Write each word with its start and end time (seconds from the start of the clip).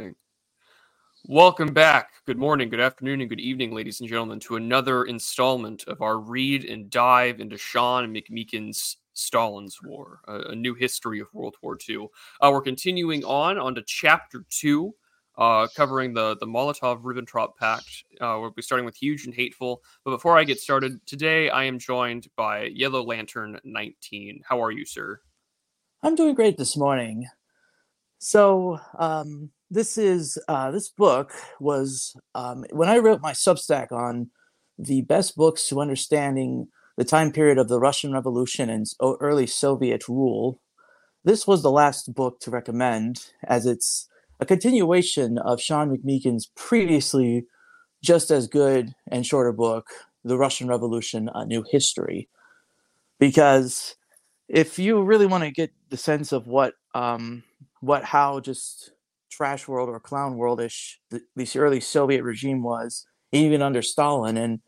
recording. 0.00 0.16
Welcome 1.26 1.74
back. 1.74 2.10
Good 2.24 2.38
morning, 2.38 2.70
good 2.70 2.80
afternoon, 2.80 3.20
and 3.20 3.28
good 3.28 3.40
evening, 3.40 3.74
ladies 3.74 4.00
and 4.00 4.08
gentlemen, 4.08 4.40
to 4.40 4.56
another 4.56 5.04
installment 5.04 5.84
of 5.86 6.00
our 6.00 6.18
read 6.18 6.64
and 6.64 6.88
dive 6.88 7.40
into 7.40 7.58
Sean 7.58 8.12
McMeekin's 8.14 8.96
Stalin's 9.12 9.78
War, 9.82 10.20
a, 10.26 10.52
a 10.52 10.54
new 10.54 10.72
history 10.74 11.20
of 11.20 11.28
World 11.34 11.56
War 11.62 11.76
II. 11.86 12.08
Uh, 12.40 12.50
we're 12.50 12.62
continuing 12.62 13.22
on 13.24 13.58
onto 13.58 13.82
chapter 13.86 14.46
two, 14.48 14.94
uh, 15.36 15.66
covering 15.76 16.14
the 16.14 16.36
the 16.38 16.46
Molotov-Ribbentrop 16.46 17.56
Pact. 17.58 18.04
Uh, 18.20 18.38
we'll 18.40 18.50
be 18.50 18.62
starting 18.62 18.86
with 18.86 18.96
Huge 18.96 19.26
and 19.26 19.34
Hateful. 19.34 19.82
But 20.04 20.12
before 20.12 20.38
I 20.38 20.44
get 20.44 20.58
started, 20.58 21.04
today 21.06 21.50
I 21.50 21.64
am 21.64 21.78
joined 21.78 22.28
by 22.36 22.64
Yellow 22.64 23.02
Lantern 23.02 23.60
19. 23.64 24.42
How 24.48 24.62
are 24.64 24.70
you, 24.70 24.86
sir? 24.86 25.20
I'm 26.02 26.14
doing 26.14 26.34
great 26.34 26.56
this 26.56 26.78
morning. 26.78 27.26
So 28.18 28.78
um, 28.98 29.50
this 29.70 29.96
is 29.96 30.38
uh, 30.48 30.70
this 30.70 30.88
book 30.88 31.32
was 31.60 32.16
um, 32.34 32.64
when 32.70 32.88
I 32.88 32.98
wrote 32.98 33.20
my 33.20 33.32
Substack 33.32 33.92
on 33.92 34.30
the 34.78 35.02
best 35.02 35.36
books 35.36 35.68
to 35.68 35.80
understanding 35.80 36.68
the 36.96 37.04
time 37.04 37.32
period 37.32 37.58
of 37.58 37.68
the 37.68 37.78
Russian 37.78 38.12
Revolution 38.12 38.68
and 38.68 38.86
early 39.00 39.46
Soviet 39.46 40.08
rule. 40.08 40.60
This 41.24 41.46
was 41.46 41.62
the 41.62 41.70
last 41.70 42.14
book 42.14 42.40
to 42.40 42.50
recommend, 42.50 43.26
as 43.44 43.66
it's 43.66 44.08
a 44.40 44.46
continuation 44.46 45.38
of 45.38 45.60
Sean 45.60 45.94
McMeekin's 45.94 46.50
previously 46.56 47.44
just 48.02 48.30
as 48.30 48.48
good 48.48 48.94
and 49.10 49.26
shorter 49.26 49.52
book, 49.52 49.88
The 50.24 50.38
Russian 50.38 50.66
Revolution: 50.66 51.30
A 51.32 51.44
New 51.44 51.64
History. 51.70 52.28
Because 53.18 53.96
if 54.48 54.78
you 54.78 55.02
really 55.02 55.26
want 55.26 55.44
to 55.44 55.50
get 55.50 55.70
the 55.90 55.96
sense 55.96 56.32
of 56.32 56.46
what 56.46 56.74
um, 56.94 57.44
what 57.80 58.04
how 58.04 58.40
just 58.40 58.92
trash 59.30 59.66
world 59.68 59.88
or 59.88 60.00
clown 60.00 60.36
worldish 60.36 60.96
this 61.36 61.56
early 61.56 61.80
Soviet 61.80 62.22
regime 62.22 62.62
was, 62.62 63.06
even 63.32 63.62
under 63.62 63.82
Stalin, 63.82 64.36
and 64.36 64.60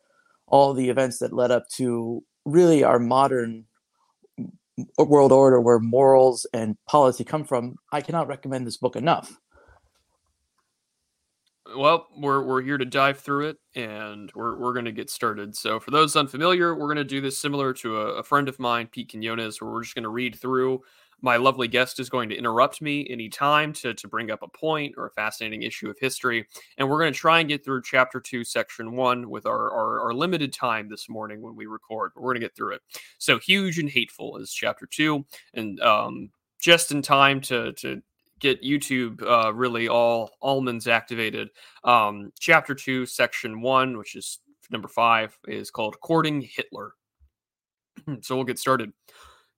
all 0.47 0.75
the 0.75 0.89
events 0.89 1.19
that 1.19 1.33
led 1.33 1.50
up 1.50 1.69
to 1.77 2.23
really 2.45 2.84
our 2.84 2.98
modern 2.98 3.64
world 4.98 5.33
order 5.33 5.61
where 5.61 5.78
morals 5.78 6.47
and 6.53 6.77
policy 6.87 7.25
come 7.25 7.45
from, 7.45 7.77
I 7.92 8.00
cannot 8.00 8.28
recommend 8.28 8.67
this 8.67 8.77
book 8.77 8.97
enough. 8.97 9.39
Well, 11.75 12.09
we're 12.19 12.42
we're 12.42 12.61
here 12.61 12.77
to 12.77 12.84
dive 12.84 13.20
through 13.20 13.48
it, 13.48 13.56
and 13.75 14.31
we're 14.34 14.59
we're 14.59 14.75
going 14.75 14.84
to 14.84 14.92
get 14.92 15.09
started. 15.09 15.56
So, 15.56 15.81
for 15.81 15.91
those 15.91 16.17
unfamiliar, 16.17 16.75
we're 16.75 16.89
going 16.89 16.97
to 16.97 17.05
do 17.05 17.22
this 17.22 17.39
similar 17.39 17.72
to 17.75 17.98
a, 17.98 18.06
a 18.17 18.22
friend 18.22 18.48
of 18.48 18.59
mine, 18.59 18.89
Pete 18.89 19.11
Quinones, 19.11 19.61
where 19.61 19.70
we're 19.70 19.83
just 19.83 19.94
going 19.94 20.03
to 20.03 20.11
read 20.11 20.34
through 20.34 20.83
my 21.23 21.37
lovely 21.37 21.69
guest 21.69 22.01
is 22.01 22.11
going 22.11 22.28
to 22.28 22.37
interrupt 22.37 22.83
me 22.83 23.06
anytime 23.09 23.73
to, 23.75 23.95
to 23.95 24.09
bring 24.09 24.31
up 24.31 24.42
a 24.42 24.48
point 24.48 24.95
or 24.97 25.06
a 25.06 25.11
fascinating 25.12 25.62
issue 25.62 25.89
of 25.89 25.97
history. 25.98 26.47
And 26.77 26.89
we're 26.89 26.98
going 26.98 27.12
to 27.12 27.19
try 27.19 27.39
and 27.41 27.48
get 27.48 27.65
through 27.65 27.83
chapter 27.83 28.20
two, 28.20 28.45
section 28.45 28.97
one 28.97 29.31
with 29.31 29.47
our, 29.47 29.70
our, 29.70 30.00
our 30.00 30.15
limited 30.15 30.53
time 30.53 30.89
this 30.89 31.09
morning 31.09 31.41
when 31.41 31.55
we 31.55 31.67
record. 31.67 32.11
But 32.15 32.23
we're 32.23 32.33
going 32.33 32.41
to 32.41 32.47
get 32.47 32.56
through 32.56 32.75
it. 32.75 32.83
So, 33.19 33.39
Huge 33.39 33.78
and 33.78 33.89
Hateful 33.89 34.37
is 34.37 34.53
chapter 34.53 34.87
two. 34.87 35.25
And 35.55 35.81
um, 35.81 36.31
just 36.61 36.91
in 36.91 37.03
time 37.03 37.41
to, 37.43 37.73
to 37.75 38.03
get 38.41 38.62
YouTube 38.62 39.23
uh, 39.23 39.55
really 39.55 39.89
all 39.89 40.33
almonds 40.43 40.89
activated. 40.89 41.50
Um, 41.84 42.33
chapter 42.39 42.75
two, 42.75 43.06
section 43.06 43.61
one, 43.62 43.97
which 43.97 44.17
is 44.17 44.41
number 44.70 44.89
five, 44.89 45.39
is 45.47 45.70
called 45.70 46.00
Courting 46.00 46.41
Hitler. 46.41 46.95
so 48.23 48.34
we'll 48.34 48.45
get 48.45 48.59
started. 48.59 48.93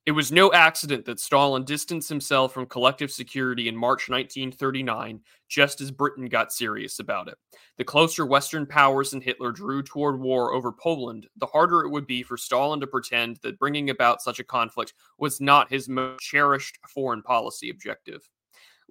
It 0.07 0.13
was 0.13 0.31
no 0.31 0.53
accident 0.53 1.07
that 1.07 1.19
Stalin 1.19 1.65
distanced 1.65 2.11
himself 2.11 2.53
from 2.53 2.67
collective 2.67 3.11
security 3.11 3.69
in 3.69 3.77
March 3.77 4.11
1939, 4.11 5.21
just 5.49 5.81
as 5.81 5.91
Britain 5.91 6.27
got 6.27 6.53
serious 6.53 6.99
about 6.99 7.27
it. 7.27 7.39
The 7.79 7.85
closer 7.85 8.27
Western 8.27 8.67
powers 8.67 9.15
and 9.15 9.23
Hitler 9.23 9.51
drew 9.51 9.83
toward 9.83 10.21
war 10.21 10.53
over 10.53 10.73
Poland, 10.73 11.27
the 11.39 11.47
harder 11.47 11.81
it 11.81 11.91
would 11.91 12.07
be 12.07 12.23
for 12.23 12.37
Stalin 12.37 12.81
to 12.81 12.87
pretend 12.87 13.39
that 13.39 13.59
bringing 13.59 13.89
about 13.89 14.21
such 14.21 14.41
a 14.41 14.45
conflict 14.45 14.93
was 15.17 15.41
not 15.41 15.71
his 15.71 15.89
most 15.89 16.21
cherished 16.21 16.79
foreign 16.87 17.23
policy 17.23 17.71
objective. 17.71 18.29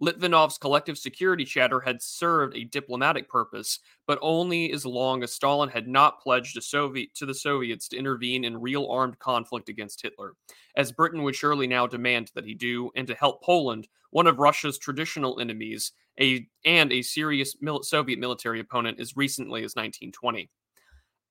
Litvinov's 0.01 0.57
collective 0.57 0.97
security 0.97 1.45
chatter 1.45 1.79
had 1.79 2.01
served 2.01 2.55
a 2.55 2.65
diplomatic 2.65 3.29
purpose, 3.29 3.79
but 4.07 4.19
only 4.21 4.71
as 4.71 4.85
long 4.85 5.23
as 5.23 5.33
Stalin 5.33 5.69
had 5.69 5.87
not 5.87 6.19
pledged 6.21 6.61
Soviet, 6.63 7.13
to 7.15 7.25
the 7.25 7.33
Soviets 7.33 7.87
to 7.89 7.97
intervene 7.97 8.43
in 8.43 8.59
real 8.59 8.87
armed 8.87 9.19
conflict 9.19 9.69
against 9.69 10.01
Hitler, 10.01 10.33
as 10.75 10.91
Britain 10.91 11.23
would 11.23 11.35
surely 11.35 11.67
now 11.67 11.87
demand 11.87 12.31
that 12.35 12.45
he 12.45 12.53
do, 12.53 12.91
and 12.95 13.07
to 13.07 13.15
help 13.15 13.43
Poland, 13.43 13.87
one 14.09 14.27
of 14.27 14.39
Russia's 14.39 14.77
traditional 14.77 15.39
enemies, 15.39 15.91
a, 16.19 16.47
and 16.65 16.91
a 16.91 17.01
serious 17.01 17.55
mil- 17.61 17.83
Soviet 17.83 18.19
military 18.19 18.59
opponent 18.59 18.99
as 18.99 19.15
recently 19.15 19.63
as 19.63 19.75
1920. 19.75 20.49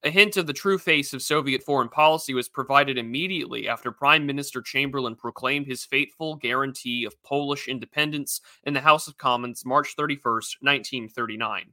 A 0.04 0.10
hint 0.10 0.36
of 0.36 0.48
the 0.48 0.52
true 0.52 0.78
face 0.78 1.12
of 1.12 1.22
Soviet 1.22 1.62
foreign 1.62 1.88
policy 1.88 2.34
was 2.34 2.48
provided 2.48 2.98
immediately 2.98 3.68
after 3.68 3.92
Prime 3.92 4.26
Minister 4.26 4.60
Chamberlain 4.60 5.14
proclaimed 5.14 5.68
his 5.68 5.84
fateful 5.84 6.34
guarantee 6.34 7.04
of 7.04 7.22
Polish 7.22 7.68
independence 7.68 8.40
in 8.64 8.74
the 8.74 8.80
House 8.80 9.06
of 9.06 9.16
Commons 9.16 9.64
March 9.64 9.94
31, 9.96 10.20
1939. 10.60 11.66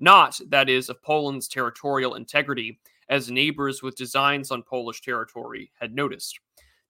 Not, 0.00 0.40
that 0.48 0.68
is, 0.68 0.88
of 0.88 1.00
Poland's 1.00 1.46
territorial 1.46 2.16
integrity, 2.16 2.80
as 3.08 3.30
neighbors 3.30 3.84
with 3.84 3.94
designs 3.94 4.50
on 4.50 4.64
Polish 4.64 5.00
territory 5.00 5.70
had 5.78 5.94
noticed. 5.94 6.40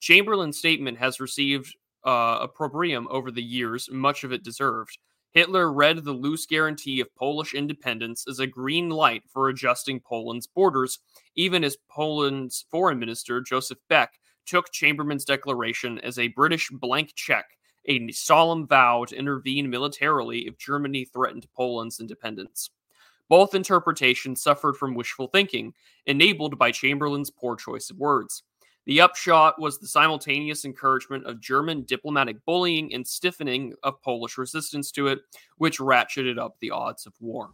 Chamberlain's 0.00 0.56
statement 0.56 0.96
has 0.96 1.20
received 1.20 1.76
uh, 2.04 2.38
opprobrium 2.40 3.06
over 3.10 3.30
the 3.30 3.42
years, 3.42 3.90
much 3.92 4.24
of 4.24 4.32
it 4.32 4.42
deserved. 4.42 4.96
Hitler 5.36 5.70
read 5.70 6.02
the 6.02 6.14
loose 6.14 6.47
guarantee 6.47 6.98
of 6.98 7.14
Polish 7.14 7.52
independence 7.52 8.24
as 8.26 8.38
a 8.38 8.47
green 8.47 8.88
light 8.88 9.22
for 9.28 9.50
adjusting 9.50 10.00
Poland's 10.00 10.47
borders, 10.47 10.98
even 11.34 11.62
as 11.62 11.76
Poland's 11.91 12.64
foreign 12.70 12.98
minister, 12.98 13.42
Joseph 13.42 13.76
Beck, 13.91 14.14
took 14.47 14.72
Chamberlain's 14.72 15.26
declaration 15.26 15.98
as 15.98 16.19
a 16.19 16.28
British 16.28 16.70
blank 16.70 17.12
check, 17.16 17.44
a 17.84 18.10
solemn 18.12 18.66
vow 18.66 19.04
to 19.04 19.14
intervene 19.14 19.69
militarily 19.69 20.47
if 20.47 20.56
Germany 20.56 21.04
threatened 21.04 21.47
Poland's 21.54 22.00
independence. 22.00 22.70
Both 23.28 23.54
interpretations 23.54 24.42
suffered 24.42 24.78
from 24.78 24.94
wishful 24.94 25.26
thinking, 25.26 25.74
enabled 26.06 26.58
by 26.58 26.70
Chamberlain's 26.70 27.30
poor 27.30 27.56
choice 27.56 27.91
of 27.91 27.98
words. 27.98 28.42
The 28.86 29.00
upshot 29.00 29.60
was 29.60 29.78
the 29.78 29.88
simultaneous 29.88 30.64
encouragement 30.64 31.26
of 31.26 31.41
German 31.41 31.82
diplomatic 31.82 32.44
bullying 32.44 32.94
and 32.94 33.06
stiffening 33.06 33.74
of 33.82 34.00
Polish 34.00 34.38
resistance 34.38 34.92
to 34.92 35.08
it, 35.08 35.20
which 35.58 35.78
ratcheted 35.78 36.38
up 36.38 36.56
the 36.60 36.70
odds 36.70 37.04
of 37.04 37.12
war. 37.20 37.50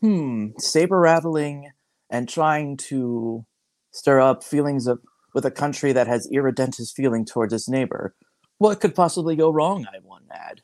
Hmm, 0.00 0.48
saber 0.58 0.98
rattling 0.98 1.70
and 2.10 2.28
trying 2.28 2.78
to 2.78 3.46
stir 3.92 4.20
up 4.20 4.42
feelings 4.42 4.88
of 4.88 4.98
with 5.34 5.44
a 5.44 5.50
country 5.50 5.92
that 5.92 6.08
has 6.08 6.28
irredentist 6.32 6.96
feeling 6.96 7.24
towards 7.24 7.52
its 7.52 7.68
neighbor. 7.68 8.16
What 8.58 8.80
could 8.80 8.96
possibly 8.96 9.36
go 9.36 9.50
wrong? 9.50 9.86
I 9.86 10.00
want 10.02 10.24
add. 10.32 10.62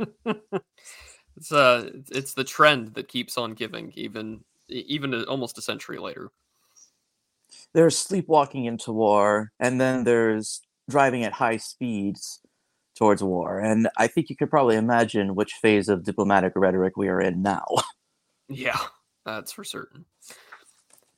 it's 1.36 1.52
uh, 1.52 1.90
it's 2.10 2.34
the 2.34 2.42
trend 2.42 2.94
that 2.94 3.06
keeps 3.06 3.38
on 3.38 3.54
giving, 3.54 3.92
even 3.94 4.40
even 4.68 5.14
almost 5.24 5.58
a 5.58 5.62
century 5.62 5.98
later 5.98 6.30
there's 7.74 7.98
sleepwalking 7.98 8.64
into 8.64 8.92
war, 8.92 9.52
and 9.58 9.80
then 9.80 10.04
there's 10.04 10.62
driving 10.88 11.24
at 11.24 11.32
high 11.32 11.56
speeds 11.56 12.40
towards 12.96 13.22
war. 13.22 13.58
And 13.58 13.88
I 13.96 14.06
think 14.06 14.30
you 14.30 14.36
could 14.36 14.50
probably 14.50 14.76
imagine 14.76 15.34
which 15.34 15.54
phase 15.54 15.88
of 15.88 16.04
diplomatic 16.04 16.52
rhetoric 16.54 16.96
we 16.96 17.08
are 17.08 17.20
in 17.20 17.42
now. 17.42 17.64
yeah, 18.48 18.78
that's 19.26 19.52
for 19.52 19.64
certain. 19.64 20.04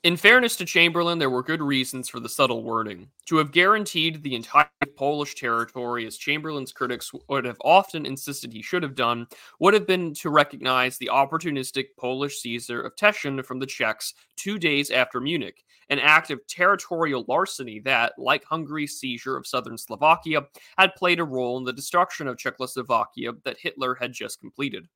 In 0.07 0.17
fairness 0.17 0.55
to 0.59 0.65
Chamberlain, 0.65 1.19
there 1.19 1.31
were 1.31 1.43
good 1.43 1.61
reasons 1.61 2.09
for 2.09 2.21
the 2.21 2.29
subtle 2.29 2.63
wording. 2.63 3.09
To 3.25 3.39
have 3.39 3.51
guaranteed 3.51 4.23
the 4.23 4.37
entire 4.37 4.69
Polish 4.95 5.35
territory, 5.35 6.07
as 6.07 6.17
Chamberlain's 6.17 6.71
critics 6.71 7.11
would 7.29 7.45
have 7.45 7.61
often 7.65 8.07
insisted 8.07 8.53
he 8.53 8.63
should 8.63 8.85
have 8.85 8.95
done, 8.95 9.27
would 9.59 9.75
have 9.75 9.85
been 9.85 10.15
to 10.15 10.31
recognize 10.31 10.97
the 10.97 11.11
opportunistic 11.13 11.87
Polish 11.99 12.39
seizure 12.39 12.83
of 12.83 12.95
Teschen 12.95 13.45
from 13.45 13.59
the 13.59 13.67
Czechs 13.67 14.15
two 14.37 14.61
days 14.61 14.93
after 14.93 15.21
Munich, 15.21 15.65
an 15.91 15.99
act 15.99 16.31
of 16.31 16.47
territorial 16.47 17.25
larceny 17.27 17.81
that, 17.81 18.13
like 18.17 18.45
Hungary's 18.45 19.01
seizure 19.01 19.37
of 19.37 19.45
southern 19.45 19.77
Slovakia, 19.77 20.43
had 20.79 20.95
played 20.95 21.19
a 21.19 21.25
role 21.25 21.59
in 21.59 21.65
the 21.65 21.73
destruction 21.73 22.29
of 22.29 22.39
Czechoslovakia 22.39 23.33
that 23.43 23.59
Hitler 23.59 23.97
had 23.97 24.13
just 24.13 24.39
completed. 24.39 24.87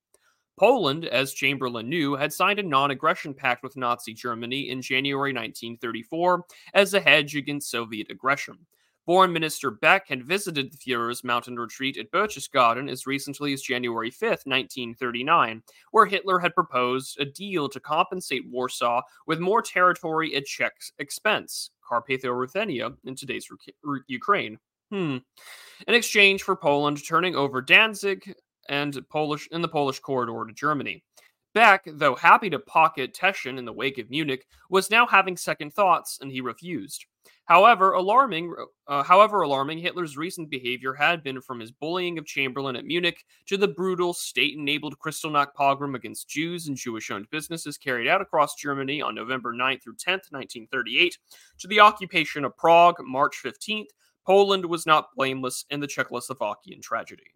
Poland, 0.61 1.07
as 1.07 1.33
Chamberlain 1.33 1.89
knew, 1.89 2.15
had 2.17 2.35
signed 2.35 2.59
a 2.59 2.63
non 2.63 2.91
aggression 2.91 3.33
pact 3.33 3.63
with 3.63 3.79
Nazi 3.79 4.13
Germany 4.13 4.69
in 4.69 4.83
January 4.83 5.33
1934 5.33 6.45
as 6.75 6.93
a 6.93 7.01
hedge 7.01 7.35
against 7.35 7.71
Soviet 7.71 8.11
aggression. 8.11 8.59
Foreign 9.07 9.33
Minister 9.33 9.71
Beck 9.71 10.07
had 10.07 10.23
visited 10.23 10.71
the 10.71 10.77
Fuhrer's 10.77 11.25
mountain 11.25 11.57
retreat 11.57 11.97
at 11.97 12.11
Berchtesgaden 12.11 12.91
as 12.91 13.07
recently 13.07 13.55
as 13.55 13.63
January 13.63 14.11
5, 14.11 14.29
1939, 14.45 15.63
where 15.93 16.05
Hitler 16.05 16.39
had 16.39 16.55
proposed 16.55 17.19
a 17.19 17.25
deal 17.25 17.67
to 17.71 17.81
compensate 17.81 18.47
Warsaw 18.47 19.01
with 19.27 19.41
more 19.41 19.63
territory 19.63 20.37
at 20.37 20.45
Czech 20.45 20.75
expense, 20.99 21.71
Carpatho-Ruthenia 21.89 22.91
in 23.07 23.17
today's 23.17 23.49
Ukraine. 24.09 24.59
Hmm. 24.91 25.19
In 25.87 25.95
exchange 25.95 26.43
for 26.43 26.55
Poland 26.55 27.03
turning 27.03 27.35
over 27.35 27.63
Danzig 27.63 28.35
and 28.71 28.97
Polish 29.11 29.47
in 29.51 29.61
the 29.61 29.69
Polish 29.69 29.99
corridor 29.99 30.47
to 30.47 30.55
Germany. 30.55 31.05
Beck, 31.53 31.83
though 31.85 32.15
happy 32.15 32.49
to 32.49 32.61
pocket 32.61 33.13
Teschen 33.13 33.59
in 33.59 33.65
the 33.65 33.73
wake 33.73 33.99
of 33.99 34.09
Munich, 34.09 34.47
was 34.71 34.91
now 34.91 35.05
having 35.05 35.37
second 35.37 35.73
thoughts, 35.73 36.19
and 36.23 36.31
he 36.31 36.41
refused. 36.41 37.05
However, 37.47 37.95
alarming, 37.95 38.55
uh, 38.87 39.03
however 39.03 39.43
alarming, 39.43 39.79
Hitler's 39.79 40.17
recent 40.17 40.49
behavior 40.49 40.95
had 40.95 41.25
been 41.25 41.41
from 41.41 41.59
his 41.59 41.73
bullying 41.73 42.17
of 42.17 42.25
Chamberlain 42.25 42.77
at 42.77 42.85
Munich 42.85 43.25
to 43.47 43.57
the 43.57 43.67
brutal 43.67 44.15
state-enabled 44.15 45.01
Kristallnacht 45.01 45.53
pogrom 45.55 45.97
against 45.97 46.29
Jews 46.29 46.69
and 46.69 46.77
Jewish-owned 46.77 47.29
businesses 47.31 47.77
carried 47.77 48.07
out 48.07 48.21
across 48.21 48.55
Germany 48.55 49.03
on 49.03 49.17
November 49.17 49.53
9th 49.53 49.83
through 49.83 49.97
10th, 49.97 50.31
1938, 50.31 51.19
to 51.59 51.67
the 51.67 51.81
occupation 51.81 52.45
of 52.45 52.57
Prague 52.57 52.99
March 53.01 53.41
15th. 53.45 53.89
Poland 54.25 54.65
was 54.65 54.87
not 54.87 55.09
blameless 55.17 55.65
in 55.71 55.81
the 55.81 55.89
Czechoslovakian 55.89 56.81
tragedy. 56.81 57.35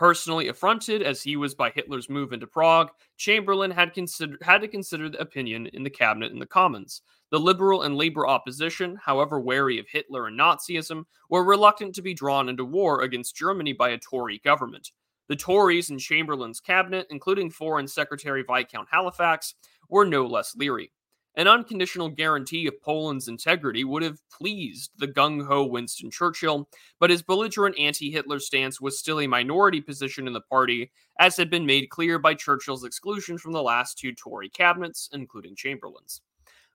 Personally 0.00 0.48
affronted 0.48 1.02
as 1.02 1.22
he 1.22 1.36
was 1.36 1.54
by 1.54 1.70
Hitler's 1.70 2.08
move 2.08 2.32
into 2.32 2.46
Prague, 2.46 2.88
Chamberlain 3.18 3.70
had, 3.70 3.92
consider- 3.92 4.38
had 4.40 4.62
to 4.62 4.66
consider 4.66 5.10
the 5.10 5.20
opinion 5.20 5.66
in 5.74 5.82
the 5.82 5.90
cabinet 5.90 6.32
and 6.32 6.40
the 6.40 6.46
Commons. 6.46 7.02
The 7.30 7.38
liberal 7.38 7.82
and 7.82 7.94
labor 7.94 8.26
opposition, 8.26 8.96
however 9.04 9.38
wary 9.40 9.78
of 9.78 9.86
Hitler 9.90 10.28
and 10.28 10.40
Nazism, 10.40 11.04
were 11.28 11.44
reluctant 11.44 11.94
to 11.96 12.02
be 12.02 12.14
drawn 12.14 12.48
into 12.48 12.64
war 12.64 13.02
against 13.02 13.36
Germany 13.36 13.74
by 13.74 13.90
a 13.90 13.98
Tory 13.98 14.40
government. 14.42 14.90
The 15.28 15.36
Tories 15.36 15.90
in 15.90 15.98
Chamberlain's 15.98 16.60
cabinet, 16.60 17.06
including 17.10 17.50
Foreign 17.50 17.86
Secretary 17.86 18.42
Viscount 18.42 18.88
Halifax, 18.90 19.54
were 19.90 20.06
no 20.06 20.24
less 20.24 20.56
leery. 20.56 20.92
An 21.36 21.46
unconditional 21.46 22.08
guarantee 22.08 22.66
of 22.66 22.82
Poland's 22.82 23.28
integrity 23.28 23.84
would 23.84 24.02
have 24.02 24.18
pleased 24.30 24.90
the 24.96 25.06
gung 25.06 25.46
ho 25.46 25.64
Winston 25.64 26.10
Churchill, 26.10 26.68
but 26.98 27.10
his 27.10 27.22
belligerent 27.22 27.78
anti 27.78 28.10
Hitler 28.10 28.40
stance 28.40 28.80
was 28.80 28.98
still 28.98 29.20
a 29.20 29.28
minority 29.28 29.80
position 29.80 30.26
in 30.26 30.32
the 30.32 30.40
party, 30.40 30.90
as 31.20 31.36
had 31.36 31.48
been 31.48 31.64
made 31.64 31.88
clear 31.88 32.18
by 32.18 32.34
Churchill's 32.34 32.84
exclusion 32.84 33.38
from 33.38 33.52
the 33.52 33.62
last 33.62 33.96
two 33.96 34.12
Tory 34.12 34.48
cabinets, 34.48 35.08
including 35.12 35.54
Chamberlain's. 35.54 36.20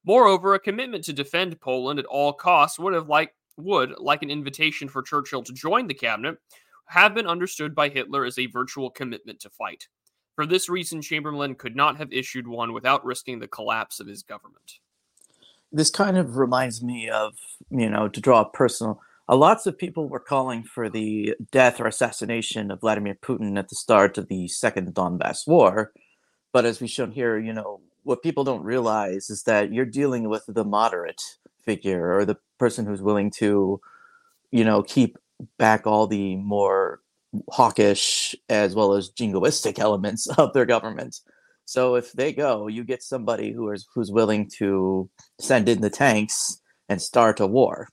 Moreover, 0.05 0.53
a 0.53 0.59
commitment 0.59 1.03
to 1.05 1.13
defend 1.13 1.59
Poland 1.59 1.99
at 1.99 2.05
all 2.05 2.31
costs 2.31 2.79
would 2.79 2.93
have 2.93 3.09
like 3.09 3.35
would, 3.57 3.95
like 3.99 4.23
an 4.23 4.29
invitation 4.29 4.87
for 4.87 5.01
Churchill 5.01 5.43
to 5.43 5.53
join 5.53 5.87
the 5.87 5.93
cabinet, 5.93 6.37
have 6.87 7.13
been 7.13 7.27
understood 7.27 7.75
by 7.75 7.89
Hitler 7.89 8.25
as 8.25 8.37
a 8.37 8.45
virtual 8.47 8.89
commitment 8.89 9.39
to 9.41 9.49
fight. 9.49 9.87
For 10.35 10.45
this 10.45 10.67
reason, 10.67 11.01
Chamberlain 11.01 11.55
could 11.55 11.75
not 11.75 11.97
have 11.97 12.11
issued 12.11 12.47
one 12.47 12.73
without 12.73 13.05
risking 13.05 13.39
the 13.39 13.47
collapse 13.47 13.99
of 13.99 14.07
his 14.07 14.21
government. 14.21 14.79
This 15.71 15.89
kind 15.89 16.17
of 16.17 16.37
reminds 16.37 16.83
me 16.83 17.09
of, 17.09 17.33
you 17.69 17.89
know, 17.89 18.07
to 18.09 18.21
draw 18.21 18.41
a 18.41 18.49
personal. 18.49 19.01
Uh, 19.27 19.35
lots 19.35 19.65
of 19.65 19.77
people 19.77 20.07
were 20.07 20.19
calling 20.19 20.63
for 20.63 20.89
the 20.89 21.35
death 21.51 21.79
or 21.79 21.87
assassination 21.87 22.69
of 22.69 22.81
Vladimir 22.81 23.15
Putin 23.15 23.57
at 23.57 23.69
the 23.69 23.75
start 23.75 24.17
of 24.17 24.27
the 24.27 24.47
Second 24.47 24.93
Donbass 24.93 25.47
War. 25.47 25.91
But 26.51 26.65
as 26.65 26.79
we've 26.79 26.89
shown 26.89 27.11
here, 27.11 27.39
you 27.39 27.53
know, 27.53 27.81
what 28.03 28.21
people 28.21 28.43
don't 28.43 28.63
realize 28.63 29.29
is 29.29 29.43
that 29.43 29.73
you're 29.73 29.85
dealing 29.85 30.29
with 30.29 30.43
the 30.47 30.63
moderate 30.63 31.21
figure 31.63 32.13
or 32.13 32.23
the 32.23 32.37
person 32.59 32.85
who's 32.85 33.01
willing 33.01 33.31
to, 33.31 33.81
you 34.51 34.63
know, 34.63 34.83
keep 34.83 35.17
back 35.57 35.87
all 35.87 36.07
the 36.07 36.35
more 36.37 37.01
hawkish 37.51 38.35
as 38.49 38.75
well 38.75 38.93
as 38.93 39.11
jingoistic 39.11 39.79
elements 39.87 40.27
of 40.37 40.53
their 40.53 40.65
government. 40.65 41.19
So 41.65 41.95
if 41.95 42.11
they 42.13 42.31
go, 42.31 42.67
you 42.67 42.83
get 42.83 43.01
somebody 43.01 43.51
who 43.51 43.71
is 43.71 43.87
who's 43.93 44.11
willing 44.11 44.49
to 44.57 45.09
send 45.39 45.67
in 45.67 45.81
the 45.81 45.89
tanks 45.89 46.61
and 46.89 47.01
start 47.01 47.39
a 47.39 47.47
war. 47.47 47.89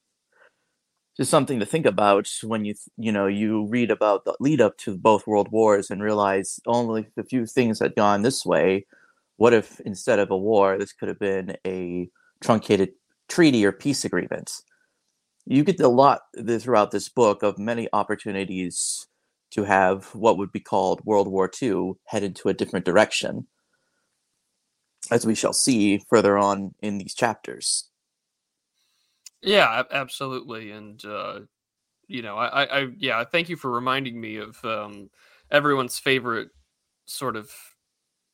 Just 1.16 1.30
something 1.30 1.58
to 1.60 1.66
think 1.66 1.86
about 1.86 2.28
when 2.42 2.64
you 2.64 2.74
you 2.96 3.12
know 3.12 3.26
you 3.26 3.66
read 3.68 3.90
about 3.90 4.24
the 4.24 4.34
lead 4.40 4.60
up 4.60 4.76
to 4.78 4.96
both 4.96 5.26
world 5.26 5.50
wars 5.50 5.90
and 5.90 6.02
realize 6.02 6.60
only 6.66 7.08
a 7.16 7.24
few 7.24 7.46
things 7.46 7.80
had 7.80 7.94
gone 7.96 8.22
this 8.22 8.44
way. 8.44 8.86
What 9.36 9.54
if 9.54 9.80
instead 9.80 10.18
of 10.18 10.30
a 10.30 10.36
war, 10.36 10.78
this 10.78 10.92
could 10.92 11.08
have 11.08 11.18
been 11.18 11.56
a 11.66 12.08
truncated 12.42 12.90
treaty 13.28 13.64
or 13.64 13.72
peace 13.72 14.04
agreement? 14.04 14.52
You 15.46 15.64
get 15.64 15.80
a 15.80 15.88
lot 15.88 16.22
throughout 16.60 16.92
this 16.92 17.08
book 17.08 17.42
of 17.42 17.58
many 17.58 17.88
opportunities 17.92 19.06
to 19.52 19.64
have 19.64 20.06
what 20.14 20.38
would 20.38 20.50
be 20.50 20.60
called 20.60 21.04
World 21.04 21.28
War 21.28 21.50
II 21.60 21.92
head 22.06 22.22
into 22.22 22.48
a 22.48 22.54
different 22.54 22.86
direction, 22.86 23.46
as 25.10 25.26
we 25.26 25.34
shall 25.34 25.52
see 25.52 26.02
further 26.08 26.38
on 26.38 26.74
in 26.80 26.98
these 26.98 27.14
chapters. 27.14 27.88
Yeah, 29.42 29.82
absolutely, 29.90 30.70
and 30.70 31.04
uh, 31.04 31.40
you 32.06 32.22
know, 32.22 32.36
I, 32.36 32.64
I, 32.64 32.88
yeah, 32.98 33.24
thank 33.24 33.48
you 33.48 33.56
for 33.56 33.70
reminding 33.70 34.20
me 34.20 34.36
of 34.36 34.64
um, 34.64 35.10
everyone's 35.50 35.98
favorite 35.98 36.48
sort 37.06 37.36
of 37.36 37.50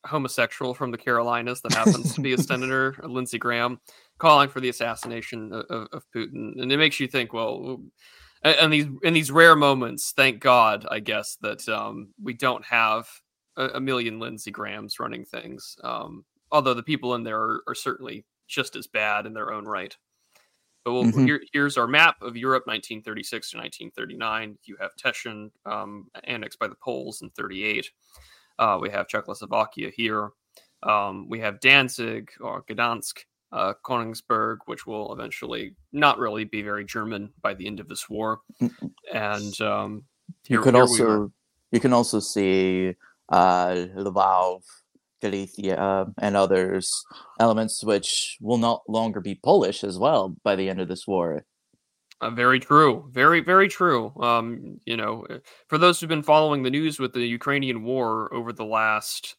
homosexual 0.05 0.73
from 0.73 0.91
the 0.91 0.97
Carolinas 0.97 1.61
that 1.61 1.73
happens 1.73 2.13
to 2.13 2.21
be 2.21 2.33
a 2.33 2.37
senator, 2.41 2.95
Lindsey 3.03 3.37
Graham, 3.37 3.79
calling 4.19 4.49
for 4.49 4.61
the 4.61 4.69
assassination 4.69 5.51
of, 5.51 5.87
of 5.91 6.05
Putin, 6.15 6.61
and 6.61 6.71
it 6.71 6.77
makes 6.77 6.99
you 6.99 7.07
think, 7.07 7.33
well 7.33 7.81
and 8.43 8.71
these 8.71 8.87
in 9.03 9.13
these 9.13 9.31
rare 9.31 9.55
moments, 9.55 10.13
thank 10.15 10.39
God, 10.39 10.85
I 10.89 10.99
guess 10.99 11.37
that 11.41 11.67
um, 11.67 12.09
we 12.21 12.33
don't 12.33 12.63
have 12.65 13.09
a, 13.57 13.65
a, 13.75 13.79
million 13.79 14.19
Lindsey 14.19 14.51
Grahams 14.51 14.99
running 14.99 15.25
things. 15.25 15.77
Um, 15.83 16.25
although 16.51 16.73
the 16.73 16.83
people 16.83 17.15
in 17.15 17.23
there 17.23 17.39
are, 17.39 17.63
are, 17.67 17.75
certainly 17.75 18.25
just 18.47 18.75
as 18.75 18.87
bad 18.87 19.25
in 19.25 19.33
their 19.33 19.51
own 19.51 19.65
right. 19.65 19.95
But 20.85 20.93
we'll, 20.93 21.03
mm-hmm. 21.03 21.25
here, 21.25 21.41
here's 21.51 21.77
our 21.77 21.87
map 21.87 22.21
of 22.21 22.37
Europe, 22.37 22.65
1936 22.65 23.51
to 23.51 23.57
1939. 23.57 24.57
You 24.63 24.77
have 24.79 24.91
Teschen 24.95 25.51
um, 25.65 26.07
annexed 26.23 26.59
by 26.59 26.67
the 26.67 26.75
Poles 26.75 27.21
in 27.21 27.29
38. 27.31 27.91
Uh, 28.57 28.77
we 28.81 28.89
have 28.89 29.07
Czechoslovakia 29.07 29.89
here. 29.93 30.29
Um, 30.83 31.27
we 31.27 31.39
have 31.41 31.59
Danzig 31.59 32.29
or 32.39 32.63
Gdansk 32.63 33.19
uh, 33.51 33.73
Königsberg, 33.85 34.57
which 34.65 34.85
will 34.85 35.13
eventually 35.13 35.75
not 35.91 36.19
really 36.19 36.43
be 36.43 36.61
very 36.61 36.85
German 36.85 37.31
by 37.41 37.53
the 37.53 37.65
end 37.67 37.79
of 37.79 37.87
this 37.87 38.09
war. 38.09 38.41
And 39.13 39.59
um, 39.61 40.03
here, 40.45 40.57
you 40.57 40.63
could 40.63 40.75
also 40.75 41.31
you 41.71 41.79
can 41.79 41.93
also 41.93 42.19
see 42.19 42.95
uh, 43.29 43.87
Lvov, 43.95 44.61
Galicia, 45.21 46.07
and 46.17 46.35
others 46.35 47.03
elements 47.39 47.83
which 47.83 48.37
will 48.41 48.57
not 48.57 48.81
longer 48.87 49.21
be 49.21 49.35
Polish 49.35 49.83
as 49.83 49.97
well 49.97 50.35
by 50.43 50.55
the 50.55 50.69
end 50.69 50.81
of 50.81 50.87
this 50.87 51.07
war. 51.07 51.45
Uh, 52.21 52.29
very 52.29 52.59
true. 52.59 53.09
Very, 53.11 53.39
very 53.39 53.69
true. 53.69 54.11
Um, 54.19 54.79
you 54.85 54.97
know, 54.97 55.25
for 55.67 55.77
those 55.77 55.99
who've 55.99 56.09
been 56.09 56.23
following 56.23 56.63
the 56.63 56.69
news 56.69 56.99
with 56.99 57.13
the 57.13 57.25
Ukrainian 57.25 57.83
war 57.83 58.33
over 58.33 58.51
the 58.51 58.65
last, 58.65 59.37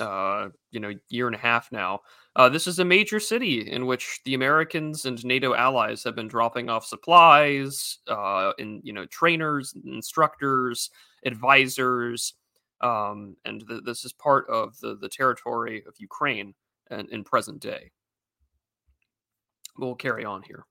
uh, 0.00 0.48
you 0.72 0.80
know, 0.80 0.92
year 1.08 1.26
and 1.28 1.36
a 1.36 1.38
half 1.38 1.70
now, 1.70 2.00
uh, 2.36 2.50
this 2.50 2.66
is 2.66 2.78
a 2.78 2.84
major 2.84 3.18
city 3.18 3.70
in 3.72 3.86
which 3.86 4.20
the 4.26 4.34
Americans 4.34 5.06
and 5.06 5.24
NATO 5.24 5.54
allies 5.54 6.04
have 6.04 6.14
been 6.14 6.28
dropping 6.28 6.68
off 6.68 6.84
supplies, 6.84 7.98
uh, 8.08 8.52
you 8.58 8.92
know, 8.92 9.06
trainers, 9.06 9.74
instructors, 9.86 10.90
advisors, 11.24 12.34
um, 12.82 13.36
and 13.46 13.66
th- 13.66 13.84
this 13.86 14.04
is 14.04 14.12
part 14.12 14.46
of 14.50 14.78
the 14.80 14.98
the 15.00 15.08
territory 15.08 15.82
of 15.88 15.94
Ukraine 15.96 16.54
and 16.90 17.08
in 17.08 17.24
present 17.24 17.58
day. 17.60 17.90
We'll 19.78 19.94
carry 19.94 20.26
on 20.26 20.42
here. 20.42 20.66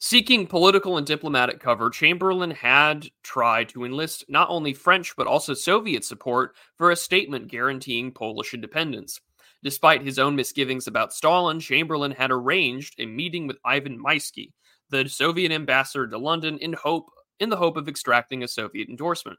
Seeking 0.00 0.48
political 0.48 0.96
and 0.96 1.06
diplomatic 1.06 1.60
cover, 1.60 1.90
Chamberlain 1.90 2.50
had 2.50 3.06
tried 3.22 3.68
to 3.68 3.84
enlist 3.84 4.24
not 4.28 4.50
only 4.50 4.74
French 4.74 5.14
but 5.16 5.28
also 5.28 5.54
Soviet 5.54 6.04
support 6.04 6.56
for 6.76 6.90
a 6.90 6.96
statement 6.96 7.46
guaranteeing 7.48 8.10
Polish 8.10 8.52
independence. 8.52 9.20
Despite 9.62 10.02
his 10.02 10.18
own 10.18 10.36
misgivings 10.36 10.86
about 10.86 11.12
Stalin, 11.12 11.58
Chamberlain 11.58 12.12
had 12.12 12.30
arranged 12.30 12.94
a 12.98 13.06
meeting 13.06 13.46
with 13.46 13.58
Ivan 13.64 13.98
Maisky, 13.98 14.52
the 14.90 15.08
Soviet 15.08 15.50
ambassador 15.50 16.06
to 16.06 16.18
London, 16.18 16.58
in 16.58 16.72
hope 16.72 17.10
in 17.40 17.50
the 17.50 17.56
hope 17.56 17.76
of 17.76 17.88
extracting 17.88 18.42
a 18.42 18.48
Soviet 18.48 18.88
endorsement. 18.88 19.38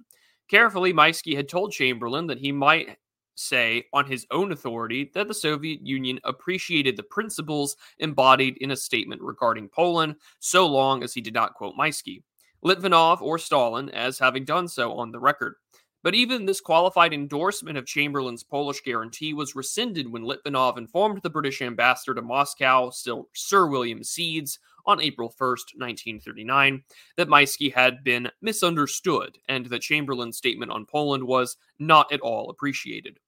Carefully, 0.49 0.93
Maisky 0.93 1.35
had 1.35 1.47
told 1.47 1.71
Chamberlain 1.71 2.27
that 2.27 2.39
he 2.39 2.51
might 2.51 2.97
say 3.35 3.85
on 3.93 4.05
his 4.05 4.25
own 4.31 4.51
authority 4.51 5.11
that 5.13 5.27
the 5.27 5.33
Soviet 5.33 5.85
Union 5.85 6.19
appreciated 6.23 6.97
the 6.97 7.03
principles 7.03 7.75
embodied 7.99 8.57
in 8.57 8.71
a 8.71 8.75
statement 8.75 9.21
regarding 9.21 9.69
Poland, 9.69 10.15
so 10.39 10.67
long 10.67 11.03
as 11.03 11.13
he 11.13 11.21
did 11.21 11.33
not 11.33 11.53
quote 11.53 11.75
Maisky, 11.75 12.23
Litvinov, 12.63 13.21
or 13.21 13.37
Stalin 13.37 13.89
as 13.89 14.19
having 14.19 14.43
done 14.43 14.67
so 14.67 14.93
on 14.93 15.11
the 15.11 15.19
record. 15.19 15.55
But 16.01 16.15
even 16.15 16.45
this 16.45 16.61
qualified 16.61 17.13
endorsement 17.13 17.77
of 17.77 17.85
Chamberlain's 17.85 18.43
Polish 18.43 18.81
guarantee 18.81 19.33
was 19.33 19.55
rescinded 19.55 20.09
when 20.09 20.23
Litvinov 20.23 20.77
informed 20.77 21.21
the 21.21 21.29
British 21.29 21.61
ambassador 21.61 22.15
to 22.15 22.21
Moscow, 22.21 22.91
Sir 23.33 23.67
William 23.67 24.03
Seeds, 24.03 24.59
on 24.85 25.01
April 25.01 25.29
1st, 25.29 25.75
1939, 25.75 26.83
that 27.17 27.27
Maisky 27.27 27.71
had 27.71 28.03
been 28.03 28.31
misunderstood 28.41 29.37
and 29.47 29.65
that 29.67 29.81
Chamberlain's 29.81 30.37
statement 30.37 30.71
on 30.71 30.85
Poland 30.85 31.25
was 31.25 31.57
not 31.77 32.11
at 32.11 32.21
all 32.21 32.49
appreciated. 32.49 33.19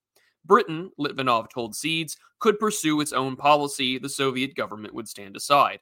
Britain, 0.43 0.89
Litvinov 0.97 1.49
told 1.49 1.75
Seeds, 1.75 2.17
could 2.39 2.57
pursue 2.57 2.99
its 3.01 3.13
own 3.13 3.35
policy, 3.35 3.99
the 3.99 4.09
Soviet 4.09 4.55
government 4.55 4.95
would 4.95 5.07
stand 5.07 5.35
aside. 5.35 5.79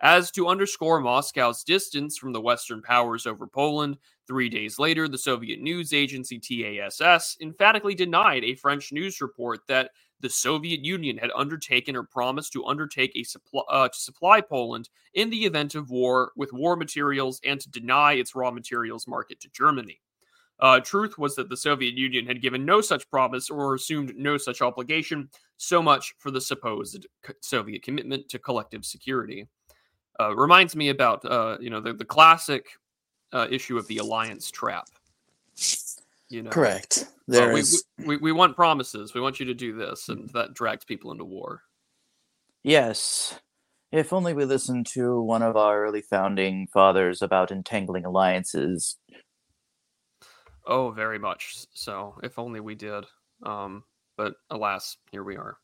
As 0.00 0.30
to 0.32 0.48
underscore 0.48 1.00
Moscow's 1.00 1.64
distance 1.64 2.18
from 2.18 2.32
the 2.32 2.40
Western 2.40 2.82
powers 2.82 3.26
over 3.26 3.46
Poland, 3.46 3.96
three 4.26 4.50
days 4.50 4.78
later, 4.78 5.08
the 5.08 5.16
Soviet 5.16 5.60
news 5.60 5.94
agency 5.94 6.38
TASS 6.38 7.38
emphatically 7.40 7.94
denied 7.94 8.44
a 8.44 8.56
French 8.56 8.92
news 8.92 9.22
report 9.22 9.60
that 9.68 9.90
the 10.20 10.28
Soviet 10.28 10.84
Union 10.84 11.16
had 11.16 11.30
undertaken 11.34 11.96
or 11.96 12.02
promised 12.02 12.52
to 12.52 12.66
undertake 12.66 13.12
a 13.14 13.22
supply 13.22 13.62
uh, 13.70 13.88
to 13.88 13.98
supply 13.98 14.40
Poland 14.40 14.88
in 15.14 15.30
the 15.30 15.44
event 15.44 15.74
of 15.74 15.90
war 15.90 16.32
with 16.36 16.52
war 16.52 16.76
materials 16.76 17.40
and 17.44 17.60
to 17.60 17.70
deny 17.70 18.14
its 18.14 18.34
raw 18.34 18.50
materials 18.50 19.06
market 19.06 19.40
to 19.40 19.48
Germany. 19.50 20.00
Uh, 20.58 20.80
truth 20.80 21.18
was 21.18 21.36
that 21.36 21.50
the 21.50 21.56
Soviet 21.56 21.94
Union 21.94 22.26
had 22.26 22.40
given 22.40 22.64
no 22.64 22.80
such 22.80 23.08
promise 23.10 23.50
or 23.50 23.74
assumed 23.74 24.14
no 24.16 24.38
such 24.38 24.62
obligation, 24.62 25.28
so 25.58 25.82
much 25.82 26.14
for 26.18 26.30
the 26.30 26.40
supposed 26.40 27.06
Soviet 27.42 27.82
commitment 27.82 28.28
to 28.30 28.38
collective 28.38 28.84
security. 28.84 29.46
Uh, 30.18 30.34
reminds 30.34 30.74
me 30.74 30.88
about 30.88 31.24
uh, 31.24 31.56
you 31.60 31.70
know 31.70 31.80
the, 31.80 31.92
the 31.92 32.04
classic 32.04 32.66
uh, 33.32 33.46
issue 33.50 33.76
of 33.76 33.86
the 33.86 33.98
alliance 33.98 34.50
trap. 34.50 34.88
You 36.28 36.42
know, 36.42 36.50
correct. 36.50 37.06
There 37.28 37.52
we, 37.52 37.62
we, 38.04 38.16
we 38.16 38.32
want 38.32 38.56
promises. 38.56 39.14
We 39.14 39.20
want 39.20 39.38
you 39.40 39.46
to 39.46 39.54
do 39.54 39.76
this, 39.76 40.08
and 40.08 40.28
that 40.30 40.54
drags 40.54 40.84
people 40.84 41.12
into 41.12 41.24
war. 41.24 41.62
Yes. 42.62 43.38
If 43.92 44.12
only 44.12 44.34
we 44.34 44.44
listened 44.44 44.86
to 44.94 45.20
one 45.20 45.42
of 45.42 45.56
our 45.56 45.84
early 45.84 46.02
founding 46.02 46.66
fathers 46.72 47.22
about 47.22 47.52
entangling 47.52 48.04
alliances. 48.04 48.96
Oh, 50.66 50.90
very 50.90 51.18
much 51.18 51.64
so. 51.74 52.16
If 52.22 52.38
only 52.38 52.58
we 52.58 52.74
did. 52.74 53.04
Um, 53.44 53.84
but 54.16 54.34
alas, 54.50 54.96
here 55.12 55.22
we 55.22 55.36
are. 55.36 55.58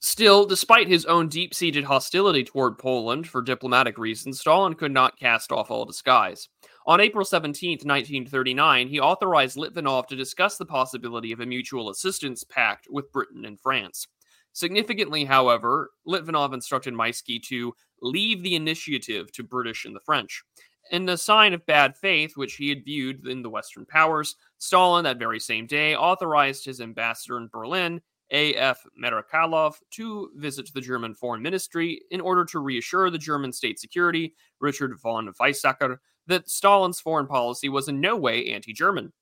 Still, 0.00 0.46
despite 0.46 0.86
his 0.86 1.04
own 1.06 1.28
deep 1.28 1.52
seated 1.52 1.84
hostility 1.84 2.44
toward 2.44 2.78
Poland 2.78 3.28
for 3.28 3.42
diplomatic 3.42 3.98
reasons, 3.98 4.38
Stalin 4.38 4.74
could 4.74 4.92
not 4.92 5.18
cast 5.18 5.50
off 5.50 5.72
all 5.72 5.84
disguise. 5.84 6.48
On 6.86 7.00
April 7.00 7.24
17, 7.24 7.80
1939, 7.82 8.88
he 8.88 9.00
authorized 9.00 9.56
Litvinov 9.56 10.06
to 10.06 10.16
discuss 10.16 10.56
the 10.56 10.64
possibility 10.64 11.32
of 11.32 11.40
a 11.40 11.46
mutual 11.46 11.90
assistance 11.90 12.44
pact 12.44 12.86
with 12.88 13.10
Britain 13.10 13.44
and 13.44 13.60
France. 13.60 14.06
Significantly, 14.52 15.24
however, 15.24 15.90
Litvinov 16.06 16.54
instructed 16.54 16.94
Maisky 16.94 17.42
to 17.48 17.74
leave 18.00 18.42
the 18.42 18.54
initiative 18.54 19.32
to 19.32 19.42
British 19.42 19.84
and 19.84 19.94
the 19.94 20.00
French. 20.00 20.42
In 20.90 21.08
a 21.08 21.16
sign 21.16 21.52
of 21.52 21.66
bad 21.66 21.96
faith, 21.96 22.36
which 22.36 22.54
he 22.54 22.68
had 22.68 22.84
viewed 22.84 23.26
in 23.26 23.42
the 23.42 23.50
Western 23.50 23.84
powers, 23.84 24.36
Stalin 24.58 25.04
that 25.04 25.18
very 25.18 25.40
same 25.40 25.66
day 25.66 25.94
authorized 25.94 26.64
his 26.64 26.80
ambassador 26.80 27.36
in 27.36 27.48
Berlin, 27.48 28.00
A.F. 28.30 28.84
Merkalov, 29.02 29.76
to 29.92 30.30
visit 30.36 30.70
the 30.72 30.80
German 30.80 31.14
foreign 31.14 31.42
ministry 31.42 32.02
in 32.10 32.20
order 32.20 32.44
to 32.46 32.58
reassure 32.58 33.10
the 33.10 33.18
German 33.18 33.52
state 33.52 33.78
security, 33.78 34.34
Richard 34.60 34.98
von 35.00 35.32
Weizsäcker, 35.40 35.98
that 36.26 36.48
Stalin's 36.48 37.00
foreign 37.00 37.26
policy 37.26 37.68
was 37.68 37.88
in 37.88 38.00
no 38.00 38.16
way 38.16 38.50
anti 38.50 38.72
German. 38.72 39.12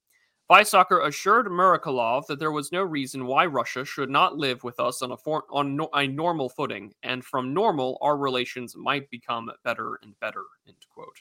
Weizsäcker 0.50 1.04
assured 1.04 1.46
Merkalov 1.46 2.26
that 2.26 2.38
there 2.38 2.52
was 2.52 2.70
no 2.70 2.82
reason 2.82 3.26
why 3.26 3.46
Russia 3.46 3.84
should 3.84 4.10
not 4.10 4.36
live 4.36 4.62
with 4.62 4.78
us 4.78 5.02
on 5.02 5.10
a, 5.10 5.16
for- 5.16 5.44
on 5.50 5.75
no- 5.76 5.90
a 5.92 6.06
normal 6.06 6.48
footing, 6.48 6.92
and 7.02 7.25
from 7.25 7.52
normal, 7.52 7.98
our 8.00 8.16
relations 8.16 8.76
might 8.76 9.10
become 9.10 9.50
better 9.64 9.98
and 10.02 10.18
better. 10.20 10.44
End 10.68 10.76
quote. 10.88 11.20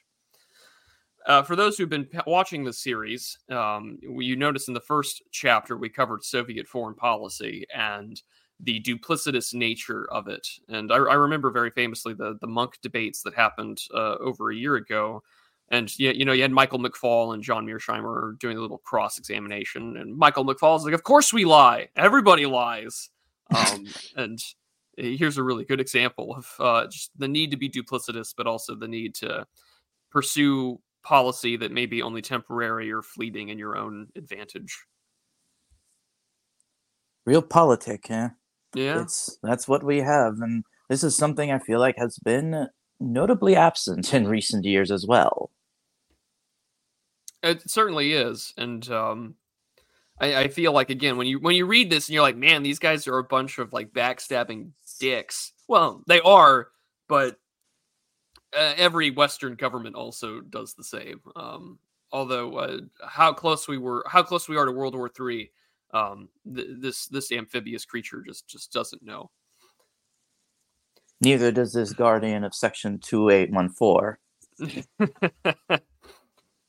Uh, 1.25 1.41
for 1.41 1.55
those 1.55 1.77
who've 1.77 1.89
been 1.89 2.07
watching 2.27 2.63
the 2.63 2.73
series, 2.73 3.37
um, 3.49 3.97
you 4.01 4.35
notice 4.35 4.67
in 4.67 4.73
the 4.73 4.79
first 4.79 5.23
chapter 5.31 5.75
we 5.75 5.89
covered 5.89 6.23
Soviet 6.23 6.67
foreign 6.67 6.93
policy 6.93 7.65
and 7.75 8.21
the 8.59 8.79
duplicitous 8.81 9.53
nature 9.53 10.07
of 10.11 10.27
it. 10.27 10.47
And 10.69 10.91
I, 10.91 10.97
I 10.97 11.15
remember 11.15 11.51
very 11.51 11.71
famously 11.71 12.13
the 12.13 12.37
the 12.39 12.47
Munk 12.47 12.77
debates 12.81 13.21
that 13.23 13.33
happened 13.33 13.81
uh, 13.93 14.15
over 14.19 14.51
a 14.51 14.55
year 14.55 14.75
ago. 14.75 15.23
And 15.69 15.97
you, 15.97 16.11
you 16.11 16.25
know, 16.25 16.33
you 16.33 16.43
had 16.43 16.51
Michael 16.51 16.79
McFaul 16.79 17.33
and 17.33 17.41
John 17.41 17.65
Mearsheimer 17.65 18.37
doing 18.37 18.57
a 18.57 18.61
little 18.61 18.77
cross 18.77 19.17
examination, 19.17 19.97
and 19.97 20.15
Michael 20.15 20.45
McFaul's 20.45 20.85
like, 20.85 20.93
"Of 20.93 21.03
course 21.03 21.33
we 21.33 21.43
lie. 21.43 21.89
Everybody 21.95 22.45
lies." 22.45 23.09
Um, 23.55 23.85
and 24.15 24.39
here's 24.95 25.39
a 25.39 25.43
really 25.43 25.65
good 25.65 25.81
example 25.81 26.35
of 26.35 26.53
uh, 26.59 26.87
just 26.87 27.09
the 27.17 27.27
need 27.27 27.49
to 27.49 27.57
be 27.57 27.67
duplicitous, 27.67 28.33
but 28.37 28.45
also 28.45 28.75
the 28.75 28.87
need 28.87 29.15
to 29.15 29.47
pursue 30.11 30.79
policy 31.05 31.55
that 31.55 31.71
may 31.71 31.85
be 31.85 32.01
only 32.01 32.21
temporary 32.21 32.91
or 32.91 33.01
fleeting 33.01 33.49
in 33.49 33.57
your 33.57 33.77
own 33.77 34.07
advantage. 34.17 34.77
Real 37.25 37.41
politic, 37.41 38.09
yeah. 38.09 38.31
Yeah. 38.73 39.01
It's 39.01 39.37
that's 39.41 39.67
what 39.67 39.83
we 39.83 39.99
have. 39.99 40.41
And 40.41 40.65
this 40.89 41.03
is 41.03 41.15
something 41.15 41.51
I 41.51 41.59
feel 41.59 41.79
like 41.79 41.97
has 41.97 42.19
been 42.19 42.67
notably 42.99 43.55
absent 43.55 44.13
in 44.13 44.27
recent 44.27 44.65
years 44.65 44.91
as 44.91 45.05
well. 45.07 45.51
It 47.41 47.69
certainly 47.69 48.13
is. 48.13 48.53
And 48.57 48.89
um 48.89 49.35
I, 50.19 50.35
I 50.35 50.47
feel 50.47 50.71
like 50.71 50.89
again 50.89 51.17
when 51.17 51.27
you 51.27 51.39
when 51.39 51.55
you 51.55 51.65
read 51.65 51.89
this 51.89 52.07
and 52.07 52.13
you're 52.13 52.23
like, 52.23 52.37
man, 52.37 52.63
these 52.63 52.79
guys 52.79 53.07
are 53.07 53.17
a 53.17 53.23
bunch 53.23 53.59
of 53.59 53.71
like 53.73 53.93
backstabbing 53.93 54.71
dicks. 54.99 55.53
Well, 55.67 56.03
they 56.07 56.19
are, 56.21 56.67
but 57.07 57.37
uh, 58.55 58.73
every 58.77 59.11
Western 59.11 59.55
government 59.55 59.95
also 59.95 60.41
does 60.41 60.73
the 60.73 60.83
same. 60.83 61.21
Um, 61.35 61.79
although 62.11 62.57
uh, 62.57 62.77
how 63.05 63.33
close 63.33 63.67
we 63.67 63.77
were, 63.77 64.05
how 64.07 64.23
close 64.23 64.47
we 64.47 64.57
are 64.57 64.65
to 64.65 64.71
World 64.71 64.95
War 64.95 65.09
Three, 65.09 65.51
um, 65.93 66.29
th- 66.53 66.67
this 66.79 67.07
this 67.07 67.31
amphibious 67.31 67.85
creature 67.85 68.23
just 68.25 68.47
just 68.47 68.71
doesn't 68.71 69.03
know. 69.03 69.29
Neither 71.21 71.51
does 71.51 71.73
this 71.73 71.93
guardian 71.93 72.43
of 72.43 72.53
Section 72.53 72.99
Two 72.99 73.29
Eight 73.29 73.51
One 73.51 73.69
Four. 73.69 74.19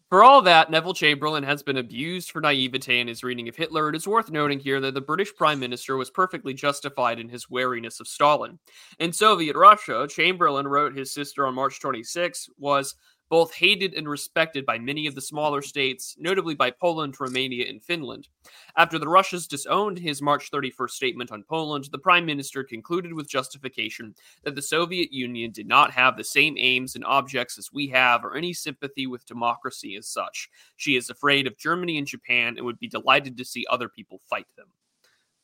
For 0.08 0.22
all 0.22 0.40
that, 0.42 0.70
Neville 0.70 0.94
Chamberlain 0.94 1.42
has 1.42 1.64
been 1.64 1.78
abused 1.78 2.30
for 2.30 2.40
naivete 2.40 3.00
in 3.00 3.08
his 3.08 3.24
reading 3.24 3.48
of 3.48 3.56
Hitler. 3.56 3.88
It 3.88 3.96
is 3.96 4.06
worth 4.06 4.30
noting 4.30 4.60
here 4.60 4.80
that 4.80 4.94
the 4.94 5.00
British 5.00 5.34
Prime 5.34 5.58
Minister 5.58 5.96
was 5.96 6.10
perfectly 6.10 6.54
justified 6.54 7.18
in 7.18 7.28
his 7.28 7.50
wariness 7.50 7.98
of 7.98 8.06
Stalin. 8.06 8.60
In 9.00 9.12
Soviet 9.12 9.56
Russia, 9.56 10.06
Chamberlain 10.08 10.68
wrote 10.68 10.96
his 10.96 11.12
sister 11.12 11.44
on 11.44 11.56
March 11.56 11.80
26 11.80 12.50
was 12.56 12.94
both 13.28 13.52
hated 13.54 13.94
and 13.94 14.08
respected 14.08 14.64
by 14.64 14.78
many 14.78 15.06
of 15.06 15.14
the 15.14 15.20
smaller 15.20 15.62
states, 15.62 16.14
notably 16.18 16.54
by 16.54 16.70
Poland, 16.70 17.16
Romania, 17.18 17.68
and 17.68 17.82
Finland. 17.82 18.28
After 18.76 18.98
the 18.98 19.08
Russians 19.08 19.46
disowned 19.46 19.98
his 19.98 20.22
March 20.22 20.50
31st 20.50 20.90
statement 20.90 21.32
on 21.32 21.42
Poland, 21.42 21.88
the 21.90 21.98
prime 21.98 22.24
minister 22.24 22.62
concluded 22.62 23.12
with 23.12 23.28
justification 23.28 24.14
that 24.44 24.54
the 24.54 24.62
Soviet 24.62 25.12
Union 25.12 25.50
did 25.50 25.66
not 25.66 25.90
have 25.90 26.16
the 26.16 26.24
same 26.24 26.56
aims 26.58 26.94
and 26.94 27.04
objects 27.04 27.58
as 27.58 27.72
we 27.72 27.88
have 27.88 28.24
or 28.24 28.36
any 28.36 28.52
sympathy 28.52 29.06
with 29.06 29.26
democracy 29.26 29.96
as 29.96 30.06
such. 30.06 30.48
She 30.76 30.96
is 30.96 31.10
afraid 31.10 31.46
of 31.46 31.58
Germany 31.58 31.98
and 31.98 32.06
Japan 32.06 32.56
and 32.56 32.64
would 32.64 32.78
be 32.78 32.88
delighted 32.88 33.36
to 33.38 33.44
see 33.44 33.66
other 33.68 33.88
people 33.88 34.20
fight 34.30 34.46
them. 34.56 34.68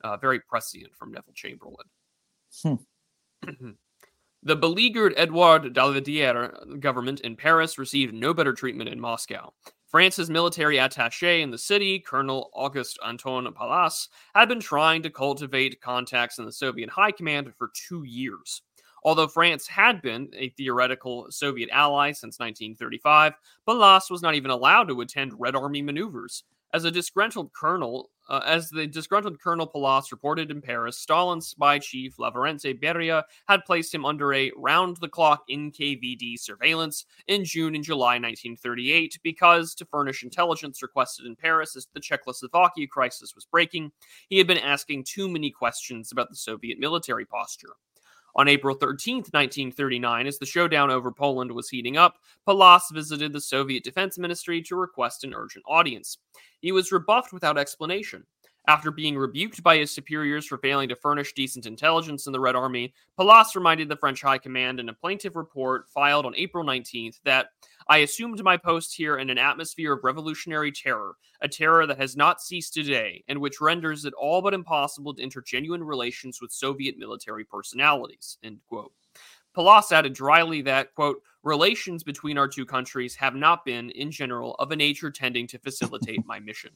Uh, 0.05 0.17
very 0.17 0.41
prescient 0.41 0.95
from 0.97 1.13
Neville 1.13 1.33
Chamberlain. 1.35 1.87
Hmm. 2.63 2.75
The 4.45 4.57
beleaguered 4.57 5.15
Edouard 5.17 5.73
Daladier 5.73 6.81
government 6.81 7.21
in 7.21 7.37
Paris 7.37 7.79
received 7.79 8.13
no 8.13 8.35
better 8.35 8.53
treatment 8.53 8.91
in 8.91 8.99
Moscow. 8.99 9.53
France's 9.87 10.29
military 10.29 10.79
attaché 10.79 11.43
in 11.43 11.53
the 11.53 11.59
city, 11.59 12.01
Colonel 12.01 12.51
Auguste 12.53 12.99
Anton 13.07 13.53
Pallas, 13.55 14.09
had 14.35 14.49
been 14.49 14.59
trying 14.59 15.01
to 15.05 15.11
cultivate 15.11 15.81
contacts 15.81 16.39
in 16.39 16.45
the 16.45 16.51
Soviet 16.51 16.91
high 16.91 17.13
command 17.13 17.53
for 17.57 17.71
two 17.87 18.03
years. 18.03 18.63
Although 19.05 19.29
France 19.29 19.69
had 19.69 20.03
been 20.03 20.29
a 20.35 20.49
theoretical 20.51 21.27
Soviet 21.31 21.71
ally 21.71 22.11
since 22.11 22.41
1935, 22.41 23.35
Pallas 23.65 24.11
was 24.11 24.23
not 24.23 24.35
even 24.35 24.51
allowed 24.51 24.89
to 24.89 25.03
attend 25.03 25.39
Red 25.39 25.55
Army 25.55 25.83
maneuvers. 25.83 26.43
As 26.75 26.85
a 26.85 26.91
disgruntled 26.91 27.53
colonel, 27.53 28.11
uh, 28.33 28.41
as 28.47 28.71
the 28.71 28.87
disgruntled 28.87 29.39
Colonel 29.39 29.67
Pallas 29.67 30.11
reported 30.11 30.51
in 30.51 30.63
Paris, 30.63 30.99
Stalin's 30.99 31.49
spy 31.49 31.79
chief 31.79 32.17
Lavrenti 32.17 32.73
Beria 32.73 33.25
had 33.47 33.65
placed 33.67 33.95
him 33.95 34.07
under 34.07 34.33
a 34.33 34.51
round 34.57 34.97
the 34.97 35.09
clock 35.09 35.45
NKVD 35.51 36.39
surveillance 36.39 37.05
in 37.27 37.45
June 37.45 37.75
and 37.75 37.85
July 37.85 38.15
1938 38.15 39.19
because, 39.23 39.75
to 39.75 39.85
furnish 39.85 40.23
intelligence 40.23 40.81
requested 40.81 41.27
in 41.27 41.37
Paris 41.37 41.77
as 41.77 41.87
the 41.93 42.01
Czechoslovakia 42.01 42.87
crisis 42.89 43.35
was 43.35 43.45
breaking, 43.45 43.93
he 44.31 44.39
had 44.39 44.47
been 44.47 44.57
asking 44.57 45.05
too 45.05 45.29
many 45.29 45.51
questions 45.51 46.11
about 46.11 46.31
the 46.31 46.37
Soviet 46.37 46.79
military 46.79 47.27
posture. 47.27 47.75
On 48.35 48.49
April 48.49 48.75
13, 48.75 49.17
1939, 49.17 50.27
as 50.27 50.39
the 50.39 50.47
showdown 50.47 50.91
over 50.91 51.13
Poland 51.13 51.53
was 51.53 51.69
heating 51.69 51.99
up, 51.99 52.17
Palas 52.47 52.91
visited 52.91 53.33
the 53.33 53.41
Soviet 53.41 53.85
Defense 53.85 54.19
Ministry 54.19 54.63
to 54.63 54.77
request 54.77 55.25
an 55.25 55.35
urgent 55.35 55.65
audience. 55.69 56.19
He 56.61 56.73
was 56.73 56.93
rebuffed 56.93 57.33
without 57.33 57.59
explanation. 57.59 58.25
After 58.69 58.93
being 58.93 59.19
rebuked 59.19 59.63
by 59.65 59.79
his 59.79 59.93
superiors 59.93 60.47
for 60.47 60.57
failing 60.57 60.89
to 60.91 60.97
furnish 60.97 61.33
decent 61.33 61.67
intelligence 61.67 62.27
in 62.27 62.33
the 62.33 62.39
Red 62.39 62.55
Army, 62.55 62.95
Pallas 63.17 63.57
reminded 63.57 63.89
the 63.89 63.97
French 63.97 64.23
High 64.23 64.39
Command 64.39 64.79
in 64.79 64.89
a 64.89 64.95
plaintive 64.95 65.35
report 65.35 65.89
filed 65.89 66.27
on 66.27 66.37
April 66.37 66.65
19th 66.65 67.21
that 67.25 67.49
I 67.89 67.99
assumed 67.99 68.43
my 68.45 68.57
post 68.57 68.95
here 68.95 69.17
in 69.17 69.31
an 69.31 69.39
atmosphere 69.39 69.93
of 69.93 70.05
revolutionary 70.05 70.71
terror, 70.71 71.17
a 71.41 71.49
terror 71.49 71.89
that 71.89 71.99
has 71.99 72.17
not 72.17 72.41
ceased 72.41 72.73
today, 72.75 73.25
and 73.27 73.41
which 73.41 73.61
renders 73.61 74.05
it 74.05 74.15
all 74.15 74.41
but 74.41 74.55
impossible 74.55 75.13
to 75.15 75.23
enter 75.23 75.43
genuine 75.43 75.83
relations 75.83 76.41
with 76.41 76.53
Soviet 76.53 76.97
military 76.97 77.45
personalities. 77.45 78.39
End 78.45 78.61
quote. 78.69 78.93
Pallas 79.55 79.91
added 79.91 80.15
dryly 80.15 80.63
that, 80.63 80.95
quote, 80.95 81.21
relations 81.43 82.05
between 82.05 82.39
our 82.39 82.49
two 82.49 82.65
countries 82.65 83.17
have 83.17 83.35
not 83.35 83.65
been, 83.65 83.91
in 83.91 84.13
general, 84.13 84.55
of 84.61 84.71
a 84.71 84.77
nature 84.77 85.11
tending 85.11 85.49
to 85.49 85.59
facilitate 85.59 86.25
my 86.25 86.39
mission. 86.39 86.71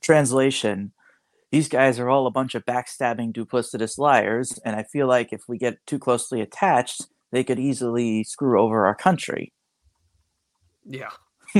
Translation 0.00 0.92
These 1.52 1.68
guys 1.68 1.98
are 1.98 2.08
all 2.08 2.26
a 2.26 2.32
bunch 2.32 2.54
of 2.54 2.64
backstabbing, 2.64 3.32
duplicitous 3.32 3.98
liars, 3.98 4.58
and 4.64 4.74
I 4.74 4.82
feel 4.82 5.06
like 5.06 5.32
if 5.32 5.42
we 5.48 5.58
get 5.58 5.78
too 5.86 5.98
closely 5.98 6.40
attached, 6.40 7.06
they 7.30 7.44
could 7.44 7.58
easily 7.58 8.24
screw 8.24 8.60
over 8.60 8.86
our 8.86 8.94
country. 8.94 9.52
Yeah. 10.84 11.10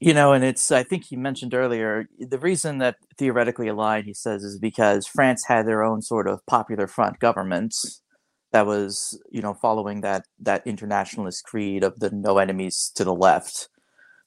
you 0.00 0.12
know, 0.12 0.32
and 0.32 0.44
it's, 0.44 0.70
I 0.70 0.82
think 0.82 1.04
he 1.04 1.16
mentioned 1.16 1.54
earlier, 1.54 2.08
the 2.18 2.38
reason 2.38 2.78
that 2.78 2.96
theoretically 3.16 3.68
aligned, 3.68 4.06
he 4.06 4.14
says, 4.14 4.42
is 4.42 4.58
because 4.58 5.06
France 5.06 5.44
had 5.46 5.66
their 5.66 5.82
own 5.82 6.02
sort 6.02 6.28
of 6.28 6.44
popular 6.46 6.86
front 6.86 7.20
government 7.20 7.74
that 8.52 8.66
was, 8.66 9.20
you 9.30 9.40
know, 9.42 9.54
following 9.54 10.00
that, 10.02 10.26
that 10.40 10.66
internationalist 10.66 11.44
creed 11.44 11.82
of 11.82 11.98
the 12.00 12.10
no 12.10 12.38
enemies 12.38 12.92
to 12.94 13.04
the 13.04 13.14
left. 13.14 13.68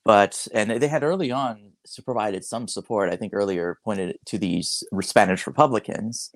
But, 0.07 0.47
and 0.53 0.71
they 0.71 0.87
had 0.87 1.03
early 1.03 1.33
on 1.33 1.73
provided 2.05 2.45
some 2.45 2.69
support, 2.69 3.11
I 3.11 3.17
think 3.17 3.33
earlier 3.33 3.77
pointed 3.83 4.17
to 4.27 4.37
these 4.37 4.81
Spanish 5.01 5.45
Republicans. 5.45 6.31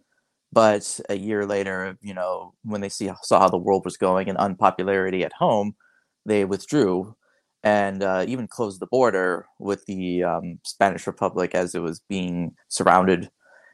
But 0.51 0.99
a 1.07 1.15
year 1.15 1.45
later, 1.45 1.97
you 2.01 2.13
know, 2.13 2.53
when 2.65 2.81
they 2.81 2.89
see, 2.89 3.09
saw 3.23 3.39
how 3.39 3.47
the 3.47 3.57
world 3.57 3.85
was 3.85 3.95
going 3.95 4.27
and 4.27 4.37
unpopularity 4.37 5.23
at 5.23 5.31
home, 5.31 5.75
they 6.25 6.43
withdrew 6.43 7.15
and 7.63 8.03
uh, 8.03 8.25
even 8.27 8.45
closed 8.45 8.81
the 8.81 8.87
border 8.87 9.45
with 9.57 9.85
the 9.85 10.21
um, 10.21 10.59
Spanish 10.65 11.07
Republic 11.07 11.55
as 11.55 11.73
it 11.73 11.79
was 11.79 12.01
being 12.09 12.53
surrounded, 12.67 13.29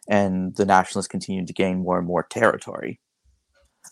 and 0.07 0.55
the 0.57 0.65
nationalists 0.65 1.07
continued 1.07 1.47
to 1.47 1.53
gain 1.53 1.79
more 1.79 1.97
and 1.97 2.05
more 2.05 2.27
territory. 2.29 2.99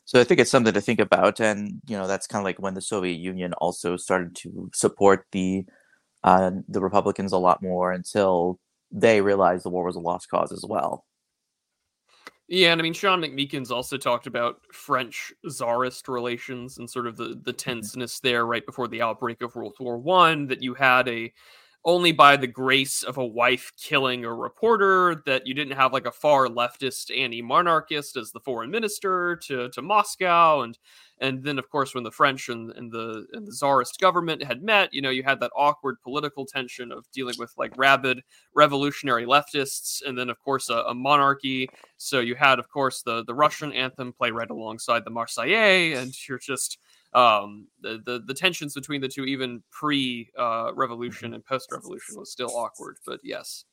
So 0.03 0.21
I 0.21 0.23
think 0.23 0.39
it's 0.39 0.51
something 0.51 0.73
to 0.73 0.81
think 0.81 0.99
about, 0.99 1.39
and 1.39 1.81
you 1.87 1.97
know 1.97 2.05
that's 2.05 2.27
kind 2.27 2.41
of 2.41 2.45
like 2.45 2.59
when 2.59 2.75
the 2.75 2.81
Soviet 2.81 3.17
Union 3.17 3.53
also 3.53 3.97
started 3.97 4.35
to 4.35 4.69
support 4.71 5.25
the 5.31 5.65
uh, 6.25 6.51
the 6.67 6.81
Republicans 6.81 7.31
a 7.31 7.37
lot 7.37 7.61
more 7.61 7.91
until 7.91 8.59
they 8.91 9.21
realized 9.21 9.63
the 9.63 9.69
war 9.69 9.85
was 9.85 9.95
a 9.95 9.99
lost 9.99 10.27
cause 10.27 10.51
as 10.51 10.65
well. 10.67 11.05
Yeah, 12.47 12.71
and 12.71 12.81
I 12.81 12.83
mean 12.83 12.93
Sean 12.93 13.21
McMeekin's 13.21 13.71
also 13.71 13.95
talked 13.95 14.27
about 14.27 14.57
French 14.71 15.31
czarist 15.47 16.07
relations 16.07 16.79
and 16.79 16.89
sort 16.89 17.07
of 17.07 17.15
the 17.15 17.39
the 17.43 17.53
mm-hmm. 17.53 17.57
tenseness 17.57 18.19
there 18.19 18.45
right 18.45 18.65
before 18.65 18.87
the 18.87 19.03
outbreak 19.03 19.41
of 19.41 19.55
World 19.55 19.75
War 19.79 19.97
One. 19.99 20.47
That 20.47 20.63
you 20.63 20.73
had 20.73 21.07
a 21.07 21.31
only 21.85 22.11
by 22.11 22.35
the 22.35 22.47
grace 22.47 23.03
of 23.03 23.17
a 23.17 23.25
wife 23.25 23.71
killing 23.79 24.25
a 24.25 24.33
reporter 24.33 25.21
that 25.27 25.45
you 25.45 25.53
didn't 25.53 25.77
have 25.77 25.93
like 25.93 26.07
a 26.07 26.11
far 26.11 26.47
leftist 26.47 27.15
anti-monarchist 27.15 28.17
as 28.17 28.31
the 28.31 28.39
foreign 28.39 28.71
minister 28.71 29.35
to 29.43 29.69
to 29.69 29.81
Moscow 29.83 30.61
and 30.61 30.77
and 31.21 31.43
then, 31.43 31.57
of 31.57 31.69
course, 31.69 31.95
when 31.95 32.03
the 32.03 32.11
French 32.11 32.49
and, 32.49 32.71
and 32.71 32.91
the 32.91 33.25
and 33.33 33.47
the 33.47 33.53
czarist 33.53 33.99
government 33.99 34.43
had 34.43 34.61
met, 34.61 34.93
you 34.93 35.01
know, 35.01 35.09
you 35.09 35.23
had 35.23 35.39
that 35.39 35.51
awkward 35.55 35.95
political 36.03 36.45
tension 36.45 36.91
of 36.91 37.09
dealing 37.11 37.35
with 37.39 37.53
like 37.57 37.71
rabid 37.77 38.21
revolutionary 38.53 39.25
leftists, 39.25 40.01
and 40.05 40.17
then, 40.17 40.29
of 40.29 40.39
course, 40.41 40.69
a, 40.69 40.79
a 40.87 40.93
monarchy. 40.93 41.69
So 41.97 42.19
you 42.19 42.35
had, 42.35 42.59
of 42.59 42.69
course, 42.69 43.01
the 43.01 43.23
the 43.23 43.33
Russian 43.33 43.71
anthem 43.71 44.11
play 44.11 44.31
right 44.31 44.49
alongside 44.49 45.05
the 45.05 45.11
Marseillaise, 45.11 45.97
and 45.97 46.27
you're 46.27 46.39
just 46.39 46.79
um, 47.13 47.67
the, 47.81 48.01
the, 48.05 48.21
the 48.25 48.33
tensions 48.33 48.73
between 48.73 48.99
the 48.99 49.07
two, 49.07 49.23
even 49.23 49.63
pre 49.71 50.29
uh, 50.37 50.71
revolution 50.75 51.33
and 51.33 51.45
post 51.45 51.71
revolution, 51.71 52.19
was 52.19 52.31
still 52.31 52.51
awkward. 52.55 52.97
But 53.05 53.21
yes, 53.23 53.63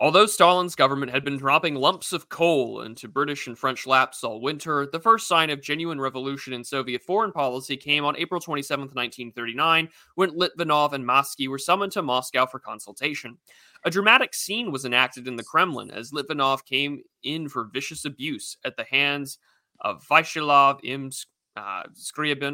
Although 0.00 0.26
Stalin's 0.26 0.76
government 0.76 1.10
had 1.10 1.24
been 1.24 1.38
dropping 1.38 1.74
lumps 1.74 2.12
of 2.12 2.28
coal 2.28 2.82
into 2.82 3.08
British 3.08 3.48
and 3.48 3.58
French 3.58 3.84
laps 3.84 4.22
all 4.22 4.40
winter, 4.40 4.86
the 4.86 5.00
first 5.00 5.26
sign 5.26 5.50
of 5.50 5.60
genuine 5.60 6.00
revolution 6.00 6.52
in 6.52 6.62
Soviet 6.62 7.02
foreign 7.02 7.32
policy 7.32 7.76
came 7.76 8.04
on 8.04 8.16
April 8.16 8.40
27, 8.40 8.82
1939, 8.82 9.88
when 10.14 10.30
Litvinov 10.30 10.92
and 10.92 11.04
Maysky 11.04 11.48
were 11.48 11.58
summoned 11.58 11.90
to 11.92 12.02
Moscow 12.02 12.46
for 12.46 12.60
consultation. 12.60 13.38
A 13.84 13.90
dramatic 13.90 14.34
scene 14.34 14.70
was 14.70 14.84
enacted 14.84 15.26
in 15.26 15.34
the 15.34 15.42
Kremlin 15.42 15.90
as 15.90 16.12
Litvinov 16.12 16.64
came 16.64 17.02
in 17.24 17.48
for 17.48 17.64
vicious 17.64 18.04
abuse 18.04 18.56
at 18.64 18.76
the 18.76 18.84
hands 18.84 19.38
of 19.80 20.06
Vyacheslav 20.06 20.78
Imsk 20.84 21.26
uh, 21.58 21.82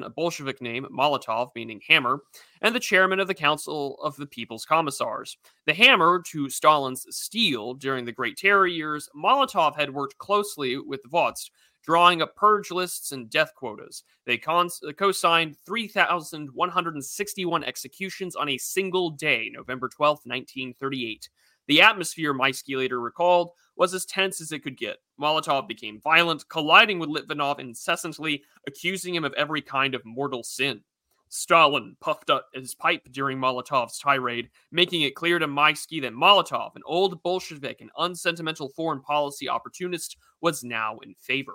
a 0.04 0.10
Bolshevik 0.10 0.60
name, 0.60 0.86
Molotov, 0.90 1.50
meaning 1.54 1.80
hammer, 1.86 2.20
and 2.62 2.74
the 2.74 2.80
chairman 2.80 3.20
of 3.20 3.28
the 3.28 3.34
Council 3.34 3.98
of 4.02 4.16
the 4.16 4.26
People's 4.26 4.64
Commissars. 4.64 5.36
The 5.66 5.74
hammer 5.74 6.22
to 6.30 6.48
Stalin's 6.48 7.06
steel 7.10 7.74
during 7.74 8.04
the 8.04 8.12
Great 8.12 8.36
Terror 8.36 8.66
years, 8.66 9.08
Molotov 9.14 9.76
had 9.76 9.92
worked 9.92 10.18
closely 10.18 10.78
with 10.78 11.00
Vozhd, 11.12 11.50
drawing 11.84 12.22
up 12.22 12.34
purge 12.34 12.70
lists 12.70 13.12
and 13.12 13.28
death 13.30 13.52
quotas. 13.54 14.04
They 14.26 14.38
co 14.38 14.68
signed 15.12 15.56
3,161 15.66 17.64
executions 17.64 18.36
on 18.36 18.48
a 18.48 18.58
single 18.58 19.10
day, 19.10 19.50
November 19.52 19.88
12, 19.88 20.20
1938. 20.24 21.28
The 21.66 21.80
atmosphere, 21.82 22.34
Maysky 22.34 22.76
later 22.76 23.00
recalled, 23.00 23.50
was 23.76 23.94
as 23.94 24.04
tense 24.04 24.40
as 24.40 24.52
it 24.52 24.60
could 24.60 24.76
get. 24.76 24.98
Molotov 25.20 25.68
became 25.68 26.00
violent, 26.00 26.48
colliding 26.48 26.98
with 26.98 27.08
Litvinov 27.08 27.58
incessantly, 27.58 28.42
accusing 28.66 29.14
him 29.14 29.24
of 29.24 29.34
every 29.34 29.62
kind 29.62 29.94
of 29.94 30.04
mortal 30.04 30.42
sin. 30.42 30.82
Stalin 31.28 31.96
puffed 32.00 32.30
up 32.30 32.46
his 32.54 32.74
pipe 32.74 33.08
during 33.10 33.38
Molotov's 33.38 33.98
tirade, 33.98 34.50
making 34.70 35.02
it 35.02 35.16
clear 35.16 35.38
to 35.40 35.48
Maysky 35.48 36.00
that 36.02 36.12
Molotov, 36.12 36.76
an 36.76 36.82
old 36.86 37.20
Bolshevik 37.24 37.80
and 37.80 37.90
unsentimental 37.98 38.68
foreign 38.68 39.00
policy 39.00 39.48
opportunist, 39.48 40.16
was 40.40 40.62
now 40.62 40.98
in 40.98 41.14
favor. 41.14 41.54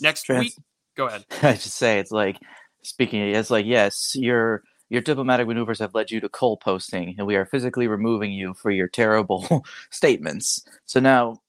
Next 0.00 0.22
Trans- 0.24 0.44
week, 0.44 0.54
go 0.96 1.06
ahead. 1.06 1.24
I 1.42 1.54
just 1.54 1.74
say 1.74 1.98
it's 1.98 2.12
like 2.12 2.38
speaking. 2.84 3.20
It's 3.20 3.50
like 3.50 3.66
yes, 3.66 4.12
you're 4.14 4.62
your 4.90 5.00
diplomatic 5.00 5.46
maneuvers 5.46 5.78
have 5.78 5.94
led 5.94 6.10
you 6.10 6.20
to 6.20 6.28
coal 6.28 6.56
posting, 6.56 7.14
and 7.18 7.26
we 7.26 7.36
are 7.36 7.46
physically 7.46 7.86
removing 7.88 8.32
you 8.32 8.54
for 8.54 8.70
your 8.70 8.88
terrible 8.88 9.64
statements. 9.90 10.64
So 10.86 11.00
now, 11.00 11.40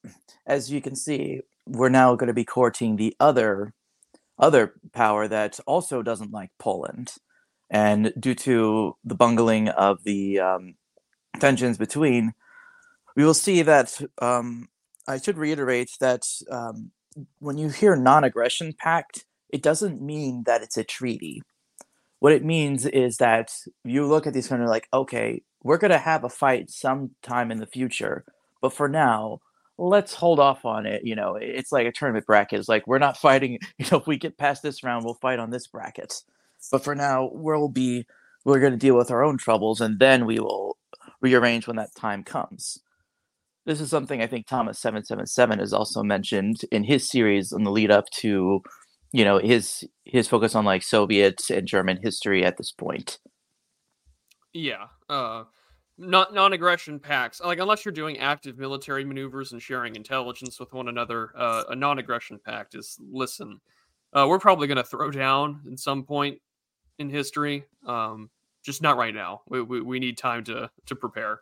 as 0.46 0.72
you 0.72 0.82
can 0.82 0.96
see, 0.96 1.42
we're 1.68 1.90
now 1.90 2.16
going 2.16 2.28
to 2.28 2.34
be 2.34 2.46
courting 2.46 2.96
the 2.96 3.16
other 3.20 3.74
other 4.38 4.74
power 4.92 5.28
that 5.30 5.60
also 5.66 6.02
doesn't 6.02 6.32
like 6.32 6.52
Poland, 6.60 7.14
and 7.70 8.14
due 8.20 8.36
to 8.36 8.96
the 9.04 9.16
bungling 9.16 9.70
of 9.70 10.04
the 10.04 10.40
um, 10.40 10.76
tensions 11.40 11.78
between, 11.78 12.34
we 13.16 13.24
will 13.24 13.34
see 13.34 13.62
that. 13.64 14.00
Um, 14.22 14.70
I 15.08 15.20
should 15.20 15.38
reiterate 15.38 15.92
that 16.00 16.24
um, 16.50 16.92
when 17.38 17.60
you 17.60 17.70
hear 17.70 17.96
non-aggression 17.96 18.74
pact, 18.78 19.26
it 19.50 19.62
doesn't 19.62 20.02
mean 20.02 20.44
that 20.48 20.64
it's 20.64 20.78
a 20.78 20.84
treaty 20.84 21.44
what 22.20 22.34
it 22.34 22.44
means 22.44 22.86
is 22.86 23.18
that 23.18 23.52
you 23.84 24.06
look 24.06 24.26
at 24.28 24.34
these 24.34 24.48
kind 24.48 24.62
of 24.62 24.70
like, 24.70 24.88
okay, 24.94 25.42
we're 25.64 25.78
going 25.78 25.92
to 25.92 25.98
have 25.98 26.24
a 26.24 26.30
fight 26.30 26.70
sometime 26.70 27.52
in 27.52 27.60
the 27.60 27.68
future, 27.68 28.24
but 28.62 28.74
for 28.74 28.88
now, 28.88 29.40
let's 29.78 30.14
hold 30.14 30.40
off 30.40 30.66
on 30.66 30.86
it. 30.86 31.02
You 31.04 31.16
know, 31.16 31.36
it's 31.36 31.72
like 31.72 31.88
a 31.88 31.92
tournament 31.92 32.26
bracket. 32.26 32.60
It's 32.60 32.70
like 32.70 32.88
we're 32.88 33.00
not 33.00 33.18
fighting. 33.18 33.60
You 33.78 33.86
know, 33.92 33.98
if 33.98 34.08
we 34.08 34.18
get 34.18 34.38
past 34.38 34.64
this 34.64 34.84
round, 34.84 35.06
we'll 35.06 35.16
fight 35.16 35.40
on 35.40 35.50
this 35.52 35.68
bracket. 35.68 36.22
But 36.72 36.84
for 36.84 36.96
now, 36.96 37.30
we'll 37.34 37.70
be 37.70 38.06
we're 38.46 38.60
going 38.60 38.74
to 38.74 38.78
deal 38.78 38.96
with 38.96 39.12
our 39.12 39.24
own 39.24 39.38
troubles, 39.38 39.82
and 39.82 40.00
then 40.00 40.26
we 40.26 40.40
will 40.40 40.78
rearrange 41.22 41.68
when 41.68 41.76
that 41.78 41.96
time 41.96 42.24
comes. 42.24 42.80
This 43.66 43.82
is 43.82 43.90
something 43.90 44.22
I 44.22 44.28
think 44.28 44.46
Thomas 44.46 44.80
seven 44.80 45.04
seven 45.04 45.26
seven 45.26 45.60
has 45.60 45.74
also 45.74 46.04
mentioned 46.04 46.62
in 46.72 46.84
his 46.84 47.10
series 47.10 47.52
on 47.52 47.64
the 47.64 47.72
lead 47.72 47.92
up 47.92 48.06
to 48.22 48.62
you 49.16 49.24
know 49.24 49.38
his 49.38 49.88
his 50.04 50.28
focus 50.28 50.56
on 50.56 50.66
like 50.66 50.84
Soviet 50.84 51.50
and 51.50 51.66
German 51.66 52.00
history 52.04 52.44
at 52.44 52.58
this 52.58 52.74
point. 52.74 53.20
Yeah, 54.52 54.88
uh, 55.08 55.46
not 55.98 56.34
non-aggression 56.34 57.00
pacts. 57.00 57.40
Like 57.40 57.60
unless 57.60 57.86
you're 57.86 57.94
doing 57.94 58.18
active 58.20 58.58
military 58.58 59.06
maneuvers 59.06 59.54
and 59.54 59.62
sharing 59.62 59.96
intelligence 59.96 60.60
with 60.60 60.74
one 60.74 60.90
another, 60.90 61.32
uh, 61.38 61.64
a 61.70 61.76
non-aggression 61.76 62.40
pact 62.46 62.76
is 62.76 63.00
listen. 63.10 63.62
Uh, 64.12 64.26
we're 64.28 64.40
probably 64.40 64.68
going 64.68 64.78
to 64.78 64.84
throw 64.84 65.10
down 65.12 65.62
in 65.66 65.78
some 65.78 66.04
point 66.04 66.40
in 67.00 67.10
history. 67.10 67.66
Um, 67.88 68.30
just 68.64 68.82
not 68.82 68.98
right 68.98 69.16
now. 69.16 69.44
We, 69.48 69.62
we, 69.62 69.82
we 69.82 70.00
need 70.00 70.18
time 70.18 70.44
to 70.46 70.70
to 70.88 70.96
prepare 70.96 71.40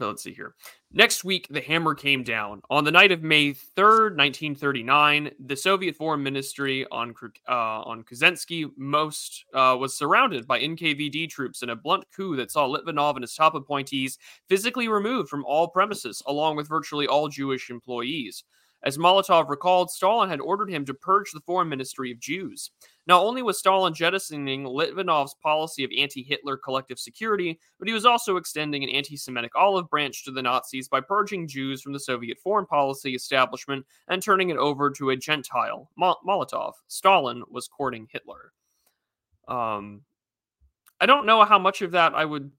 let's 0.00 0.22
see 0.22 0.32
here. 0.32 0.54
Next 0.92 1.24
week, 1.24 1.48
the 1.50 1.60
hammer 1.60 1.94
came 1.94 2.22
down. 2.22 2.62
On 2.70 2.84
the 2.84 2.92
night 2.92 3.10
of 3.10 3.22
May 3.22 3.52
3rd, 3.52 4.16
1939, 4.16 5.30
the 5.46 5.56
Soviet 5.56 5.96
Foreign 5.96 6.22
Ministry 6.22 6.86
on 6.90 7.14
uh, 7.48 7.52
on 7.52 8.04
Kuznetsky 8.04 8.70
most 8.76 9.44
uh, 9.54 9.76
was 9.78 9.96
surrounded 9.96 10.46
by 10.46 10.60
NKVD 10.60 11.28
troops 11.28 11.62
in 11.62 11.70
a 11.70 11.76
blunt 11.76 12.04
coup 12.14 12.36
that 12.36 12.50
saw 12.50 12.66
Litvinov 12.66 13.14
and 13.14 13.22
his 13.22 13.34
top 13.34 13.54
appointees 13.54 14.18
physically 14.48 14.88
removed 14.88 15.28
from 15.28 15.44
all 15.44 15.68
premises, 15.68 16.22
along 16.26 16.56
with 16.56 16.68
virtually 16.68 17.06
all 17.06 17.28
Jewish 17.28 17.70
employees. 17.70 18.44
As 18.84 18.98
Molotov 18.98 19.48
recalled, 19.48 19.90
Stalin 19.90 20.28
had 20.28 20.42
ordered 20.42 20.68
him 20.68 20.84
to 20.84 20.94
purge 20.94 21.32
the 21.32 21.40
foreign 21.40 21.70
ministry 21.70 22.12
of 22.12 22.20
Jews. 22.20 22.70
Not 23.06 23.22
only 23.22 23.42
was 23.42 23.58
Stalin 23.58 23.94
jettisoning 23.94 24.64
Litvinov's 24.64 25.34
policy 25.42 25.84
of 25.84 25.90
anti 25.96 26.22
Hitler 26.22 26.58
collective 26.58 26.98
security, 26.98 27.58
but 27.78 27.88
he 27.88 27.94
was 27.94 28.04
also 28.04 28.36
extending 28.36 28.84
an 28.84 28.90
anti 28.90 29.16
Semitic 29.16 29.52
olive 29.56 29.88
branch 29.88 30.24
to 30.24 30.30
the 30.30 30.42
Nazis 30.42 30.88
by 30.88 31.00
purging 31.00 31.48
Jews 31.48 31.80
from 31.80 31.94
the 31.94 32.00
Soviet 32.00 32.38
foreign 32.38 32.66
policy 32.66 33.14
establishment 33.14 33.86
and 34.08 34.22
turning 34.22 34.50
it 34.50 34.58
over 34.58 34.90
to 34.90 35.10
a 35.10 35.16
Gentile, 35.16 35.90
Mo- 35.96 36.18
Molotov. 36.26 36.72
Stalin 36.88 37.42
was 37.50 37.68
courting 37.68 38.06
Hitler. 38.12 38.52
Um, 39.48 40.02
I 41.00 41.06
don't 41.06 41.26
know 41.26 41.42
how 41.44 41.58
much 41.58 41.80
of 41.80 41.92
that 41.92 42.14
I 42.14 42.24
would. 42.24 42.50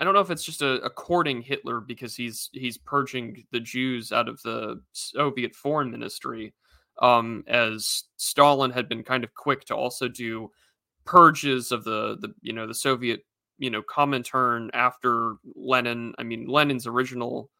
I 0.00 0.04
don't 0.04 0.14
know 0.14 0.20
if 0.20 0.30
it's 0.30 0.44
just 0.44 0.62
a, 0.62 0.82
a 0.82 0.88
courting 0.88 1.42
Hitler 1.42 1.78
because 1.80 2.16
he's 2.16 2.48
he's 2.52 2.78
purging 2.78 3.44
the 3.52 3.60
Jews 3.60 4.12
out 4.12 4.30
of 4.30 4.40
the 4.42 4.80
Soviet 4.92 5.54
foreign 5.54 5.90
ministry 5.90 6.54
um, 7.02 7.44
as 7.46 8.04
Stalin 8.16 8.70
had 8.70 8.88
been 8.88 9.04
kind 9.04 9.24
of 9.24 9.34
quick 9.34 9.66
to 9.66 9.76
also 9.76 10.08
do 10.08 10.50
purges 11.04 11.70
of 11.70 11.84
the 11.84 12.16
the 12.18 12.32
you 12.40 12.54
know 12.54 12.66
the 12.66 12.74
Soviet 12.74 13.26
you 13.58 13.68
know 13.68 13.82
Comintern 13.82 14.70
after 14.72 15.34
Lenin. 15.54 16.14
I 16.18 16.22
mean, 16.22 16.46
Lenin's 16.46 16.86
original 16.86 17.50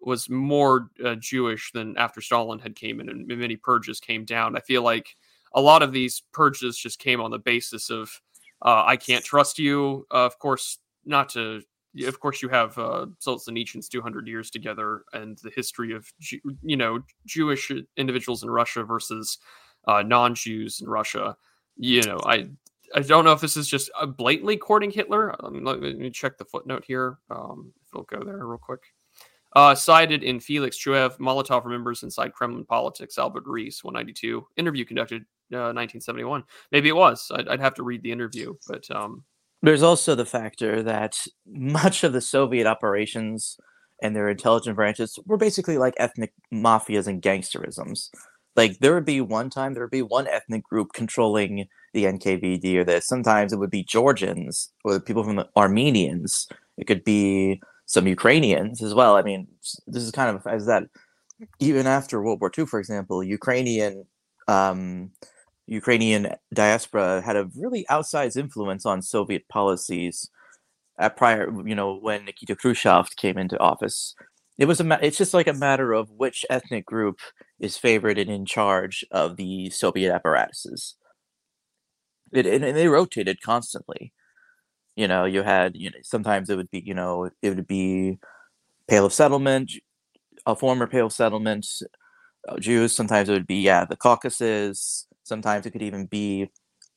was 0.00 0.30
more 0.30 0.90
uh, 1.04 1.16
Jewish 1.16 1.72
than 1.72 1.98
after 1.98 2.20
Stalin 2.20 2.60
had 2.60 2.76
came 2.76 3.00
in, 3.00 3.08
and 3.08 3.26
many 3.26 3.56
purges 3.56 3.98
came 3.98 4.24
down. 4.24 4.56
I 4.56 4.60
feel 4.60 4.82
like 4.82 5.16
a 5.54 5.60
lot 5.60 5.82
of 5.82 5.92
these 5.92 6.22
purges 6.32 6.78
just 6.78 7.00
came 7.00 7.20
on 7.20 7.32
the 7.32 7.38
basis 7.40 7.90
of 7.90 8.20
uh, 8.62 8.84
I 8.86 8.96
can't 8.96 9.24
trust 9.24 9.58
you. 9.58 10.06
Uh, 10.08 10.26
of 10.26 10.38
course, 10.38 10.78
not 11.04 11.30
to 11.30 11.62
of 12.06 12.20
course, 12.20 12.42
you 12.42 12.48
have 12.48 12.76
uh, 12.78 13.06
Solzhenitsyn's 13.20 13.88
200 13.88 14.26
years 14.26 14.50
together 14.50 15.04
and 15.12 15.38
the 15.38 15.50
history 15.54 15.92
of, 15.92 16.10
you 16.62 16.76
know, 16.76 17.00
Jewish 17.26 17.70
individuals 17.96 18.42
in 18.42 18.50
Russia 18.50 18.84
versus 18.84 19.38
uh, 19.86 20.02
non-Jews 20.02 20.80
in 20.80 20.88
Russia. 20.88 21.36
You 21.76 22.02
know, 22.02 22.18
I 22.24 22.48
I 22.94 23.00
don't 23.00 23.24
know 23.24 23.32
if 23.32 23.40
this 23.40 23.56
is 23.56 23.68
just 23.68 23.90
blatantly 24.16 24.56
courting 24.56 24.90
Hitler. 24.90 25.34
Um, 25.44 25.64
let 25.64 25.80
me 25.80 26.10
check 26.10 26.38
the 26.38 26.44
footnote 26.44 26.84
here. 26.86 27.18
Um, 27.30 27.72
if 27.84 27.94
we'll 27.94 28.04
go 28.04 28.24
there 28.24 28.46
real 28.46 28.58
quick. 28.58 28.80
Uh, 29.56 29.74
cited 29.74 30.22
in 30.22 30.38
Felix 30.38 30.78
Chuev, 30.78 31.18
Molotov 31.18 31.64
remembers 31.64 32.04
inside 32.04 32.32
Kremlin 32.32 32.64
politics, 32.64 33.18
Albert 33.18 33.44
Rees, 33.46 33.82
192. 33.82 34.46
Interview 34.56 34.84
conducted 34.84 35.22
uh, 35.52 35.74
1971. 35.74 36.44
Maybe 36.70 36.88
it 36.88 36.94
was. 36.94 37.30
I'd, 37.34 37.48
I'd, 37.48 37.60
have 37.60 37.74
to 37.74 37.82
read 37.82 38.02
the 38.04 38.12
interview, 38.12 38.54
but 38.68 38.88
um, 38.92 39.24
there's 39.62 39.82
also 39.82 40.14
the 40.14 40.24
factor 40.24 40.82
that 40.82 41.26
much 41.46 42.04
of 42.04 42.12
the 42.12 42.20
Soviet 42.20 42.66
operations 42.66 43.58
and 44.02 44.16
their 44.16 44.28
intelligence 44.28 44.74
branches 44.74 45.18
were 45.26 45.36
basically 45.36 45.78
like 45.78 45.94
ethnic 45.98 46.32
mafias 46.52 47.06
and 47.06 47.22
gangsterisms. 47.22 48.08
Like 48.56 48.78
there 48.78 48.94
would 48.94 49.04
be 49.04 49.20
one 49.20 49.50
time 49.50 49.74
there 49.74 49.84
would 49.84 49.90
be 49.90 50.02
one 50.02 50.26
ethnic 50.26 50.64
group 50.64 50.92
controlling 50.94 51.66
the 51.92 52.04
NKVD 52.04 52.76
or 52.76 52.84
this. 52.84 53.06
Sometimes 53.06 53.52
it 53.52 53.58
would 53.58 53.70
be 53.70 53.84
Georgians 53.84 54.72
or 54.84 54.98
people 55.00 55.24
from 55.24 55.36
the 55.36 55.48
Armenians. 55.56 56.48
It 56.78 56.86
could 56.86 57.04
be 57.04 57.60
some 57.86 58.06
Ukrainians 58.06 58.82
as 58.82 58.94
well. 58.94 59.16
I 59.16 59.22
mean, 59.22 59.46
this 59.86 60.02
is 60.02 60.10
kind 60.10 60.34
of 60.34 60.46
as 60.46 60.66
that 60.66 60.84
even 61.58 61.86
after 61.86 62.22
World 62.22 62.40
War 62.40 62.50
II, 62.56 62.66
for 62.66 62.78
example, 62.78 63.22
Ukrainian 63.22 64.04
um, 64.48 65.10
Ukrainian 65.70 66.34
diaspora 66.52 67.22
had 67.22 67.36
a 67.36 67.48
really 67.56 67.86
outsized 67.88 68.36
influence 68.36 68.84
on 68.84 69.02
Soviet 69.02 69.48
policies 69.48 70.28
at 70.98 71.16
prior, 71.16 71.48
you 71.64 71.76
know, 71.76 71.94
when 71.94 72.24
Nikita 72.24 72.56
Khrushchev 72.56 73.14
came 73.14 73.38
into 73.38 73.58
office. 73.60 74.16
It 74.58 74.66
was 74.66 74.80
a, 74.80 74.84
ma- 74.84 74.98
it's 75.00 75.16
just 75.16 75.32
like 75.32 75.46
a 75.46 75.54
matter 75.54 75.92
of 75.92 76.10
which 76.10 76.44
ethnic 76.50 76.84
group 76.84 77.20
is 77.60 77.78
favored 77.78 78.18
and 78.18 78.28
in 78.30 78.46
charge 78.46 79.04
of 79.12 79.36
the 79.36 79.70
Soviet 79.70 80.12
apparatuses. 80.12 80.96
It, 82.32 82.46
and, 82.46 82.64
and 82.64 82.76
they 82.76 82.88
rotated 82.88 83.40
constantly. 83.40 84.12
You 84.96 85.06
know, 85.06 85.24
you 85.24 85.42
had, 85.42 85.76
you 85.76 85.90
know, 85.90 85.98
sometimes 86.02 86.50
it 86.50 86.56
would 86.56 86.70
be, 86.70 86.82
you 86.84 86.94
know, 86.94 87.30
it 87.42 87.48
would 87.50 87.68
be 87.68 88.18
Pale 88.88 89.06
of 89.06 89.12
Settlement, 89.12 89.70
a 90.46 90.56
former 90.56 90.88
Pale 90.88 91.06
of 91.06 91.12
Settlement, 91.12 91.66
uh, 92.48 92.58
Jews. 92.58 92.94
Sometimes 92.94 93.28
it 93.28 93.32
would 93.32 93.46
be, 93.46 93.60
yeah, 93.62 93.84
the 93.84 93.96
Caucasus, 93.96 95.06
Sometimes 95.30 95.64
it 95.64 95.70
could 95.70 95.82
even 95.82 96.06
be 96.06 96.50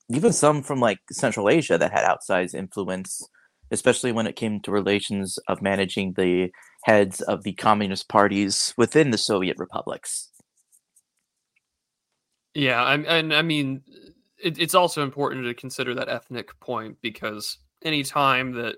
even 0.10 0.34
some 0.34 0.64
from 0.64 0.80
like 0.80 0.98
Central 1.12 1.48
Asia 1.48 1.78
that 1.78 1.92
had 1.92 2.04
outsized 2.04 2.56
influence, 2.56 3.22
especially 3.70 4.12
when 4.12 4.26
it 4.26 4.36
came 4.36 4.60
to 4.62 4.72
relations 4.72 5.38
of 5.48 5.62
managing 5.62 6.14
the 6.14 6.50
heads 6.84 7.22
of 7.22 7.44
the 7.44 7.54
communist 7.54 8.10
parties 8.10 8.74
within 8.76 9.12
the 9.12 9.20
Soviet 9.20 9.56
republics. 9.60 10.32
Yeah, 12.56 12.84
I, 12.84 12.96
and 12.96 13.32
I 13.32 13.44
mean, 13.44 13.84
it, 14.42 14.58
it's 14.60 14.74
also 14.74 15.04
important 15.04 15.46
to 15.46 15.54
consider 15.54 15.94
that 15.94 16.10
ethnic 16.10 16.60
point 16.60 16.98
because 17.04 17.60
any 17.84 18.02
time 18.02 18.54
that 18.54 18.78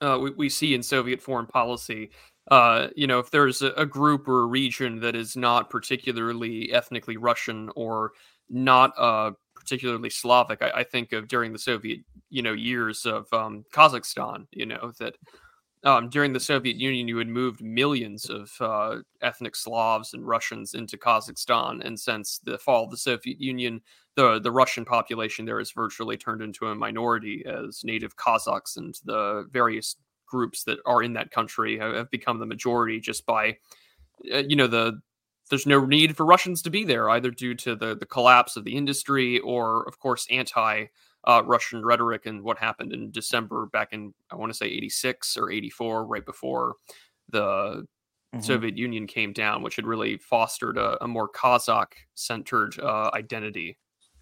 uh, 0.00 0.16
we, 0.22 0.30
we 0.30 0.48
see 0.48 0.74
in 0.74 0.84
Soviet 0.84 1.20
foreign 1.20 1.46
policy 1.46 2.10
uh, 2.50 2.88
you 2.96 3.06
know, 3.06 3.18
if 3.18 3.30
there's 3.30 3.62
a, 3.62 3.72
a, 3.72 3.86
group 3.86 4.26
or 4.26 4.42
a 4.42 4.46
region 4.46 5.00
that 5.00 5.14
is 5.14 5.36
not 5.36 5.68
particularly 5.68 6.72
ethnically 6.72 7.16
Russian 7.16 7.70
or 7.76 8.12
not 8.48 8.92
uh, 8.96 9.32
particularly 9.54 10.08
Slavic, 10.08 10.62
I, 10.62 10.70
I, 10.76 10.84
think 10.84 11.12
of 11.12 11.28
during 11.28 11.52
the 11.52 11.58
Soviet, 11.58 12.00
you 12.30 12.42
know, 12.42 12.54
years 12.54 13.04
of 13.04 13.30
um, 13.34 13.64
Kazakhstan. 13.72 14.46
You 14.52 14.66
know 14.66 14.92
that 14.98 15.16
um, 15.84 16.08
during 16.08 16.32
the 16.32 16.40
Soviet 16.40 16.76
Union, 16.76 17.06
you 17.06 17.18
had 17.18 17.28
moved 17.28 17.62
millions 17.62 18.30
of 18.30 18.50
uh, 18.60 18.96
ethnic 19.20 19.54
Slavs 19.54 20.14
and 20.14 20.26
Russians 20.26 20.74
into 20.74 20.96
Kazakhstan, 20.96 21.84
and 21.84 22.00
since 22.00 22.38
the 22.38 22.56
fall 22.56 22.84
of 22.84 22.90
the 22.90 22.96
Soviet 22.96 23.40
Union, 23.40 23.82
the 24.16 24.38
the 24.40 24.50
Russian 24.50 24.86
population 24.86 25.44
there 25.44 25.58
has 25.58 25.72
virtually 25.72 26.16
turned 26.16 26.40
into 26.40 26.66
a 26.66 26.74
minority 26.74 27.44
as 27.46 27.84
native 27.84 28.16
Kazakhs 28.16 28.78
and 28.78 28.98
the 29.04 29.46
various 29.50 29.96
groups 30.28 30.64
that 30.64 30.78
are 30.86 31.02
in 31.02 31.14
that 31.14 31.30
country 31.30 31.78
have, 31.78 32.10
become 32.10 32.38
the 32.38 32.46
majority 32.46 33.00
just 33.00 33.26
by 33.26 33.56
uh, 34.32 34.38
you 34.38 34.56
know 34.56 34.66
the 34.66 35.00
there's 35.50 35.66
no 35.66 35.84
need 35.84 36.16
for 36.16 36.26
Russians 36.26 36.62
to 36.62 36.70
be 36.70 36.84
there 36.84 37.08
either 37.10 37.30
due 37.30 37.54
to 37.54 37.74
the 37.74 37.94
the 37.94 38.06
collapse 38.06 38.56
of 38.56 38.64
the 38.64 38.76
industry 38.76 39.38
or 39.40 39.86
of 39.88 39.98
course 39.98 40.26
anti 40.30 40.86
uh, 41.24 41.42
Russian 41.44 41.84
rhetoric 41.84 42.26
and 42.26 42.42
what 42.42 42.58
happened 42.58 42.92
in 42.92 43.10
December 43.10 43.66
back 43.66 43.92
in 43.92 44.14
I 44.30 44.36
want 44.36 44.52
to 44.52 44.56
say 44.56 44.66
86 44.66 45.36
or 45.36 45.50
84 45.50 46.06
right 46.06 46.24
before 46.24 46.74
the 47.28 47.40
mm-hmm. 47.42 48.40
Soviet 48.40 48.76
Union 48.76 49.06
came 49.06 49.32
down 49.32 49.62
which 49.62 49.76
had 49.76 49.86
really 49.86 50.16
fostered 50.18 50.78
a, 50.78 51.02
a 51.02 51.08
more 51.08 51.28
Kazakh 51.28 51.92
centered 52.14 52.78
uh, 52.78 53.10
identity 53.14 53.78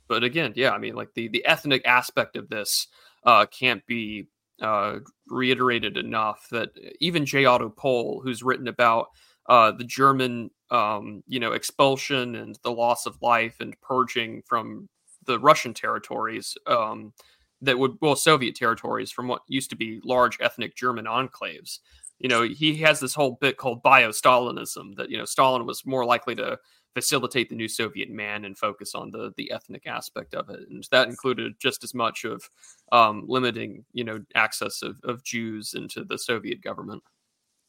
but 0.09 0.25
again 0.25 0.53
yeah 0.57 0.71
I 0.71 0.79
mean 0.79 0.95
like 0.95 1.15
the 1.15 1.29
the 1.29 1.45
ethnic 1.45 1.87
aspect 1.87 2.37
of 2.37 2.49
this 2.49 2.89
uh, 3.25 3.47
can't 3.47 3.85
be 3.87 4.29
uh, 4.63 4.99
reiterated 5.29 5.97
enough 5.97 6.49
that 6.51 6.71
even 7.01 7.27
J. 7.27 7.45
Otto 7.45 7.69
Pohl, 7.69 8.21
who's 8.23 8.43
written 8.43 8.69
about 8.69 9.09
uh, 9.49 9.73
the 9.73 9.85
German, 9.85 10.51
um, 10.71 11.23
you 11.27 11.39
know, 11.39 11.53
expulsion 11.53 12.35
and 12.35 12.59
the 12.63 12.73
loss 12.73 13.07
of 13.07 13.21
life 13.23 13.57
and 13.61 13.81
purging 13.81 14.43
from 14.47 14.89
the 15.27 15.39
Russian 15.39 15.75
territories 15.75 16.57
um, 16.67 17.13
that 17.61 17.79
would, 17.79 17.97
well, 18.01 18.17
Soviet 18.17 18.55
territories 18.55 19.11
from 19.11 19.29
what 19.29 19.43
used 19.49 19.71
to 19.71 19.77
be 19.77 20.01
large 20.05 20.39
ethnic 20.41 20.77
German 20.77 21.05
enclaves. 21.05 21.79
You 22.19 22.29
know, 22.29 22.43
he 22.43 22.77
has 22.77 22.99
this 23.01 23.15
whole 23.15 23.37
bit 23.41 23.59
called 23.59 23.83
bio-Stalinism 23.83 24.97
that 24.97 25.11
you 25.11 25.19
know 25.19 25.27
Stalin 25.27 25.67
was 25.67 25.85
more 25.85 26.05
likely 26.05 26.35
to 26.37 26.59
facilitate 26.97 27.51
the 27.51 27.55
new 27.55 27.69
Soviet 27.69 28.09
man 28.09 28.47
and 28.47 28.57
focus 28.57 28.95
on 28.95 29.11
the 29.11 29.31
the 29.37 29.51
ethnic 29.51 29.87
aspect 29.87 30.35
of 30.35 30.49
it, 30.49 30.61
and 30.71 30.83
that 30.91 31.09
included 31.09 31.53
just 31.59 31.85
as 31.85 31.93
much 31.93 32.25
of 32.25 32.49
um, 32.91 33.23
limiting, 33.29 33.85
you 33.93 34.03
know, 34.03 34.19
access 34.35 34.81
of, 34.81 34.97
of 35.05 35.23
Jews 35.23 35.75
into 35.75 36.05
the 36.05 36.17
Soviet 36.17 36.63
government. 36.63 37.03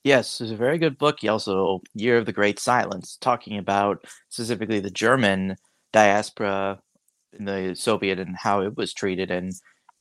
Yes, 0.06 0.40
it's 0.40 0.52
a 0.52 0.56
very 0.56 0.78
good 0.78 0.98
book. 0.98 1.18
Also 1.28 1.82
Year 1.94 2.18
of 2.18 2.26
the 2.26 2.32
Great 2.32 2.58
Silence, 2.58 3.18
talking 3.20 3.58
about 3.58 4.06
specifically 4.30 4.80
the 4.80 4.90
German 4.90 5.58
diaspora 5.92 6.80
in 7.38 7.44
the 7.44 7.76
Soviet 7.76 8.20
and 8.20 8.38
how 8.38 8.62
it 8.62 8.78
was 8.78 8.94
treated, 8.94 9.30
and 9.30 9.52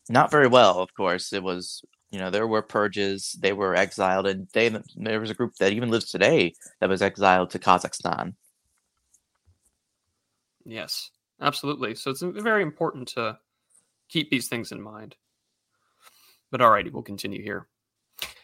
not 0.08 0.30
very 0.30 0.46
well. 0.46 0.78
Of 0.78 0.94
course, 0.94 1.32
it 1.32 1.42
was. 1.42 1.82
You 2.12 2.20
know, 2.20 2.30
there 2.30 2.46
were 2.46 2.62
purges. 2.62 3.36
They 3.40 3.52
were 3.52 3.74
exiled, 3.74 4.28
and 4.28 4.46
they 4.54 4.68
there 4.94 5.20
was 5.20 5.30
a 5.30 5.34
group 5.34 5.54
that 5.58 5.72
even 5.72 5.90
lives 5.90 6.08
today 6.08 6.54
that 6.78 6.88
was 6.88 7.02
exiled 7.02 7.50
to 7.50 7.58
Kazakhstan. 7.58 8.34
Yes, 10.66 11.10
absolutely. 11.40 11.94
So 11.94 12.10
it's 12.10 12.22
very 12.22 12.62
important 12.62 13.08
to 13.08 13.38
keep 14.08 14.30
these 14.30 14.48
things 14.48 14.72
in 14.72 14.80
mind. 14.80 15.14
But 16.50 16.60
alrighty, 16.60 16.92
we'll 16.92 17.02
continue 17.02 17.42
here. 17.42 17.68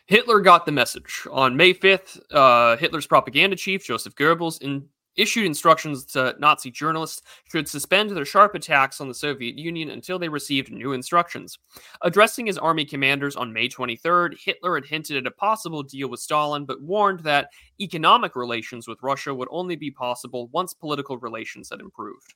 Hitler 0.07 0.41
got 0.41 0.67
the 0.67 0.73
message. 0.73 1.27
On 1.31 1.57
May 1.57 1.75
5th, 1.75 2.21
uh, 2.33 2.77
Hitler's 2.77 3.07
propaganda 3.07 3.57
chief, 3.57 3.85
Joseph 3.85 4.15
Goebbels, 4.15 4.61
in, 4.63 4.89
issued 5.17 5.47
instructions 5.47 6.05
to 6.07 6.35
Nazi 6.39 6.71
journalists 6.71 7.23
should 7.51 7.69
suspend 7.69 8.11
their 8.11 8.25
sharp 8.25 8.55
attacks 8.55 9.01
on 9.01 9.09
the 9.09 9.15
Soviet 9.15 9.59
Union 9.59 9.91
until 9.91 10.19
they 10.19 10.29
received 10.29 10.73
new 10.73 10.93
instructions. 10.93 11.59
Addressing 12.03 12.47
his 12.47 12.59
army 12.59 12.85
commanders 12.85 13.37
on 13.37 13.53
May 13.53 13.69
23rd, 13.69 14.39
Hitler 14.39 14.75
had 14.75 14.87
hinted 14.87 15.17
at 15.17 15.27
a 15.27 15.31
possible 15.31 15.83
deal 15.83 16.09
with 16.09 16.21
Stalin, 16.21 16.65
but 16.65 16.83
warned 16.83 17.21
that 17.21 17.51
economic 17.81 18.37
relations 18.37 18.89
with 18.89 19.03
Russia 19.03 19.35
would 19.35 19.49
only 19.51 19.77
be 19.77 19.91
possible 19.91 20.49
once 20.53 20.75
political 20.75 21.19
relations 21.19 21.71
had 21.71 21.81
improved. 21.81 22.35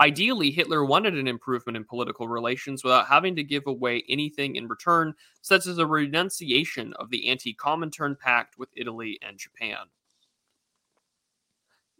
Ideally, 0.00 0.50
Hitler 0.50 0.84
wanted 0.84 1.14
an 1.14 1.26
improvement 1.26 1.76
in 1.76 1.84
political 1.84 2.28
relations 2.28 2.84
without 2.84 3.08
having 3.08 3.34
to 3.36 3.42
give 3.42 3.66
away 3.66 4.04
anything 4.08 4.56
in 4.56 4.68
return, 4.68 5.14
such 5.42 5.66
as 5.66 5.78
a 5.78 5.86
renunciation 5.86 6.92
of 6.94 7.10
the 7.10 7.28
anti 7.28 7.54
Comintern 7.54 8.18
Pact 8.18 8.58
with 8.58 8.68
Italy 8.76 9.18
and 9.22 9.38
Japan. 9.38 9.86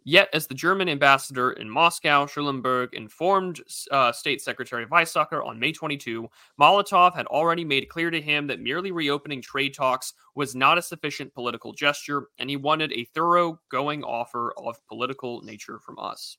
Yet, 0.09 0.29
as 0.31 0.47
the 0.47 0.53
German 0.53 0.87
ambassador 0.87 1.51
in 1.51 1.69
Moscow, 1.69 2.27
Schulenburg, 2.27 2.93
informed 2.93 3.59
uh, 3.91 4.13
State 4.13 4.41
Secretary 4.41 4.85
Weizsäcker 4.85 5.45
on 5.45 5.59
May 5.59 5.73
22, 5.73 6.29
Molotov 6.57 7.13
had 7.13 7.25
already 7.25 7.65
made 7.65 7.89
clear 7.89 8.09
to 8.09 8.21
him 8.21 8.47
that 8.47 8.61
merely 8.61 8.93
reopening 8.93 9.41
trade 9.41 9.73
talks 9.73 10.13
was 10.33 10.55
not 10.55 10.77
a 10.77 10.81
sufficient 10.81 11.33
political 11.33 11.73
gesture, 11.73 12.29
and 12.39 12.49
he 12.49 12.55
wanted 12.55 12.93
a 12.93 13.03
thorough 13.13 13.59
going 13.69 14.01
offer 14.01 14.53
of 14.57 14.77
political 14.87 15.41
nature 15.41 15.77
from 15.77 15.99
us. 15.99 16.37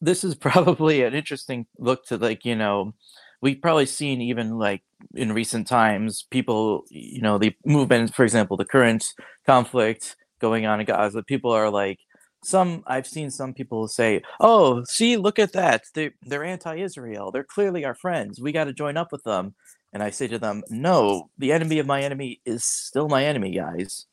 This 0.00 0.24
is 0.24 0.34
probably 0.48 1.02
an 1.02 1.12
interesting 1.12 1.66
look 1.78 2.06
to, 2.06 2.16
like, 2.16 2.46
you 2.46 2.56
know, 2.56 2.94
we've 3.42 3.60
probably 3.60 3.84
seen 3.84 4.22
even 4.22 4.56
like 4.56 4.82
in 5.14 5.34
recent 5.34 5.66
times, 5.66 6.26
people, 6.30 6.84
you 6.88 7.20
know, 7.20 7.36
the 7.36 7.54
movement, 7.66 8.14
for 8.14 8.24
example, 8.24 8.56
the 8.56 8.64
current 8.64 9.12
conflict 9.44 10.16
going 10.40 10.64
on 10.64 10.80
in 10.80 10.86
Gaza, 10.86 11.22
people 11.22 11.50
are 11.52 11.70
like, 11.70 11.98
some 12.46 12.82
I've 12.86 13.06
seen 13.06 13.30
some 13.30 13.52
people 13.54 13.88
say, 13.88 14.22
"Oh, 14.40 14.84
see, 14.84 15.16
look 15.16 15.38
at 15.38 15.52
that. 15.52 15.84
They 15.94 16.12
they're 16.22 16.44
anti-Israel. 16.44 17.30
They're 17.32 17.44
clearly 17.44 17.84
our 17.84 17.94
friends. 17.94 18.40
We 18.40 18.52
got 18.52 18.64
to 18.64 18.72
join 18.72 18.96
up 18.96 19.12
with 19.12 19.24
them." 19.24 19.54
And 19.92 20.02
I 20.02 20.10
say 20.10 20.28
to 20.28 20.38
them, 20.38 20.62
"No, 20.70 21.30
the 21.38 21.52
enemy 21.52 21.78
of 21.78 21.86
my 21.86 22.02
enemy 22.02 22.40
is 22.46 22.64
still 22.64 23.08
my 23.08 23.24
enemy, 23.24 23.52
guys." 23.52 24.06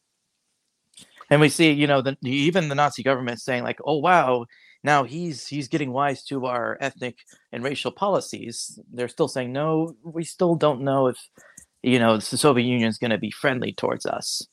And 1.29 1.41
we 1.41 1.49
see, 1.49 1.71
you 1.71 1.87
know, 1.87 2.01
the, 2.01 2.17
even 2.23 2.69
the 2.69 2.75
Nazi 2.75 3.03
government 3.03 3.41
saying 3.41 3.63
like, 3.63 3.79
"Oh, 3.85 3.97
wow, 3.97 4.45
now 4.83 5.03
he's 5.03 5.47
he's 5.47 5.67
getting 5.67 5.91
wise 5.93 6.23
to 6.25 6.45
our 6.45 6.77
ethnic 6.81 7.17
and 7.51 7.63
racial 7.63 7.91
policies." 7.91 8.79
They're 8.91 9.07
still 9.07 9.27
saying, 9.27 9.51
"No, 9.53 9.95
we 10.03 10.23
still 10.23 10.55
don't 10.55 10.81
know 10.81 11.07
if 11.07 11.17
you 11.83 11.99
know 11.99 12.17
the 12.17 12.37
Soviet 12.37 12.65
Union 12.65 12.89
is 12.89 12.97
going 12.97 13.11
to 13.11 13.17
be 13.17 13.31
friendly 13.31 13.73
towards 13.73 14.05
us." 14.05 14.47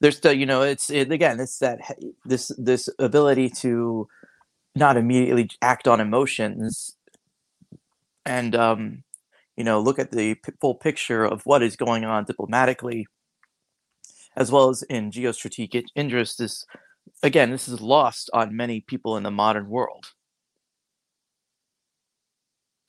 There's 0.00 0.16
still 0.16 0.32
you 0.32 0.46
know 0.46 0.62
it's 0.62 0.90
it, 0.90 1.12
again 1.12 1.40
it's 1.40 1.58
that 1.58 1.78
this 2.24 2.50
this 2.58 2.88
ability 2.98 3.48
to 3.50 4.08
not 4.74 4.96
immediately 4.96 5.48
act 5.62 5.86
on 5.88 6.00
emotions 6.00 6.96
and 8.24 8.54
um 8.54 9.02
you 9.56 9.64
know 9.64 9.80
look 9.80 9.98
at 9.98 10.10
the 10.12 10.34
p- 10.34 10.52
full 10.60 10.74
picture 10.74 11.24
of 11.24 11.42
what 11.44 11.62
is 11.62 11.76
going 11.76 12.04
on 12.04 12.24
diplomatically 12.24 13.06
as 14.36 14.50
well 14.50 14.68
as 14.68 14.82
in 14.84 15.10
geostrategic 15.10 15.84
interest 15.94 16.38
this 16.38 16.64
again 17.22 17.50
this 17.50 17.68
is 17.68 17.80
lost 17.80 18.30
on 18.32 18.56
many 18.56 18.80
people 18.80 19.16
in 19.16 19.22
the 19.22 19.30
modern 19.30 19.68
world. 19.68 20.06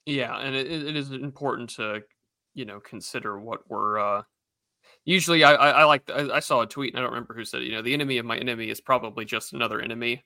Yeah 0.05 0.37
and 0.39 0.55
it, 0.55 0.67
it 0.71 0.95
is 0.95 1.11
important 1.11 1.69
to 1.71 2.01
you 2.53 2.65
know 2.65 2.79
consider 2.79 3.39
what 3.39 3.61
we're 3.69 3.99
uh 3.99 4.23
usually 5.05 5.43
I, 5.43 5.53
I, 5.53 5.69
I 5.69 5.83
like 5.85 6.09
I, 6.09 6.29
I, 6.29 6.39
saw 6.39 6.61
a 6.61 6.67
tweet 6.67 6.93
and 6.93 6.99
I 6.99 7.01
don't 7.01 7.11
remember 7.11 7.33
who 7.33 7.45
said 7.45 7.61
it, 7.61 7.65
you 7.65 7.73
know 7.73 7.81
the 7.81 7.93
enemy 7.93 8.17
of 8.17 8.25
my 8.25 8.37
enemy 8.37 8.69
is 8.69 8.81
probably 8.81 9.25
just 9.25 9.53
another 9.53 9.81
enemy, 9.81 10.23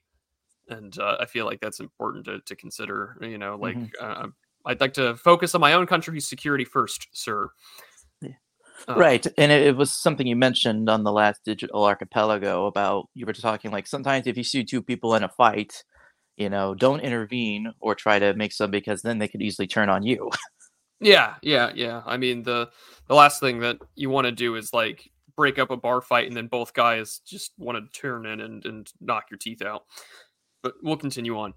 and 0.69 0.97
uh, 0.99 1.17
I 1.19 1.25
feel 1.25 1.45
like 1.45 1.59
that's 1.59 1.79
important 1.79 2.25
to, 2.25 2.39
to 2.41 2.55
consider. 2.55 3.17
You 3.21 3.37
know, 3.37 3.57
like 3.59 3.77
mm-hmm. 3.77 4.23
uh, 4.25 4.27
I'd 4.65 4.81
like 4.81 4.93
to 4.93 5.15
focus 5.15 5.55
on 5.55 5.61
my 5.61 5.73
own 5.73 5.87
country's 5.87 6.27
security 6.27 6.65
first, 6.65 7.07
sir. 7.13 7.49
Yeah. 8.21 8.31
Uh, 8.87 8.95
right, 8.95 9.25
and 9.37 9.51
it, 9.51 9.67
it, 9.67 9.77
was 9.77 9.91
something 9.91 10.27
you 10.27 10.35
mentioned 10.35 10.89
on 10.89 11.03
the 11.03 11.11
last 11.11 11.41
digital 11.45 11.85
archipelago 11.85 12.65
about 12.65 13.07
you 13.13 13.25
were 13.25 13.33
talking 13.33 13.71
like 13.71 13.87
sometimes 13.87 14.27
if 14.27 14.37
you 14.37 14.43
see 14.43 14.63
two 14.63 14.81
people 14.81 15.15
in 15.15 15.23
a 15.23 15.29
fight, 15.29 15.83
you 16.35 16.49
know, 16.49 16.75
don't 16.75 16.99
intervene 16.99 17.71
or 17.79 17.95
try 17.95 18.19
to 18.19 18.33
make 18.33 18.51
some 18.51 18.71
because 18.71 19.01
then 19.01 19.19
they 19.19 19.27
could 19.27 19.41
easily 19.41 19.67
turn 19.67 19.89
on 19.89 20.03
you. 20.03 20.29
Yeah, 21.05 21.35
yeah, 21.43 21.69
yeah. 21.75 22.01
I 22.03 22.17
mean 22.17 22.41
the 22.41 22.71
the 23.07 23.13
last 23.13 23.39
thing 23.39 23.59
that 23.59 23.77
you 23.93 24.09
want 24.09 24.25
to 24.25 24.31
do 24.31 24.55
is 24.55 24.73
like 24.73 25.07
break 25.35 25.59
up 25.59 25.69
a 25.69 25.77
bar 25.77 26.01
fight 26.01 26.27
and 26.27 26.35
then 26.35 26.47
both 26.47 26.73
guys 26.73 27.21
just 27.27 27.51
want 27.59 27.77
to 27.77 27.99
turn 27.99 28.25
in 28.25 28.41
and, 28.41 28.65
and 28.65 28.91
knock 28.99 29.25
your 29.29 29.37
teeth 29.37 29.61
out. 29.61 29.83
But 30.63 30.73
we'll 30.81 30.97
continue 30.97 31.37
on. 31.37 31.53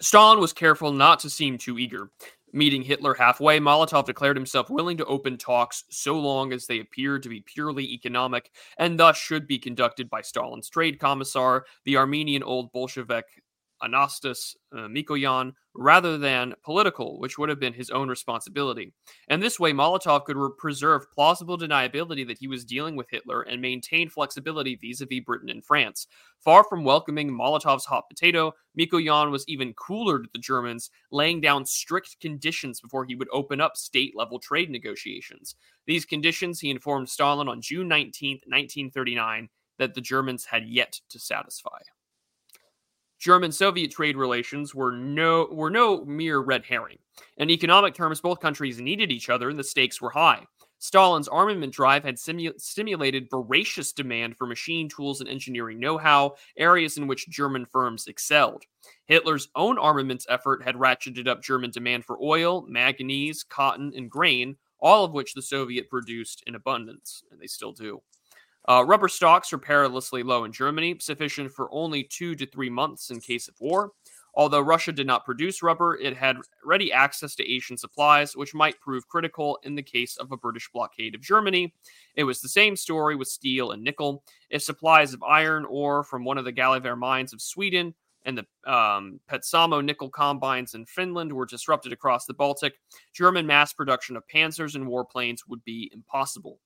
Stalin 0.00 0.40
was 0.40 0.52
careful 0.52 0.90
not 0.90 1.20
to 1.20 1.30
seem 1.30 1.56
too 1.56 1.78
eager. 1.78 2.10
Meeting 2.52 2.82
Hitler 2.82 3.14
halfway, 3.14 3.60
Molotov 3.60 4.06
declared 4.06 4.36
himself 4.36 4.70
willing 4.70 4.96
to 4.96 5.04
open 5.04 5.36
talks 5.38 5.84
so 5.90 6.18
long 6.18 6.52
as 6.52 6.66
they 6.66 6.80
appeared 6.80 7.22
to 7.22 7.28
be 7.28 7.44
purely 7.46 7.84
economic 7.92 8.50
and 8.78 8.98
thus 8.98 9.16
should 9.16 9.46
be 9.46 9.58
conducted 9.58 10.10
by 10.10 10.20
Stalin's 10.20 10.68
trade 10.68 10.98
commissar, 10.98 11.64
the 11.84 11.96
Armenian 11.96 12.42
old 12.42 12.72
Bolshevik 12.72 13.26
Anastas 13.82 14.56
uh, 14.72 14.88
Mikoyan 14.88 15.52
rather 15.74 16.16
than 16.16 16.54
political, 16.64 17.20
which 17.20 17.38
would 17.38 17.48
have 17.48 17.60
been 17.60 17.72
his 17.72 17.90
own 17.90 18.08
responsibility. 18.08 18.92
And 19.28 19.42
this 19.42 19.60
way, 19.60 19.72
Molotov 19.72 20.24
could 20.24 20.36
re- 20.36 20.50
preserve 20.56 21.10
plausible 21.12 21.58
deniability 21.58 22.26
that 22.26 22.38
he 22.38 22.48
was 22.48 22.64
dealing 22.64 22.96
with 22.96 23.10
Hitler 23.10 23.42
and 23.42 23.60
maintain 23.60 24.08
flexibility 24.08 24.76
vis 24.76 25.00
a 25.00 25.06
vis 25.06 25.20
Britain 25.24 25.50
and 25.50 25.64
France. 25.64 26.06
Far 26.40 26.64
from 26.64 26.84
welcoming 26.84 27.30
Molotov's 27.30 27.84
hot 27.84 28.04
potato, 28.08 28.52
Mikoyan 28.78 29.30
was 29.30 29.44
even 29.48 29.74
cooler 29.74 30.22
to 30.22 30.28
the 30.32 30.38
Germans, 30.38 30.90
laying 31.10 31.40
down 31.40 31.66
strict 31.66 32.18
conditions 32.20 32.80
before 32.80 33.04
he 33.04 33.14
would 33.14 33.28
open 33.32 33.60
up 33.60 33.76
state 33.76 34.14
level 34.16 34.38
trade 34.38 34.70
negotiations. 34.70 35.56
These 35.86 36.04
conditions 36.04 36.60
he 36.60 36.70
informed 36.70 37.08
Stalin 37.08 37.48
on 37.48 37.60
June 37.60 37.88
19, 37.88 38.40
1939, 38.46 39.48
that 39.78 39.94
the 39.94 40.00
Germans 40.00 40.46
had 40.46 40.66
yet 40.66 41.00
to 41.10 41.18
satisfy. 41.18 41.78
German 43.18 43.50
Soviet 43.52 43.90
trade 43.90 44.16
relations 44.16 44.74
were 44.74 44.92
no 44.92 45.48
were 45.50 45.70
no 45.70 46.04
mere 46.04 46.40
red 46.40 46.64
herring. 46.64 46.98
In 47.38 47.50
economic 47.50 47.94
terms, 47.94 48.20
both 48.20 48.40
countries 48.40 48.80
needed 48.80 49.10
each 49.10 49.30
other 49.30 49.48
and 49.48 49.58
the 49.58 49.64
stakes 49.64 50.00
were 50.00 50.10
high. 50.10 50.46
Stalin's 50.78 51.28
armament 51.28 51.72
drive 51.72 52.04
had 52.04 52.16
simu- 52.16 52.60
stimulated 52.60 53.30
voracious 53.30 53.92
demand 53.92 54.36
for 54.36 54.46
machine 54.46 54.88
tools 54.88 55.20
and 55.20 55.28
engineering 55.28 55.80
know 55.80 55.96
how, 55.96 56.34
areas 56.58 56.98
in 56.98 57.06
which 57.06 57.28
German 57.30 57.64
firms 57.64 58.06
excelled. 58.06 58.64
Hitler's 59.06 59.48
own 59.54 59.78
armaments 59.78 60.26
effort 60.28 60.62
had 60.62 60.74
ratcheted 60.76 61.28
up 61.28 61.42
German 61.42 61.70
demand 61.70 62.04
for 62.04 62.22
oil, 62.22 62.66
manganese, 62.68 63.42
cotton, 63.42 63.92
and 63.96 64.10
grain, 64.10 64.56
all 64.78 65.04
of 65.04 65.12
which 65.12 65.32
the 65.32 65.42
Soviet 65.42 65.88
produced 65.88 66.44
in 66.46 66.54
abundance, 66.54 67.24
and 67.30 67.40
they 67.40 67.46
still 67.46 67.72
do. 67.72 68.02
Uh, 68.68 68.84
rubber 68.84 69.08
stocks 69.08 69.52
are 69.52 69.58
perilously 69.58 70.22
low 70.22 70.44
in 70.44 70.52
Germany, 70.52 70.96
sufficient 71.00 71.52
for 71.52 71.68
only 71.72 72.02
two 72.02 72.34
to 72.34 72.46
three 72.46 72.70
months 72.70 73.10
in 73.10 73.20
case 73.20 73.48
of 73.48 73.54
war. 73.60 73.92
Although 74.34 74.60
Russia 74.60 74.92
did 74.92 75.06
not 75.06 75.24
produce 75.24 75.62
rubber, 75.62 75.96
it 75.96 76.14
had 76.14 76.36
ready 76.62 76.92
access 76.92 77.34
to 77.36 77.50
Asian 77.50 77.78
supplies, 77.78 78.36
which 78.36 78.54
might 78.54 78.78
prove 78.82 79.08
critical 79.08 79.58
in 79.62 79.74
the 79.74 79.82
case 79.82 80.18
of 80.18 80.30
a 80.30 80.36
British 80.36 80.68
blockade 80.74 81.14
of 81.14 81.22
Germany. 81.22 81.72
It 82.16 82.24
was 82.24 82.42
the 82.42 82.48
same 82.48 82.76
story 82.76 83.16
with 83.16 83.28
steel 83.28 83.70
and 83.70 83.82
nickel. 83.82 84.22
If 84.50 84.62
supplies 84.62 85.14
of 85.14 85.22
iron 85.22 85.64
ore 85.64 86.04
from 86.04 86.22
one 86.22 86.36
of 86.36 86.44
the 86.44 86.52
Gällivare 86.52 86.98
mines 86.98 87.32
of 87.32 87.40
Sweden 87.40 87.94
and 88.26 88.36
the 88.36 88.70
um, 88.70 89.20
Petsamo 89.30 89.82
nickel 89.82 90.10
combines 90.10 90.74
in 90.74 90.84
Finland 90.84 91.32
were 91.32 91.46
disrupted 91.46 91.94
across 91.94 92.26
the 92.26 92.34
Baltic, 92.34 92.74
German 93.14 93.46
mass 93.46 93.72
production 93.72 94.16
of 94.16 94.28
panzers 94.28 94.74
and 94.74 94.86
warplanes 94.86 95.48
would 95.48 95.64
be 95.64 95.90
impossible. 95.94 96.58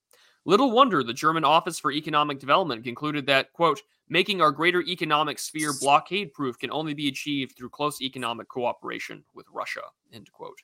Little 0.46 0.70
wonder 0.70 1.02
the 1.02 1.12
German 1.12 1.44
Office 1.44 1.78
for 1.78 1.92
Economic 1.92 2.38
Development 2.38 2.82
concluded 2.82 3.26
that, 3.26 3.52
quote, 3.52 3.82
making 4.08 4.40
our 4.40 4.50
greater 4.50 4.80
economic 4.82 5.38
sphere 5.38 5.72
blockade 5.80 6.32
proof 6.32 6.58
can 6.58 6.70
only 6.70 6.94
be 6.94 7.08
achieved 7.08 7.56
through 7.56 7.68
close 7.68 8.00
economic 8.00 8.48
cooperation 8.48 9.22
with 9.34 9.46
Russia, 9.52 9.82
end 10.12 10.30
quote. 10.32 10.58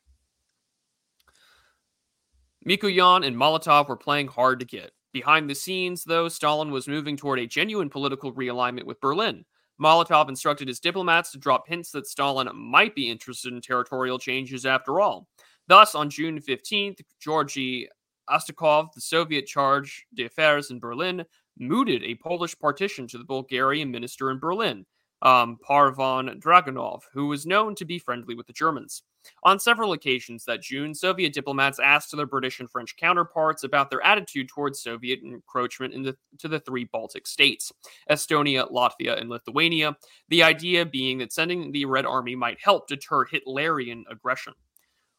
Mikoyan 2.66 3.24
and 3.24 3.36
Molotov 3.36 3.88
were 3.88 3.96
playing 3.96 4.26
hard 4.28 4.58
to 4.60 4.66
get. 4.66 4.92
Behind 5.12 5.48
the 5.48 5.54
scenes, 5.54 6.04
though, 6.04 6.28
Stalin 6.28 6.70
was 6.70 6.88
moving 6.88 7.16
toward 7.16 7.38
a 7.38 7.46
genuine 7.46 7.88
political 7.88 8.34
realignment 8.34 8.84
with 8.84 9.00
Berlin. 9.00 9.44
Molotov 9.80 10.28
instructed 10.28 10.68
his 10.68 10.80
diplomats 10.80 11.30
to 11.32 11.38
drop 11.38 11.68
hints 11.68 11.90
that 11.92 12.06
Stalin 12.06 12.48
might 12.54 12.94
be 12.94 13.10
interested 13.10 13.52
in 13.52 13.60
territorial 13.60 14.18
changes 14.18 14.66
after 14.66 15.00
all. 15.00 15.28
Thus, 15.68 15.94
on 15.94 16.10
June 16.10 16.40
15th, 16.40 17.00
Georgy 17.20 17.88
Astakhov, 18.30 18.92
the 18.92 19.00
Soviet 19.00 19.46
charge 19.46 20.06
d'affaires 20.14 20.70
in 20.70 20.78
Berlin, 20.78 21.24
mooted 21.58 22.02
a 22.02 22.14
Polish 22.16 22.58
partition 22.58 23.06
to 23.08 23.18
the 23.18 23.24
Bulgarian 23.24 23.90
minister 23.90 24.30
in 24.30 24.38
Berlin, 24.38 24.84
um, 25.22 25.58
Parvan 25.66 26.40
Draganov, 26.40 27.02
who 27.12 27.26
was 27.26 27.46
known 27.46 27.74
to 27.76 27.84
be 27.84 27.98
friendly 27.98 28.34
with 28.34 28.46
the 28.46 28.52
Germans. 28.52 29.02
On 29.42 29.58
several 29.58 29.92
occasions 29.92 30.44
that 30.44 30.62
June, 30.62 30.94
Soviet 30.94 31.32
diplomats 31.32 31.78
asked 31.78 32.14
their 32.16 32.26
British 32.26 32.60
and 32.60 32.70
French 32.70 32.96
counterparts 32.96 33.64
about 33.64 33.90
their 33.90 34.04
attitude 34.04 34.48
towards 34.48 34.80
Soviet 34.80 35.20
encroachment 35.24 35.94
into 35.94 36.48
the 36.48 36.60
three 36.60 36.84
Baltic 36.84 37.26
states 37.26 37.72
Estonia, 38.10 38.70
Latvia, 38.70 39.20
and 39.20 39.28
Lithuania, 39.28 39.96
the 40.28 40.42
idea 40.42 40.84
being 40.84 41.18
that 41.18 41.32
sending 41.32 41.72
the 41.72 41.84
Red 41.86 42.06
Army 42.06 42.36
might 42.36 42.60
help 42.60 42.86
deter 42.86 43.24
Hitlerian 43.26 44.02
aggression. 44.10 44.54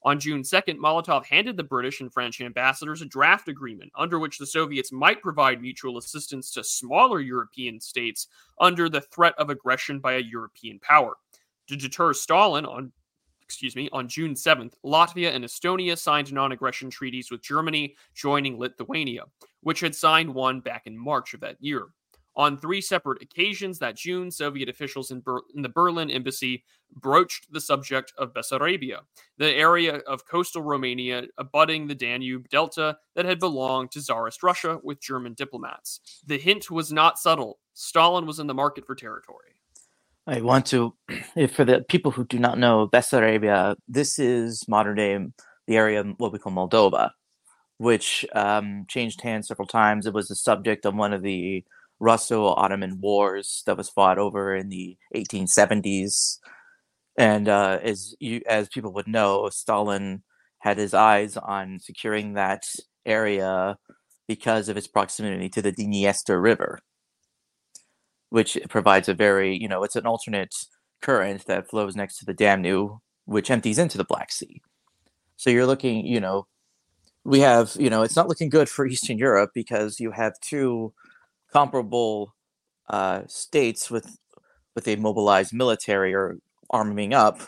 On 0.08 0.22
June 0.22 0.42
2nd, 0.42 0.78
Molotov 0.78 1.26
handed 1.26 1.58
the 1.58 1.66
British 1.66 2.00
and 2.00 2.14
French 2.14 2.40
ambassadors 2.40 3.02
a 3.02 3.06
draft 3.06 3.50
agreement 3.50 3.92
under 3.94 4.20
which 4.20 4.38
the 4.38 4.48
Soviets 4.48 4.90
might 4.90 5.22
provide 5.22 5.62
mutual 5.62 5.98
assistance 5.98 6.50
to 6.52 6.64
smaller 6.64 7.20
European 7.20 7.82
states 7.82 8.28
under 8.58 8.88
the 8.88 9.02
threat 9.02 9.34
of 9.38 9.50
aggression 9.50 10.00
by 10.00 10.14
a 10.14 10.20
European 10.20 10.80
power. 10.80 11.16
To 11.68 11.76
deter 11.76 12.14
Stalin 12.14 12.66
on 12.66 12.94
excuse 13.42 13.76
me, 13.76 13.90
on 13.92 14.08
June 14.08 14.34
7th, 14.34 14.76
Latvia 14.86 15.36
and 15.36 15.44
Estonia 15.44 15.98
signed 15.98 16.32
non-aggression 16.32 16.90
treaties 16.90 17.30
with 17.30 17.42
Germany, 17.42 17.94
joining 18.16 18.58
Lithuania, 18.58 19.24
which 19.60 19.82
had 19.82 19.94
signed 19.94 20.34
one 20.34 20.62
back 20.62 20.84
in 20.86 20.98
March 20.98 21.34
of 21.34 21.42
that 21.42 21.58
year. 21.60 21.88
On 22.38 22.56
three 22.56 22.82
separate 22.82 23.22
occasions 23.24 23.80
that 23.80 23.98
June, 23.98 24.30
Soviet 24.30 24.70
officials 24.70 25.10
in, 25.10 25.22
Ber- 25.22 25.42
in, 25.56 25.64
the 25.64 25.70
Berlin 25.70 26.12
embassy 26.12 26.64
broached 26.96 27.52
the 27.52 27.60
subject 27.60 28.14
of 28.20 28.32
Bessarabia, 28.32 29.00
the 29.40 29.52
area 29.54 29.98
of 30.08 30.28
coastal 30.28 30.62
Romania 30.62 31.24
abutting 31.40 31.88
the 31.88 31.96
Danube 31.96 32.48
Delta 32.50 32.96
that 33.16 33.26
had 33.26 33.40
belonged 33.40 33.90
to 33.92 34.02
Tsarist 34.02 34.44
Russia 34.44 34.80
with 34.84 35.02
German 35.02 35.34
diplomats. 35.34 36.22
The 36.28 36.38
hint 36.38 36.70
was 36.70 36.94
not 36.94 37.18
subtle. 37.18 37.58
Stalin 37.74 38.28
was 38.28 38.38
in 38.38 38.46
the 38.46 38.54
market 38.54 38.86
for 38.86 38.94
territory. 38.94 39.56
I 40.28 40.42
want 40.42 40.68
to, 40.68 40.94
for 41.54 41.66
the 41.66 41.86
people 41.90 42.12
who 42.12 42.24
do 42.24 42.38
not 42.38 42.60
know 42.60 42.88
Bessarabia, 42.88 43.78
this 43.88 44.20
is 44.20 44.68
modern 44.68 44.96
day 44.96 45.18
the 45.66 45.76
area 45.76 46.04
what 46.18 46.32
we 46.32 46.38
call 46.38 46.54
Moldova, 46.54 47.10
which 47.78 48.26
um, 48.34 48.86
changed 48.88 49.22
hands 49.22 49.48
several 49.48 49.68
times. 49.68 50.06
It 50.06 50.14
was 50.14 50.28
the 50.28 50.36
subject 50.36 50.86
of 50.86 50.94
one 50.94 51.14
of 51.14 51.24
the 51.24 51.66
Russo-Ottoman 52.00 53.00
wars 53.02 53.64
that 53.66 53.78
was 53.78 53.90
fought 53.90 54.18
over 54.18 54.56
in 54.56 54.70
the 54.70 54.98
1870s. 55.16 56.38
And 57.18 57.50
uh, 57.50 57.80
as 57.82 58.16
you, 58.20 58.42
as 58.48 58.68
people 58.68 58.94
would 58.94 59.08
know, 59.08 59.50
Stalin 59.50 60.24
had 60.60 60.78
his 60.78 60.94
eyes 60.94 61.38
on 61.38 61.80
securing 61.80 62.34
that 62.34 62.64
area 63.06 63.78
because 64.28 64.70
of 64.70 64.78
its 64.78 64.88
proximity 64.88 65.50
to 65.50 65.62
the 65.62 65.72
Dniester 65.72 66.42
River, 66.42 66.80
which 68.30 68.58
provides 68.70 69.10
a 69.10 69.14
very, 69.14 69.58
you 69.58 69.68
know, 69.68 69.84
it's 69.84 69.96
an 69.96 70.06
alternate 70.06 70.54
current 71.02 71.46
that 71.46 71.70
flows 71.70 71.96
next 71.96 72.18
to 72.20 72.26
the 72.26 72.34
Danube, 72.34 72.92
which 73.26 73.50
empties 73.50 73.80
into 73.80 73.98
the 73.98 74.04
Black 74.04 74.32
Sea. 74.32 74.62
So 75.38 75.50
you're 75.50 75.66
looking, 75.66 76.06
you 76.06 76.20
know, 76.20 76.48
we 77.24 77.40
have, 77.42 77.76
you 77.80 77.90
know, 77.90 78.04
it's 78.04 78.16
not 78.16 78.28
looking 78.28 78.50
good 78.50 78.70
for 78.70 78.86
Eastern 78.86 79.18
Europe 79.18 79.52
because 79.54 80.00
you 80.00 80.12
have 80.12 80.34
two 80.42 80.94
comparable 81.52 82.36
uh, 82.90 83.24
states 83.28 83.90
with 83.92 84.18
with 84.76 84.88
a 84.88 84.96
mobilized 84.96 85.54
military 85.54 86.14
or 86.14 86.38
arming 86.70 87.14
up 87.14 87.42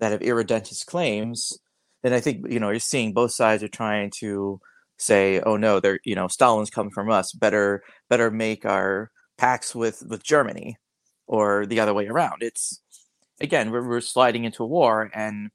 that 0.00 0.10
have 0.10 0.22
irredentist 0.22 0.86
claims, 0.86 1.58
then 2.02 2.12
I 2.12 2.20
think 2.20 2.46
you 2.50 2.58
know 2.58 2.70
you're 2.70 2.80
seeing 2.80 3.12
both 3.12 3.32
sides 3.32 3.62
are 3.62 3.68
trying 3.68 4.10
to 4.18 4.60
say, 4.98 5.40
oh 5.40 5.56
no, 5.56 5.80
they're 5.80 6.00
you 6.04 6.14
know 6.14 6.28
Stalin's 6.28 6.70
coming 6.70 6.92
from 6.92 7.10
us. 7.10 7.32
Better 7.32 7.82
better 8.08 8.30
make 8.30 8.64
our 8.64 9.10
pacts 9.38 9.74
with 9.74 10.02
with 10.08 10.22
Germany, 10.22 10.76
or 11.26 11.66
the 11.66 11.80
other 11.80 11.94
way 11.94 12.06
around. 12.08 12.42
It's 12.42 12.80
again 13.40 13.70
we're, 13.70 13.86
we're 13.86 14.00
sliding 14.00 14.44
into 14.44 14.64
war, 14.64 15.10
and 15.14 15.50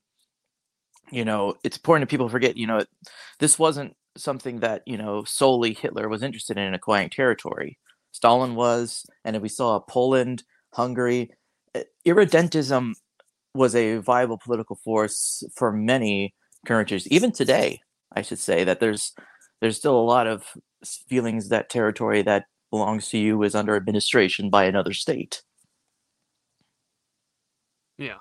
you 1.12 1.26
know 1.26 1.56
it's 1.64 1.78
important 1.78 2.08
that 2.08 2.14
people 2.14 2.30
forget. 2.30 2.58
You 2.58 2.68
know 2.68 2.84
this 3.40 3.60
wasn't 3.60 3.96
something 4.16 4.62
that 4.62 4.84
you 4.86 4.98
know 4.98 5.24
solely 5.26 5.74
Hitler 5.74 6.10
was 6.10 6.24
interested 6.24 6.58
in 6.58 6.74
acquiring 6.74 7.10
territory. 7.10 7.78
Stalin 8.18 8.56
was, 8.56 9.06
and 9.24 9.40
we 9.44 9.48
saw 9.48 9.80
Poland, 9.80 10.44
Hungary. 10.74 11.30
Eh, 11.76 11.84
irredentism 12.04 12.96
was 13.54 13.76
a 13.76 13.98
viable 13.98 14.40
political 14.40 14.76
force 14.76 15.44
for 15.56 15.72
many 15.72 16.34
countries, 16.66 17.08
even 17.10 17.32
today. 17.32 17.80
I 18.12 18.24
should 18.24 18.40
say 18.40 18.64
that 18.64 18.80
there's 18.80 19.14
there's 19.62 19.78
still 19.78 20.00
a 20.00 20.10
lot 20.16 20.26
of 20.26 20.52
feelings 21.08 21.50
that 21.50 21.70
territory 21.70 22.24
that 22.24 22.46
belongs 22.72 23.08
to 23.10 23.20
you 23.20 23.44
is 23.44 23.54
under 23.54 23.76
administration 23.76 24.50
by 24.50 24.66
another 24.66 24.94
state. 24.94 25.44
Yeah. 28.00 28.18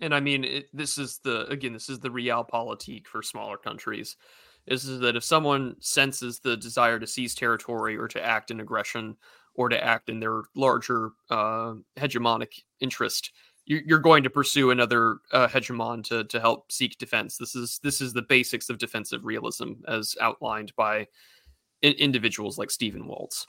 And 0.00 0.14
I 0.14 0.20
mean, 0.20 0.44
it, 0.44 0.68
this 0.72 0.96
is 0.96 1.20
the 1.24 1.46
again, 1.48 1.74
this 1.74 1.90
is 1.90 1.98
the 1.98 2.08
realpolitik 2.08 3.06
for 3.06 3.22
smaller 3.22 3.58
countries 3.58 4.16
is 4.72 4.98
that 5.00 5.16
if 5.16 5.24
someone 5.24 5.76
senses 5.80 6.38
the 6.40 6.56
desire 6.56 6.98
to 6.98 7.06
seize 7.06 7.34
territory 7.34 7.96
or 7.96 8.08
to 8.08 8.24
act 8.24 8.50
in 8.50 8.60
aggression 8.60 9.16
or 9.54 9.68
to 9.68 9.82
act 9.82 10.08
in 10.08 10.20
their 10.20 10.42
larger 10.54 11.10
uh, 11.30 11.74
hegemonic 11.96 12.62
interest, 12.80 13.32
you're 13.66 13.98
going 13.98 14.22
to 14.22 14.30
pursue 14.30 14.70
another 14.70 15.18
uh, 15.32 15.46
hegemon 15.46 16.02
to 16.04 16.24
to 16.24 16.40
help 16.40 16.72
seek 16.72 16.96
defense. 16.98 17.36
This 17.36 17.54
is 17.54 17.78
this 17.82 18.00
is 18.00 18.12
the 18.14 18.22
basics 18.22 18.70
of 18.70 18.78
defensive 18.78 19.24
realism 19.24 19.72
as 19.86 20.16
outlined 20.20 20.72
by 20.74 21.06
in- 21.82 21.92
individuals 21.94 22.56
like 22.56 22.70
Stephen 22.70 23.06
Waltz. 23.06 23.46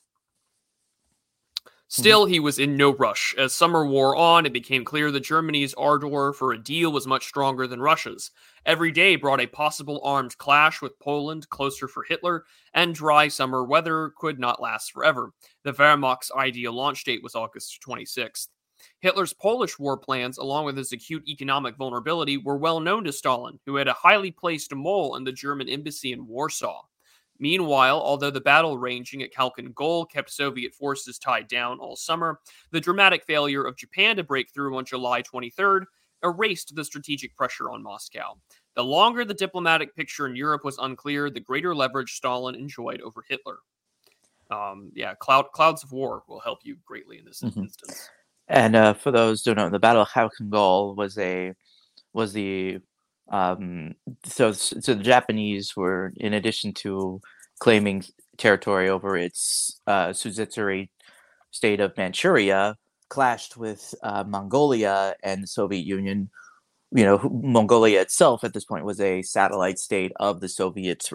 Mm-hmm. 1.89 2.01
Still, 2.01 2.25
he 2.27 2.39
was 2.39 2.59
in 2.59 2.77
no 2.77 2.93
rush. 2.93 3.33
As 3.35 3.55
summer 3.55 3.83
wore 3.83 4.15
on, 4.15 4.45
it 4.45 4.53
became 4.53 4.85
clear 4.85 5.09
that 5.09 5.21
Germany's 5.21 5.73
ardor 5.73 6.33
for 6.33 6.53
a 6.53 6.63
deal 6.63 6.91
was 6.91 7.07
much 7.07 7.25
stronger 7.25 7.65
than 7.65 7.81
Russia's. 7.81 8.29
Every 8.63 8.91
day 8.91 9.15
brought 9.15 9.41
a 9.41 9.47
possible 9.47 9.99
armed 10.03 10.37
clash 10.37 10.83
with 10.83 10.99
Poland 10.99 11.49
closer 11.49 11.87
for 11.87 12.03
Hitler, 12.03 12.45
and 12.75 12.93
dry 12.93 13.27
summer 13.27 13.63
weather 13.63 14.13
could 14.17 14.37
not 14.39 14.61
last 14.61 14.91
forever. 14.91 15.31
The 15.63 15.73
Wehrmacht's 15.73 16.31
ideal 16.31 16.73
launch 16.73 17.03
date 17.05 17.23
was 17.23 17.33
August 17.33 17.81
26th. 17.81 18.49
Hitler's 18.99 19.33
Polish 19.33 19.79
war 19.79 19.97
plans, 19.97 20.37
along 20.37 20.65
with 20.65 20.77
his 20.77 20.91
acute 20.91 21.27
economic 21.27 21.75
vulnerability, 21.75 22.37
were 22.37 22.57
well 22.57 22.79
known 22.79 23.03
to 23.05 23.11
Stalin, 23.11 23.59
who 23.65 23.77
had 23.77 23.87
a 23.87 23.93
highly 23.93 24.29
placed 24.29 24.75
mole 24.75 25.15
in 25.15 25.23
the 25.23 25.31
German 25.31 25.67
embassy 25.67 26.11
in 26.11 26.27
Warsaw. 26.27 26.83
Meanwhile, 27.39 28.01
although 28.01 28.31
the 28.31 28.41
battle 28.41 28.77
ranging 28.77 29.23
at 29.23 29.33
Khalkhin 29.33 29.73
Gol 29.73 30.05
kept 30.05 30.29
Soviet 30.29 30.73
forces 30.73 31.17
tied 31.17 31.47
down 31.47 31.79
all 31.79 31.95
summer, 31.95 32.39
the 32.71 32.81
dramatic 32.81 33.23
failure 33.25 33.63
of 33.63 33.77
Japan 33.77 34.17
to 34.17 34.23
break 34.23 34.51
through 34.53 34.77
on 34.77 34.85
July 34.85 35.21
23rd 35.21 35.85
erased 36.23 36.75
the 36.75 36.83
strategic 36.83 37.35
pressure 37.35 37.69
on 37.69 37.81
Moscow. 37.81 38.37
The 38.75 38.83
longer 38.83 39.23
the 39.23 39.33
diplomatic 39.33 39.95
picture 39.95 40.27
in 40.27 40.35
Europe 40.35 40.63
was 40.63 40.77
unclear, 40.77 41.29
the 41.29 41.39
greater 41.39 41.73
leverage 41.73 42.13
Stalin 42.13 42.55
enjoyed 42.55 43.01
over 43.01 43.23
Hitler. 43.27 43.57
Um, 44.51 44.91
yeah, 44.93 45.13
cloud, 45.15 45.45
clouds 45.53 45.83
of 45.83 45.91
war 45.91 46.23
will 46.27 46.39
help 46.39 46.59
you 46.63 46.77
greatly 46.85 47.19
in 47.19 47.25
this 47.25 47.41
mm-hmm. 47.41 47.61
instance. 47.61 48.09
And 48.47 48.75
uh, 48.75 48.93
for 48.95 49.11
those 49.11 49.45
who 49.45 49.53
don't 49.53 49.65
know, 49.65 49.69
the 49.69 49.79
Battle 49.79 50.01
of 50.01 50.09
Khalkhin 50.09 50.49
Gol 50.49 50.95
was 50.95 51.17
a 51.17 51.53
was 52.13 52.33
the 52.33 52.79
um, 53.29 53.95
so, 54.23 54.51
so 54.51 54.93
the 54.93 55.03
Japanese 55.03 55.75
were, 55.75 56.13
in 56.17 56.33
addition 56.33 56.73
to 56.73 57.21
claiming 57.59 58.03
territory 58.37 58.89
over 58.89 59.17
its 59.17 59.79
uh, 59.87 60.13
suzerain 60.13 60.89
state 61.51 61.79
of 61.79 61.95
Manchuria, 61.97 62.77
clashed 63.09 63.57
with 63.57 63.93
uh, 64.03 64.23
Mongolia 64.23 65.15
and 65.23 65.43
the 65.43 65.47
Soviet 65.47 65.85
Union. 65.85 66.29
You 66.91 67.05
know, 67.05 67.29
Mongolia 67.43 68.01
itself 68.01 68.43
at 68.43 68.53
this 68.53 68.65
point 68.65 68.85
was 68.85 68.99
a 68.99 69.21
satellite 69.21 69.77
state 69.77 70.11
of 70.19 70.39
the 70.39 70.49
Soviet 70.49 71.07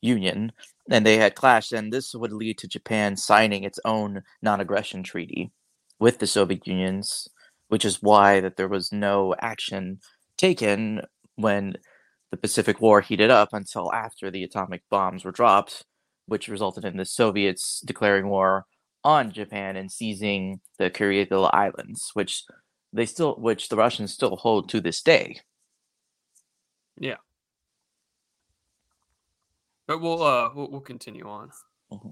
Union, 0.00 0.52
and 0.90 1.04
they 1.04 1.16
had 1.16 1.34
clashed, 1.34 1.72
and 1.72 1.92
this 1.92 2.14
would 2.14 2.32
lead 2.32 2.58
to 2.58 2.68
Japan 2.68 3.16
signing 3.16 3.64
its 3.64 3.78
own 3.84 4.22
non-aggression 4.42 5.02
treaty 5.02 5.50
with 5.98 6.18
the 6.18 6.26
Soviet 6.26 6.66
Unions, 6.66 7.28
which 7.68 7.84
is 7.84 8.02
why 8.02 8.40
that 8.40 8.56
there 8.56 8.68
was 8.68 8.92
no 8.92 9.34
action 9.40 10.00
taken 10.36 11.02
when 11.36 11.76
the 12.30 12.36
Pacific 12.36 12.80
War 12.80 13.00
heated 13.00 13.30
up 13.30 13.50
until 13.52 13.92
after 13.92 14.30
the 14.30 14.44
atomic 14.44 14.82
bombs 14.90 15.24
were 15.24 15.32
dropped, 15.32 15.84
which 16.26 16.48
resulted 16.48 16.84
in 16.84 16.96
the 16.96 17.04
Soviets 17.04 17.80
declaring 17.84 18.28
war 18.28 18.66
on 19.04 19.30
Japan 19.30 19.76
and 19.76 19.92
seizing 19.92 20.60
the 20.78 20.90
Kuril 20.90 21.50
Islands, 21.52 22.10
which 22.14 22.44
they 22.92 23.06
still, 23.06 23.36
which 23.36 23.68
the 23.68 23.76
Russians 23.76 24.12
still 24.12 24.36
hold 24.36 24.68
to 24.70 24.80
this 24.80 25.02
day. 25.02 25.40
Yeah, 26.98 27.16
but 29.86 30.00
we'll 30.00 30.22
uh 30.22 30.50
we'll, 30.54 30.70
we'll 30.70 30.80
continue 30.80 31.28
on. 31.28 31.50
Mm-hmm. 31.92 32.10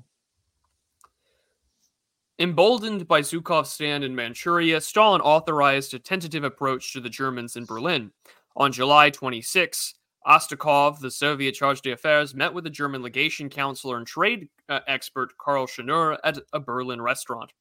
Emboldened 2.39 3.07
by 3.07 3.21
Zhukov's 3.21 3.71
stand 3.71 4.03
in 4.03 4.17
Manchuria, 4.17 4.81
Stalin 4.81 5.21
authorized 5.21 5.95
a 5.95 5.99
tentative 5.99 6.43
approach 6.45 6.93
to 6.93 7.01
the 7.01 7.09
Germans 7.09 7.57
in 7.57 7.65
Berlin, 7.65 8.11
on 8.57 8.73
July 8.73 9.11
26, 9.11 9.95
Astakhov, 10.27 11.01
the 11.01 11.11
Soviet 11.11 11.53
charge 11.53 11.81
d'affaires, 11.81 12.35
met 12.35 12.55
with 12.55 12.65
the 12.65 12.71
German 12.71 13.03
legation 13.03 13.49
counselor 13.49 13.97
and 13.97 14.07
trade 14.07 14.49
uh, 14.69 14.81
expert 14.87 15.37
Karl 15.39 15.67
Schnurre 15.67 16.19
at 16.25 16.39
a 16.53 16.61
Berlin 16.61 17.01
restaurant. 17.01 17.53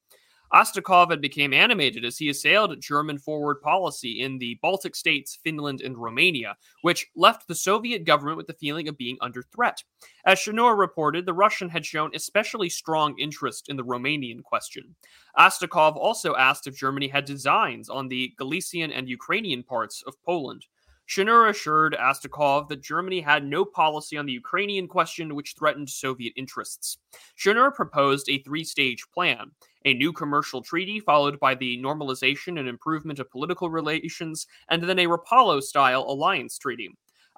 Astakhov 0.53 1.11
had 1.11 1.21
become 1.21 1.53
animated 1.53 2.03
as 2.03 2.17
he 2.17 2.27
assailed 2.27 2.81
German 2.81 3.17
forward 3.17 3.61
policy 3.61 4.21
in 4.21 4.37
the 4.37 4.59
Baltic 4.61 4.97
states, 4.97 5.39
Finland, 5.41 5.79
and 5.79 5.97
Romania, 5.97 6.57
which 6.81 7.07
left 7.15 7.47
the 7.47 7.55
Soviet 7.55 8.03
government 8.03 8.35
with 8.35 8.47
the 8.47 8.53
feeling 8.53 8.89
of 8.89 8.97
being 8.97 9.17
under 9.21 9.43
threat. 9.43 9.81
As 10.25 10.39
Schnurre 10.39 10.77
reported, 10.77 11.25
the 11.25 11.33
Russian 11.33 11.69
had 11.69 11.85
shown 11.85 12.11
especially 12.13 12.69
strong 12.69 13.17
interest 13.17 13.69
in 13.69 13.77
the 13.77 13.85
Romanian 13.85 14.43
question. 14.43 14.95
Astakhov 15.39 15.95
also 15.95 16.35
asked 16.35 16.67
if 16.67 16.77
Germany 16.77 17.07
had 17.07 17.23
designs 17.23 17.89
on 17.89 18.09
the 18.09 18.33
Galician 18.37 18.91
and 18.91 19.07
Ukrainian 19.07 19.63
parts 19.63 20.03
of 20.05 20.21
Poland. 20.23 20.65
Schnurre 21.07 21.49
assured 21.49 21.95
Astakhov 21.99 22.69
that 22.69 22.81
Germany 22.81 23.19
had 23.19 23.45
no 23.45 23.65
policy 23.65 24.17
on 24.17 24.25
the 24.25 24.31
Ukrainian 24.31 24.87
question 24.87 25.35
which 25.35 25.55
threatened 25.57 25.89
Soviet 25.89 26.33
interests. 26.35 26.97
Schnurre 27.37 27.73
proposed 27.73 28.29
a 28.29 28.41
three 28.43 28.63
stage 28.63 29.05
plan 29.13 29.51
a 29.85 29.93
new 29.93 30.13
commercial 30.13 30.61
treaty, 30.61 30.99
followed 30.99 31.39
by 31.39 31.55
the 31.55 31.77
normalization 31.81 32.59
and 32.59 32.67
improvement 32.67 33.19
of 33.19 33.31
political 33.31 33.69
relations, 33.69 34.45
and 34.69 34.83
then 34.83 34.99
a 34.99 35.07
Rapallo 35.07 35.61
style 35.61 36.05
alliance 36.07 36.57
treaty. 36.57 36.89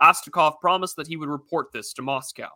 Astakhov 0.01 0.59
promised 0.59 0.95
that 0.97 1.07
he 1.07 1.15
would 1.15 1.29
report 1.29 1.71
this 1.71 1.93
to 1.93 2.01
Moscow. 2.01 2.49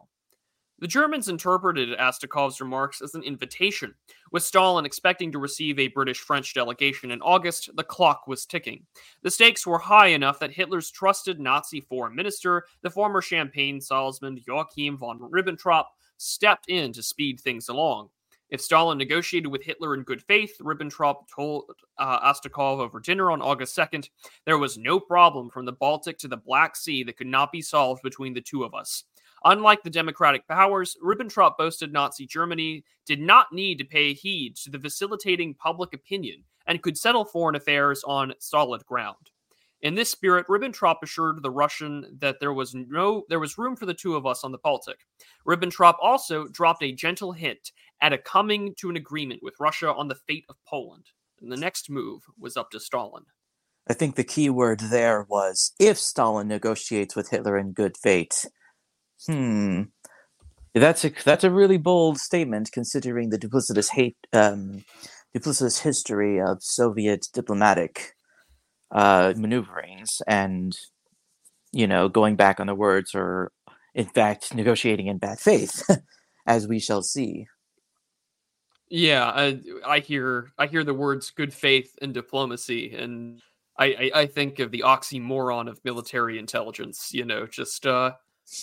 The 0.80 0.88
Germans 0.88 1.28
interpreted 1.28 1.98
Astakhov's 1.98 2.62
remarks 2.62 3.02
as 3.02 3.16
an 3.16 3.24
invitation. 3.24 3.96
With 4.32 4.44
Stalin 4.44 4.86
expecting 4.86 5.32
to 5.32 5.40
receive 5.40 5.80
a 5.80 5.88
British 5.88 6.20
French 6.20 6.54
delegation 6.54 7.10
in 7.10 7.20
August, 7.24 7.76
the 7.76 7.84
clock 7.84 8.28
was 8.28 8.46
ticking. 8.46 8.86
The 9.24 9.32
stakes 9.32 9.66
were 9.66 9.80
high 9.80 10.10
enough 10.10 10.38
that 10.38 10.52
Hitler's 10.52 10.92
trusted 10.92 11.40
Nazi 11.40 11.82
foreign 11.82 12.16
minister, 12.16 12.66
the 12.84 12.92
former 12.92 13.24
Champagne 13.24 13.82
salesman 13.82 14.40
Joachim 14.46 15.00
von 15.00 15.18
Ribbentrop, 15.20 15.86
stepped 16.18 16.70
in 16.70 16.94
to 16.94 17.02
speed 17.02 17.40
things 17.40 17.70
along. 17.70 18.10
If 18.50 18.62
Stalin 18.62 19.00
negotiated 19.00 19.52
with 19.52 19.64
Hitler 19.64 19.96
in 19.96 20.04
good 20.04 20.22
faith, 20.22 20.56
Ribbentrop 20.62 21.28
told 21.36 21.72
uh, 21.98 22.32
Astakhov 22.32 22.80
over 22.80 23.00
dinner 23.00 23.32
on 23.32 23.42
August 23.42 23.76
2nd, 23.76 24.10
there 24.46 24.58
was 24.60 24.78
no 24.78 25.00
problem 25.00 25.50
from 25.50 25.66
the 25.66 25.74
Baltic 25.74 26.20
to 26.20 26.28
the 26.28 26.38
Black 26.38 26.76
Sea 26.76 27.04
that 27.04 27.18
could 27.18 27.28
not 27.28 27.52
be 27.52 27.62
solved 27.62 28.04
between 28.04 28.34
the 28.34 28.42
two 28.42 28.64
of 28.64 28.74
us. 28.74 29.04
Unlike 29.46 29.84
the 29.84 29.90
democratic 29.90 30.48
powers, 30.48 30.98
Ribbentrop 31.04 31.58
boasted 31.58 31.94
Nazi 31.94 32.26
Germany 32.26 32.84
did 33.06 33.20
not 33.20 33.54
need 33.54 33.78
to 33.78 33.86
pay 33.86 34.14
heed 34.14 34.56
to 34.58 34.70
the 34.70 34.80
facilitating 34.80 35.54
public 35.54 35.94
opinion 35.94 36.44
and 36.66 36.82
could 36.82 36.98
settle 36.98 37.26
foreign 37.26 37.56
affairs 37.56 38.04
on 38.06 38.34
solid 38.40 38.86
ground. 38.86 39.32
In 39.82 39.94
this 39.94 40.10
spirit, 40.10 40.48
Ribbentrop 40.48 40.98
assured 41.04 41.42
the 41.42 41.52
Russian 41.52 42.18
that 42.20 42.40
there 42.40 42.54
was 42.54 42.74
no 42.74 43.24
there 43.30 43.40
was 43.40 43.60
room 43.60 43.76
for 43.76 43.86
the 43.86 43.94
two 43.94 44.16
of 44.16 44.26
us 44.26 44.44
on 44.44 44.52
the 44.52 44.58
Baltic. 44.58 44.98
Ribbentrop 45.46 45.96
also 46.02 46.48
dropped 46.48 46.82
a 46.82 46.92
gentle 46.92 47.32
hint 47.32 47.72
at 48.02 48.14
a 48.14 48.18
coming 48.18 48.74
to 48.80 48.90
an 48.90 48.96
agreement 48.96 49.42
with 49.44 49.60
Russia 49.60 49.94
on 49.94 50.08
the 50.08 50.16
fate 50.16 50.46
of 50.50 50.56
Poland. 50.68 51.06
And 51.42 51.52
the 51.52 51.58
next 51.58 51.90
move 51.92 52.24
was 52.40 52.58
up 52.58 52.72
to 52.72 52.80
Stalin. 52.80 53.26
I 53.88 53.94
think 53.94 54.16
the 54.16 54.24
key 54.24 54.50
word 54.50 54.80
there 54.80 55.26
was 55.30 55.74
if 55.80 55.98
Stalin 55.98 56.48
negotiates 56.48 57.16
with 57.16 57.30
Hitler 57.30 57.58
in 57.58 57.72
good 57.72 57.96
faith. 57.96 58.46
Hmm. 59.26 59.84
That's 60.74 61.04
a 61.06 61.12
that's 61.24 61.44
a 61.44 61.52
really 61.52 61.78
bold 61.78 62.18
statement 62.20 62.72
considering 62.72 63.30
the 63.30 63.40
duplicitous 63.40 63.90
hate 63.90 64.18
um, 64.32 64.84
duplicitous 65.36 65.82
history 65.82 66.40
of 66.40 66.62
Soviet 66.62 67.28
diplomatic 67.34 68.14
uh, 68.92 69.34
maneuverings 69.36 70.22
and 70.28 70.78
you 71.72 71.88
know 71.88 72.10
going 72.10 72.36
back 72.36 72.60
on 72.60 72.68
the 72.68 72.76
words 72.76 73.14
or 73.14 73.52
in 73.94 74.06
fact 74.06 74.54
negotiating 74.54 75.08
in 75.08 75.18
bad 75.18 75.40
faith 75.40 75.84
as 76.48 76.68
we 76.68 76.80
shall 76.80 77.02
see 77.02 77.46
yeah 78.90 79.26
I, 79.26 79.60
I 79.86 80.00
hear 80.00 80.52
i 80.58 80.68
hear 80.68 80.84
the 80.84 80.94
words 80.94 81.30
good 81.32 81.54
faith 81.54 81.94
and 82.02 82.14
diplomacy 82.14 82.96
and 82.96 83.42
I, 83.78 83.86
I, 83.86 84.12
I 84.22 84.26
think 84.28 84.60
of 84.60 84.72
the 84.72 84.84
oxymoron 84.86 85.70
of 85.70 85.84
military 85.84 86.40
intelligence 86.40 87.10
you 87.14 87.26
know 87.26 87.46
just 87.46 87.86
uh 87.86 88.14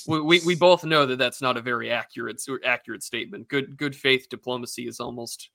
we, 0.06 0.40
we 0.40 0.54
both 0.54 0.84
know 0.84 1.04
that 1.06 1.16
that's 1.16 1.42
not 1.42 1.56
a 1.56 1.62
very 1.62 1.90
accurate 1.90 2.42
accurate 2.64 3.02
statement 3.02 3.46
good 3.48 3.76
good 3.76 3.94
faith 3.94 4.28
diplomacy 4.30 4.88
is 4.88 4.98
almost 4.98 5.50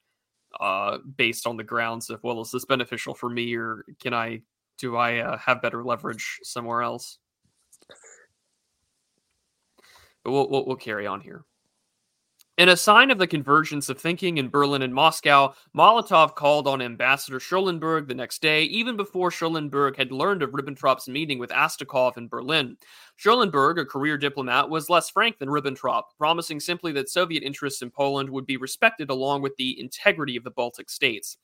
uh 0.59 0.99
based 1.17 1.47
on 1.47 1.57
the 1.57 1.63
grounds 1.63 2.09
of 2.09 2.23
well 2.23 2.41
is 2.41 2.51
this 2.51 2.65
beneficial 2.65 3.13
for 3.13 3.29
me 3.29 3.55
or 3.55 3.85
can 3.99 4.13
i 4.13 4.39
do 4.79 4.95
I 4.95 5.19
uh, 5.19 5.37
have 5.37 5.61
better 5.61 5.83
leverage 5.83 6.39
somewhere 6.43 6.81
else? 6.81 7.19
But 10.23 10.31
we'll, 10.31 10.49
we'll, 10.49 10.65
we'll 10.65 10.75
carry 10.77 11.05
on 11.05 11.21
here. 11.21 11.43
In 12.59 12.67
a 12.67 12.75
sign 12.75 13.09
of 13.09 13.19
the 13.19 13.25
convergence 13.25 13.87
of 13.87 13.97
thinking 13.97 14.37
in 14.37 14.49
Berlin 14.49 14.81
and 14.81 14.93
Moscow, 14.93 15.53
Molotov 15.73 16.35
called 16.35 16.67
on 16.67 16.81
Ambassador 16.81 17.39
Schulenburg 17.39 18.09
the 18.09 18.13
next 18.13 18.41
day, 18.41 18.63
even 18.63 18.97
before 18.97 19.31
Schulenburg 19.31 19.95
had 19.95 20.11
learned 20.11 20.43
of 20.43 20.51
Ribbentrop's 20.51 21.07
meeting 21.07 21.39
with 21.39 21.51
Astakhov 21.51 22.17
in 22.17 22.27
Berlin. 22.27 22.75
Schulenburg, 23.15 23.79
a 23.79 23.85
career 23.85 24.17
diplomat, 24.17 24.69
was 24.69 24.89
less 24.89 25.09
frank 25.09 25.39
than 25.39 25.47
Ribbentrop, 25.47 26.03
promising 26.17 26.59
simply 26.59 26.91
that 26.91 27.09
Soviet 27.09 27.43
interests 27.43 27.81
in 27.81 27.91
Poland 27.91 28.29
would 28.29 28.45
be 28.45 28.57
respected 28.57 29.09
along 29.09 29.41
with 29.41 29.55
the 29.55 29.79
integrity 29.79 30.35
of 30.35 30.43
the 30.43 30.51
Baltic 30.51 30.89
states. 30.89 31.37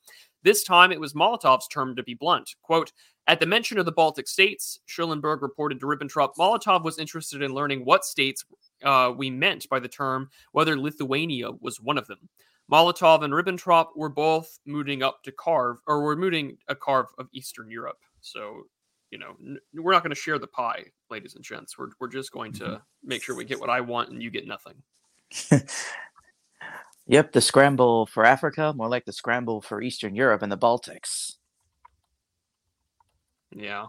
This 0.43 0.65
time 0.65 0.91
it 0.91 0.99
was 0.99 1.13
Molotov's 1.13 1.69
turn 1.69 1.95
to 1.95 2.03
be 2.03 2.15
blunt. 2.15 2.55
Quote, 2.61 2.91
at 3.27 3.39
the 3.39 3.45
mention 3.45 3.79
of 3.79 3.85
the 3.85 3.91
Baltic 3.93 4.27
states, 4.27 4.79
Schulenburg 4.85 5.41
reported 5.41 5.79
to 5.79 5.85
Ribbentrop, 5.85 6.35
Molotov 6.37 6.83
was 6.83 6.99
interested 6.99 7.41
in 7.41 7.53
learning 7.53 7.85
what 7.85 8.03
states 8.03 8.43
uh, 8.85 9.11
we 9.15 9.29
meant 9.29 9.67
by 9.69 9.79
the 9.79 9.87
term, 9.87 10.29
whether 10.51 10.77
Lithuania 10.77 11.51
was 11.59 11.81
one 11.81 11.97
of 11.97 12.07
them. 12.07 12.29
Molotov 12.71 13.23
and 13.23 13.33
Ribbentrop 13.33 13.89
were 13.95 14.09
both 14.09 14.59
moving 14.65 15.03
up 15.03 15.23
to 15.23 15.31
carve, 15.31 15.77
or 15.87 16.01
were 16.01 16.15
moving 16.15 16.57
a 16.67 16.75
carve 16.75 17.07
of 17.17 17.27
Eastern 17.33 17.69
Europe. 17.69 17.99
So, 18.21 18.63
you 19.11 19.19
know, 19.19 19.35
n- 19.39 19.59
we're 19.73 19.91
not 19.91 20.03
going 20.03 20.15
to 20.15 20.19
share 20.19 20.39
the 20.39 20.47
pie, 20.47 20.85
ladies 21.09 21.35
and 21.35 21.43
gents. 21.43 21.77
We're, 21.77 21.89
we're 21.99 22.07
just 22.07 22.31
going 22.31 22.53
to 22.53 22.63
mm-hmm. 22.63 22.77
make 23.03 23.21
sure 23.21 23.35
we 23.35 23.45
get 23.45 23.59
what 23.59 23.69
I 23.69 23.81
want 23.81 24.09
and 24.09 24.21
you 24.21 24.31
get 24.31 24.47
nothing. 24.47 24.75
yep, 27.07 27.31
the 27.33 27.41
scramble 27.41 28.07
for 28.07 28.25
Africa, 28.25 28.73
more 28.75 28.89
like 28.89 29.05
the 29.05 29.13
scramble 29.13 29.61
for 29.61 29.81
Eastern 29.81 30.15
Europe 30.15 30.41
and 30.41 30.51
the 30.51 30.57
Baltics. 30.57 31.33
Yeah. 33.55 33.87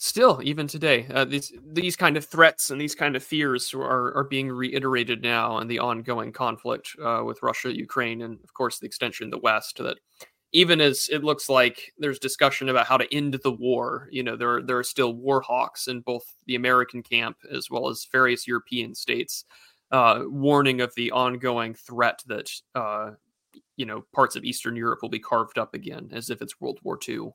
Still, 0.00 0.40
even 0.44 0.68
today, 0.68 1.06
uh, 1.12 1.24
these 1.24 1.52
these 1.72 1.96
kind 1.96 2.16
of 2.16 2.24
threats 2.24 2.70
and 2.70 2.80
these 2.80 2.94
kind 2.94 3.16
of 3.16 3.22
fears 3.24 3.74
are 3.74 4.14
are 4.16 4.24
being 4.24 4.48
reiterated 4.48 5.22
now 5.22 5.58
in 5.58 5.66
the 5.66 5.80
ongoing 5.80 6.30
conflict 6.32 6.94
uh, 7.04 7.22
with 7.24 7.42
Russia, 7.42 7.76
Ukraine, 7.76 8.22
and 8.22 8.38
of 8.44 8.54
course 8.54 8.78
the 8.78 8.86
extension 8.86 9.24
of 9.26 9.32
the 9.32 9.38
West. 9.38 9.78
That 9.78 9.98
even 10.52 10.80
as 10.80 11.08
it 11.12 11.24
looks 11.24 11.48
like 11.48 11.92
there's 11.98 12.20
discussion 12.20 12.68
about 12.68 12.86
how 12.86 12.96
to 12.96 13.12
end 13.14 13.34
the 13.42 13.50
war, 13.52 14.08
you 14.12 14.22
know, 14.22 14.36
there 14.36 14.62
there 14.62 14.78
are 14.78 14.84
still 14.84 15.14
war 15.14 15.40
hawks 15.40 15.88
in 15.88 16.00
both 16.00 16.24
the 16.46 16.54
American 16.54 17.02
camp 17.02 17.38
as 17.52 17.68
well 17.68 17.88
as 17.88 18.06
various 18.12 18.46
European 18.46 18.94
states, 18.94 19.44
uh, 19.90 20.22
warning 20.26 20.80
of 20.80 20.94
the 20.94 21.10
ongoing 21.10 21.74
threat 21.74 22.22
that 22.26 22.52
uh, 22.76 23.12
you 23.76 23.86
know 23.86 24.04
parts 24.14 24.36
of 24.36 24.44
Eastern 24.44 24.76
Europe 24.76 25.00
will 25.02 25.08
be 25.10 25.20
carved 25.20 25.58
up 25.58 25.74
again 25.74 26.10
as 26.12 26.30
if 26.30 26.42
it's 26.42 26.60
World 26.60 26.80
War 26.84 26.98
II. 27.08 27.30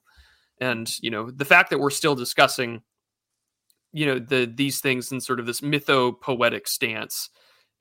And 0.63 0.89
you 1.01 1.11
know 1.11 1.31
the 1.31 1.45
fact 1.45 1.69
that 1.69 1.79
we're 1.79 1.89
still 1.89 2.15
discussing, 2.15 2.81
you 3.91 4.05
know, 4.05 4.19
the 4.19 4.51
these 4.53 4.79
things 4.79 5.11
in 5.11 5.19
sort 5.19 5.39
of 5.39 5.45
this 5.45 5.61
mytho 5.61 6.19
poetic 6.19 6.67
stance 6.67 7.29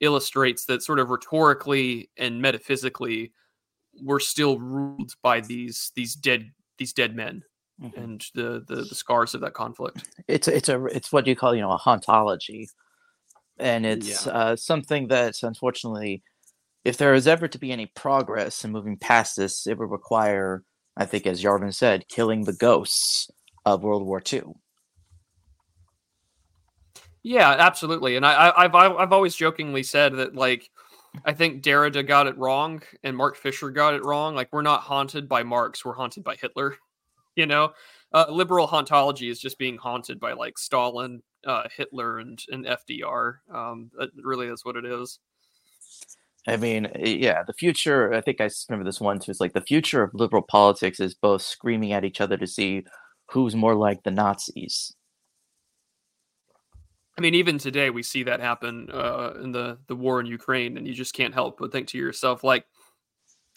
illustrates 0.00 0.64
that 0.66 0.82
sort 0.82 0.98
of 0.98 1.10
rhetorically 1.10 2.10
and 2.16 2.42
metaphysically 2.42 3.32
we're 4.02 4.18
still 4.18 4.58
ruled 4.58 5.12
by 5.22 5.40
these 5.40 5.92
these 5.94 6.14
dead 6.14 6.50
these 6.78 6.92
dead 6.92 7.14
men 7.14 7.42
mm-hmm. 7.80 8.00
and 8.00 8.26
the, 8.34 8.64
the 8.66 8.76
the 8.76 8.94
scars 8.94 9.34
of 9.34 9.40
that 9.42 9.54
conflict. 9.54 10.08
It's 10.28 10.48
it's 10.48 10.68
a 10.68 10.84
it's 10.86 11.12
what 11.12 11.26
you 11.26 11.36
call 11.36 11.54
you 11.54 11.60
know 11.60 11.72
a 11.72 11.78
hauntology, 11.78 12.66
and 13.58 13.86
it's 13.86 14.26
yeah. 14.26 14.32
uh, 14.32 14.56
something 14.56 15.08
that 15.08 15.42
unfortunately 15.42 16.22
if 16.84 16.96
there 16.96 17.14
is 17.14 17.28
ever 17.28 17.48
to 17.48 17.58
be 17.58 17.70
any 17.70 17.86
progress 17.86 18.64
in 18.64 18.72
moving 18.72 18.96
past 18.96 19.36
this, 19.36 19.66
it 19.66 19.78
would 19.78 19.90
require, 19.90 20.64
I 20.96 21.06
think, 21.06 21.26
as 21.26 21.42
Yarvin 21.42 21.74
said, 21.74 22.08
killing 22.08 22.44
the 22.44 22.52
ghosts 22.52 23.30
of 23.64 23.82
World 23.82 24.04
War 24.04 24.22
II. 24.30 24.42
Yeah, 27.22 27.50
absolutely. 27.50 28.16
And 28.16 28.26
I, 28.26 28.52
I've 28.56 28.74
I've 28.74 29.12
always 29.12 29.36
jokingly 29.36 29.84
said 29.84 30.16
that 30.16 30.34
like 30.34 30.68
I 31.24 31.32
think 31.32 31.62
Derrida 31.62 32.06
got 32.06 32.26
it 32.26 32.36
wrong 32.36 32.82
and 33.04 33.16
Mark 33.16 33.36
Fisher 33.36 33.70
got 33.70 33.94
it 33.94 34.04
wrong. 34.04 34.34
Like 34.34 34.48
we're 34.52 34.62
not 34.62 34.80
haunted 34.80 35.28
by 35.28 35.42
Marx, 35.42 35.84
we're 35.84 35.94
haunted 35.94 36.24
by 36.24 36.36
Hitler. 36.36 36.76
You 37.34 37.46
know, 37.46 37.72
uh, 38.12 38.26
liberal 38.28 38.68
hauntology 38.68 39.30
is 39.30 39.40
just 39.40 39.56
being 39.56 39.78
haunted 39.78 40.20
by 40.20 40.34
like 40.34 40.58
Stalin, 40.58 41.22
uh, 41.46 41.62
Hitler, 41.74 42.18
and 42.18 42.38
and 42.50 42.66
FDR. 42.66 43.36
Um, 43.50 43.90
that 43.98 44.10
really 44.22 44.48
is 44.48 44.66
what 44.66 44.76
it 44.76 44.84
is. 44.84 45.18
I 46.46 46.56
mean, 46.56 46.90
yeah, 46.98 47.44
the 47.46 47.52
future. 47.52 48.12
I 48.12 48.20
think 48.20 48.40
I 48.40 48.50
remember 48.68 48.84
this 48.84 49.00
one 49.00 49.20
too. 49.20 49.30
It's 49.30 49.40
like 49.40 49.52
the 49.52 49.60
future 49.60 50.02
of 50.02 50.12
liberal 50.12 50.42
politics 50.42 50.98
is 50.98 51.14
both 51.14 51.42
screaming 51.42 51.92
at 51.92 52.04
each 52.04 52.20
other 52.20 52.36
to 52.36 52.46
see 52.46 52.84
who's 53.30 53.54
more 53.54 53.76
like 53.76 54.02
the 54.02 54.10
Nazis. 54.10 54.92
I 57.16 57.20
mean, 57.20 57.34
even 57.34 57.58
today 57.58 57.90
we 57.90 58.02
see 58.02 58.24
that 58.24 58.40
happen 58.40 58.88
uh, 58.90 59.34
in 59.42 59.52
the 59.52 59.78
the 59.86 59.94
war 59.94 60.18
in 60.18 60.26
Ukraine, 60.26 60.76
and 60.76 60.86
you 60.86 60.94
just 60.94 61.14
can't 61.14 61.34
help 61.34 61.58
but 61.58 61.70
think 61.70 61.86
to 61.88 61.98
yourself, 61.98 62.42
like, 62.42 62.64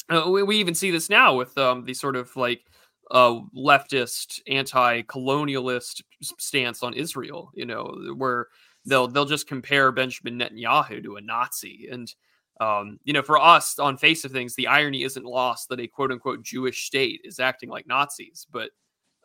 uh, 0.10 0.30
we, 0.30 0.44
we, 0.44 0.58
even 0.58 0.76
see 0.76 0.92
this 0.92 1.10
now 1.10 1.36
with 1.36 1.58
um, 1.58 1.86
the 1.86 1.94
sort 1.94 2.16
of 2.16 2.36
like 2.36 2.62
uh, 3.10 3.40
leftist, 3.58 4.42
anti-colonialist 4.48 6.02
stance 6.22 6.84
on 6.84 6.94
Israel. 6.94 7.50
You 7.56 7.66
know, 7.66 8.14
where 8.16 8.48
they'll 8.86 9.08
they'll 9.08 9.26
just 9.26 9.48
compare 9.48 9.92
Benjamin 9.92 10.38
Netanyahu 10.38 11.02
to 11.04 11.16
a 11.16 11.22
Nazi, 11.22 11.88
and 11.90 12.14
um, 12.60 13.00
you 13.04 13.14
know, 13.14 13.22
for 13.22 13.40
us 13.40 13.80
on 13.80 13.98
face 13.98 14.24
of 14.24 14.32
things, 14.32 14.56
the 14.56 14.68
irony 14.68 15.04
isn't 15.04 15.26
lost 15.26 15.70
that 15.70 15.80
a 15.80 15.88
quote 15.88 16.12
unquote 16.12 16.44
Jewish 16.44 16.86
state 16.86 17.22
is 17.24 17.40
acting 17.40 17.70
like 17.70 17.88
Nazis, 17.88 18.48
but 18.52 18.72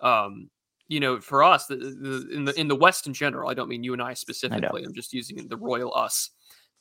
um, 0.03 0.51
you 0.89 0.99
know, 0.99 1.20
for 1.20 1.45
us, 1.45 1.66
the, 1.66 1.76
the, 1.76 2.28
in 2.35 2.45
the 2.45 2.61
in 2.61 2.66
the 2.66 2.74
West 2.74 3.07
in 3.07 3.14
general, 3.14 3.49
I 3.49 3.55
don't 3.55 3.68
mean 3.68 3.85
you 3.85 3.93
and 3.93 4.03
I 4.03 4.14
specifically. 4.14 4.83
I 4.83 4.85
I'm 4.85 4.95
just 4.95 5.12
using 5.12 5.47
the 5.47 5.57
royal 5.57 5.95
us. 5.95 6.31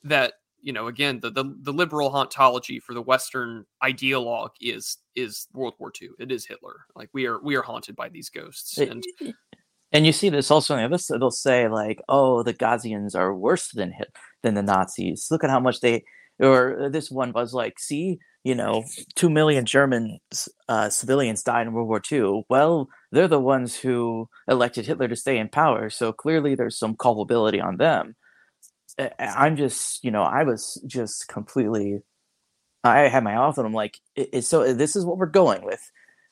That 0.03 0.33
you 0.61 0.73
know, 0.73 0.87
again, 0.87 1.19
the, 1.19 1.29
the 1.29 1.55
the 1.61 1.71
liberal 1.71 2.09
hauntology 2.09 2.81
for 2.81 2.95
the 2.95 3.01
Western 3.03 3.65
ideologue 3.83 4.51
is 4.59 4.97
is 5.15 5.47
World 5.53 5.75
War 5.77 5.91
II. 6.01 6.09
It 6.19 6.31
is 6.31 6.47
Hitler. 6.47 6.77
Like 6.95 7.09
we 7.13 7.27
are 7.27 7.39
we 7.39 7.55
are 7.55 7.61
haunted 7.61 7.95
by 7.95 8.09
these 8.09 8.29
ghosts. 8.29 8.79
And 8.79 9.03
and 9.91 10.07
you 10.07 10.11
see 10.11 10.29
this 10.29 10.49
also 10.49 10.75
in 10.75 10.79
the 10.79 10.95
other. 10.95 11.19
they'll 11.19 11.29
say 11.29 11.67
like, 11.67 12.01
oh, 12.09 12.41
the 12.41 12.53
Gazians 12.53 13.15
are 13.15 13.35
worse 13.35 13.69
than 13.71 13.91
hit 13.91 14.09
than 14.41 14.55
the 14.55 14.63
Nazis. 14.63 15.27
Look 15.29 15.43
at 15.43 15.51
how 15.51 15.59
much 15.59 15.81
they 15.81 16.03
or 16.39 16.89
this 16.91 17.11
one 17.11 17.31
was 17.33 17.53
like, 17.53 17.79
see, 17.79 18.19
you 18.43 18.55
know, 18.55 18.83
two 19.15 19.29
million 19.29 19.65
German 19.65 20.19
uh, 20.69 20.89
civilians 20.89 21.43
died 21.43 21.67
in 21.67 21.73
World 21.73 21.89
War 21.89 22.01
II. 22.11 22.43
Well, 22.49 22.87
they're 23.11 23.27
the 23.27 23.39
ones 23.39 23.75
who 23.75 24.29
elected 24.47 24.85
Hitler 24.85 25.07
to 25.07 25.15
stay 25.15 25.37
in 25.37 25.49
power, 25.49 25.89
so 25.89 26.13
clearly 26.13 26.55
there's 26.55 26.77
some 26.77 26.95
culpability 26.95 27.59
on 27.59 27.77
them. 27.77 28.15
I'm 29.19 29.55
just, 29.55 30.03
you 30.03 30.11
know, 30.11 30.23
I 30.23 30.43
was 30.43 30.81
just 30.87 31.27
completely. 31.27 31.99
I 32.83 33.09
had 33.09 33.23
my 33.23 33.35
off, 33.35 33.57
and 33.57 33.67
I'm 33.67 33.73
like, 33.73 33.99
so 34.41 34.73
this 34.73 34.95
is 34.95 35.05
what 35.05 35.17
we're 35.17 35.25
going 35.25 35.63
with. 35.65 35.81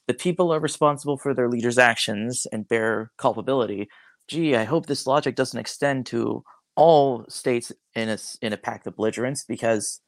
The 0.08 0.14
people 0.14 0.54
are 0.54 0.60
responsible 0.60 1.18
for 1.18 1.34
their 1.34 1.50
leaders' 1.50 1.78
actions 1.78 2.48
and 2.54 2.68
bear 2.68 3.12
culpability. 3.18 3.90
Gee, 4.30 4.56
I 4.56 4.64
hope 4.64 4.86
this 4.86 5.06
logic 5.08 5.36
doesn't 5.36 5.60
extend 5.60 6.06
to 6.08 6.44
all 6.78 7.26
states 7.28 7.72
in 7.96 8.08
a 8.08 8.18
in 8.42 8.54
a 8.54 8.58
pact 8.58 8.88
of 8.88 8.96
belligerents 8.96 9.44
because 9.44 10.00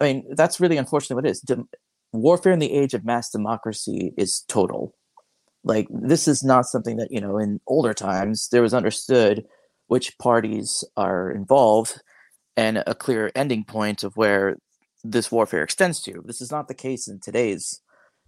I 0.00 0.04
mean, 0.04 0.26
that's 0.34 0.60
really 0.60 0.76
unfortunately 0.76 1.16
what 1.16 1.26
it 1.26 1.30
is. 1.30 1.40
De- 1.40 1.64
warfare 2.12 2.52
in 2.52 2.58
the 2.58 2.72
age 2.72 2.94
of 2.94 3.04
mass 3.04 3.30
democracy 3.30 4.12
is 4.16 4.40
total. 4.48 4.94
Like, 5.64 5.86
this 5.90 6.28
is 6.28 6.44
not 6.44 6.66
something 6.66 6.96
that, 6.96 7.10
you 7.10 7.20
know, 7.20 7.38
in 7.38 7.60
older 7.66 7.94
times, 7.94 8.48
there 8.50 8.62
was 8.62 8.74
understood 8.74 9.44
which 9.88 10.16
parties 10.18 10.84
are 10.96 11.30
involved 11.30 12.00
and 12.56 12.82
a 12.86 12.94
clear 12.94 13.30
ending 13.34 13.64
point 13.64 14.02
of 14.02 14.16
where 14.16 14.56
this 15.04 15.30
warfare 15.30 15.62
extends 15.62 16.00
to. 16.02 16.22
This 16.24 16.40
is 16.40 16.50
not 16.50 16.68
the 16.68 16.74
case 16.74 17.08
in 17.08 17.20
today's, 17.20 17.80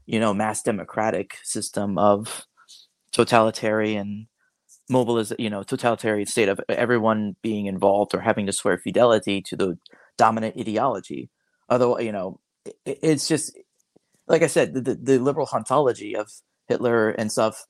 you 0.07 0.21
know, 0.21 0.35
mass 0.35 0.63
democratic 0.63 1.39
system 1.43 1.99
of 1.99 2.47
totalitarian 3.13 4.29
mobiliz 4.91 5.35
you 5.39 5.51
know 5.51 5.63
totalitarian 5.63 6.27
state 6.27 6.49
of 6.49 6.61
everyone 6.69 7.37
being 7.43 7.67
involved 7.67 8.15
or 8.15 8.21
having 8.21 8.47
to 8.47 8.53
swear 8.53 8.79
fidelity 8.79 9.43
to 9.43 9.57
the 9.57 9.79
dominant 10.17 10.57
ideology 10.59 11.31
Although 11.69 11.99
you 11.99 12.13
know, 12.13 12.41
it, 12.85 12.99
it's 13.03 13.29
just 13.29 13.59
like 14.27 14.43
I 14.43 14.47
said, 14.47 14.75
the, 14.75 14.95
the 14.95 15.19
liberal 15.19 15.49
ontology 15.53 16.17
of 16.17 16.31
Hitler 16.67 17.11
and 17.11 17.31
stuff 17.31 17.65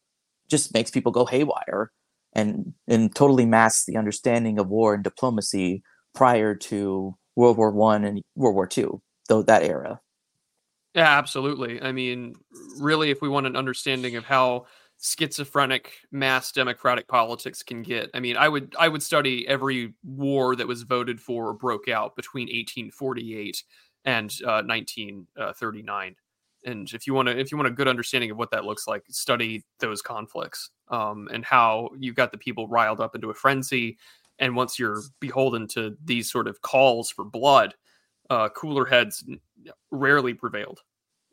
just 0.49 0.75
makes 0.75 0.91
people 0.91 1.13
go 1.13 1.27
haywire 1.27 1.91
and 2.33 2.75
and 2.87 3.15
totally 3.15 3.47
masks 3.47 3.85
the 3.87 3.97
understanding 3.97 4.59
of 4.59 4.69
war 4.69 4.95
and 4.95 5.05
diplomacy 5.05 5.83
prior 6.15 6.55
to 6.55 7.17
World 7.37 7.57
War 7.57 7.71
One 7.71 8.05
and 8.05 8.23
World 8.35 8.55
War 8.55 8.67
Two, 8.67 9.03
though 9.29 9.43
that 9.43 9.63
era. 9.63 10.01
Yeah, 10.95 11.19
absolutely. 11.19 11.81
I 11.81 11.93
mean, 11.93 12.35
really, 12.79 13.11
if 13.11 13.21
we 13.21 13.29
want 13.29 13.47
an 13.47 13.57
understanding 13.57 14.17
of 14.17 14.25
how 14.25 14.67
schizophrenic 15.01 15.93
mass 16.11 16.53
democratic 16.53 17.09
politics 17.09 17.63
can 17.63 17.83
get, 17.83 18.11
I 18.15 18.21
mean, 18.21 18.37
I 18.37 18.49
would 18.49 18.75
I 18.79 18.89
would 18.89 19.03
study 19.03 19.47
every 19.47 19.95
war 20.05 20.57
that 20.57 20.67
was 20.67 20.83
voted 20.83 21.21
for 21.21 21.49
or 21.49 21.55
broke 21.55 21.89
out 21.89 22.17
between 22.17 22.47
1848 22.47 23.63
and 24.05 24.31
uh, 24.45 24.63
1939. 24.63 26.09
Uh, 26.11 26.69
and 26.69 26.93
if 26.93 27.07
you 27.07 27.15
want 27.15 27.29
to, 27.29 27.39
if 27.39 27.53
you 27.53 27.57
want 27.57 27.69
a 27.69 27.73
good 27.73 27.89
understanding 27.89 28.31
of 28.31 28.37
what 28.37 28.51
that 28.51 28.65
looks 28.65 28.87
like, 28.87 29.05
study 29.11 29.65
those 29.79 30.03
conflicts 30.03 30.71
um, 30.89 31.29
and 31.33 31.45
how 31.45 31.91
you 31.99 32.13
got 32.13 32.33
the 32.33 32.39
people 32.39 32.67
riled 32.69 33.01
up 33.01 33.15
into 33.15 33.31
a 33.31 33.35
frenzy. 33.35 33.97
And 34.41 34.57
once 34.57 34.79
you're 34.79 35.03
beholden 35.21 35.67
to 35.69 35.97
these 36.05 36.31
sort 36.31 36.49
of 36.49 36.61
calls 36.63 37.11
for 37.11 37.25
blood, 37.25 37.75
uh, 38.31 38.49
cooler 38.51 38.85
heads 38.85 39.25
rarely 39.91 40.35
prevailed. 40.35 40.81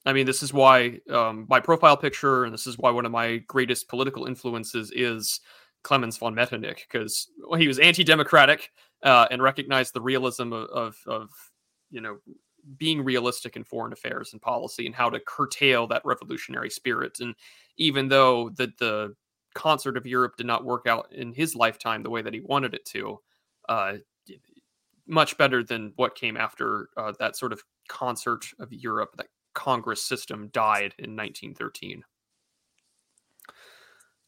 I 0.05 0.13
mean, 0.13 0.25
this 0.25 0.43
is 0.43 0.53
why 0.53 0.99
um, 1.09 1.45
my 1.49 1.59
profile 1.59 1.97
picture, 1.97 2.45
and 2.45 2.53
this 2.53 2.67
is 2.67 2.77
why 2.77 2.91
one 2.91 3.05
of 3.05 3.11
my 3.11 3.37
greatest 3.47 3.87
political 3.87 4.25
influences 4.25 4.91
is 4.95 5.39
Clemens 5.83 6.17
von 6.17 6.35
Metternich, 6.35 6.85
because 6.87 7.27
well, 7.47 7.59
he 7.59 7.67
was 7.67 7.79
anti-democratic 7.79 8.71
uh, 9.03 9.27
and 9.31 9.41
recognized 9.41 9.93
the 9.93 10.01
realism 10.01 10.53
of, 10.53 10.69
of, 10.69 10.97
of 11.07 11.29
you 11.89 12.01
know 12.01 12.17
being 12.77 13.03
realistic 13.03 13.55
in 13.55 13.63
foreign 13.63 13.93
affairs 13.93 14.33
and 14.33 14.41
policy 14.41 14.85
and 14.85 14.95
how 14.95 15.09
to 15.09 15.19
curtail 15.19 15.87
that 15.87 16.01
revolutionary 16.05 16.69
spirit. 16.69 17.19
And 17.19 17.35
even 17.77 18.07
though 18.07 18.49
that 18.57 18.77
the 18.77 19.15
concert 19.53 19.97
of 19.97 20.05
Europe 20.05 20.35
did 20.37 20.47
not 20.47 20.65
work 20.65 20.87
out 20.87 21.11
in 21.11 21.31
his 21.31 21.55
lifetime 21.55 22.03
the 22.03 22.09
way 22.09 22.21
that 22.21 22.33
he 22.33 22.41
wanted 22.41 22.73
it 22.73 22.85
to, 22.85 23.19
uh, 23.69 23.93
much 25.07 25.37
better 25.37 25.63
than 25.63 25.93
what 25.95 26.15
came 26.15 26.37
after 26.37 26.89
uh, 26.97 27.13
that 27.19 27.35
sort 27.35 27.53
of 27.53 27.63
concert 27.87 28.45
of 28.59 28.73
Europe, 28.73 29.11
that 29.17 29.27
Congress 29.55 30.03
system 30.03 30.49
died 30.53 30.93
in 30.99 31.15
1913. 31.15 32.03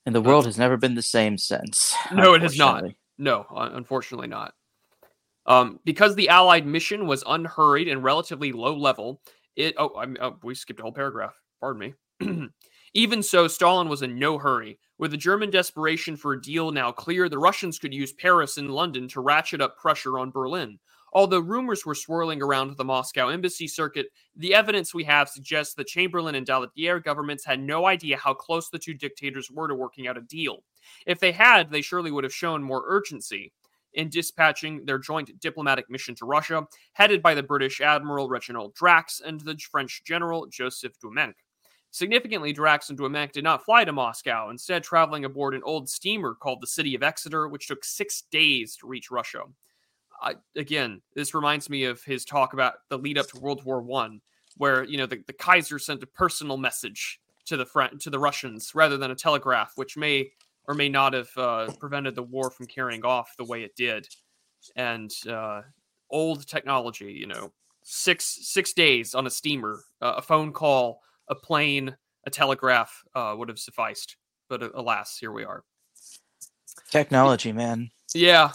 And 0.08 0.16
the 0.16 0.22
world 0.22 0.46
has 0.46 0.58
never 0.58 0.78
been 0.78 0.96
the 0.96 1.02
same 1.02 1.38
since. 1.38 1.94
No, 2.14 2.34
it 2.34 2.42
has 2.42 2.58
not. 2.58 2.86
No, 3.18 3.46
unfortunately 3.52 4.28
not. 4.28 4.54
Um, 5.46 5.80
because 5.86 6.16
the 6.16 6.30
Allied 6.30 6.66
mission 6.66 7.08
was 7.08 7.24
unhurried 7.28 7.88
and 7.88 8.04
relatively 8.04 8.52
low 8.52 8.76
level, 8.76 9.22
it 9.56 9.76
oh, 9.78 9.94
I, 9.96 10.06
oh 10.22 10.38
we 10.44 10.56
skipped 10.56 10.80
a 10.80 10.84
whole 10.84 10.92
paragraph. 10.92 11.36
Pardon 11.60 11.94
me. 12.22 12.48
Even 12.94 13.22
so, 13.22 13.48
Stalin 13.48 13.90
was 13.90 14.02
in 14.02 14.18
no 14.18 14.38
hurry. 14.38 14.80
With 14.98 15.12
the 15.12 15.18
German 15.18 15.52
desperation 15.52 16.18
for 16.18 16.34
a 16.34 16.42
deal 16.42 16.72
now 16.72 16.92
clear, 16.92 17.30
the 17.30 17.38
Russians 17.38 17.78
could 17.78 17.94
use 17.94 18.14
Paris 18.14 18.58
and 18.58 18.72
London 18.72 19.08
to 19.10 19.22
ratchet 19.22 19.62
up 19.62 19.78
pressure 19.78 20.18
on 20.18 20.32
Berlin. 20.32 20.80
Although 21.14 21.40
rumors 21.40 21.86
were 21.86 21.96
swirling 21.96 22.42
around 22.42 22.76
the 22.76 22.84
Moscow 22.84 23.30
embassy 23.30 23.68
circuit, 23.68 24.08
the 24.36 24.54
evidence 24.54 24.94
we 24.94 25.06
have 25.06 25.30
suggests 25.30 25.74
the 25.74 25.84
Chamberlain 25.84 26.36
and 26.36 26.46
Daladier 26.46 27.04
governments 27.04 27.46
had 27.46 27.62
no 27.62 27.88
idea 27.88 28.18
how 28.18 28.34
close 28.34 28.70
the 28.70 28.80
two 28.80 28.94
dictators 28.94 29.50
were 29.50 29.68
to 29.68 29.76
working 29.76 30.08
out 30.08 30.18
a 30.18 30.22
deal. 30.22 30.64
If 31.06 31.20
they 31.20 31.32
had, 31.32 31.72
they 31.72 31.82
surely 31.82 32.12
would 32.12 32.24
have 32.24 32.34
shown 32.34 32.62
more 32.62 32.84
urgency 32.86 33.54
in 33.94 34.10
dispatching 34.10 34.86
their 34.86 35.00
joint 35.00 35.40
diplomatic 35.40 35.90
mission 35.90 36.14
to 36.16 36.26
Russia, 36.26 36.68
headed 36.94 37.22
by 37.24 37.34
the 37.34 37.44
British 37.44 37.82
Admiral 37.82 38.30
Reginald 38.30 38.76
Drax 38.76 39.22
and 39.26 39.42
the 39.42 39.58
French 39.58 40.04
General 40.06 40.46
Joseph 40.48 41.00
Doumenc. 41.04 41.34
Significantly, 41.90 42.54
Drax 42.54 42.90
and 42.90 43.00
Doumenc 43.00 43.32
did 43.32 43.44
not 43.44 43.64
fly 43.64 43.86
to 43.86 43.94
Moscow, 43.94 44.50
instead, 44.50 44.84
traveling 44.84 45.26
aboard 45.26 45.56
an 45.56 45.64
old 45.64 45.90
steamer 45.90 46.36
called 46.36 46.62
the 46.62 46.68
City 46.68 46.94
of 46.94 47.02
Exeter, 47.02 47.48
which 47.48 47.68
took 47.68 47.84
six 47.84 48.24
days 48.30 48.76
to 48.76 48.88
reach 48.88 49.10
Russia. 49.10 49.44
I, 50.22 50.36
again, 50.56 51.02
this 51.16 51.34
reminds 51.34 51.70
me 51.70 51.84
of 51.86 52.04
his 52.04 52.26
talk 52.26 52.54
about 52.54 52.76
the 52.90 52.98
lead 52.98 53.18
up 53.18 53.28
to 53.30 53.40
World 53.40 53.64
War 53.64 53.82
One, 53.82 54.22
where 54.58 54.84
you 54.84 54.98
know 54.98 55.06
the, 55.06 55.24
the 55.28 55.34
Kaiser 55.34 55.80
sent 55.80 56.04
a 56.04 56.08
personal 56.08 56.58
message 56.58 57.20
to 57.46 57.58
the 57.58 57.66
French 57.66 58.04
to 58.04 58.10
the 58.10 58.20
Russians 58.20 58.74
rather 58.74 58.98
than 58.98 59.12
a 59.12 59.16
telegraph, 59.16 59.74
which 59.76 59.98
may 59.98 60.32
or 60.68 60.74
may 60.74 60.90
not 60.90 61.14
have 61.14 61.30
uh, 61.38 61.72
prevented 61.80 62.16
the 62.16 62.24
war 62.24 62.50
from 62.52 62.66
carrying 62.66 63.06
off 63.06 63.36
the 63.38 63.46
way 63.46 63.64
it 63.64 63.76
did. 63.76 64.08
And 64.76 65.12
uh, 65.30 65.62
old 66.10 66.46
technology, 66.48 67.14
you 67.14 67.28
know, 67.28 67.54
six 67.84 68.40
six 68.42 68.74
days 68.74 69.16
on 69.16 69.28
a 69.28 69.30
steamer, 69.30 69.80
uh, 70.02 70.16
a 70.18 70.22
phone 70.22 70.52
call, 70.52 71.02
a 71.30 71.36
plane, 71.36 71.96
a 72.26 72.30
telegraph 72.30 73.04
uh, 73.16 73.34
would 73.38 73.50
have 73.50 73.60
sufficed. 73.60 74.18
But 74.50 74.64
uh, 74.64 74.70
alas, 74.74 75.18
here 75.18 75.32
we 75.32 75.46
are. 75.46 75.64
Technology, 76.92 77.52
man. 77.52 77.90
Yeah, 78.14 78.52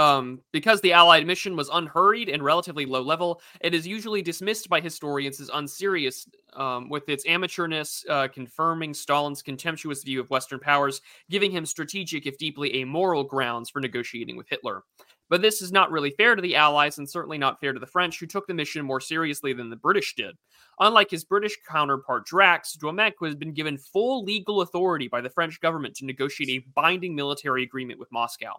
um, 0.00 0.40
because 0.50 0.80
the 0.80 0.94
Allied 0.94 1.26
mission 1.26 1.54
was 1.56 1.68
unhurried 1.68 2.30
and 2.30 2.42
relatively 2.42 2.86
low 2.86 3.02
level, 3.02 3.42
it 3.60 3.74
is 3.74 3.86
usually 3.86 4.22
dismissed 4.22 4.70
by 4.70 4.80
historians 4.80 5.40
as 5.42 5.50
unserious, 5.52 6.26
um, 6.54 6.88
with 6.88 7.06
its 7.10 7.26
amateurness 7.26 8.08
uh, 8.08 8.26
confirming 8.28 8.94
Stalin's 8.94 9.42
contemptuous 9.42 10.02
view 10.02 10.18
of 10.18 10.30
Western 10.30 10.58
powers, 10.58 11.02
giving 11.28 11.50
him 11.50 11.66
strategic, 11.66 12.26
if 12.26 12.38
deeply 12.38 12.80
amoral, 12.80 13.24
grounds 13.24 13.68
for 13.68 13.80
negotiating 13.80 14.38
with 14.38 14.48
Hitler. 14.48 14.84
But 15.28 15.42
this 15.42 15.60
is 15.60 15.70
not 15.70 15.92
really 15.92 16.10
fair 16.10 16.34
to 16.34 16.42
the 16.42 16.56
Allies 16.56 16.96
and 16.96 17.08
certainly 17.08 17.38
not 17.38 17.60
fair 17.60 17.74
to 17.74 17.78
the 17.78 17.86
French, 17.86 18.18
who 18.18 18.26
took 18.26 18.46
the 18.46 18.54
mission 18.54 18.84
more 18.84 19.00
seriously 19.00 19.52
than 19.52 19.68
the 19.68 19.76
British 19.76 20.14
did. 20.14 20.34
Unlike 20.80 21.10
his 21.10 21.24
British 21.24 21.56
counterpart 21.68 22.24
Drax, 22.24 22.76
Doumenc 22.82 23.12
has 23.22 23.36
been 23.36 23.52
given 23.52 23.76
full 23.76 24.24
legal 24.24 24.62
authority 24.62 25.08
by 25.08 25.20
the 25.20 25.30
French 25.30 25.60
government 25.60 25.94
to 25.96 26.06
negotiate 26.06 26.48
a 26.48 26.66
binding 26.74 27.14
military 27.14 27.62
agreement 27.62 28.00
with 28.00 28.10
Moscow. 28.10 28.54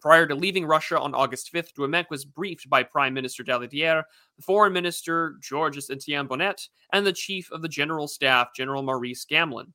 Prior 0.00 0.26
to 0.26 0.34
leaving 0.34 0.66
Russia 0.66 1.00
on 1.00 1.14
August 1.14 1.52
5th, 1.52 1.72
Doumenc 1.72 2.10
was 2.10 2.24
briefed 2.24 2.68
by 2.68 2.82
Prime 2.82 3.14
Minister 3.14 3.42
Daladier, 3.42 4.02
the 4.36 4.42
Foreign 4.42 4.72
Minister 4.72 5.36
Georges 5.40 5.90
Etienne 5.90 6.26
Bonnet, 6.26 6.68
and 6.92 7.06
the 7.06 7.12
Chief 7.12 7.50
of 7.50 7.62
the 7.62 7.68
General 7.68 8.06
Staff, 8.06 8.48
General 8.54 8.82
Maurice 8.82 9.24
Gamelin. 9.24 9.72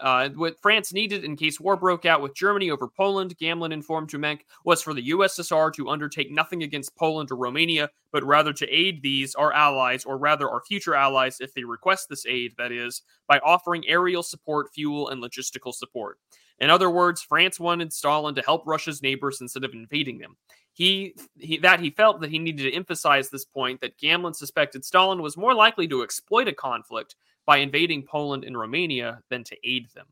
Uh, 0.00 0.28
what 0.30 0.60
France 0.60 0.92
needed 0.92 1.24
in 1.24 1.36
case 1.36 1.60
war 1.60 1.76
broke 1.76 2.04
out 2.04 2.20
with 2.20 2.34
Germany 2.34 2.70
over 2.70 2.88
Poland, 2.88 3.36
Gamelin 3.38 3.72
informed 3.72 4.10
Doumenc, 4.10 4.40
was 4.64 4.82
for 4.82 4.92
the 4.92 5.10
USSR 5.10 5.72
to 5.74 5.88
undertake 5.88 6.32
nothing 6.32 6.62
against 6.62 6.96
Poland 6.96 7.30
or 7.30 7.36
Romania, 7.36 7.90
but 8.12 8.24
rather 8.24 8.52
to 8.52 8.68
aid 8.68 9.02
these, 9.02 9.34
our 9.36 9.52
allies, 9.52 10.04
or 10.04 10.18
rather 10.18 10.50
our 10.50 10.62
future 10.66 10.94
allies 10.94 11.38
if 11.40 11.54
they 11.54 11.64
request 11.64 12.08
this 12.08 12.26
aid, 12.26 12.52
that 12.58 12.72
is, 12.72 13.02
by 13.28 13.38
offering 13.38 13.86
aerial 13.86 14.22
support, 14.22 14.66
fuel, 14.74 15.08
and 15.08 15.22
logistical 15.22 15.72
support. 15.72 16.18
In 16.58 16.70
other 16.70 16.90
words, 16.90 17.22
France 17.22 17.58
wanted 17.58 17.92
Stalin 17.92 18.34
to 18.36 18.42
help 18.42 18.66
Russia's 18.66 19.02
neighbors 19.02 19.40
instead 19.40 19.64
of 19.64 19.72
invading 19.72 20.18
them. 20.18 20.36
He, 20.72 21.14
he, 21.38 21.58
that 21.58 21.80
he 21.80 21.90
felt 21.90 22.20
that 22.20 22.30
he 22.30 22.38
needed 22.38 22.64
to 22.64 22.72
emphasize 22.72 23.28
this 23.28 23.44
point 23.44 23.80
that 23.80 23.98
Gamelin 23.98 24.34
suspected 24.34 24.84
Stalin 24.84 25.22
was 25.22 25.36
more 25.36 25.54
likely 25.54 25.86
to 25.88 26.02
exploit 26.02 26.48
a 26.48 26.52
conflict 26.52 27.16
by 27.46 27.58
invading 27.58 28.04
Poland 28.04 28.44
and 28.44 28.58
Romania 28.58 29.20
than 29.30 29.44
to 29.44 29.56
aid 29.64 29.88
them. 29.94 30.06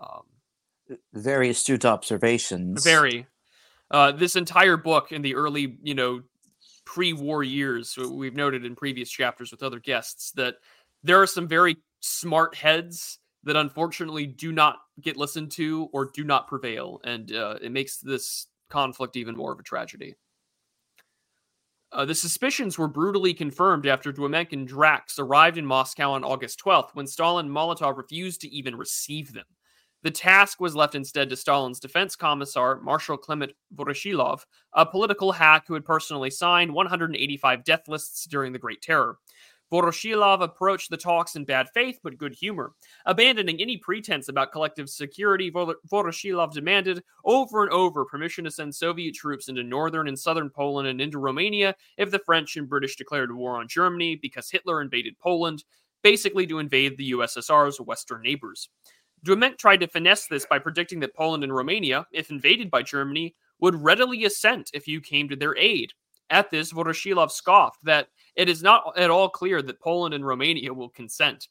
Um, 0.00 0.98
very 1.12 1.50
astute 1.50 1.84
observations. 1.84 2.84
Very. 2.84 3.26
Uh, 3.90 4.10
this 4.10 4.36
entire 4.36 4.76
book 4.76 5.12
in 5.12 5.22
the 5.22 5.34
early, 5.34 5.78
you 5.82 5.94
know, 5.94 6.22
pre-war 6.84 7.42
years, 7.42 7.96
we've 7.96 8.34
noted 8.34 8.64
in 8.64 8.74
previous 8.74 9.10
chapters 9.10 9.50
with 9.50 9.62
other 9.62 9.78
guests 9.78 10.32
that 10.32 10.56
there 11.02 11.20
are 11.20 11.26
some 11.26 11.46
very 11.46 11.76
smart 12.00 12.54
heads 12.54 13.18
that 13.44 13.56
unfortunately 13.56 14.26
do 14.26 14.52
not 14.52 14.76
get 15.00 15.16
listened 15.16 15.50
to 15.52 15.88
or 15.92 16.10
do 16.12 16.24
not 16.24 16.48
prevail, 16.48 17.00
and 17.04 17.32
uh, 17.32 17.56
it 17.60 17.72
makes 17.72 17.98
this 17.98 18.46
conflict 18.70 19.16
even 19.16 19.36
more 19.36 19.52
of 19.52 19.58
a 19.58 19.64
tragedy. 19.64 20.14
Uh, 21.92 22.06
the 22.06 22.14
suspicions 22.14 22.78
were 22.78 22.88
brutally 22.88 23.34
confirmed 23.34 23.86
after 23.86 24.12
Doumenc 24.12 24.52
and 24.52 24.66
Drax 24.66 25.18
arrived 25.18 25.58
in 25.58 25.66
Moscow 25.66 26.12
on 26.12 26.24
August 26.24 26.58
12th 26.64 26.94
when 26.94 27.06
Stalin 27.06 27.46
and 27.46 27.54
Molotov 27.54 27.98
refused 27.98 28.40
to 28.40 28.48
even 28.48 28.76
receive 28.76 29.34
them. 29.34 29.44
The 30.02 30.10
task 30.10 30.58
was 30.58 30.74
left 30.74 30.94
instead 30.94 31.28
to 31.30 31.36
Stalin's 31.36 31.78
defense 31.78 32.16
commissar, 32.16 32.80
Marshal 32.80 33.16
Clement 33.16 33.52
Voroshilov, 33.74 34.40
a 34.72 34.86
political 34.86 35.32
hack 35.32 35.64
who 35.68 35.74
had 35.74 35.84
personally 35.84 36.30
signed 36.30 36.72
185 36.72 37.62
death 37.62 37.86
lists 37.86 38.24
during 38.24 38.52
the 38.52 38.58
Great 38.58 38.82
Terror. 38.82 39.18
Voroshilov 39.72 40.42
approached 40.42 40.90
the 40.90 40.96
talks 40.98 41.34
in 41.34 41.44
bad 41.44 41.68
faith 41.72 41.98
but 42.02 42.18
good 42.18 42.34
humor. 42.34 42.72
Abandoning 43.06 43.60
any 43.60 43.78
pretense 43.78 44.28
about 44.28 44.52
collective 44.52 44.90
security, 44.90 45.50
Voroshilov 45.50 46.52
demanded 46.52 47.02
over 47.24 47.64
and 47.64 47.72
over 47.72 48.04
permission 48.04 48.44
to 48.44 48.50
send 48.50 48.74
Soviet 48.74 49.14
troops 49.14 49.48
into 49.48 49.62
northern 49.62 50.08
and 50.08 50.18
southern 50.18 50.50
Poland 50.50 50.88
and 50.88 51.00
into 51.00 51.18
Romania 51.18 51.74
if 51.96 52.10
the 52.10 52.18
French 52.18 52.56
and 52.56 52.68
British 52.68 52.96
declared 52.96 53.34
war 53.34 53.58
on 53.58 53.66
Germany 53.66 54.16
because 54.20 54.50
Hitler 54.50 54.82
invaded 54.82 55.18
Poland, 55.18 55.64
basically 56.02 56.46
to 56.46 56.58
invade 56.58 56.98
the 56.98 57.12
USSR's 57.12 57.80
western 57.80 58.20
neighbors. 58.20 58.68
Doumenc 59.24 59.56
tried 59.56 59.78
to 59.78 59.86
finesse 59.86 60.26
this 60.26 60.44
by 60.44 60.58
predicting 60.58 61.00
that 61.00 61.14
Poland 61.14 61.44
and 61.44 61.54
Romania, 61.54 62.06
if 62.12 62.30
invaded 62.30 62.70
by 62.70 62.82
Germany, 62.82 63.34
would 63.60 63.76
readily 63.76 64.24
assent 64.24 64.70
if 64.74 64.86
you 64.86 65.00
came 65.00 65.28
to 65.28 65.36
their 65.36 65.56
aid. 65.56 65.92
At 66.28 66.50
this, 66.50 66.72
Voroshilov 66.72 67.30
scoffed 67.30 67.84
that 67.84 68.08
it 68.36 68.48
is 68.48 68.62
not 68.62 68.98
at 68.98 69.10
all 69.10 69.28
clear 69.28 69.62
that 69.62 69.80
Poland 69.80 70.14
and 70.14 70.26
Romania 70.26 70.72
will 70.72 70.88
consent. 70.88 71.48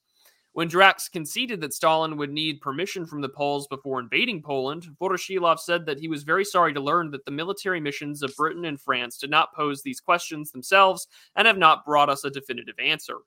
When 0.54 0.68
Drax 0.68 1.08
conceded 1.08 1.62
that 1.62 1.74
Stalin 1.74 2.18
would 2.18 2.32
need 2.32 2.60
permission 2.60 3.06
from 3.06 3.22
the 3.22 3.30
Poles 3.30 3.68
before 3.68 4.02
invading 4.02 4.42
Poland, 4.42 4.86
Voroshilov 5.00 5.60
said 5.60 5.86
that 5.86 6.00
he 6.00 6.10
was 6.10 6.24
very 6.24 6.44
sorry 6.44 6.74
to 6.74 6.82
learn 6.82 7.10
that 7.12 7.24
the 7.24 7.32
military 7.32 7.80
missions 7.80 8.22
of 8.22 8.36
Britain 8.36 8.66
and 8.66 8.80
France 8.80 9.18
did 9.18 9.30
not 9.30 9.54
pose 9.56 9.82
these 9.82 10.02
questions 10.02 10.52
themselves 10.52 11.08
and 11.38 11.48
have 11.48 11.58
not 11.58 11.86
brought 11.86 12.10
us 12.10 12.26
a 12.26 12.30
definitive 12.30 12.76
answer. 12.80 13.20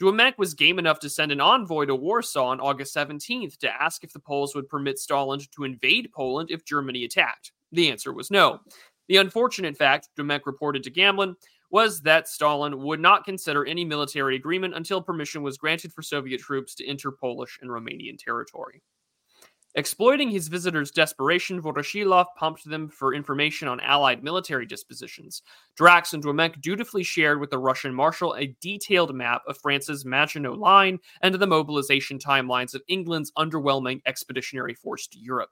Doumenc 0.00 0.38
was 0.38 0.54
game 0.54 0.78
enough 0.78 0.98
to 1.00 1.10
send 1.10 1.32
an 1.32 1.40
envoy 1.40 1.84
to 1.84 1.94
Warsaw 1.94 2.46
on 2.46 2.60
August 2.60 2.96
17th 2.96 3.58
to 3.58 3.82
ask 3.82 4.02
if 4.02 4.12
the 4.12 4.18
Poles 4.18 4.54
would 4.54 4.68
permit 4.68 4.98
Stalin 4.98 5.40
to 5.54 5.64
invade 5.64 6.12
Poland 6.12 6.50
if 6.50 6.64
Germany 6.64 7.04
attacked. 7.04 7.52
The 7.72 7.90
answer 7.90 8.12
was 8.12 8.30
no. 8.30 8.60
The 9.08 9.18
unfortunate 9.18 9.76
fact, 9.76 10.08
Doumenc 10.18 10.46
reported 10.46 10.82
to 10.84 10.90
Gamelin, 10.90 11.34
was 11.74 12.02
that 12.02 12.28
Stalin 12.28 12.84
would 12.84 13.00
not 13.00 13.24
consider 13.24 13.66
any 13.66 13.84
military 13.84 14.36
agreement 14.36 14.76
until 14.76 15.02
permission 15.02 15.42
was 15.42 15.58
granted 15.58 15.92
for 15.92 16.02
Soviet 16.02 16.40
troops 16.40 16.72
to 16.76 16.86
enter 16.86 17.10
Polish 17.10 17.58
and 17.60 17.68
Romanian 17.68 18.16
territory. 18.16 18.80
Exploiting 19.74 20.30
his 20.30 20.46
visitors' 20.46 20.92
desperation, 20.92 21.60
Voroshilov 21.60 22.26
pumped 22.36 22.64
them 22.64 22.88
for 22.88 23.12
information 23.12 23.66
on 23.66 23.80
Allied 23.80 24.22
military 24.22 24.66
dispositions. 24.66 25.42
Drax 25.74 26.12
and 26.12 26.22
Doumenc 26.22 26.60
dutifully 26.60 27.02
shared 27.02 27.40
with 27.40 27.50
the 27.50 27.58
Russian 27.58 27.92
marshal 27.92 28.36
a 28.36 28.54
detailed 28.60 29.12
map 29.12 29.42
of 29.48 29.58
France's 29.58 30.04
Maginot 30.04 30.56
Line 30.56 31.00
and 31.22 31.34
the 31.34 31.44
mobilization 31.44 32.20
timelines 32.20 32.76
of 32.76 32.82
England's 32.86 33.32
underwhelming 33.36 34.00
expeditionary 34.06 34.74
force 34.74 35.08
to 35.08 35.18
Europe. 35.18 35.50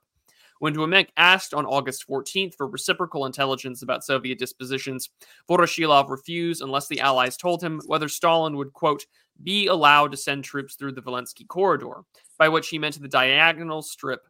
When 0.59 0.75
Doumenc 0.75 1.09
asked 1.17 1.53
on 1.53 1.65
August 1.65 2.05
14th 2.07 2.55
for 2.55 2.67
reciprocal 2.67 3.25
intelligence 3.25 3.81
about 3.81 4.03
Soviet 4.03 4.39
dispositions, 4.39 5.09
Voroshilov 5.49 6.09
refused 6.09 6.61
unless 6.61 6.87
the 6.87 6.99
Allies 6.99 7.37
told 7.37 7.61
him 7.61 7.81
whether 7.85 8.07
Stalin 8.07 8.55
would, 8.57 8.73
quote, 8.73 9.05
be 9.41 9.67
allowed 9.67 10.11
to 10.11 10.17
send 10.17 10.43
troops 10.43 10.75
through 10.75 10.91
the 10.91 11.01
Volhynsky 11.01 11.47
Corridor, 11.47 12.03
by 12.37 12.49
which 12.49 12.69
he 12.69 12.79
meant 12.79 13.01
the 13.01 13.07
diagonal 13.07 13.81
strip 13.81 14.21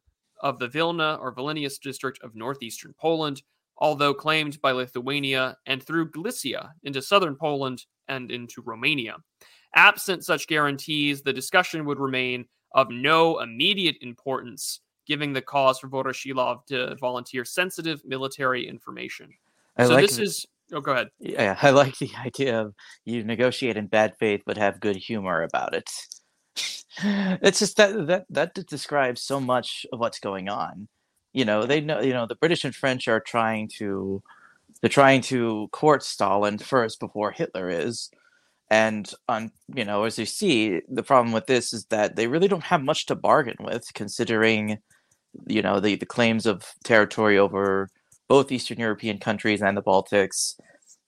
of 0.41 0.59
the 0.59 0.67
Vilna 0.67 1.17
or 1.21 1.34
Vilnius 1.34 1.80
district 1.80 2.19
of 2.24 2.36
northeastern 2.36 2.93
Poland, 2.99 3.41
although 3.78 4.13
claimed 4.13 4.61
by 4.61 4.71
Lithuania, 4.71 5.57
and 5.65 5.84
through 5.84 6.11
Galicia 6.11 6.74
into 6.84 7.01
southern 7.01 7.36
Poland 7.36 7.86
and 8.07 8.32
into 8.32 8.61
Romania. 8.61 9.17
Absent 9.76 10.24
such 10.24 10.47
guarantees, 10.47 11.21
the 11.21 11.34
discussion 11.34 11.86
would 11.86 11.99
remain 11.99 12.45
of 12.74 12.89
no 12.89 13.39
immediate 13.39 13.97
importance 14.01 14.82
giving 15.08 15.34
the 15.34 15.41
cause 15.41 15.80
for 15.80 15.88
Voroshilov 15.89 16.66
to 16.68 16.95
volunteer 16.99 17.45
sensitive 17.45 18.04
military 18.06 18.68
information. 18.68 19.30
I 19.78 19.86
so 19.86 19.93
like 19.93 20.01
this 20.06 20.18
the, 20.18 20.24
is. 20.24 20.45
Oh, 20.72 20.82
go 20.82 20.93
ahead. 20.93 21.10
Yeah, 21.20 21.58
I 21.62 21.72
like 21.72 21.97
the 21.97 22.12
idea 22.26 22.60
of 22.60 22.74
you 23.06 23.24
negotiate 23.24 23.78
in 23.78 23.88
bad 23.88 24.16
faith 24.20 24.41
but 24.45 24.58
have 24.58 24.80
good 24.80 24.95
humor 24.95 25.43
about 25.43 25.74
it. 25.76 25.89
it's 27.41 27.60
just 27.60 27.78
that 27.78 28.08
that 28.08 28.26
that 28.30 28.54
describes 28.68 29.22
so 29.22 29.39
much 29.39 29.86
of 29.91 29.99
what's 29.99 30.20
going 30.20 30.49
on. 30.49 30.88
You 31.34 31.45
know, 31.45 31.66
they 31.66 31.82
know. 31.82 32.01
You 32.01 32.14
know, 32.14 32.28
the 32.28 32.36
British 32.36 32.64
and 32.64 32.76
French 32.76 33.08
are 33.08 33.20
trying 33.20 33.70
to 33.80 34.22
they're 34.82 34.89
trying 34.89 35.22
to 35.22 35.70
court 35.72 36.04
Stalin 36.04 36.58
first 36.58 36.99
before 36.99 37.32
Hitler 37.32 37.70
is. 37.70 38.12
And 38.70 39.12
on 39.28 39.51
you 39.74 39.86
know, 39.86 40.04
as 40.04 40.20
you 40.20 40.26
see, 40.26 40.82
the 40.88 41.04
problem 41.04 41.34
with 41.34 41.47
this 41.47 41.74
is 41.74 41.86
that 41.86 42.16
they 42.16 42.28
really 42.28 42.47
don't 42.47 42.64
have 42.64 42.84
much 42.84 43.06
to 43.08 43.16
bargain 43.16 43.58
with, 43.60 43.93
considering 43.93 44.80
you 45.47 45.61
know 45.61 45.79
the, 45.79 45.95
the 45.95 46.05
claims 46.05 46.45
of 46.45 46.65
territory 46.84 47.38
over 47.38 47.89
both 48.27 48.51
Eastern 48.51 48.79
European 48.79 49.17
countries 49.19 49.61
and 49.61 49.77
the 49.77 49.81
Baltics. 49.81 50.55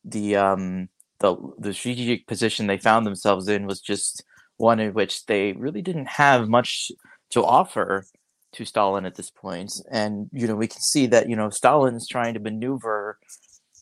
The 0.03 0.36
um 0.36 0.89
the 1.19 1.36
the 1.57 1.73
strategic 1.73 2.28
position 2.28 2.67
they 2.67 2.78
found 2.78 3.05
themselves 3.05 3.47
in 3.47 3.65
was 3.65 3.82
just 3.82 4.23
one 4.57 4.80
in 4.80 4.93
which 4.93 5.26
they 5.26 5.53
really 5.53 5.82
didn't 5.82 6.07
have 6.07 6.47
much 6.47 6.91
to 7.32 7.43
offer 7.43 8.05
to 8.53 8.65
Stalin 8.65 9.05
at 9.05 9.15
this 9.15 9.32
point. 9.32 9.73
And 9.91 10.30
you 10.32 10.47
know 10.47 10.55
we 10.55 10.67
can 10.67 10.82
see 10.82 11.07
that 11.07 11.30
you 11.30 11.36
know 11.36 11.49
Stalin's 11.49 12.07
trying 12.07 12.34
to 12.34 12.39
maneuver. 12.39 13.17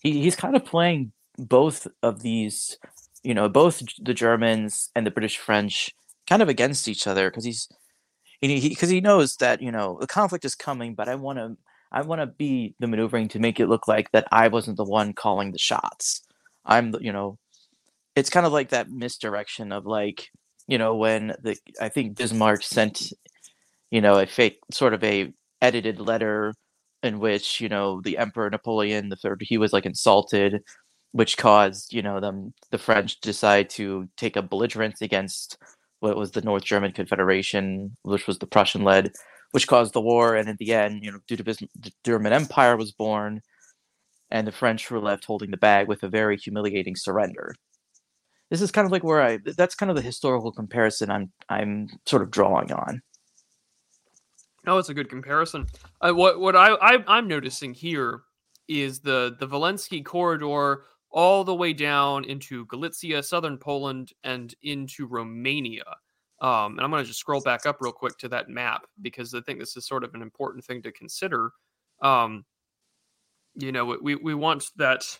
He, 0.01 0.21
he's 0.21 0.35
kind 0.35 0.55
of 0.55 0.65
playing 0.65 1.13
both 1.37 1.87
of 2.01 2.21
these, 2.21 2.77
you 3.23 3.33
know, 3.33 3.49
both 3.49 3.81
the 4.01 4.13
Germans 4.13 4.91
and 4.95 5.05
the 5.05 5.11
British 5.11 5.37
French 5.37 5.93
kind 6.27 6.41
of 6.41 6.49
against 6.49 6.87
each 6.87 7.07
other 7.07 7.29
because 7.29 7.45
he's 7.45 7.67
because 8.47 8.89
he, 8.89 8.95
he, 8.95 9.01
knows 9.01 9.35
that 9.37 9.61
you 9.61 9.71
know 9.71 9.97
the 10.01 10.07
conflict 10.07 10.45
is 10.45 10.55
coming, 10.55 10.95
but 10.95 11.07
I 11.07 11.15
want 11.15 11.39
to 11.39 11.55
I 11.91 12.01
want 12.01 12.21
to 12.21 12.27
be 12.27 12.75
the 12.79 12.87
maneuvering 12.87 13.29
to 13.29 13.39
make 13.39 13.59
it 13.59 13.67
look 13.67 13.87
like 13.87 14.11
that 14.11 14.27
I 14.31 14.47
wasn't 14.49 14.77
the 14.77 14.83
one 14.83 15.13
calling 15.13 15.51
the 15.51 15.59
shots. 15.59 16.21
I'm 16.65 16.93
you 16.99 17.13
know, 17.13 17.37
it's 18.15 18.29
kind 18.29 18.45
of 18.45 18.53
like 18.53 18.69
that 18.69 18.89
misdirection 18.89 19.71
of 19.71 19.85
like 19.85 20.29
you 20.67 20.77
know 20.77 20.95
when 20.95 21.35
the 21.41 21.57
I 21.79 21.89
think 21.89 22.17
Bismarck 22.17 22.63
sent 22.63 23.13
you 23.91 24.01
know 24.01 24.19
a 24.19 24.25
fake 24.25 24.59
sort 24.71 24.93
of 24.93 25.03
a 25.03 25.33
edited 25.61 25.99
letter 25.99 26.53
in 27.01 27.19
which 27.19 27.61
you 27.61 27.69
know 27.69 28.01
the 28.01 28.17
Emperor 28.17 28.49
Napoleon 28.49 29.09
the 29.09 29.15
third 29.15 29.41
he 29.41 29.57
was 29.57 29.71
like 29.73 29.85
insulted, 29.85 30.63
which 31.13 31.37
caused 31.37 31.93
you 31.93 32.01
know 32.01 32.19
them 32.19 32.53
the 32.71 32.77
French 32.77 33.21
decide 33.21 33.69
to 33.71 34.09
take 34.17 34.35
a 34.35 34.41
belligerence 34.41 35.01
against 35.01 35.57
what 36.03 36.17
was 36.17 36.31
the 36.31 36.41
North 36.41 36.65
German 36.65 36.91
Confederation, 36.91 37.95
which 38.01 38.27
was 38.27 38.37
the 38.37 38.45
Prussian 38.45 38.83
led, 38.83 39.13
which 39.51 39.67
caused 39.67 39.93
the 39.93 40.01
war. 40.01 40.35
And 40.35 40.49
in 40.49 40.57
the 40.59 40.73
end, 40.73 41.01
you 41.01 41.09
know, 41.09 41.19
due 41.27 41.37
to 41.37 41.43
the 41.43 41.91
German 42.03 42.33
Empire 42.33 42.75
was 42.75 42.91
born, 42.91 43.41
and 44.29 44.45
the 44.45 44.51
French 44.51 44.91
were 44.91 44.99
left 44.99 45.23
holding 45.23 45.49
the 45.49 45.57
bag 45.57 45.87
with 45.87 46.03
a 46.03 46.09
very 46.09 46.35
humiliating 46.35 46.97
surrender. 46.97 47.55
This 48.49 48.61
is 48.61 48.69
kind 48.69 48.85
of 48.85 48.91
like 48.91 49.05
where 49.05 49.21
I 49.21 49.39
that's 49.57 49.75
kind 49.75 49.89
of 49.89 49.95
the 49.95 50.01
historical 50.01 50.51
comparison 50.51 51.09
I'm 51.09 51.31
I'm 51.47 51.87
sort 52.05 52.21
of 52.21 52.31
drawing 52.31 52.73
on. 52.73 53.01
Oh, 54.67 54.77
it's 54.77 54.89
a 54.89 54.93
good 54.93 55.09
comparison. 55.09 55.67
Uh, 56.01 56.11
what 56.11 56.41
what 56.41 56.55
I, 56.55 56.73
I 56.73 57.03
I'm 57.07 57.29
noticing 57.29 57.73
here 57.73 58.23
is 58.67 58.99
the 58.99 59.37
the 59.39 59.47
Volhynsky 59.47 60.03
corridor 60.03 60.83
all 61.13 61.43
the 61.43 61.55
way 61.55 61.71
down 61.73 62.25
into 62.25 62.65
Galicia, 62.65 63.21
southern 63.23 63.57
Poland, 63.57 64.11
and 64.23 64.53
into 64.63 65.05
Romania. 65.05 65.85
Um, 66.41 66.73
and 66.73 66.81
I'm 66.81 66.89
going 66.89 67.03
to 67.03 67.07
just 67.07 67.19
scroll 67.19 67.39
back 67.39 67.65
up 67.65 67.77
real 67.79 67.93
quick 67.93 68.17
to 68.17 68.27
that 68.29 68.49
map 68.49 68.85
because 69.01 69.33
I 69.33 69.39
think 69.41 69.59
this 69.59 69.77
is 69.77 69.87
sort 69.87 70.03
of 70.03 70.13
an 70.13 70.21
important 70.21 70.65
thing 70.65 70.81
to 70.81 70.91
consider. 70.91 71.51
Um, 72.01 72.43
you 73.55 73.71
know, 73.71 73.85
we 74.01 74.15
we 74.15 74.33
want 74.33 74.65
that. 74.77 75.19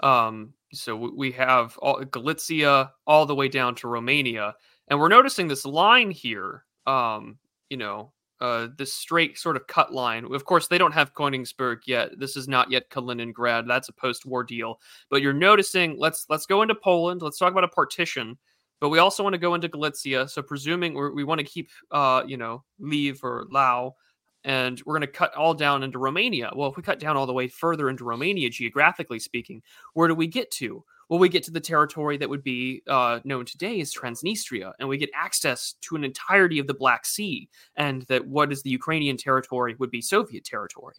Um, 0.00 0.54
so 0.72 0.96
we 0.96 1.30
have 1.32 1.76
all, 1.78 2.02
Galicia 2.04 2.90
all 3.06 3.26
the 3.26 3.34
way 3.34 3.48
down 3.48 3.74
to 3.76 3.88
Romania, 3.88 4.54
and 4.88 4.98
we're 4.98 5.08
noticing 5.08 5.48
this 5.48 5.66
line 5.66 6.10
here. 6.10 6.64
Um, 6.86 7.38
you 7.68 7.76
know, 7.76 8.12
uh, 8.42 8.66
this 8.76 8.92
straight 8.92 9.38
sort 9.38 9.54
of 9.54 9.68
cut 9.68 9.94
line. 9.94 10.24
Of 10.34 10.44
course, 10.44 10.66
they 10.66 10.76
don't 10.76 10.92
have 10.92 11.14
Königsberg 11.14 11.78
yet. 11.86 12.18
This 12.18 12.36
is 12.36 12.48
not 12.48 12.72
yet 12.72 12.90
Kaliningrad. 12.90 13.68
That's 13.68 13.88
a 13.88 13.92
post-war 13.92 14.42
deal. 14.42 14.80
But 15.10 15.22
you're 15.22 15.32
noticing. 15.32 15.96
Let's 15.96 16.26
let's 16.28 16.44
go 16.44 16.62
into 16.62 16.74
Poland. 16.74 17.22
Let's 17.22 17.38
talk 17.38 17.52
about 17.52 17.62
a 17.62 17.68
partition. 17.68 18.36
But 18.80 18.88
we 18.88 18.98
also 18.98 19.22
want 19.22 19.34
to 19.34 19.38
go 19.38 19.54
into 19.54 19.68
Galicia. 19.68 20.26
So 20.26 20.42
presuming 20.42 20.94
we 21.14 21.22
want 21.22 21.38
to 21.38 21.46
keep, 21.46 21.70
uh, 21.92 22.24
you 22.26 22.36
know, 22.36 22.64
Lviv 22.80 23.22
or 23.22 23.46
Lao, 23.52 23.94
and 24.42 24.82
we're 24.84 24.94
going 24.94 25.02
to 25.02 25.06
cut 25.06 25.32
all 25.36 25.54
down 25.54 25.84
into 25.84 26.00
Romania. 26.00 26.50
Well, 26.52 26.68
if 26.68 26.76
we 26.76 26.82
cut 26.82 26.98
down 26.98 27.16
all 27.16 27.26
the 27.26 27.32
way 27.32 27.46
further 27.46 27.88
into 27.88 28.02
Romania, 28.02 28.50
geographically 28.50 29.20
speaking, 29.20 29.62
where 29.94 30.08
do 30.08 30.16
we 30.16 30.26
get 30.26 30.50
to? 30.52 30.84
Well, 31.12 31.18
we 31.18 31.28
get 31.28 31.42
to 31.42 31.50
the 31.50 31.60
territory 31.60 32.16
that 32.16 32.30
would 32.30 32.42
be 32.42 32.82
uh, 32.88 33.20
known 33.24 33.44
today 33.44 33.82
as 33.82 33.92
Transnistria, 33.92 34.72
and 34.78 34.88
we 34.88 34.96
get 34.96 35.10
access 35.14 35.74
to 35.82 35.94
an 35.94 36.04
entirety 36.04 36.58
of 36.58 36.66
the 36.66 36.72
Black 36.72 37.04
Sea, 37.04 37.50
and 37.76 38.00
that 38.04 38.26
what 38.26 38.50
is 38.50 38.62
the 38.62 38.70
Ukrainian 38.70 39.18
territory 39.18 39.76
would 39.78 39.90
be 39.90 40.00
Soviet 40.00 40.42
territory. 40.42 40.94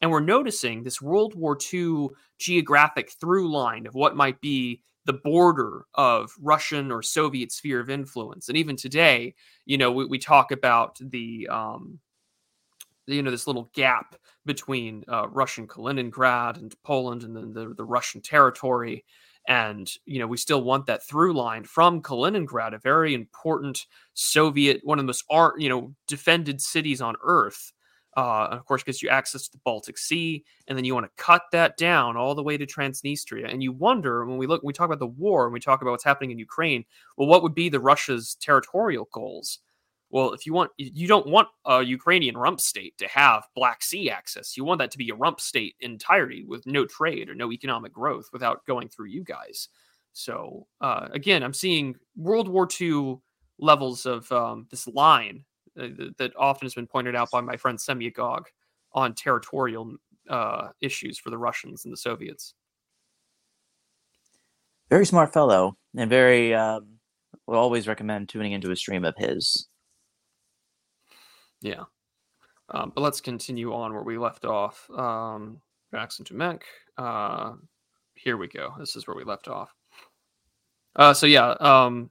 And 0.00 0.10
we're 0.10 0.18
noticing 0.18 0.82
this 0.82 1.00
World 1.00 1.36
War 1.36 1.56
II 1.72 2.08
geographic 2.40 3.12
through 3.20 3.52
line 3.52 3.86
of 3.86 3.94
what 3.94 4.16
might 4.16 4.40
be 4.40 4.82
the 5.04 5.12
border 5.12 5.84
of 5.94 6.32
Russian 6.40 6.90
or 6.90 7.00
Soviet 7.00 7.52
sphere 7.52 7.78
of 7.78 7.88
influence. 7.88 8.48
And 8.48 8.58
even 8.58 8.74
today, 8.74 9.32
you 9.64 9.78
know, 9.78 9.92
we, 9.92 10.06
we 10.06 10.18
talk 10.18 10.50
about 10.50 10.98
the, 11.00 11.46
um, 11.48 12.00
you 13.06 13.22
know, 13.22 13.30
this 13.30 13.46
little 13.46 13.70
gap 13.76 14.16
between 14.44 15.04
uh, 15.06 15.28
Russian 15.28 15.68
Kaliningrad 15.68 16.56
and 16.56 16.74
Poland 16.82 17.22
and 17.22 17.36
then 17.36 17.52
the, 17.52 17.74
the 17.74 17.84
Russian 17.84 18.20
territory. 18.20 19.04
And, 19.48 19.90
you 20.04 20.20
know, 20.20 20.26
we 20.26 20.36
still 20.36 20.62
want 20.62 20.86
that 20.86 21.04
through 21.04 21.32
line 21.34 21.64
from 21.64 22.00
Kaliningrad, 22.00 22.74
a 22.74 22.78
very 22.78 23.12
important 23.12 23.86
Soviet, 24.14 24.80
one 24.84 24.98
of 24.98 25.02
the 25.02 25.08
most, 25.08 25.24
art, 25.28 25.60
you 25.60 25.68
know, 25.68 25.94
defended 26.06 26.60
cities 26.60 27.00
on 27.00 27.16
earth. 27.24 27.72
Uh, 28.14 28.48
of 28.50 28.66
course, 28.66 28.82
gives 28.82 29.02
you 29.02 29.08
access 29.08 29.46
to 29.48 29.52
the 29.52 29.60
Baltic 29.64 29.96
Sea, 29.96 30.44
and 30.68 30.76
then 30.76 30.84
you 30.84 30.92
want 30.92 31.06
to 31.06 31.22
cut 31.22 31.44
that 31.50 31.78
down 31.78 32.14
all 32.14 32.34
the 32.34 32.42
way 32.42 32.58
to 32.58 32.66
Transnistria. 32.66 33.50
And 33.50 33.62
you 33.62 33.72
wonder 33.72 34.26
when 34.26 34.36
we 34.36 34.46
look, 34.46 34.62
we 34.62 34.74
talk 34.74 34.84
about 34.84 34.98
the 34.98 35.06
war, 35.06 35.44
and 35.44 35.52
we 35.52 35.60
talk 35.60 35.80
about 35.80 35.92
what's 35.92 36.04
happening 36.04 36.30
in 36.30 36.38
Ukraine. 36.38 36.84
Well, 37.16 37.26
what 37.26 37.42
would 37.42 37.54
be 37.54 37.70
the 37.70 37.80
Russia's 37.80 38.36
territorial 38.38 39.08
goals? 39.12 39.60
Well, 40.12 40.34
if 40.34 40.44
you 40.44 40.52
want, 40.52 40.70
you 40.76 41.08
don't 41.08 41.26
want 41.26 41.48
a 41.64 41.82
Ukrainian 41.82 42.36
rump 42.36 42.60
state 42.60 42.96
to 42.98 43.08
have 43.08 43.44
Black 43.56 43.82
Sea 43.82 44.10
access. 44.10 44.58
You 44.58 44.64
want 44.64 44.78
that 44.80 44.90
to 44.90 44.98
be 44.98 45.08
a 45.08 45.14
rump 45.14 45.40
state 45.40 45.74
entirety 45.80 46.44
with 46.44 46.66
no 46.66 46.84
trade 46.84 47.30
or 47.30 47.34
no 47.34 47.50
economic 47.50 47.94
growth 47.94 48.28
without 48.30 48.64
going 48.66 48.90
through 48.90 49.06
you 49.06 49.24
guys. 49.24 49.68
So 50.12 50.66
uh, 50.82 51.08
again, 51.12 51.42
I'm 51.42 51.54
seeing 51.54 51.96
World 52.14 52.46
War 52.46 52.68
II 52.78 53.20
levels 53.58 54.04
of 54.04 54.30
um, 54.30 54.66
this 54.70 54.86
line 54.86 55.46
uh, 55.80 55.88
that 56.18 56.32
often 56.36 56.66
has 56.66 56.74
been 56.74 56.86
pointed 56.86 57.16
out 57.16 57.30
by 57.30 57.40
my 57.40 57.56
friend 57.56 57.78
Semyagog 57.78 58.44
on 58.92 59.14
territorial 59.14 59.96
uh, 60.28 60.68
issues 60.82 61.18
for 61.18 61.30
the 61.30 61.38
Russians 61.38 61.86
and 61.86 61.92
the 61.92 61.96
Soviets. 61.96 62.52
Very 64.90 65.06
smart 65.06 65.32
fellow, 65.32 65.78
and 65.96 66.10
very. 66.10 66.54
Um, 66.54 66.98
would 67.46 67.56
always 67.56 67.88
recommend 67.88 68.28
tuning 68.28 68.52
into 68.52 68.70
a 68.70 68.76
stream 68.76 69.04
of 69.04 69.14
his. 69.16 69.68
Yeah. 71.62 71.84
Um, 72.70 72.92
but 72.94 73.02
let's 73.02 73.20
continue 73.20 73.72
on 73.72 73.92
where 73.92 74.02
we 74.02 74.18
left 74.18 74.44
off. 74.44 74.88
Um, 74.90 75.60
Jackson 75.92 76.24
to 76.26 76.34
Mech. 76.34 76.64
Uh, 76.96 77.52
here 78.14 78.36
we 78.36 78.48
go. 78.48 78.74
This 78.78 78.96
is 78.96 79.06
where 79.06 79.16
we 79.16 79.24
left 79.24 79.48
off. 79.48 79.74
Uh, 80.96 81.14
so 81.14 81.26
yeah, 81.26 81.50
um, 81.60 82.10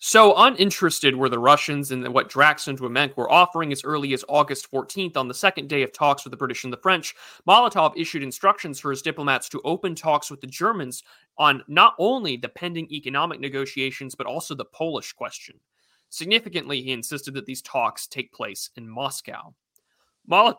so 0.00 0.34
uninterested 0.36 1.16
were 1.16 1.28
the 1.28 1.40
Russians 1.40 1.90
in 1.90 2.12
what 2.12 2.28
Drax 2.28 2.68
and 2.68 2.78
Doumenc 2.78 3.16
were 3.16 3.30
offering 3.30 3.72
as 3.72 3.82
early 3.82 4.14
as 4.14 4.24
August 4.28 4.70
14th 4.70 5.16
on 5.16 5.26
the 5.26 5.34
second 5.34 5.68
day 5.68 5.82
of 5.82 5.92
talks 5.92 6.24
with 6.24 6.30
the 6.30 6.36
British 6.36 6.62
and 6.62 6.72
the 6.72 6.78
French. 6.78 7.16
Molotov 7.48 7.94
issued 7.96 8.22
instructions 8.22 8.78
for 8.78 8.90
his 8.90 9.02
diplomats 9.02 9.48
to 9.48 9.60
open 9.64 9.96
talks 9.96 10.30
with 10.30 10.40
the 10.40 10.46
Germans 10.46 11.02
on 11.36 11.64
not 11.66 11.94
only 11.98 12.36
the 12.36 12.48
pending 12.48 12.86
economic 12.92 13.40
negotiations, 13.40 14.14
but 14.14 14.28
also 14.28 14.54
the 14.54 14.64
Polish 14.66 15.12
question. 15.12 15.58
Significantly, 16.10 16.82
he 16.82 16.92
insisted 16.92 17.34
that 17.34 17.46
these 17.46 17.62
talks 17.62 18.06
take 18.06 18.32
place 18.32 18.70
in 18.76 18.88
Moscow. 18.88 19.54
Molotov, 20.30 20.56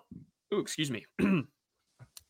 excuse 0.51 0.91
me. 0.91 1.05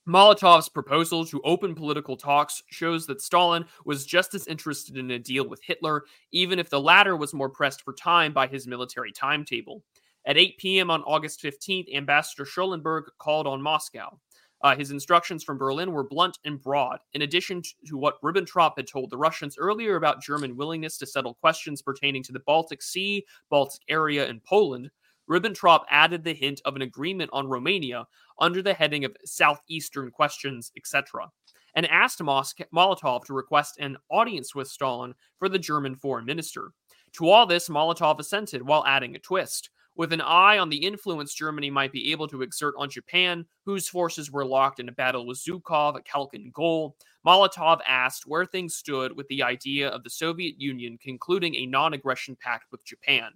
Molotov's 0.07 0.69
proposal 0.69 1.23
to 1.25 1.41
open 1.43 1.75
political 1.75 2.17
talks 2.17 2.63
shows 2.71 3.05
that 3.05 3.21
Stalin 3.21 3.65
was 3.85 4.05
just 4.05 4.33
as 4.33 4.47
interested 4.47 4.97
in 4.97 5.11
a 5.11 5.19
deal 5.19 5.47
with 5.47 5.61
Hitler, 5.63 6.05
even 6.31 6.57
if 6.57 6.69
the 6.69 6.81
latter 6.81 7.15
was 7.15 7.33
more 7.33 7.49
pressed 7.49 7.83
for 7.83 7.93
time 7.93 8.33
by 8.33 8.47
his 8.47 8.65
military 8.65 9.11
timetable. 9.11 9.83
At 10.25 10.37
8 10.37 10.57
p.m. 10.57 10.89
on 10.89 11.03
August 11.03 11.43
15th, 11.43 11.95
Ambassador 11.95 12.45
Schulenburg 12.45 13.05
called 13.19 13.45
on 13.45 13.61
Moscow. 13.61 14.19
Uh, 14.61 14.75
his 14.75 14.91
instructions 14.91 15.43
from 15.43 15.57
Berlin 15.57 15.91
were 15.91 16.03
blunt 16.03 16.37
and 16.43 16.61
broad. 16.61 16.99
In 17.13 17.21
addition 17.21 17.61
to 17.87 17.97
what 17.97 18.21
Ribbentrop 18.21 18.73
had 18.75 18.87
told 18.87 19.09
the 19.09 19.17
Russians 19.17 19.55
earlier 19.57 19.95
about 19.95 20.21
German 20.21 20.57
willingness 20.57 20.97
to 20.97 21.05
settle 21.05 21.35
questions 21.35 21.81
pertaining 21.81 22.23
to 22.23 22.33
the 22.33 22.41
Baltic 22.41 22.81
Sea, 22.81 23.25
Baltic 23.49 23.81
area, 23.87 24.27
and 24.27 24.43
Poland, 24.43 24.91
Ribbentrop 25.29 25.83
added 25.89 26.23
the 26.23 26.33
hint 26.33 26.59
of 26.65 26.75
an 26.75 26.81
agreement 26.81 27.29
on 27.31 27.47
Romania 27.47 28.07
under 28.39 28.61
the 28.61 28.73
heading 28.73 29.05
of 29.05 29.15
Southeastern 29.25 30.11
questions, 30.11 30.71
etc., 30.75 31.29
and 31.75 31.85
asked 31.85 32.19
Molotov 32.19 33.25
to 33.25 33.33
request 33.33 33.77
an 33.77 33.97
audience 34.09 34.55
with 34.55 34.67
Stalin 34.67 35.13
for 35.37 35.47
the 35.47 35.59
German 35.59 35.95
foreign 35.95 36.25
minister. 36.25 36.71
To 37.13 37.29
all 37.29 37.45
this, 37.45 37.69
Molotov 37.69 38.19
assented 38.19 38.63
while 38.63 38.83
adding 38.87 39.15
a 39.15 39.19
twist. 39.19 39.69
With 39.95 40.13
an 40.13 40.21
eye 40.21 40.57
on 40.57 40.69
the 40.69 40.77
influence 40.77 41.33
Germany 41.33 41.69
might 41.69 41.91
be 41.91 42.11
able 42.11 42.27
to 42.29 42.41
exert 42.41 42.73
on 42.77 42.89
Japan, 42.89 43.45
whose 43.65 43.89
forces 43.89 44.31
were 44.31 44.45
locked 44.45 44.79
in 44.79 44.87
a 44.87 44.93
battle 44.93 45.25
with 45.25 45.39
Zhukov 45.39 45.97
at 45.97 46.05
Khalkhin 46.05 46.53
Gol, 46.53 46.95
Molotov 47.25 47.79
asked 47.85 48.25
where 48.25 48.45
things 48.45 48.75
stood 48.75 49.15
with 49.15 49.27
the 49.27 49.43
idea 49.43 49.89
of 49.89 50.03
the 50.03 50.09
Soviet 50.09 50.55
Union 50.59 50.97
concluding 51.01 51.55
a 51.55 51.65
non 51.65 51.93
aggression 51.93 52.37
pact 52.41 52.71
with 52.71 52.85
Japan 52.85 53.31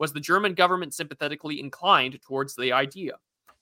was 0.00 0.12
the 0.12 0.18
German 0.18 0.54
government 0.54 0.94
sympathetically 0.94 1.60
inclined 1.60 2.20
towards 2.22 2.56
the 2.56 2.72
idea. 2.72 3.12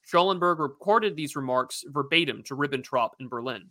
Schulenburg 0.02 0.60
recorded 0.60 1.16
these 1.16 1.36
remarks 1.36 1.84
verbatim 1.88 2.42
to 2.44 2.56
Ribbentrop 2.56 3.10
in 3.20 3.28
Berlin. 3.28 3.68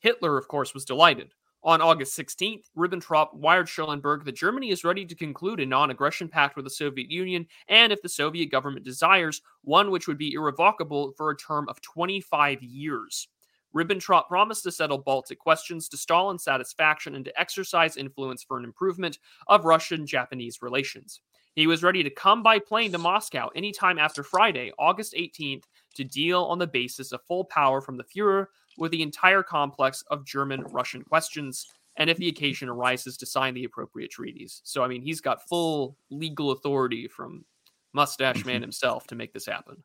Hitler, 0.00 0.36
of 0.36 0.46
course, 0.46 0.74
was 0.74 0.84
delighted. 0.84 1.32
On 1.64 1.80
August 1.80 2.18
16th, 2.18 2.64
Ribbentrop 2.76 3.32
wired 3.32 3.70
Schulenburg 3.70 4.26
that 4.26 4.36
Germany 4.36 4.68
is 4.68 4.84
ready 4.84 5.06
to 5.06 5.14
conclude 5.14 5.60
a 5.60 5.66
non 5.66 5.90
aggression 5.90 6.28
pact 6.28 6.56
with 6.56 6.66
the 6.66 6.70
Soviet 6.70 7.10
Union, 7.10 7.46
and 7.68 7.90
if 7.90 8.02
the 8.02 8.08
Soviet 8.08 8.50
government 8.50 8.84
desires, 8.84 9.40
one 9.62 9.90
which 9.90 10.06
would 10.06 10.18
be 10.18 10.34
irrevocable 10.34 11.14
for 11.16 11.30
a 11.30 11.36
term 11.36 11.66
of 11.70 11.80
25 11.80 12.62
years. 12.62 13.28
Ribbentrop 13.74 14.28
promised 14.28 14.62
to 14.64 14.72
settle 14.72 14.98
Baltic 14.98 15.38
questions 15.38 15.88
to 15.88 15.96
Stalin's 15.96 16.44
satisfaction 16.44 17.14
and 17.14 17.24
to 17.24 17.40
exercise 17.40 17.96
influence 17.96 18.42
for 18.42 18.58
an 18.58 18.64
improvement 18.64 19.18
of 19.48 19.64
Russian 19.64 20.06
Japanese 20.06 20.60
relations. 20.60 21.22
He 21.54 21.66
was 21.66 21.82
ready 21.82 22.02
to 22.02 22.10
come 22.10 22.42
by 22.42 22.58
plane 22.58 22.92
to 22.92 22.98
Moscow 22.98 23.48
anytime 23.56 23.98
after 23.98 24.22
Friday, 24.22 24.72
August 24.78 25.14
18th, 25.14 25.62
to 25.94 26.04
deal 26.04 26.42
on 26.42 26.58
the 26.58 26.66
basis 26.66 27.12
of 27.12 27.22
full 27.22 27.44
power 27.44 27.80
from 27.80 27.96
the 27.96 28.04
Fuhrer 28.04 28.48
with 28.78 28.90
the 28.90 29.02
entire 29.02 29.42
complex 29.42 30.02
of 30.10 30.24
German 30.24 30.62
Russian 30.70 31.02
questions, 31.02 31.66
and 31.96 32.10
if 32.10 32.16
the 32.16 32.28
occasion 32.28 32.68
arises, 32.68 33.16
to 33.18 33.26
sign 33.26 33.54
the 33.54 33.64
appropriate 33.64 34.10
treaties. 34.10 34.60
So, 34.64 34.82
I 34.82 34.88
mean, 34.88 35.02
he's 35.02 35.20
got 35.20 35.46
full 35.48 35.96
legal 36.10 36.50
authority 36.50 37.08
from 37.08 37.44
Mustache 37.92 38.44
Man 38.44 38.56
mm-hmm. 38.56 38.62
himself 38.62 39.06
to 39.08 39.14
make 39.14 39.32
this 39.32 39.46
happen. 39.46 39.82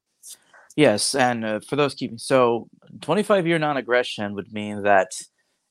Yes, 0.76 1.16
and 1.16 1.46
uh, 1.46 1.60
for 1.68 1.76
those 1.76 1.96
keeping 1.96 2.18
so 2.18 2.70
25 3.02 3.48
year 3.48 3.60
non 3.60 3.78
aggression 3.78 4.34
would 4.36 4.54
mean 4.54 4.84
that 4.84 5.12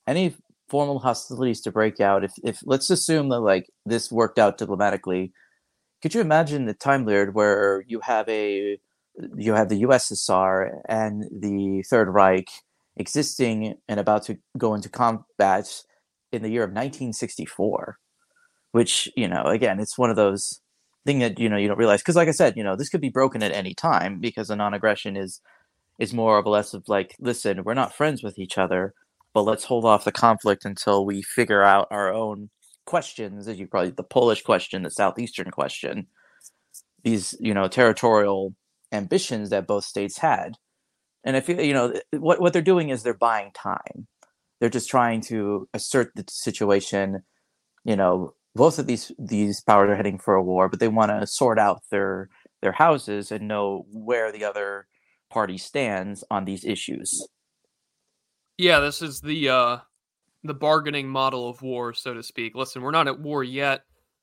any 0.06 0.34
formal 0.68 0.98
hostilities 0.98 1.60
to 1.62 1.72
break 1.72 2.00
out, 2.00 2.24
if, 2.24 2.32
if 2.44 2.60
let's 2.64 2.90
assume 2.90 3.28
that 3.30 3.40
like 3.40 3.70
this 3.86 4.12
worked 4.12 4.38
out 4.38 4.58
diplomatically 4.58 5.32
could 6.02 6.14
you 6.14 6.20
imagine 6.20 6.66
the 6.66 6.74
time 6.74 7.04
period 7.04 7.34
where 7.34 7.84
you 7.86 8.00
have 8.00 8.28
a 8.28 8.78
you 9.36 9.54
have 9.54 9.68
the 9.68 9.82
USSR 9.82 10.80
and 10.88 11.24
the 11.32 11.82
Third 11.90 12.08
Reich 12.08 12.48
existing 12.99 13.74
and 13.88 14.01
about 14.01 14.24
to 14.24 14.38
go 14.57 14.74
into 14.74 14.88
combat 14.88 15.82
in 16.32 16.42
the 16.42 16.51
year 16.51 16.62
of 16.62 16.70
1964, 16.70 17.99
which 18.72 19.09
you 19.16 19.28
know 19.28 19.42
again 19.44 19.80
it's 19.80 19.99
one 19.99 20.11
of 20.11 20.16
those 20.16 20.61
thing 21.07 21.20
that 21.20 21.38
you 21.38 21.49
know 21.49 21.57
you 21.57 21.68
don't 21.68 21.78
realize 21.78 22.01
because 22.01 22.16
like 22.16 22.28
I 22.28 22.32
said 22.32 22.55
you 22.57 22.64
know 22.64 22.76
this 22.76 22.88
could 22.90 23.01
be 23.01 23.09
broken 23.09 23.42
at 23.42 23.53
any 23.53 23.72
time 23.72 24.20
because 24.20 24.51
a 24.51 24.57
non-aggression 24.57 25.16
is 25.16 25.40
is 25.99 26.14
more 26.14 26.38
a 26.38 26.49
less 26.49 26.74
of 26.74 26.88
like, 26.88 27.16
listen, 27.18 27.64
we're 27.64 27.74
not 27.74 27.94
friends 27.94 28.22
with 28.22 28.38
each 28.38 28.57
other, 28.57 28.94
but 29.34 29.42
let's 29.42 29.64
hold 29.64 29.84
off 29.84 30.05
the 30.05 30.12
conflict 30.12 30.64
until 30.64 31.05
we 31.05 31.22
figure 31.22 31.62
out 31.62 31.88
our 31.90 32.12
own 32.12 32.51
questions, 32.86 33.49
as 33.49 33.59
you 33.59 33.66
probably 33.66 33.90
the 33.90 34.03
Polish 34.03 34.42
question, 34.42 34.82
the 34.82 34.90
southeastern 34.90 35.51
question, 35.51 36.07
these 37.03 37.34
you 37.40 37.53
know 37.55 37.68
territorial 37.68 38.55
ambitions 38.92 39.51
that 39.51 39.66
both 39.66 39.84
states 39.84 40.18
had, 40.18 40.55
and 41.28 41.36
if 41.36 41.46
you 41.46 41.74
know 41.74 41.92
what 42.12 42.40
what 42.40 42.54
they're 42.54 42.62
doing 42.62 42.88
is 42.88 43.02
they're 43.02 43.12
buying 43.12 43.52
time. 43.52 44.06
They're 44.58 44.70
just 44.70 44.88
trying 44.88 45.20
to 45.22 45.68
assert 45.74 46.10
the 46.16 46.24
situation. 46.26 47.22
You 47.84 47.96
know, 47.96 48.32
both 48.54 48.78
of 48.78 48.86
these 48.86 49.12
these 49.18 49.60
powers 49.60 49.90
are 49.90 49.96
heading 49.96 50.18
for 50.18 50.34
a 50.34 50.42
war, 50.42 50.70
but 50.70 50.80
they 50.80 50.88
want 50.88 51.10
to 51.10 51.26
sort 51.26 51.58
out 51.58 51.82
their 51.90 52.30
their 52.62 52.72
houses 52.72 53.30
and 53.30 53.46
know 53.46 53.84
where 53.92 54.32
the 54.32 54.42
other 54.42 54.86
party 55.28 55.58
stands 55.58 56.24
on 56.30 56.46
these 56.46 56.64
issues. 56.64 57.28
Yeah, 58.56 58.80
this 58.80 59.02
is 59.02 59.20
the 59.20 59.50
uh 59.50 59.78
the 60.44 60.54
bargaining 60.54 61.10
model 61.10 61.50
of 61.50 61.60
war, 61.60 61.92
so 61.92 62.14
to 62.14 62.22
speak. 62.22 62.54
Listen, 62.54 62.80
we're 62.80 62.90
not 62.90 63.06
at 63.06 63.20
war 63.20 63.44
yet, 63.44 63.82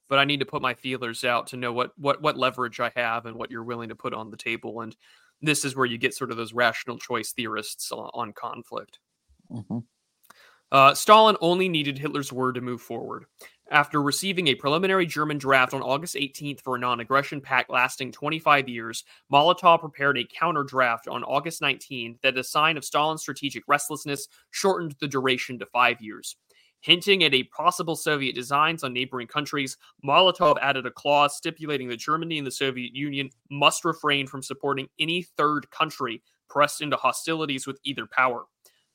but 0.09 0.17
I 0.17 0.25
need 0.25 0.39
to 0.39 0.45
put 0.47 0.63
my 0.63 0.73
feelers 0.73 1.23
out 1.23 1.45
to 1.47 1.57
know 1.57 1.71
what 1.71 1.91
what 1.97 2.23
what 2.23 2.35
leverage 2.35 2.79
I 2.79 2.91
have 2.95 3.27
and 3.27 3.35
what 3.35 3.51
you're 3.51 3.63
willing 3.63 3.89
to 3.89 3.95
put 3.95 4.15
on 4.15 4.31
the 4.31 4.37
table. 4.37 4.81
And 4.81 4.95
this 5.41 5.65
is 5.65 5.75
where 5.75 5.85
you 5.85 5.97
get 5.97 6.13
sort 6.13 6.31
of 6.31 6.37
those 6.37 6.53
rational 6.53 6.97
choice 6.97 7.31
theorists 7.31 7.91
on, 7.91 8.09
on 8.13 8.33
conflict. 8.33 8.99
Mm-hmm. 9.51 9.79
Uh, 10.71 10.93
Stalin 10.93 11.37
only 11.41 11.69
needed 11.69 11.97
Hitler's 11.97 12.33
word 12.33 12.55
to 12.55 12.61
move 12.61 12.81
forward. 12.81 13.25
After 13.71 14.01
receiving 14.01 14.47
a 14.47 14.55
preliminary 14.55 15.07
German 15.07 15.39
draft 15.39 15.73
on 15.73 15.81
August 15.81 16.15
18th 16.15 16.61
for 16.61 16.75
a 16.75 16.79
non 16.79 16.99
aggression 16.99 17.41
pact 17.41 17.69
lasting 17.69 18.11
25 18.11 18.69
years, 18.69 19.03
Molotov 19.31 19.79
prepared 19.79 20.17
a 20.19 20.25
counter 20.25 20.63
draft 20.63 21.07
on 21.07 21.23
August 21.23 21.61
19th 21.61 22.21
that, 22.21 22.37
a 22.37 22.43
sign 22.43 22.77
of 22.77 22.85
Stalin's 22.85 23.21
strategic 23.21 23.63
restlessness, 23.67 24.27
shortened 24.51 24.95
the 24.99 25.07
duration 25.07 25.57
to 25.59 25.65
five 25.67 25.99
years. 25.99 26.35
Hinting 26.85 27.23
at 27.23 27.33
a 27.33 27.41
possible 27.45 27.95
Soviet 27.95 28.35
designs 28.35 28.83
on 28.83 28.93
neighboring 28.93 29.25
countries, 29.25 29.75
Molotov 30.05 30.57
added 30.61 30.85
a 30.85 30.91
clause 30.91 31.35
stipulating 31.35 31.87
that 31.87 31.97
Germany 31.97 32.37
and 32.37 32.45
the 32.45 32.51
Soviet 32.51 32.93
Union 32.93 33.31
must 33.49 33.83
refrain 33.83 34.27
from 34.27 34.43
supporting 34.43 34.87
any 34.99 35.23
third 35.23 35.71
country 35.71 36.21
pressed 36.47 36.83
into 36.83 36.95
hostilities 36.95 37.65
with 37.65 37.79
either 37.85 38.05
power. 38.05 38.43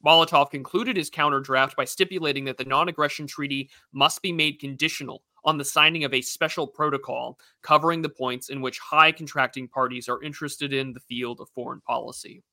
Molotov 0.07 0.53
concluded 0.53 0.97
his 0.97 1.11
counterdraft 1.11 1.75
by 1.75 1.85
stipulating 1.85 2.45
that 2.45 2.59
the 2.59 2.65
non 2.65 2.89
aggression 2.89 3.27
treaty 3.27 3.69
must 3.93 4.23
be 4.23 4.31
made 4.31 4.61
conditional 4.61 5.25
on 5.45 5.59
the 5.59 5.65
signing 5.65 6.05
of 6.05 6.15
a 6.15 6.23
special 6.23 6.69
protocol 6.69 7.41
covering 7.61 8.03
the 8.03 8.09
points 8.09 8.51
in 8.51 8.61
which 8.61 8.79
high 8.79 9.11
contracting 9.11 9.67
parties 9.67 10.09
are 10.09 10.23
interested 10.23 10.73
in 10.73 10.93
the 10.93 11.01
field 11.01 11.41
of 11.41 11.49
foreign 11.57 11.81
policy. 11.81 12.45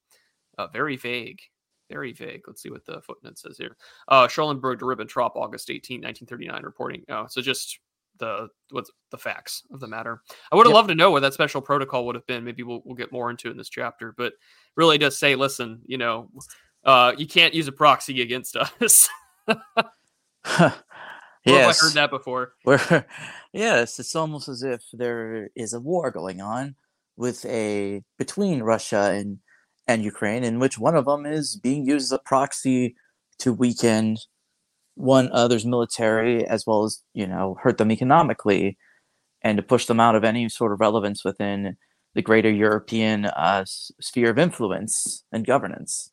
Uh, 0.57 0.65
very 0.65 0.97
vague. 0.97 1.41
Very 1.89 2.13
vague. 2.13 2.41
Let's 2.47 2.61
see 2.61 2.69
what 2.69 2.85
the 2.85 3.01
footnote 3.01 3.39
says 3.39 3.57
here. 3.57 3.77
Uh, 4.07 4.27
Schulenburg 4.27 4.79
to 4.79 4.85
Ribbentrop, 4.85 5.31
August 5.35 5.69
18, 5.69 6.01
1939, 6.01 6.63
reporting. 6.63 7.03
Oh, 7.09 7.25
so 7.29 7.41
just 7.41 7.79
the 8.19 8.49
what's 8.71 8.91
the 9.11 9.17
facts 9.17 9.63
of 9.71 9.79
the 9.79 9.87
matter. 9.87 10.21
I 10.51 10.55
would 10.55 10.65
have 10.65 10.71
yep. 10.71 10.75
loved 10.75 10.89
to 10.89 10.95
know 10.95 11.11
what 11.11 11.21
that 11.21 11.33
special 11.33 11.61
protocol 11.61 12.05
would 12.05 12.15
have 12.15 12.27
been. 12.27 12.43
Maybe 12.43 12.63
we'll, 12.63 12.81
we'll 12.83 12.95
get 12.95 13.11
more 13.11 13.29
into 13.29 13.49
in 13.49 13.57
this 13.57 13.69
chapter, 13.69 14.13
but 14.17 14.33
really 14.75 14.97
does 14.97 15.17
say, 15.17 15.35
listen, 15.35 15.81
you 15.85 15.97
know, 15.97 16.29
uh, 16.83 17.13
you 17.17 17.27
can't 17.27 17.53
use 17.53 17.67
a 17.67 17.71
proxy 17.71 18.21
against 18.21 18.55
us. 18.55 19.09
yes. 19.47 19.63
I 20.55 20.73
heard 21.45 21.93
that 21.93 22.09
before. 22.09 22.53
Yes, 23.53 23.97
it's 23.97 24.15
almost 24.15 24.49
as 24.49 24.61
if 24.61 24.83
there 24.93 25.49
is 25.55 25.73
a 25.73 25.79
war 25.79 26.11
going 26.11 26.41
on 26.41 26.75
with 27.15 27.43
a 27.45 28.03
between 28.19 28.61
Russia 28.61 29.13
and 29.13 29.39
and 29.87 30.03
Ukraine, 30.03 30.43
in 30.43 30.59
which 30.59 30.77
one 30.77 30.95
of 30.95 31.05
them 31.05 31.25
is 31.25 31.55
being 31.55 31.85
used 31.85 32.05
as 32.05 32.11
a 32.11 32.19
proxy 32.19 32.95
to 33.39 33.53
weaken 33.53 34.17
one 34.95 35.31
other's 35.31 35.65
military 35.65 36.45
as 36.45 36.65
well 36.65 36.83
as 36.83 37.03
you 37.13 37.27
know 37.27 37.57
hurt 37.61 37.77
them 37.77 37.91
economically, 37.91 38.77
and 39.41 39.57
to 39.57 39.63
push 39.63 39.85
them 39.85 39.99
out 39.99 40.15
of 40.15 40.23
any 40.23 40.49
sort 40.49 40.71
of 40.73 40.79
relevance 40.79 41.23
within 41.23 41.77
the 42.15 42.21
greater 42.21 42.51
European 42.51 43.25
uh, 43.25 43.63
sphere 43.65 44.31
of 44.31 44.39
influence 44.39 45.23
and 45.31 45.45
governance. 45.45 46.11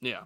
Yeah. 0.00 0.24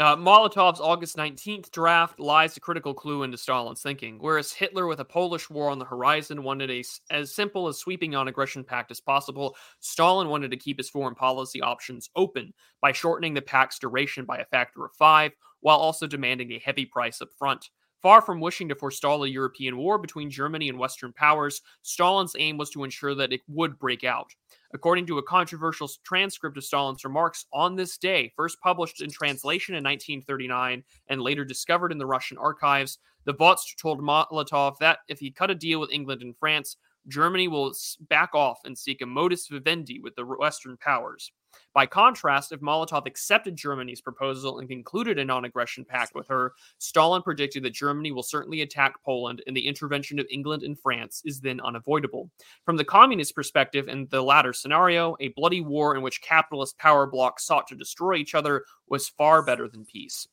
Uh, 0.00 0.16
Molotov's 0.16 0.80
August 0.80 1.18
19th 1.18 1.70
draft 1.72 2.18
lies 2.18 2.56
a 2.56 2.60
critical 2.60 2.94
clue 2.94 3.22
into 3.22 3.36
Stalin's 3.36 3.82
thinking. 3.82 4.16
Whereas 4.18 4.50
Hitler, 4.50 4.86
with 4.86 5.00
a 5.00 5.04
Polish 5.04 5.50
war 5.50 5.68
on 5.68 5.78
the 5.78 5.84
horizon, 5.84 6.42
wanted 6.42 6.70
a 6.70 6.82
as 7.10 7.34
simple 7.34 7.68
as 7.68 7.76
sweeping 7.76 8.12
non-aggression 8.12 8.64
pact 8.64 8.90
as 8.90 8.98
possible, 8.98 9.54
Stalin 9.80 10.28
wanted 10.28 10.52
to 10.52 10.56
keep 10.56 10.78
his 10.78 10.88
foreign 10.88 11.14
policy 11.14 11.60
options 11.60 12.08
open 12.16 12.54
by 12.80 12.92
shortening 12.92 13.34
the 13.34 13.42
pact's 13.42 13.78
duration 13.78 14.24
by 14.24 14.38
a 14.38 14.46
factor 14.46 14.86
of 14.86 14.94
five, 14.94 15.32
while 15.60 15.76
also 15.76 16.06
demanding 16.06 16.50
a 16.52 16.58
heavy 16.58 16.86
price 16.86 17.20
up 17.20 17.28
front. 17.38 17.68
Far 18.02 18.22
from 18.22 18.40
wishing 18.40 18.68
to 18.68 18.74
forestall 18.74 19.24
a 19.24 19.28
European 19.28 19.76
war 19.76 19.98
between 19.98 20.30
Germany 20.30 20.70
and 20.70 20.78
Western 20.78 21.12
powers, 21.12 21.60
Stalin's 21.82 22.34
aim 22.38 22.56
was 22.56 22.70
to 22.70 22.82
ensure 22.82 23.14
that 23.14 23.32
it 23.32 23.42
would 23.46 23.78
break 23.78 24.04
out. 24.04 24.30
According 24.72 25.06
to 25.06 25.18
a 25.18 25.22
controversial 25.22 25.90
transcript 26.02 26.56
of 26.56 26.64
Stalin's 26.64 27.04
remarks 27.04 27.44
on 27.52 27.76
this 27.76 27.98
day, 27.98 28.32
first 28.36 28.58
published 28.62 29.02
in 29.02 29.10
translation 29.10 29.74
in 29.74 29.84
1939 29.84 30.82
and 31.08 31.20
later 31.20 31.44
discovered 31.44 31.92
in 31.92 31.98
the 31.98 32.06
Russian 32.06 32.38
archives, 32.38 32.98
the 33.24 33.34
Vozhd 33.34 33.76
told 33.76 34.00
Molotov 34.00 34.78
that 34.78 35.00
if 35.08 35.18
he 35.18 35.30
cut 35.30 35.50
a 35.50 35.54
deal 35.54 35.78
with 35.78 35.92
England 35.92 36.22
and 36.22 36.36
France, 36.38 36.76
Germany 37.08 37.48
will 37.48 37.74
back 38.08 38.34
off 38.34 38.60
and 38.64 38.78
seek 38.78 39.02
a 39.02 39.06
modus 39.06 39.46
vivendi 39.48 40.00
with 40.00 40.14
the 40.14 40.24
Western 40.24 40.78
powers. 40.78 41.32
By 41.72 41.86
contrast, 41.86 42.52
if 42.52 42.60
Molotov 42.60 43.06
accepted 43.06 43.56
Germany's 43.56 44.00
proposal 44.00 44.58
and 44.58 44.68
concluded 44.68 45.18
a 45.18 45.24
non 45.24 45.44
aggression 45.44 45.84
pact 45.84 46.14
with 46.14 46.26
her, 46.28 46.52
Stalin 46.78 47.22
predicted 47.22 47.62
that 47.62 47.70
Germany 47.70 48.12
will 48.12 48.22
certainly 48.22 48.62
attack 48.62 48.94
Poland 49.04 49.42
and 49.46 49.56
the 49.56 49.66
intervention 49.66 50.18
of 50.18 50.26
England 50.30 50.62
and 50.62 50.78
France 50.78 51.22
is 51.24 51.40
then 51.40 51.60
unavoidable. 51.60 52.30
From 52.64 52.76
the 52.76 52.84
communist 52.84 53.34
perspective, 53.34 53.88
in 53.88 54.08
the 54.10 54.22
latter 54.22 54.52
scenario, 54.52 55.16
a 55.20 55.28
bloody 55.28 55.60
war 55.60 55.96
in 55.96 56.02
which 56.02 56.22
capitalist 56.22 56.78
power 56.78 57.06
blocs 57.06 57.44
sought 57.44 57.68
to 57.68 57.76
destroy 57.76 58.14
each 58.14 58.34
other 58.34 58.64
was 58.88 59.08
far 59.08 59.42
better 59.42 59.68
than 59.68 59.84
peace. 59.84 60.26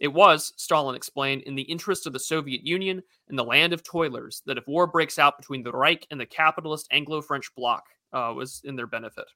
It 0.00 0.08
was, 0.08 0.54
Stalin 0.56 0.96
explained, 0.96 1.42
in 1.42 1.54
the 1.54 1.62
interest 1.62 2.06
of 2.06 2.14
the 2.14 2.18
Soviet 2.18 2.66
Union 2.66 3.02
and 3.28 3.38
the 3.38 3.44
land 3.44 3.74
of 3.74 3.82
toilers 3.82 4.42
that 4.46 4.56
if 4.56 4.66
war 4.66 4.86
breaks 4.86 5.18
out 5.18 5.36
between 5.36 5.62
the 5.62 5.72
Reich 5.72 6.06
and 6.10 6.18
the 6.18 6.26
capitalist 6.26 6.88
Anglo 6.90 7.20
French 7.20 7.54
bloc, 7.54 7.84
uh, 8.12 8.32
was 8.34 8.62
in 8.64 8.76
their 8.76 8.86
benefit. 8.86 9.26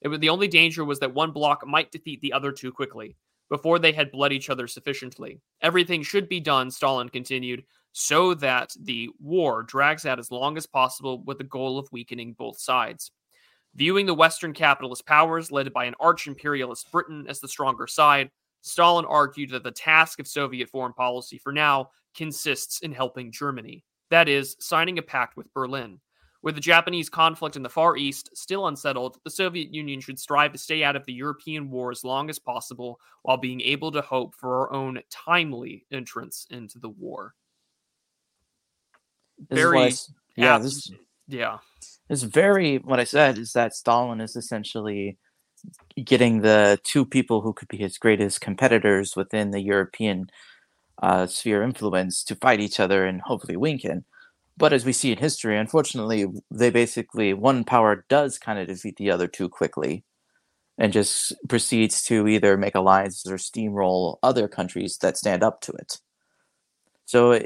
It 0.00 0.20
the 0.20 0.28
only 0.28 0.48
danger 0.48 0.84
was 0.84 1.00
that 1.00 1.14
one 1.14 1.32
bloc 1.32 1.66
might 1.66 1.90
defeat 1.90 2.20
the 2.20 2.32
other 2.32 2.52
two 2.52 2.72
quickly, 2.72 3.16
before 3.48 3.78
they 3.78 3.92
had 3.92 4.12
bled 4.12 4.32
each 4.32 4.50
other 4.50 4.66
sufficiently. 4.66 5.40
Everything 5.60 6.02
should 6.02 6.28
be 6.28 6.40
done, 6.40 6.70
Stalin 6.70 7.08
continued, 7.08 7.64
so 7.92 8.34
that 8.34 8.74
the 8.80 9.08
war 9.18 9.62
drags 9.62 10.06
out 10.06 10.18
as 10.18 10.30
long 10.30 10.56
as 10.56 10.66
possible 10.66 11.22
with 11.24 11.38
the 11.38 11.44
goal 11.44 11.78
of 11.78 11.90
weakening 11.90 12.34
both 12.34 12.58
sides. 12.58 13.10
Viewing 13.74 14.06
the 14.06 14.14
Western 14.14 14.52
capitalist 14.52 15.06
powers 15.06 15.50
led 15.50 15.72
by 15.72 15.84
an 15.84 15.94
arch 16.00 16.26
imperialist 16.26 16.90
Britain 16.90 17.26
as 17.28 17.40
the 17.40 17.48
stronger 17.48 17.86
side, 17.86 18.30
Stalin 18.60 19.04
argued 19.04 19.50
that 19.50 19.62
the 19.62 19.70
task 19.70 20.18
of 20.18 20.26
Soviet 20.26 20.68
foreign 20.68 20.92
policy 20.92 21.38
for 21.38 21.52
now 21.52 21.90
consists 22.14 22.80
in 22.80 22.92
helping 22.92 23.30
Germany. 23.30 23.84
That 24.10 24.28
is, 24.28 24.56
signing 24.58 24.98
a 24.98 25.02
pact 25.02 25.36
with 25.36 25.52
Berlin. 25.54 26.00
With 26.40 26.54
the 26.54 26.60
Japanese 26.60 27.08
conflict 27.08 27.56
in 27.56 27.64
the 27.64 27.68
Far 27.68 27.96
East 27.96 28.30
still 28.34 28.68
unsettled, 28.68 29.18
the 29.24 29.30
Soviet 29.30 29.74
Union 29.74 30.00
should 30.00 30.20
strive 30.20 30.52
to 30.52 30.58
stay 30.58 30.84
out 30.84 30.94
of 30.94 31.04
the 31.04 31.12
European 31.12 31.68
war 31.68 31.90
as 31.90 32.04
long 32.04 32.30
as 32.30 32.38
possible 32.38 33.00
while 33.22 33.36
being 33.36 33.60
able 33.60 33.90
to 33.90 34.00
hope 34.00 34.34
for 34.36 34.60
our 34.60 34.72
own 34.72 35.00
timely 35.10 35.84
entrance 35.90 36.46
into 36.50 36.78
the 36.78 36.88
war. 36.88 37.34
This 39.48 39.58
very, 39.58 39.92
yeah, 40.36 40.58
this, 40.58 40.92
yeah. 41.26 41.58
It's 42.08 42.22
very, 42.22 42.78
what 42.78 43.00
I 43.00 43.04
said 43.04 43.36
is 43.38 43.52
that 43.52 43.74
Stalin 43.74 44.20
is 44.20 44.36
essentially 44.36 45.18
getting 46.04 46.40
the 46.40 46.78
two 46.84 47.04
people 47.04 47.40
who 47.40 47.52
could 47.52 47.68
be 47.68 47.76
his 47.76 47.98
greatest 47.98 48.40
competitors 48.40 49.16
within 49.16 49.50
the 49.50 49.60
European 49.60 50.30
uh, 51.02 51.26
sphere 51.26 51.62
influence 51.62 52.22
to 52.24 52.36
fight 52.36 52.60
each 52.60 52.78
other 52.78 53.04
and 53.04 53.20
hopefully 53.22 53.56
weaken. 53.56 54.04
But 54.58 54.72
as 54.72 54.84
we 54.84 54.92
see 54.92 55.12
in 55.12 55.18
history, 55.18 55.56
unfortunately, 55.56 56.26
they 56.50 56.70
basically 56.70 57.32
one 57.32 57.62
power 57.62 58.04
does 58.08 58.38
kind 58.38 58.58
of 58.58 58.66
defeat 58.66 58.96
the 58.96 59.10
other 59.10 59.28
too 59.28 59.48
quickly 59.48 60.04
and 60.76 60.92
just 60.92 61.32
proceeds 61.48 62.02
to 62.02 62.26
either 62.26 62.56
make 62.56 62.74
alliances 62.74 63.30
or 63.30 63.36
steamroll 63.36 64.16
other 64.22 64.48
countries 64.48 64.98
that 65.00 65.16
stand 65.16 65.44
up 65.44 65.60
to 65.60 65.72
it. 65.72 65.98
So, 67.04 67.40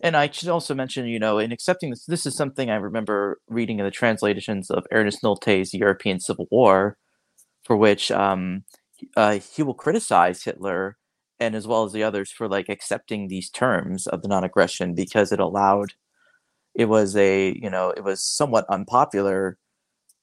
and 0.00 0.16
I 0.16 0.30
should 0.30 0.48
also 0.48 0.72
mention, 0.72 1.06
you 1.06 1.18
know, 1.18 1.38
in 1.38 1.50
accepting 1.50 1.90
this, 1.90 2.04
this 2.06 2.26
is 2.26 2.36
something 2.36 2.70
I 2.70 2.76
remember 2.76 3.40
reading 3.48 3.80
in 3.80 3.84
the 3.84 3.90
translations 3.90 4.70
of 4.70 4.86
Ernest 4.92 5.24
Nolte's 5.24 5.74
European 5.74 6.20
Civil 6.20 6.46
War, 6.52 6.96
for 7.64 7.76
which 7.76 8.12
um, 8.12 8.64
uh, 9.16 9.40
he 9.52 9.64
will 9.64 9.74
criticize 9.74 10.44
Hitler 10.44 10.96
and 11.40 11.56
as 11.56 11.66
well 11.66 11.84
as 11.84 11.92
the 11.92 12.04
others 12.04 12.30
for 12.30 12.48
like 12.48 12.68
accepting 12.68 13.26
these 13.26 13.50
terms 13.50 14.06
of 14.06 14.22
the 14.22 14.28
non-aggression 14.28 14.94
because 14.94 15.32
it 15.32 15.40
allowed 15.40 15.92
it 16.76 16.86
was 16.86 17.16
a 17.16 17.52
you 17.60 17.70
know 17.70 17.90
it 17.90 18.04
was 18.04 18.22
somewhat 18.22 18.66
unpopular 18.68 19.58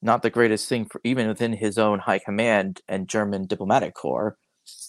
not 0.03 0.21
the 0.21 0.29
greatest 0.29 0.67
thing 0.67 0.85
for 0.85 0.99
even 1.03 1.27
within 1.27 1.53
his 1.53 1.77
own 1.77 1.99
high 1.99 2.19
command 2.19 2.81
and 2.87 3.07
German 3.07 3.47
diplomatic 3.47 3.93
corps, 3.95 4.37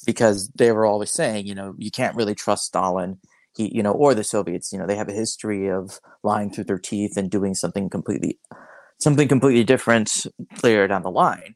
because 0.04 0.50
they 0.56 0.72
were 0.72 0.84
always 0.84 1.10
saying, 1.10 1.46
you 1.46 1.54
know, 1.54 1.74
you 1.78 1.90
can't 1.90 2.16
really 2.16 2.34
trust 2.34 2.64
Stalin. 2.64 3.18
He, 3.56 3.72
you 3.72 3.82
know, 3.82 3.92
or 3.92 4.14
the 4.14 4.24
Soviets, 4.24 4.72
you 4.72 4.78
know, 4.78 4.86
they 4.86 4.96
have 4.96 5.08
a 5.08 5.12
history 5.12 5.68
of 5.68 6.00
lying 6.24 6.50
through 6.50 6.64
their 6.64 6.78
teeth 6.78 7.16
and 7.16 7.30
doing 7.30 7.54
something 7.54 7.88
completely, 7.88 8.40
something 8.98 9.28
completely 9.28 9.62
different 9.62 10.26
later 10.64 10.88
down 10.88 11.04
the 11.04 11.10
line. 11.12 11.54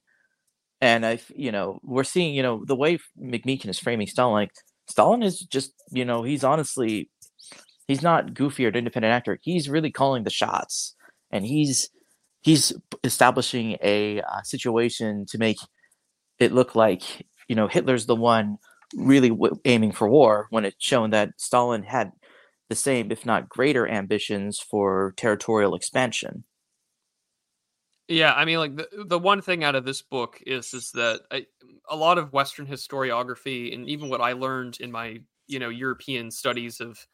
And 0.81 1.05
I, 1.05 1.19
you 1.35 1.51
know, 1.51 1.81
we're 1.83 2.05
seeing, 2.05 2.35
you 2.35 2.43
know, 2.45 2.65
the 2.65 2.77
way 2.77 3.01
McMeekin 3.21 3.69
is 3.69 3.81
framing 3.81 4.07
Stalin, 4.07 4.35
like 4.35 4.53
Stalin 4.89 5.25
is 5.25 5.41
just, 5.41 5.73
you 5.91 6.05
know, 6.05 6.23
he's 6.23 6.45
honestly, 6.45 7.11
he's 7.89 8.03
not 8.03 8.35
goofy 8.35 8.67
or 8.67 8.69
an 8.69 8.77
independent 8.77 9.13
actor. 9.13 9.39
He's 9.43 9.69
really 9.69 9.91
calling 9.91 10.23
the 10.23 10.31
shots, 10.31 10.95
and 11.33 11.45
he's 11.45 11.91
he's 12.43 12.73
establishing 13.03 13.77
a 13.83 14.21
uh, 14.21 14.43
situation 14.43 15.27
to 15.27 15.39
make 15.39 15.59
it 16.39 16.53
look 16.53 16.77
like 16.77 17.27
you 17.49 17.57
know 17.57 17.67
Hitler's 17.67 18.07
the 18.07 18.15
one 18.15 18.59
really 18.95 19.31
w- 19.31 19.59
aiming 19.65 19.93
for 19.93 20.09
war 20.09 20.47
when 20.51 20.65
it's 20.65 20.77
shown 20.79 21.11
that 21.11 21.31
Stalin 21.37 21.83
had 21.83 22.13
the 22.69 22.77
same, 22.77 23.11
if 23.11 23.27
not 23.27 23.49
greater, 23.49 23.89
ambitions 23.89 24.61
for 24.61 25.15
territorial 25.17 25.75
expansion. 25.75 26.45
Yeah, 28.09 28.33
I 28.33 28.45
mean, 28.45 28.59
like 28.59 28.77
the 28.77 28.89
the 29.07 29.19
one 29.19 29.43
thing 29.43 29.65
out 29.65 29.75
of 29.75 29.85
this 29.85 30.03
book 30.03 30.41
is 30.47 30.73
is 30.73 30.91
that 30.93 31.23
I, 31.31 31.47
a 31.91 31.97
lot 31.97 32.19
of 32.19 32.33
Western 32.33 32.67
historiography 32.67 33.75
and 33.75 33.89
even 33.89 34.09
what 34.09 34.21
I 34.21 34.33
learned 34.33 34.79
in 34.81 34.91
my 34.91 35.19
you 35.47 35.59
know 35.59 35.69
European 35.69 36.31
studies 36.31 36.81
of 36.81 37.07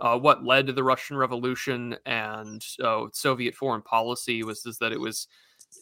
uh, 0.00 0.18
what 0.18 0.44
led 0.44 0.66
to 0.66 0.72
the 0.72 0.84
Russian 0.84 1.16
Revolution 1.16 1.96
and 2.06 2.64
uh, 2.82 3.06
Soviet 3.12 3.54
foreign 3.54 3.82
policy 3.82 4.42
was 4.42 4.64
is 4.66 4.78
that 4.78 4.92
it 4.92 5.00
was 5.00 5.26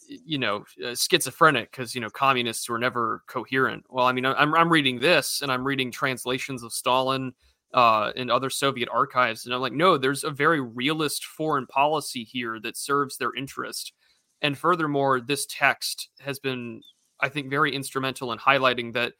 you 0.07 0.37
know 0.37 0.65
uh, 0.85 0.95
schizophrenic 0.95 1.71
because 1.71 1.95
you 1.95 2.01
know 2.01 2.09
communists 2.09 2.69
were 2.69 2.79
never 2.79 3.23
coherent. 3.27 3.83
Well, 3.89 4.05
I 4.05 4.11
mean, 4.11 4.25
I'm 4.25 4.53
I'm 4.53 4.71
reading 4.71 4.99
this 4.99 5.41
and 5.41 5.51
I'm 5.51 5.65
reading 5.65 5.91
translations 5.91 6.63
of 6.63 6.73
Stalin 6.73 7.33
uh, 7.73 8.11
and 8.15 8.31
other 8.31 8.49
Soviet 8.49 8.89
archives, 8.91 9.45
and 9.45 9.53
I'm 9.53 9.61
like, 9.61 9.73
no, 9.73 9.97
there's 9.97 10.23
a 10.23 10.31
very 10.31 10.61
realist 10.61 11.25
foreign 11.25 11.67
policy 11.67 12.23
here 12.23 12.59
that 12.61 12.77
serves 12.77 13.17
their 13.17 13.35
interest. 13.35 13.93
And 14.41 14.57
furthermore, 14.57 15.19
this 15.19 15.47
text 15.49 16.09
has 16.19 16.39
been, 16.39 16.81
I 17.19 17.29
think, 17.29 17.49
very 17.49 17.73
instrumental 17.73 18.31
in 18.31 18.37
highlighting 18.37 18.93
that 18.93 19.13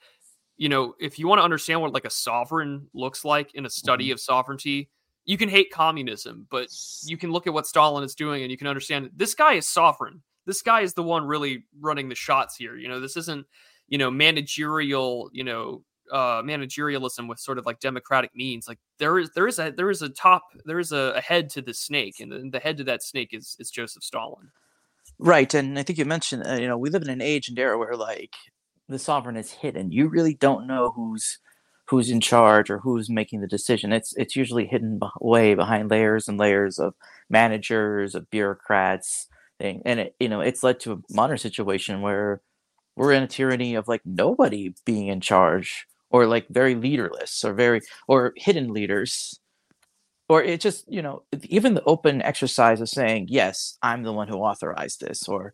you 0.57 0.69
know, 0.69 0.95
if 0.99 1.19
you 1.19 1.27
want 1.27 1.39
to 1.39 1.43
understand 1.43 1.81
what 1.81 1.93
like 1.93 2.05
a 2.05 2.09
sovereign 2.09 2.87
looks 2.93 3.23
like 3.23 3.53
in 3.53 3.65
a 3.65 3.69
study 3.69 4.05
mm-hmm. 4.05 4.13
of 4.13 4.19
sovereignty, 4.19 4.89
you 5.25 5.37
can 5.37 5.49
hate 5.49 5.71
communism, 5.71 6.47
but 6.49 6.67
you 7.03 7.17
can 7.17 7.31
look 7.31 7.47
at 7.47 7.53
what 7.53 7.67
Stalin 7.67 8.03
is 8.03 8.15
doing 8.15 8.41
and 8.43 8.51
you 8.51 8.57
can 8.57 8.67
understand 8.67 9.11
this 9.15 9.35
guy 9.35 9.53
is 9.53 9.67
sovereign. 9.67 10.23
This 10.45 10.61
guy 10.61 10.81
is 10.81 10.93
the 10.93 11.03
one 11.03 11.25
really 11.25 11.65
running 11.79 12.09
the 12.09 12.15
shots 12.15 12.55
here. 12.55 12.75
You 12.77 12.87
know, 12.87 12.99
this 12.99 13.17
isn't, 13.17 13.45
you 13.87 13.97
know, 13.97 14.09
managerial, 14.09 15.29
you 15.31 15.43
know, 15.43 15.83
uh 16.09 16.41
managerialism 16.41 17.27
with 17.27 17.37
sort 17.37 17.57
of 17.57 17.65
like 17.65 17.81
democratic 17.81 18.33
means 18.33 18.65
like 18.65 18.79
there 18.97 19.19
is 19.19 19.29
there 19.31 19.45
is 19.45 19.59
a 19.59 19.73
there 19.75 19.89
is 19.89 20.01
a 20.01 20.07
top 20.07 20.43
there 20.63 20.79
is 20.79 20.93
a, 20.93 21.11
a 21.17 21.19
head 21.19 21.49
to 21.49 21.61
the 21.61 21.73
snake 21.73 22.21
and 22.21 22.31
the, 22.31 22.49
the 22.49 22.59
head 22.59 22.77
to 22.77 22.83
that 22.85 23.03
snake 23.03 23.33
is 23.33 23.57
is 23.59 23.69
joseph 23.69 24.01
stalin 24.01 24.49
right 25.19 25.53
and 25.53 25.77
i 25.77 25.83
think 25.83 25.99
you 25.99 26.05
mentioned 26.05 26.47
uh, 26.47 26.53
you 26.53 26.65
know 26.65 26.77
we 26.77 26.89
live 26.89 27.01
in 27.01 27.09
an 27.09 27.21
age 27.21 27.49
and 27.49 27.59
era 27.59 27.77
where 27.77 27.97
like 27.97 28.35
the 28.89 28.99
sovereign 28.99 29.37
is 29.37 29.51
hidden. 29.51 29.91
You 29.91 30.07
really 30.07 30.33
don't 30.35 30.67
know 30.67 30.91
who's 30.95 31.39
who's 31.89 32.09
in 32.09 32.19
charge 32.21 32.69
or 32.69 32.79
who's 32.79 33.09
making 33.09 33.41
the 33.41 33.47
decision. 33.47 33.93
It's 33.93 34.13
it's 34.17 34.35
usually 34.35 34.67
hidden 34.67 34.99
away 35.21 35.55
behind 35.55 35.89
layers 35.89 36.27
and 36.27 36.37
layers 36.37 36.79
of 36.79 36.93
managers, 37.29 38.15
of 38.15 38.29
bureaucrats, 38.29 39.27
thing. 39.59 39.81
and 39.85 39.99
it, 40.01 40.15
you 40.19 40.29
know 40.29 40.41
it's 40.41 40.63
led 40.63 40.79
to 40.81 40.93
a 40.93 40.97
modern 41.13 41.37
situation 41.37 42.01
where 42.01 42.41
we're 42.95 43.13
in 43.13 43.23
a 43.23 43.27
tyranny 43.27 43.75
of 43.75 43.87
like 43.87 44.01
nobody 44.05 44.73
being 44.85 45.07
in 45.07 45.21
charge 45.21 45.85
or 46.09 46.25
like 46.27 46.47
very 46.49 46.75
leaderless 46.75 47.43
or 47.43 47.53
very 47.53 47.81
or 48.07 48.33
hidden 48.37 48.73
leaders 48.73 49.39
or 50.29 50.43
it 50.43 50.61
just 50.61 50.91
you 50.91 51.01
know 51.01 51.23
even 51.43 51.73
the 51.73 51.83
open 51.83 52.21
exercise 52.21 52.81
of 52.81 52.89
saying 52.89 53.27
yes 53.29 53.77
i'm 53.83 54.03
the 54.03 54.13
one 54.13 54.27
who 54.27 54.37
authorized 54.37 55.01
this 55.01 55.27
or 55.27 55.53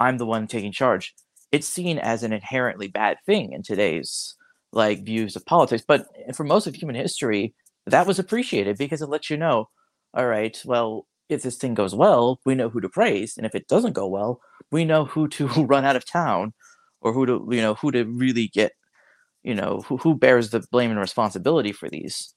i'm 0.00 0.18
the 0.18 0.26
one 0.26 0.46
taking 0.46 0.72
charge 0.72 1.14
it's 1.54 1.68
seen 1.68 2.00
as 2.00 2.24
an 2.24 2.32
inherently 2.32 2.88
bad 2.88 3.16
thing 3.26 3.52
in 3.52 3.62
today's 3.62 4.34
like 4.72 5.04
views 5.04 5.36
of 5.36 5.46
politics. 5.46 5.84
But 5.86 6.08
for 6.34 6.42
most 6.42 6.66
of 6.66 6.74
human 6.74 6.96
history, 6.96 7.54
that 7.86 8.08
was 8.08 8.18
appreciated 8.18 8.76
because 8.76 9.00
it 9.00 9.08
lets 9.08 9.30
you 9.30 9.36
know, 9.36 9.68
all 10.14 10.26
right, 10.26 10.60
well, 10.64 11.06
if 11.28 11.42
this 11.42 11.56
thing 11.56 11.74
goes 11.74 11.94
well, 11.94 12.40
we 12.44 12.56
know 12.56 12.68
who 12.68 12.80
to 12.80 12.88
praise, 12.88 13.36
and 13.36 13.46
if 13.46 13.54
it 13.54 13.68
doesn't 13.68 13.92
go 13.92 14.08
well, 14.08 14.40
we 14.72 14.84
know 14.84 15.04
who 15.04 15.28
to 15.28 15.46
run 15.64 15.84
out 15.84 15.94
of 15.94 16.04
town, 16.04 16.54
or 17.00 17.12
who 17.12 17.24
to 17.24 17.46
you 17.52 17.62
know 17.62 17.74
who 17.74 17.92
to 17.92 18.04
really 18.04 18.48
get, 18.48 18.72
you 19.44 19.54
know, 19.54 19.80
who 19.86 19.96
who 19.98 20.16
bears 20.16 20.50
the 20.50 20.64
blame 20.72 20.90
and 20.90 20.98
responsibility 20.98 21.70
for 21.70 21.88
these. 21.88 22.34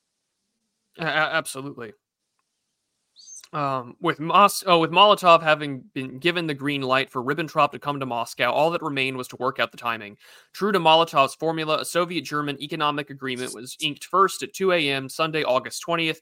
Uh, 0.99 1.05
absolutely 1.05 1.93
um, 3.57 3.95
with 3.99 4.19
Mos- 4.19 4.63
oh, 4.67 4.77
with 4.77 4.91
Molotov 4.91 5.41
having 5.41 5.79
been 5.95 6.19
given 6.19 6.45
the 6.45 6.53
green 6.53 6.83
light 6.83 7.09
for 7.09 7.23
Ribbentrop 7.23 7.71
to 7.71 7.79
come 7.79 7.99
to 7.99 8.05
Moscow, 8.05 8.51
all 8.51 8.69
that 8.69 8.83
remained 8.83 9.17
was 9.17 9.27
to 9.29 9.35
work 9.37 9.57
out 9.57 9.71
the 9.71 9.77
timing. 9.77 10.15
True 10.53 10.71
to 10.71 10.79
Molotov's 10.79 11.33
formula, 11.33 11.79
a 11.79 11.85
Soviet-German 11.85 12.61
economic 12.61 13.09
agreement 13.09 13.55
was 13.55 13.75
inked 13.81 14.05
first 14.05 14.43
at 14.43 14.53
2 14.53 14.73
a.m. 14.73 15.09
Sunday, 15.09 15.43
August 15.43 15.83
20th, 15.87 16.19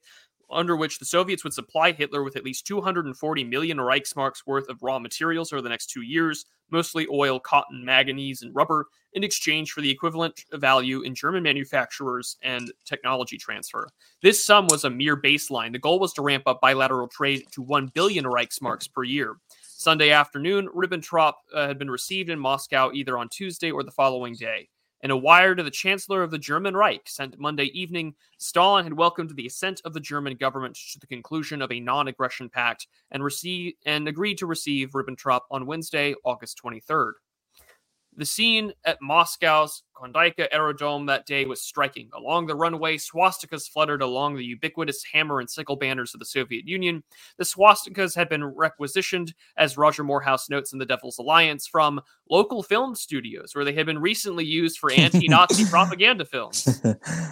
under 0.50 0.78
which 0.78 0.98
the 0.98 1.04
Soviets 1.04 1.44
would 1.44 1.54
supply 1.54 1.92
Hitler 1.92 2.24
with 2.24 2.38
at 2.38 2.46
least 2.46 2.66
240 2.68 3.44
million 3.44 3.80
Reichsmarks 3.80 4.46
worth 4.46 4.70
of 4.70 4.82
raw 4.82 4.98
materials 4.98 5.52
over 5.52 5.62
the 5.62 5.68
next 5.68 5.88
two 5.88 6.04
years, 6.04 6.46
mostly 6.72 7.06
oil, 7.12 7.38
cotton, 7.42 7.84
manganese, 7.84 8.44
and 8.44 8.56
rubber, 8.56 8.88
in 9.16 9.24
exchange 9.24 9.72
for 9.72 9.82
the 9.82 9.90
equivalent 9.90 10.44
value 10.54 11.02
in 11.02 11.16
German 11.16 11.42
manufacturers 11.42 12.38
and 12.44 12.72
technology 12.86 13.38
transfer. 13.38 13.88
This 14.22 14.46
sum 14.46 14.68
was 14.68 14.84
a 14.84 14.90
mere 14.90 15.18
baseline. 15.18 15.72
The 15.72 15.80
goal 15.80 16.00
was 16.00 16.14
to 16.14 16.22
ramp 16.22 16.44
up 16.46 16.62
bilateral 16.62 17.08
trade 17.08 17.46
to 17.52 17.62
1 17.62 17.88
billion 17.94 18.26
Reichsmarks 18.26 18.92
per 18.92 19.04
year. 19.04 19.38
Sunday 19.62 20.12
afternoon, 20.12 20.70
Ribbentrop 20.76 21.34
uh, 21.54 21.68
had 21.68 21.80
been 21.80 21.90
received 21.90 22.30
in 22.30 22.40
Moscow 22.40 22.92
either 22.94 23.18
on 23.18 23.30
Tuesday 23.30 23.72
or 23.72 23.84
the 23.84 23.92
following 23.92 24.36
day. 24.36 24.68
In 25.02 25.12
a 25.12 25.18
wire 25.18 25.54
to 25.54 25.62
the 25.62 25.70
Chancellor 25.70 26.24
of 26.24 26.32
the 26.32 26.40
German 26.40 26.76
Reich 26.76 27.08
sent 27.08 27.38
Monday 27.38 27.66
evening, 27.66 28.16
Stalin 28.38 28.86
had 28.86 28.94
welcomed 28.94 29.36
the 29.36 29.46
assent 29.46 29.82
of 29.86 29.94
the 29.94 30.00
German 30.00 30.36
government 30.36 30.76
to 30.94 31.00
the 31.00 31.08
conclusion 31.08 31.62
of 31.62 31.72
a 31.72 31.80
non-aggression 31.80 32.50
pact 32.50 32.88
and 33.12 33.24
receive 33.24 33.74
and 33.86 34.08
agreed 34.08 34.40
to 34.40 34.48
receive 34.48 34.92
Ribbentrop 34.92 35.42
on 35.52 35.68
Wednesday, 35.68 36.16
August 36.24 36.60
23rd. 36.64 37.12
The 38.18 38.26
scene 38.26 38.72
at 38.86 39.02
Moscow's 39.02 39.84
Khodynka 39.96 40.48
Aerodrome 40.52 41.06
that 41.08 41.26
day 41.26 41.46
was 41.46 41.62
striking. 41.62 42.10
Along 42.14 42.48
the 42.48 42.56
runway, 42.56 42.98
swastikas 42.98 43.70
fluttered 43.70 44.02
along 44.02 44.36
the 44.36 44.44
ubiquitous 44.44 45.04
hammer 45.04 45.40
and 45.40 45.50
sickle 45.50 45.76
banners 45.76 46.14
of 46.14 46.20
the 46.20 46.26
Soviet 46.26 46.68
Union. 46.68 47.04
The 47.38 47.44
swastikas 47.44 48.16
had 48.16 48.30
been 48.30 48.44
requisitioned, 48.44 49.34
as 49.58 49.78
Roger 49.78 50.04
Moorhouse 50.04 50.50
notes 50.50 50.74
in 50.74 50.80
The 50.80 50.86
Devil's 50.86 51.18
Alliance, 51.18 51.68
from 51.68 52.02
local 52.30 52.64
film 52.64 52.96
studios, 52.96 53.54
where 53.54 53.66
they 53.66 53.74
had 53.74 53.86
been 53.86 54.00
recently 54.00 54.46
used 54.46 54.78
for 54.78 54.92
anti 54.92 55.28
Nazi 55.28 55.66
propaganda 55.70 56.26
films. 56.26 56.82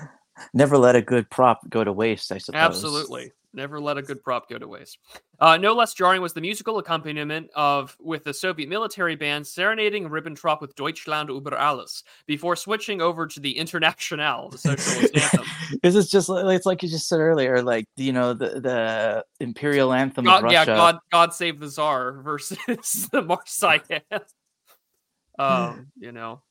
Never 0.53 0.77
let 0.77 0.95
a 0.95 1.01
good 1.01 1.29
prop 1.29 1.69
go 1.69 1.83
to 1.83 1.93
waste, 1.93 2.31
I 2.31 2.37
suppose. 2.39 2.59
Absolutely. 2.59 3.31
Never 3.55 3.79
let 3.79 3.97
a 3.97 4.01
good 4.01 4.23
prop 4.23 4.49
go 4.49 4.57
to 4.57 4.67
waste. 4.67 4.97
Uh, 5.39 5.57
no 5.57 5.73
less 5.73 5.93
jarring 5.93 6.21
was 6.21 6.33
the 6.33 6.41
musical 6.41 6.79
accompaniment 6.79 7.49
of 7.55 7.95
with 7.99 8.23
the 8.23 8.33
Soviet 8.33 8.67
military 8.67 9.15
band 9.15 9.45
serenading 9.45 10.09
Ribbentrop 10.09 10.59
with 10.59 10.75
Deutschland 10.75 11.29
über 11.29 11.55
alles 11.55 12.03
before 12.25 12.55
switching 12.55 12.99
over 12.99 13.27
to 13.27 13.39
the 13.39 13.55
Internationale, 13.55 14.49
the 14.49 14.57
socialist 14.57 15.15
anthem. 15.33 15.45
This 15.83 15.95
is 15.95 16.09
just 16.09 16.29
it's 16.31 16.65
like 16.65 16.81
you 16.81 16.89
just 16.89 17.07
said 17.07 17.19
earlier, 17.19 17.61
like 17.61 17.87
you 17.95 18.11
know 18.11 18.33
the 18.33 18.59
the 18.59 19.25
imperial 19.39 19.93
anthem 19.93 20.25
God, 20.25 20.37
of 20.37 20.43
Russia. 20.45 20.53
Yeah, 20.53 20.65
God, 20.65 20.99
God 21.11 21.33
save 21.33 21.59
the 21.59 21.69
Tsar 21.69 22.21
versus 22.21 22.57
the 22.67 23.21
Marseillaise. 23.21 24.01
um, 25.39 25.91
you 25.99 26.11
know, 26.11 26.41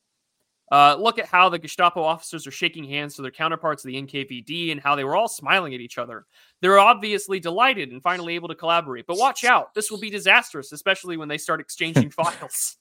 uh, 0.73 0.95
look 0.95 1.19
at 1.19 1.27
how 1.27 1.49
the 1.49 1.59
Gestapo 1.59 2.01
officers 2.01 2.47
are 2.47 2.51
shaking 2.51 2.83
hands 2.83 3.15
to 3.15 3.21
their 3.21 3.29
counterparts 3.29 3.85
of 3.85 3.89
the 3.89 4.01
NKVD 4.01 4.71
and 4.71 4.81
how 4.81 4.95
they 4.95 5.03
were 5.03 5.15
all 5.15 5.27
smiling 5.27 5.75
at 5.75 5.81
each 5.81 5.99
other. 5.99 6.25
They're 6.61 6.79
obviously 6.79 7.39
delighted 7.39 7.91
and 7.91 8.01
finally 8.01 8.33
able 8.33 8.47
to 8.47 8.55
collaborate. 8.55 9.05
But 9.05 9.19
watch 9.19 9.43
out, 9.43 9.75
this 9.75 9.91
will 9.91 9.99
be 9.99 10.09
disastrous, 10.09 10.71
especially 10.71 11.15
when 11.15 11.27
they 11.27 11.37
start 11.37 11.61
exchanging 11.61 12.09
files. 12.09 12.77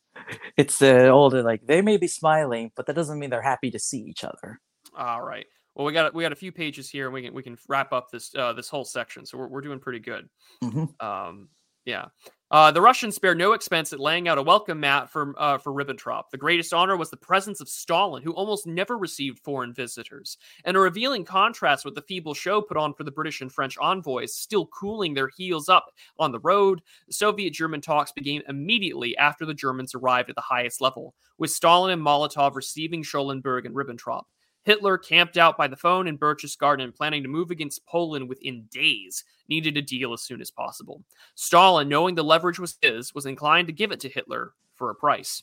It's 0.56 0.78
the 0.78 1.10
uh, 1.10 1.12
older 1.12 1.42
like 1.42 1.66
they 1.66 1.82
may 1.82 1.98
be 1.98 2.06
smiling, 2.06 2.72
but 2.76 2.86
that 2.86 2.96
doesn't 2.96 3.18
mean 3.18 3.28
they're 3.28 3.42
happy 3.42 3.70
to 3.70 3.78
see 3.78 4.00
each 4.00 4.24
other. 4.24 4.58
All 4.96 5.20
right. 5.20 5.44
Well, 5.74 5.86
we 5.86 5.92
got 5.92 6.14
we 6.14 6.22
got 6.22 6.32
a 6.32 6.36
few 6.36 6.50
pages 6.50 6.88
here, 6.88 7.04
and 7.06 7.14
we 7.14 7.20
can 7.20 7.34
we 7.34 7.42
can 7.42 7.58
wrap 7.68 7.92
up 7.92 8.10
this 8.10 8.34
uh, 8.34 8.54
this 8.54 8.70
whole 8.70 8.86
section. 8.86 9.26
So 9.26 9.36
we're 9.36 9.48
we're 9.48 9.60
doing 9.60 9.80
pretty 9.80 10.00
good. 10.00 10.30
Mm-hmm. 10.64 11.06
Um, 11.06 11.48
yeah. 11.84 12.06
Uh, 12.52 12.70
the 12.70 12.82
Russians 12.82 13.14
spared 13.14 13.38
no 13.38 13.54
expense 13.54 13.94
at 13.94 13.98
laying 13.98 14.28
out 14.28 14.36
a 14.36 14.42
welcome 14.42 14.78
mat 14.78 15.08
for 15.08 15.32
uh, 15.38 15.56
for 15.56 15.72
Ribbentrop. 15.72 16.24
The 16.30 16.36
greatest 16.36 16.74
honor 16.74 16.98
was 16.98 17.08
the 17.08 17.16
presence 17.16 17.62
of 17.62 17.68
Stalin, 17.68 18.22
who 18.22 18.32
almost 18.32 18.66
never 18.66 18.98
received 18.98 19.38
foreign 19.38 19.72
visitors, 19.72 20.36
and 20.66 20.76
a 20.76 20.80
revealing 20.80 21.24
contrast 21.24 21.82
with 21.86 21.94
the 21.94 22.02
feeble 22.02 22.34
show 22.34 22.60
put 22.60 22.76
on 22.76 22.92
for 22.92 23.04
the 23.04 23.10
British 23.10 23.40
and 23.40 23.50
French 23.50 23.78
envoys, 23.78 24.34
still 24.34 24.66
cooling 24.66 25.14
their 25.14 25.28
heels 25.28 25.70
up 25.70 25.86
on 26.18 26.30
the 26.30 26.40
road. 26.40 26.82
Soviet-German 27.08 27.80
talks 27.80 28.12
began 28.12 28.42
immediately 28.46 29.16
after 29.16 29.46
the 29.46 29.54
Germans 29.54 29.94
arrived 29.94 30.28
at 30.28 30.36
the 30.36 30.42
highest 30.42 30.82
level, 30.82 31.14
with 31.38 31.50
Stalin 31.50 31.90
and 31.90 32.02
Molotov 32.02 32.54
receiving 32.54 33.02
Schulenburg 33.02 33.64
and 33.64 33.74
Ribbentrop. 33.74 34.24
Hitler, 34.64 34.96
camped 34.98 35.36
out 35.36 35.56
by 35.56 35.66
the 35.66 35.76
phone 35.76 36.06
in 36.06 36.18
Berchtesgaden, 36.18 36.94
planning 36.94 37.22
to 37.22 37.28
move 37.28 37.50
against 37.50 37.86
Poland 37.86 38.28
within 38.28 38.68
days, 38.70 39.24
needed 39.48 39.76
a 39.76 39.82
deal 39.82 40.12
as 40.12 40.22
soon 40.22 40.40
as 40.40 40.50
possible. 40.50 41.02
Stalin, 41.34 41.88
knowing 41.88 42.14
the 42.14 42.24
leverage 42.24 42.58
was 42.58 42.78
his, 42.80 43.14
was 43.14 43.26
inclined 43.26 43.66
to 43.68 43.72
give 43.72 43.90
it 43.92 44.00
to 44.00 44.08
Hitler 44.08 44.52
for 44.76 44.90
a 44.90 44.94
price. 44.94 45.42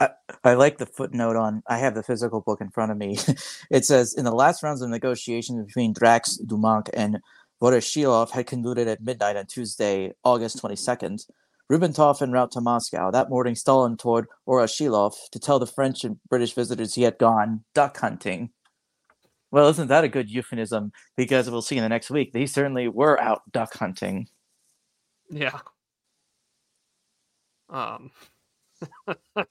I, 0.00 0.10
I, 0.44 0.54
like 0.54 0.78
the 0.78 0.86
footnote 0.86 1.36
on. 1.36 1.62
I 1.66 1.78
have 1.78 1.94
the 1.94 2.02
physical 2.02 2.40
book 2.40 2.60
in 2.60 2.70
front 2.70 2.92
of 2.92 2.98
me. 2.98 3.18
it 3.70 3.84
says 3.84 4.14
in 4.14 4.24
the 4.24 4.32
last 4.32 4.62
rounds 4.62 4.82
of 4.82 4.90
negotiations 4.90 5.66
between 5.66 5.92
Drax, 5.92 6.38
Doumenc, 6.46 6.88
and 6.94 7.18
Voroshilov 7.60 8.30
had 8.30 8.46
concluded 8.46 8.86
at 8.86 9.02
midnight 9.02 9.36
on 9.36 9.46
Tuesday, 9.46 10.12
August 10.22 10.62
22nd. 10.62 11.26
Ribbentrop 11.70 12.22
en 12.22 12.32
route 12.32 12.50
to 12.52 12.60
Moscow. 12.60 13.10
That 13.10 13.28
morning, 13.28 13.54
Stalin 13.54 13.96
toured 13.96 14.26
Voroshilov 14.46 15.14
to 15.32 15.38
tell 15.38 15.58
the 15.58 15.66
French 15.66 16.02
and 16.02 16.18
British 16.28 16.54
visitors 16.54 16.94
he 16.94 17.02
had 17.02 17.18
gone 17.18 17.64
duck 17.74 17.98
hunting. 17.98 18.50
Well, 19.50 19.68
isn't 19.68 19.88
that 19.88 20.04
a 20.04 20.08
good 20.08 20.30
euphemism? 20.30 20.92
Because 21.16 21.50
we'll 21.50 21.62
see 21.62 21.76
in 21.76 21.82
the 21.82 21.88
next 21.88 22.10
week, 22.10 22.32
they 22.32 22.46
certainly 22.46 22.88
were 22.88 23.20
out 23.20 23.42
duck 23.50 23.74
hunting. 23.74 24.28
Yeah. 25.30 25.58
Um. 27.68 28.10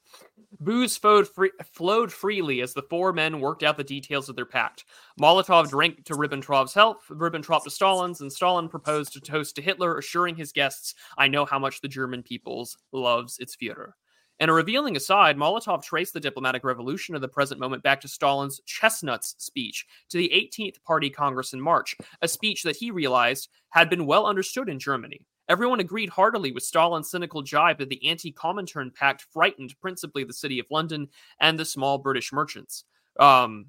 Booze 0.59 0.97
flowed, 0.97 1.27
free- 1.27 1.51
flowed, 1.71 2.11
freely 2.11 2.61
as 2.61 2.73
the 2.73 2.81
four 2.81 3.13
men 3.13 3.39
worked 3.39 3.63
out 3.63 3.77
the 3.77 3.83
details 3.83 4.27
of 4.27 4.35
their 4.35 4.45
pact. 4.45 4.85
Molotov 5.19 5.69
drank 5.69 6.03
to 6.05 6.15
Ribbentrop's 6.15 6.73
health, 6.73 7.03
Ribbentrop 7.09 7.63
to 7.63 7.69
Stalin's, 7.69 8.21
and 8.21 8.31
Stalin 8.31 8.67
proposed 8.67 9.13
to 9.13 9.21
toast 9.21 9.55
to 9.55 9.61
Hitler, 9.61 9.97
assuring 9.97 10.35
his 10.35 10.51
guests, 10.51 10.95
I 11.17 11.27
know 11.27 11.45
how 11.45 11.59
much 11.59 11.81
the 11.81 11.87
German 11.87 12.23
peoples 12.23 12.77
loves 12.91 13.37
its 13.39 13.55
Führer. 13.55 13.91
In 14.39 14.49
a 14.49 14.53
revealing 14.53 14.95
aside, 14.95 15.35
Molotov 15.35 15.83
traced 15.83 16.13
the 16.13 16.19
diplomatic 16.19 16.63
revolution 16.63 17.15
of 17.15 17.21
the 17.21 17.27
present 17.27 17.59
moment 17.59 17.81
back 17.81 18.01
to 18.01 18.07
Stalin's 18.07 18.61
Chestnuts 18.65 19.35
speech 19.39 19.85
to 20.09 20.17
the 20.17 20.29
18th 20.29 20.83
Party 20.83 21.09
Congress 21.09 21.53
in 21.53 21.61
March, 21.61 21.95
a 22.21 22.27
speech 22.27 22.61
that 22.63 22.75
he 22.75 22.91
realized 22.91 23.49
had 23.69 23.89
been 23.89 24.05
well 24.05 24.27
understood 24.27 24.69
in 24.69 24.77
Germany. 24.77 25.25
Everyone 25.49 25.79
agreed 25.79 26.09
heartily 26.09 26.51
with 26.51 26.63
Stalin's 26.63 27.09
cynical 27.09 27.41
jibe 27.41 27.77
that 27.79 27.89
the 27.89 28.05
anti 28.07 28.31
Comintern 28.31 28.93
Pact 28.93 29.25
frightened 29.31 29.79
principally 29.79 30.23
the 30.23 30.33
city 30.33 30.59
of 30.59 30.67
London 30.69 31.07
and 31.39 31.57
the 31.57 31.65
small 31.65 31.97
British 31.97 32.33
merchants. 32.33 32.83
Um, 33.19 33.67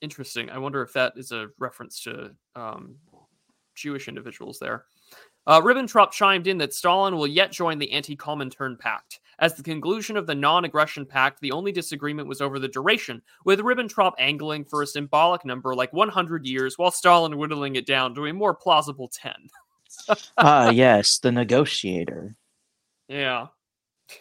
interesting. 0.00 0.50
I 0.50 0.58
wonder 0.58 0.82
if 0.82 0.92
that 0.92 1.14
is 1.16 1.32
a 1.32 1.48
reference 1.58 2.02
to 2.04 2.30
um, 2.54 2.96
Jewish 3.74 4.08
individuals 4.08 4.58
there. 4.58 4.84
Uh, 5.46 5.60
Ribbentrop 5.60 6.10
chimed 6.10 6.46
in 6.46 6.58
that 6.58 6.72
Stalin 6.72 7.16
will 7.16 7.26
yet 7.26 7.52
join 7.52 7.78
the 7.78 7.92
anti 7.92 8.16
Comintern 8.16 8.78
Pact. 8.78 9.20
As 9.40 9.54
the 9.54 9.62
conclusion 9.62 10.16
of 10.16 10.26
the 10.26 10.34
non 10.34 10.64
aggression 10.64 11.04
pact, 11.04 11.40
the 11.40 11.52
only 11.52 11.72
disagreement 11.72 12.28
was 12.28 12.40
over 12.40 12.58
the 12.58 12.68
duration, 12.68 13.20
with 13.44 13.60
Ribbentrop 13.60 14.12
angling 14.18 14.64
for 14.64 14.82
a 14.82 14.86
symbolic 14.86 15.44
number 15.44 15.74
like 15.74 15.92
100 15.92 16.46
years, 16.46 16.78
while 16.78 16.92
Stalin 16.92 17.36
whittling 17.36 17.74
it 17.76 17.86
down 17.86 18.14
to 18.14 18.26
a 18.26 18.32
more 18.32 18.54
plausible 18.54 19.08
10. 19.08 19.32
ah, 20.36 20.70
yes, 20.70 21.18
the 21.18 21.32
negotiator. 21.32 22.36
Yeah. 23.08 23.48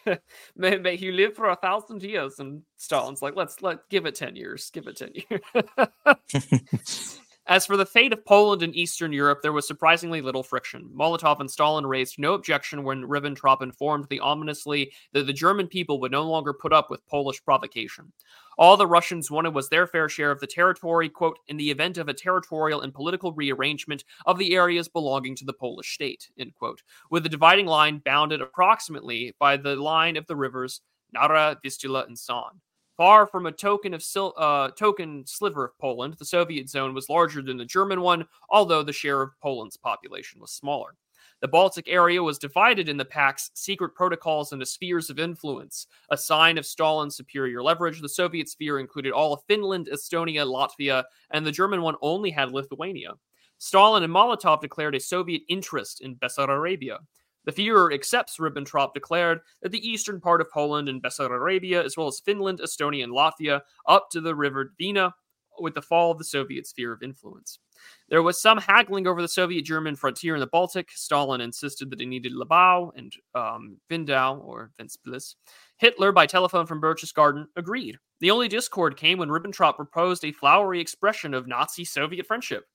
may, 0.55 0.77
may 0.77 0.95
he 0.95 1.11
live 1.11 1.35
for 1.35 1.49
a 1.49 1.55
thousand 1.55 2.03
years. 2.03 2.39
And 2.39 2.63
Stalin's 2.77 3.21
like, 3.21 3.35
let's 3.35 3.61
let 3.61 3.89
give 3.89 4.05
it 4.05 4.15
ten 4.15 4.35
years. 4.35 4.69
Give 4.71 4.87
it 4.87 4.97
ten 4.97 5.11
years. 6.73 7.19
As 7.45 7.65
for 7.65 7.75
the 7.75 7.85
fate 7.85 8.13
of 8.13 8.25
Poland 8.25 8.63
and 8.63 8.73
Eastern 8.73 9.11
Europe, 9.11 9.39
there 9.41 9.51
was 9.51 9.67
surprisingly 9.67 10.21
little 10.21 10.43
friction. 10.43 10.89
Molotov 10.95 11.41
and 11.41 11.51
Stalin 11.51 11.85
raised 11.85 12.17
no 12.17 12.35
objection 12.35 12.83
when 12.83 13.03
Ribbentrop 13.03 13.61
informed 13.61 14.07
the 14.09 14.21
ominously 14.21 14.93
that 15.11 15.27
the 15.27 15.33
German 15.33 15.67
people 15.67 15.99
would 15.99 16.11
no 16.11 16.23
longer 16.23 16.53
put 16.53 16.71
up 16.71 16.89
with 16.89 17.05
Polish 17.05 17.43
provocation. 17.43 18.13
All 18.57 18.77
the 18.77 18.87
Russians 18.87 19.31
wanted 19.31 19.53
was 19.53 19.69
their 19.69 19.87
fair 19.87 20.09
share 20.09 20.31
of 20.31 20.39
the 20.39 20.47
territory, 20.47 21.09
quote, 21.09 21.39
in 21.47 21.57
the 21.57 21.71
event 21.71 21.97
of 21.97 22.07
a 22.07 22.13
territorial 22.13 22.81
and 22.81 22.93
political 22.93 23.33
rearrangement 23.33 24.03
of 24.25 24.37
the 24.37 24.55
areas 24.55 24.87
belonging 24.87 25.35
to 25.37 25.45
the 25.45 25.53
Polish 25.53 25.93
state, 25.93 26.29
end 26.37 26.53
quote, 26.55 26.83
with 27.09 27.23
the 27.23 27.29
dividing 27.29 27.65
line 27.65 28.01
bounded 28.05 28.41
approximately 28.41 29.35
by 29.39 29.57
the 29.57 29.75
line 29.75 30.17
of 30.17 30.27
the 30.27 30.35
rivers 30.35 30.81
Narew, 31.15 31.55
Vistula, 31.61 32.05
and 32.07 32.17
San. 32.17 32.61
Far 32.97 33.25
from 33.25 33.47
a 33.47 33.51
token 33.51 33.93
of 33.93 34.03
sil- 34.05 34.37
uh, 34.37 34.69
token 34.71 35.25
sliver 35.25 35.65
of 35.65 35.77
Poland, 35.79 36.15
the 36.19 36.25
Soviet 36.25 36.69
zone 36.69 36.93
was 36.93 37.09
larger 37.09 37.41
than 37.41 37.57
the 37.57 37.65
German 37.65 38.01
one, 38.01 38.25
although 38.49 38.83
the 38.83 38.93
share 38.93 39.21
of 39.21 39.31
Poland's 39.41 39.77
population 39.77 40.39
was 40.39 40.51
smaller. 40.51 40.95
The 41.43 41.49
Baltic 41.49 41.89
area 41.89 42.23
was 42.23 42.37
divided 42.37 42.87
in 42.87 42.95
the 42.95 43.03
Pact's 43.03 43.51
secret 43.53 43.95
protocols 43.95 44.53
into 44.53 44.65
spheres 44.65 45.09
of 45.09 45.19
influence, 45.19 45.87
a 46.09 46.15
sign 46.15 46.57
of 46.57 46.65
Stalin's 46.65 47.17
superior 47.17 47.61
leverage. 47.61 47.99
The 47.99 48.07
Soviet 48.07 48.47
sphere 48.47 48.79
included 48.79 49.11
all 49.11 49.33
of 49.33 49.43
Finland, 49.45 49.89
Estonia, 49.91 50.45
Latvia, 50.47 51.03
and 51.31 51.45
the 51.45 51.51
German 51.51 51.81
one 51.81 51.97
only 52.01 52.31
had 52.31 52.53
Lithuania. 52.53 53.15
Stalin 53.57 54.03
and 54.03 54.13
Molotov 54.13 54.61
declared 54.61 54.95
a 54.95 55.01
Soviet 55.01 55.41
interest 55.49 55.99
in 55.99 56.15
Bessarabia. 56.15 56.99
The 57.43 57.51
Fuhrer 57.51 57.93
accepts 57.93 58.37
Ribbentrop 58.37 58.93
declared 58.93 59.41
that 59.63 59.73
the 59.73 59.85
eastern 59.85 60.21
part 60.21 60.39
of 60.39 60.49
Poland 60.49 60.87
and 60.87 61.03
Bessarabia, 61.03 61.83
as 61.83 61.97
well 61.97 62.07
as 62.07 62.21
Finland, 62.21 62.61
Estonia, 62.63 63.03
and 63.03 63.11
Latvia, 63.11 63.59
up 63.85 64.09
to 64.11 64.21
the 64.21 64.33
river 64.33 64.71
Dwina, 64.79 65.11
with 65.59 65.73
the 65.73 65.81
fall 65.81 66.09
of 66.09 66.19
the 66.19 66.23
Soviet 66.23 66.67
sphere 66.67 66.93
of 66.93 67.03
influence. 67.03 67.59
There 68.09 68.23
was 68.23 68.41
some 68.41 68.57
haggling 68.57 69.07
over 69.07 69.21
the 69.21 69.27
Soviet 69.27 69.63
German 69.63 69.95
frontier 69.95 70.35
in 70.35 70.39
the 70.39 70.47
Baltic. 70.47 70.91
Stalin 70.91 71.41
insisted 71.41 71.89
that 71.89 71.99
he 71.99 72.05
needed 72.05 72.33
Libau 72.33 72.91
and 72.95 73.13
um, 73.35 73.77
Windau, 73.89 74.39
or 74.43 74.71
Ventspils. 74.79 75.35
Hitler, 75.77 76.11
by 76.11 76.25
telephone 76.25 76.65
from 76.65 76.81
Berchtesgaden, 76.81 77.45
agreed. 77.55 77.97
The 78.19 78.31
only 78.31 78.47
discord 78.47 78.97
came 78.97 79.17
when 79.17 79.29
Ribbentrop 79.29 79.75
proposed 79.75 80.23
a 80.23 80.31
flowery 80.31 80.79
expression 80.79 81.33
of 81.33 81.47
Nazi 81.47 81.83
Soviet 81.83 82.25
friendship. 82.25 82.65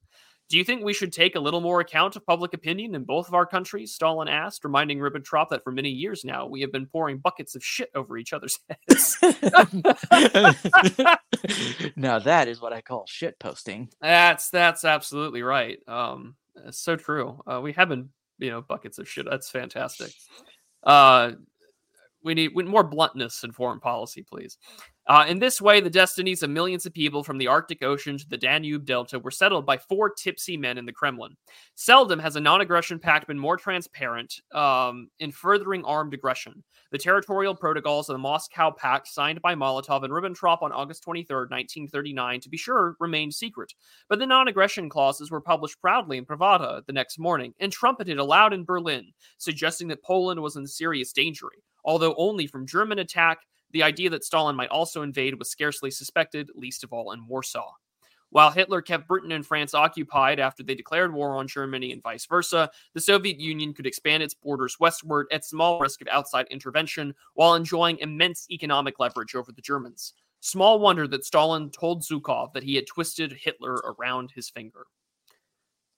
Do 0.49 0.57
you 0.57 0.63
think 0.63 0.83
we 0.83 0.93
should 0.93 1.13
take 1.13 1.35
a 1.35 1.39
little 1.39 1.61
more 1.61 1.79
account 1.79 2.15
of 2.15 2.25
public 2.25 2.55
opinion 2.55 2.95
in 2.95 3.03
both 3.03 3.27
of 3.27 3.35
our 3.35 3.45
countries? 3.45 3.93
Stalin 3.93 4.27
asked, 4.27 4.63
reminding 4.63 4.97
Ribbentrop 4.97 5.49
that 5.49 5.63
for 5.63 5.71
many 5.71 5.89
years 5.89 6.25
now 6.25 6.47
we 6.47 6.61
have 6.61 6.71
been 6.71 6.87
pouring 6.87 7.19
buckets 7.19 7.55
of 7.55 7.63
shit 7.63 7.91
over 7.93 8.17
each 8.17 8.33
other's 8.33 8.57
heads. 8.67 9.17
now 11.95 12.17
that 12.17 12.47
is 12.47 12.59
what 12.59 12.73
I 12.73 12.81
call 12.81 13.05
shit 13.07 13.37
posting. 13.37 13.89
That's 14.01 14.49
that's 14.49 14.85
absolutely 14.85 15.43
right. 15.43 15.77
Um, 15.87 16.35
so 16.71 16.95
true. 16.95 17.39
Uh, 17.45 17.61
we 17.61 17.73
have 17.73 17.89
been, 17.89 18.09
you 18.39 18.49
know, 18.49 18.61
buckets 18.61 18.97
of 18.97 19.07
shit. 19.07 19.27
That's 19.29 19.51
fantastic. 19.51 20.11
Uh, 20.83 21.33
we 22.23 22.33
need, 22.33 22.55
more 22.55 22.83
bluntness 22.83 23.43
in 23.43 23.51
foreign 23.51 23.79
policy, 23.79 24.23
please. 24.23 24.57
Uh, 25.07 25.25
in 25.27 25.39
this 25.39 25.59
way, 25.59 25.81
the 25.81 25.89
destinies 25.89 26.43
of 26.43 26.51
millions 26.51 26.85
of 26.85 26.93
people 26.93 27.23
from 27.23 27.39
the 27.39 27.47
Arctic 27.47 27.81
Ocean 27.81 28.15
to 28.15 28.29
the 28.29 28.37
Danube 28.37 28.85
Delta 28.85 29.17
were 29.17 29.31
settled 29.31 29.65
by 29.65 29.75
four 29.75 30.11
tipsy 30.11 30.55
men 30.55 30.77
in 30.77 30.85
the 30.85 30.93
Kremlin. 30.93 31.35
Seldom 31.73 32.19
has 32.19 32.35
a 32.35 32.39
non 32.39 32.61
aggression 32.61 32.99
pact 32.99 33.25
been 33.25 33.39
more 33.39 33.57
transparent 33.57 34.35
um, 34.53 35.09
in 35.19 35.31
furthering 35.31 35.83
armed 35.83 36.13
aggression. 36.13 36.63
The 36.91 36.99
territorial 36.99 37.55
protocols 37.55 38.09
of 38.09 38.13
the 38.13 38.19
Moscow 38.19 38.69
Pact, 38.69 39.07
signed 39.07 39.41
by 39.41 39.55
Molotov 39.55 40.03
and 40.03 40.13
Ribbentrop 40.13 40.61
on 40.61 40.71
August 40.71 41.01
23, 41.03 41.35
1939, 41.35 42.41
to 42.41 42.49
be 42.49 42.57
sure, 42.57 42.95
remained 42.99 43.33
secret. 43.33 43.73
But 44.09 44.19
the 44.19 44.27
non 44.27 44.47
aggression 44.47 44.89
clauses 44.89 45.31
were 45.31 45.41
published 45.41 45.81
proudly 45.81 46.19
in 46.19 46.25
Pravda 46.25 46.85
the 46.85 46.93
next 46.93 47.17
morning 47.17 47.55
and 47.59 47.71
trumpeted 47.71 48.19
aloud 48.19 48.53
in 48.53 48.63
Berlin, 48.63 49.11
suggesting 49.39 49.87
that 49.87 50.03
Poland 50.03 50.39
was 50.39 50.55
in 50.55 50.67
serious 50.67 51.13
danger, 51.13 51.47
although 51.83 52.15
only 52.17 52.47
from 52.47 52.67
German 52.67 52.99
attack 52.99 53.39
the 53.71 53.83
idea 53.83 54.09
that 54.09 54.23
Stalin 54.23 54.55
might 54.55 54.69
also 54.69 55.01
invade 55.01 55.37
was 55.37 55.51
scarcely 55.51 55.91
suspected, 55.91 56.49
least 56.55 56.83
of 56.83 56.91
all 56.91 57.11
in 57.11 57.27
Warsaw. 57.27 57.71
While 58.31 58.51
Hitler 58.51 58.81
kept 58.81 59.07
Britain 59.07 59.31
and 59.31 59.45
France 59.45 59.73
occupied 59.73 60.39
after 60.39 60.61
they 60.61 60.75
declared 60.75 61.13
war 61.13 61.35
on 61.35 61.47
Germany 61.47 61.91
and 61.91 62.03
vice 62.03 62.27
versa, 62.27 62.69
the 62.93 63.01
Soviet 63.01 63.39
Union 63.39 63.73
could 63.73 63.87
expand 63.87 64.21
its 64.21 64.35
borders 64.35 64.79
westward 64.79 65.25
at 65.31 65.45
small 65.45 65.79
risk 65.79 66.01
of 66.01 66.07
outside 66.09 66.45
intervention 66.51 67.15
while 67.33 67.55
enjoying 67.55 67.97
immense 67.99 68.45
economic 68.51 68.99
leverage 68.99 69.33
over 69.33 69.51
the 69.51 69.61
Germans. 69.61 70.13
Small 70.41 70.79
wonder 70.79 71.07
that 71.07 71.25
Stalin 71.25 71.71
told 71.71 72.03
Zhukov 72.03 72.53
that 72.53 72.63
he 72.63 72.75
had 72.75 72.85
twisted 72.85 73.33
Hitler 73.33 73.73
around 73.73 74.31
his 74.31 74.49
finger. 74.49 74.85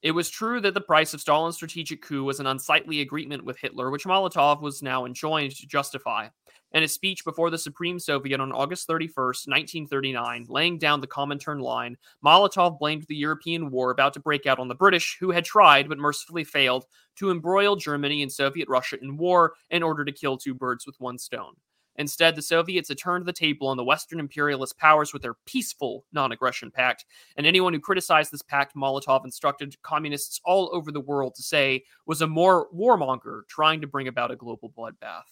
It 0.02 0.12
was 0.12 0.32
true 0.32 0.60
that 0.62 0.74
the 0.74 0.82
price 0.82 1.14
of 1.14 1.22
Stalin's 1.22 1.56
strategic 1.56 2.02
coup 2.02 2.24
was 2.24 2.40
an 2.40 2.48
unsightly 2.48 3.02
agreement 3.02 3.46
with 3.46 3.60
Hitler, 3.60 3.92
which 3.92 4.06
Molotov 4.06 4.60
was 4.60 4.82
now 4.82 5.06
enjoined 5.06 5.56
to 5.58 5.68
justify. 5.68 6.30
In 6.72 6.82
a 6.82 6.88
speech 6.88 7.24
before 7.24 7.52
the 7.52 7.58
Supreme 7.58 8.00
Soviet 8.00 8.40
on 8.40 8.52
August 8.52 8.88
31st, 8.88 9.48
1939, 9.48 10.48
laying 10.50 10.80
down 10.80 11.02
the 11.02 11.08
Comintern 11.08 11.62
line, 11.62 11.98
Molotov 12.26 12.80
blamed 12.80 13.06
the 13.10 13.16
European 13.16 13.70
war 13.70 13.92
about 13.92 14.14
to 14.14 14.20
break 14.20 14.48
out 14.48 14.58
on 14.58 14.70
the 14.70 14.74
British, 14.74 15.18
who 15.20 15.30
had 15.30 15.46
tried 15.46 15.88
but 15.88 16.00
mercifully 16.00 16.46
failed 16.46 16.86
to 17.18 17.30
embroil 17.30 17.76
Germany 17.76 18.24
and 18.24 18.32
Soviet 18.32 18.68
Russia 18.70 18.98
in 19.02 19.18
war 19.18 19.54
in 19.70 19.84
order 19.84 20.04
to 20.04 20.12
kill 20.12 20.36
two 20.36 20.56
birds 20.56 20.88
with 20.88 21.00
one 21.00 21.20
stone. 21.20 21.54
Instead, 21.98 22.36
the 22.36 22.42
Soviets 22.42 22.90
had 22.90 22.98
turned 22.98 23.26
the 23.26 23.34
table 23.34 23.68
on 23.68 23.78
the 23.78 23.84
Western 23.84 24.20
imperialist 24.20 24.78
powers 24.78 25.14
with 25.14 25.22
their 25.22 25.36
peaceful 25.46 26.06
non 26.14 26.32
aggression 26.32 26.72
pact, 26.72 27.06
and 27.36 27.46
anyone 27.46 27.74
who 27.74 27.80
criticized 27.80 28.32
this 28.32 28.42
pact, 28.42 28.76
Molotov 28.76 29.26
instructed 29.26 29.76
communists 29.82 30.40
all 30.46 30.70
over 30.74 30.92
the 30.92 31.02
world 31.02 31.36
to 31.36 31.44
say 31.44 31.84
was 32.06 32.22
a 32.22 32.28
more 32.28 32.70
warmonger 32.74 33.42
trying 33.48 33.82
to 33.82 33.88
bring 33.88 34.08
about 34.08 34.32
a 34.32 34.36
global 34.36 34.70
bloodbath. 34.70 35.24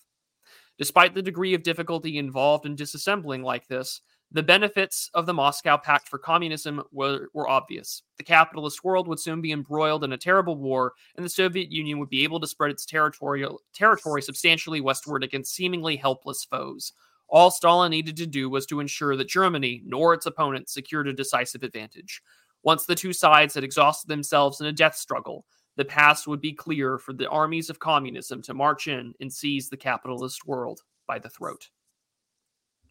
Despite 0.77 1.13
the 1.13 1.21
degree 1.21 1.53
of 1.53 1.63
difficulty 1.63 2.17
involved 2.17 2.65
in 2.65 2.75
disassembling 2.75 3.43
like 3.43 3.67
this, 3.67 4.01
the 4.31 4.43
benefits 4.43 5.09
of 5.15 5.25
the 5.25 5.33
Moscow 5.33 5.75
Pact 5.75 6.07
for 6.07 6.19
Communism 6.19 6.83
were, 6.91 7.29
were, 7.33 7.49
obvious. 7.49 8.03
The 8.17 8.23
capitalist 8.23 8.83
world 8.83 9.07
would 9.07 9.19
soon 9.19 9.41
be 9.41 9.51
embroiled 9.51 10.03
in 10.03 10.13
a 10.13 10.17
terrible 10.17 10.55
war, 10.55 10.93
and 11.15 11.25
the 11.25 11.29
Soviet 11.29 11.71
Union 11.71 11.97
would 11.97 12.09
be 12.09 12.23
able 12.23 12.39
to 12.39 12.47
spread 12.47 12.69
its 12.69 12.85
territorial 12.85 13.61
territory 13.73 14.21
substantially 14.21 14.81
westward 14.81 15.23
against 15.23 15.55
seemingly 15.55 15.95
helpless 15.95 16.43
foes. 16.43 16.93
All 17.27 17.49
Stalin 17.49 17.89
needed 17.89 18.17
to 18.17 18.27
do 18.27 18.49
was 18.49 18.67
to 18.67 18.79
ensure 18.79 19.15
that 19.15 19.27
Germany, 19.27 19.81
nor 19.85 20.13
its 20.13 20.27
opponents, 20.27 20.73
secured 20.73 21.07
a 21.07 21.13
decisive 21.13 21.63
advantage. 21.63 22.21
Once 22.61 22.85
the 22.85 22.95
two 22.95 23.13
sides 23.13 23.55
had 23.55 23.63
exhausted 23.63 24.09
themselves 24.09 24.61
in 24.61 24.67
a 24.67 24.71
death 24.71 24.95
struggle, 24.95 25.45
the 25.75 25.85
path 25.85 26.27
would 26.27 26.41
be 26.41 26.53
clear 26.53 26.97
for 26.97 27.13
the 27.13 27.29
armies 27.29 27.69
of 27.69 27.79
communism 27.79 28.41
to 28.43 28.53
march 28.53 28.87
in 28.87 29.13
and 29.21 29.31
seize 29.31 29.69
the 29.69 29.77
capitalist 29.77 30.45
world 30.45 30.81
by 31.07 31.17
the 31.17 31.29
throat. 31.29 31.69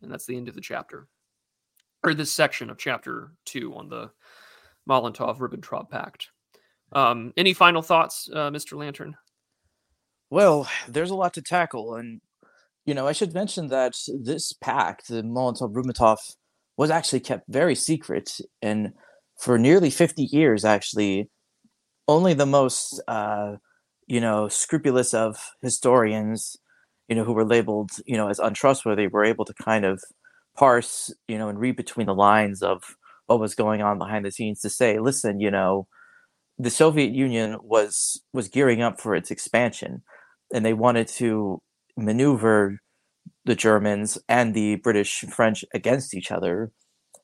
And 0.01 0.11
that's 0.11 0.27
the 0.27 0.37
end 0.37 0.49
of 0.49 0.55
the 0.55 0.61
chapter, 0.61 1.07
or 2.05 2.15
this 2.15 2.33
section 2.33 2.71
of 2.71 2.79
chapter 2.79 3.33
two 3.45 3.75
on 3.75 3.89
the 3.89 4.11
Molotov 4.89 5.39
Ribbentrop 5.39 5.91
Pact. 5.91 6.29
Um, 6.93 7.33
any 7.37 7.53
final 7.53 7.83
thoughts, 7.83 8.29
uh, 8.33 8.51
Mr. 8.51 8.79
Lantern? 8.79 9.17
Well, 10.31 10.69
there's 10.89 11.11
a 11.11 11.15
lot 11.15 11.35
to 11.35 11.43
tackle, 11.43 11.95
and 11.95 12.21
you 12.85 12.95
know 12.95 13.07
I 13.07 13.13
should 13.13 13.35
mention 13.35 13.69
that 13.69 13.95
this 14.23 14.53
pact, 14.53 15.09
the 15.09 15.23
Molotov 15.23 15.75
Ribbentrop, 15.75 16.19
was 16.77 16.91
actually 16.91 17.21
kept 17.21 17.45
very 17.49 17.75
secret, 17.75 18.39
and 18.63 18.93
for 19.39 19.59
nearly 19.59 19.91
50 19.91 20.25
years, 20.25 20.65
actually, 20.65 21.31
only 22.07 22.35
the 22.35 22.47
most 22.47 23.01
uh, 23.09 23.57
you 24.09 24.21
know 24.21 24.49
scrupulous 24.49 25.15
of 25.15 25.37
historians 25.63 26.57
you 27.09 27.15
know 27.15 27.25
who 27.25 27.33
were 27.33 27.45
labeled 27.45 27.91
you 28.07 28.17
know 28.17 28.29
as 28.29 28.39
untrustworthy 28.39 29.07
were 29.07 29.25
able 29.25 29.45
to 29.45 29.55
kind 29.55 29.85
of 29.85 30.03
parse 30.59 31.13
you 31.29 31.39
know 31.39 31.49
and 31.49 31.61
read 31.61 31.77
between 31.77 32.07
the 32.07 32.15
lines 32.15 32.63
of 32.63 32.83
what 33.27 33.41
was 33.41 33.55
going 33.55 33.83
on 33.83 33.99
behind 33.99 34.25
the 34.25 34.33
scenes 34.33 34.61
to 34.61 34.71
say 34.71 34.99
listen 34.99 35.41
you 35.41 35.51
know 35.51 35.87
the 36.59 36.71
soviet 36.71 37.13
union 37.13 37.59
was 37.63 38.23
was 38.33 38.49
gearing 38.49 38.83
up 38.83 39.01
for 39.01 39.15
its 39.15 39.31
expansion 39.31 40.03
and 40.53 40.65
they 40.65 40.75
wanted 40.75 41.09
to 41.09 41.61
maneuver 41.97 42.79
the 43.45 43.55
germans 43.55 44.19
and 44.29 44.55
the 44.55 44.77
british 44.77 45.23
and 45.23 45.33
french 45.33 45.65
against 45.75 46.15
each 46.15 46.33
other 46.33 46.73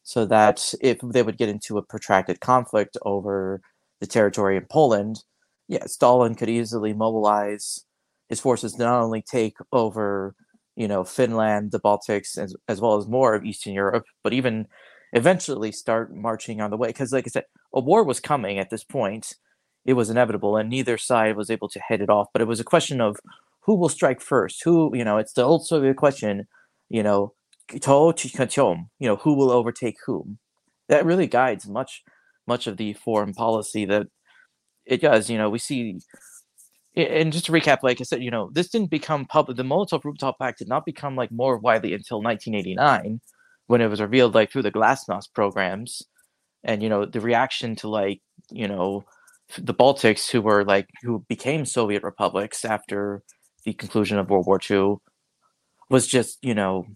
so 0.05 0.27
that 0.27 0.75
if 0.81 0.99
they 1.03 1.23
would 1.23 1.39
get 1.39 1.49
into 1.49 1.79
a 1.79 1.83
protracted 1.83 2.41
conflict 2.41 2.97
over 3.05 3.61
the 4.01 4.07
territory 4.07 4.57
in 4.57 4.67
Poland, 4.71 5.25
yeah, 5.69 5.87
Stalin 5.87 6.35
could 6.35 6.51
easily 6.51 6.93
mobilize 6.93 7.85
his 8.29 8.41
forces 8.41 8.75
to 8.75 8.81
not 8.83 9.03
only 9.03 9.23
take 9.23 9.57
over, 9.73 10.35
you 10.77 10.89
know, 10.89 11.05
Finland, 11.05 11.73
the 11.73 11.81
Baltics, 11.81 12.39
as, 12.39 12.55
as 12.69 12.81
well 12.81 12.97
as 12.97 13.07
more 13.07 13.35
of 13.35 13.45
Eastern 13.45 13.73
Europe, 13.75 14.05
but 14.23 14.33
even 14.33 14.67
eventually 15.13 15.73
start 15.73 16.15
marching 16.15 16.61
on 16.61 16.71
the 16.71 16.77
way. 16.77 16.89
Because, 16.89 17.13
like 17.13 17.27
I 17.27 17.31
said, 17.31 17.45
a 17.73 17.81
war 17.81 18.05
was 18.05 18.21
coming 18.21 18.59
at 18.59 18.71
this 18.71 18.85
point. 18.85 19.35
It 19.85 19.95
was 19.95 20.11
inevitable, 20.11 20.57
and 20.57 20.71
neither 20.71 20.97
side 20.99 21.37
was 21.37 21.51
able 21.51 21.69
to 21.69 21.81
head 21.81 22.01
it 22.01 22.11
off. 22.11 22.29
But 22.33 22.43
it 22.43 22.49
was 22.49 22.61
a 22.61 22.65
question 22.65 23.01
of 23.01 23.17
who 23.61 23.77
will 23.77 23.89
strike 23.89 24.21
first. 24.21 24.63
Who, 24.65 24.97
you 24.97 25.05
know, 25.05 25.19
it's 25.19 25.35
the 25.35 25.43
old 25.43 25.67
Soviet 25.67 25.97
question, 25.97 26.47
you 26.89 27.03
know, 27.03 27.35
you 27.73 27.81
know, 27.81 29.17
who 29.17 29.35
will 29.35 29.51
overtake 29.51 29.97
whom. 30.07 30.39
That 30.89 31.07
really 31.07 31.27
guides 31.27 31.67
much 31.67 32.03
much 32.47 32.67
of 32.67 32.77
the 32.77 32.93
foreign 32.95 33.33
policy 33.33 33.85
that 33.87 34.07
it 34.85 35.01
does. 35.01 35.31
You 35.31 35.39
know, 35.39 35.51
we 35.51 35.59
see, 35.59 35.99
and 36.97 37.33
just 37.33 37.47
to 37.47 37.53
recap, 37.53 37.79
like 37.83 38.01
I 38.01 38.05
said, 38.05 38.23
you 38.23 38.31
know, 38.31 38.51
this 38.53 38.69
didn't 38.69 38.91
become 38.91 39.27
public. 39.27 39.57
The 39.57 39.65
Molotov-Ribbentrop 39.65 40.35
Pact 40.41 40.59
did 40.59 40.69
not 40.69 40.85
become 40.87 41.17
like 41.17 41.33
more 41.33 41.59
widely 41.59 41.93
until 41.93 42.23
1989, 42.23 43.21
when 43.67 43.81
it 43.81 43.89
was 43.89 44.01
revealed 44.01 44.35
like 44.35 44.51
through 44.53 44.63
the 44.63 44.73
Glasnost 44.73 45.33
programs, 45.35 46.03
and 46.63 46.83
you 46.83 46.89
know 46.89 47.05
the 47.05 47.21
reaction 47.21 47.77
to 47.77 47.89
like 47.89 48.21
you 48.51 48.69
know 48.69 49.05
the 49.59 49.75
Baltics 49.75 50.31
who 50.31 50.41
were 50.41 50.65
like 50.65 50.89
who 51.03 51.25
became 51.29 51.65
Soviet 51.65 52.03
republics 52.03 52.65
after 52.65 53.23
the 53.65 53.73
conclusion 53.75 54.19
of 54.19 54.31
World 54.31 54.47
War 54.47 54.61
II 54.71 54.97
was 55.91 56.07
just 56.07 56.39
you 56.43 56.55
know 56.55 56.87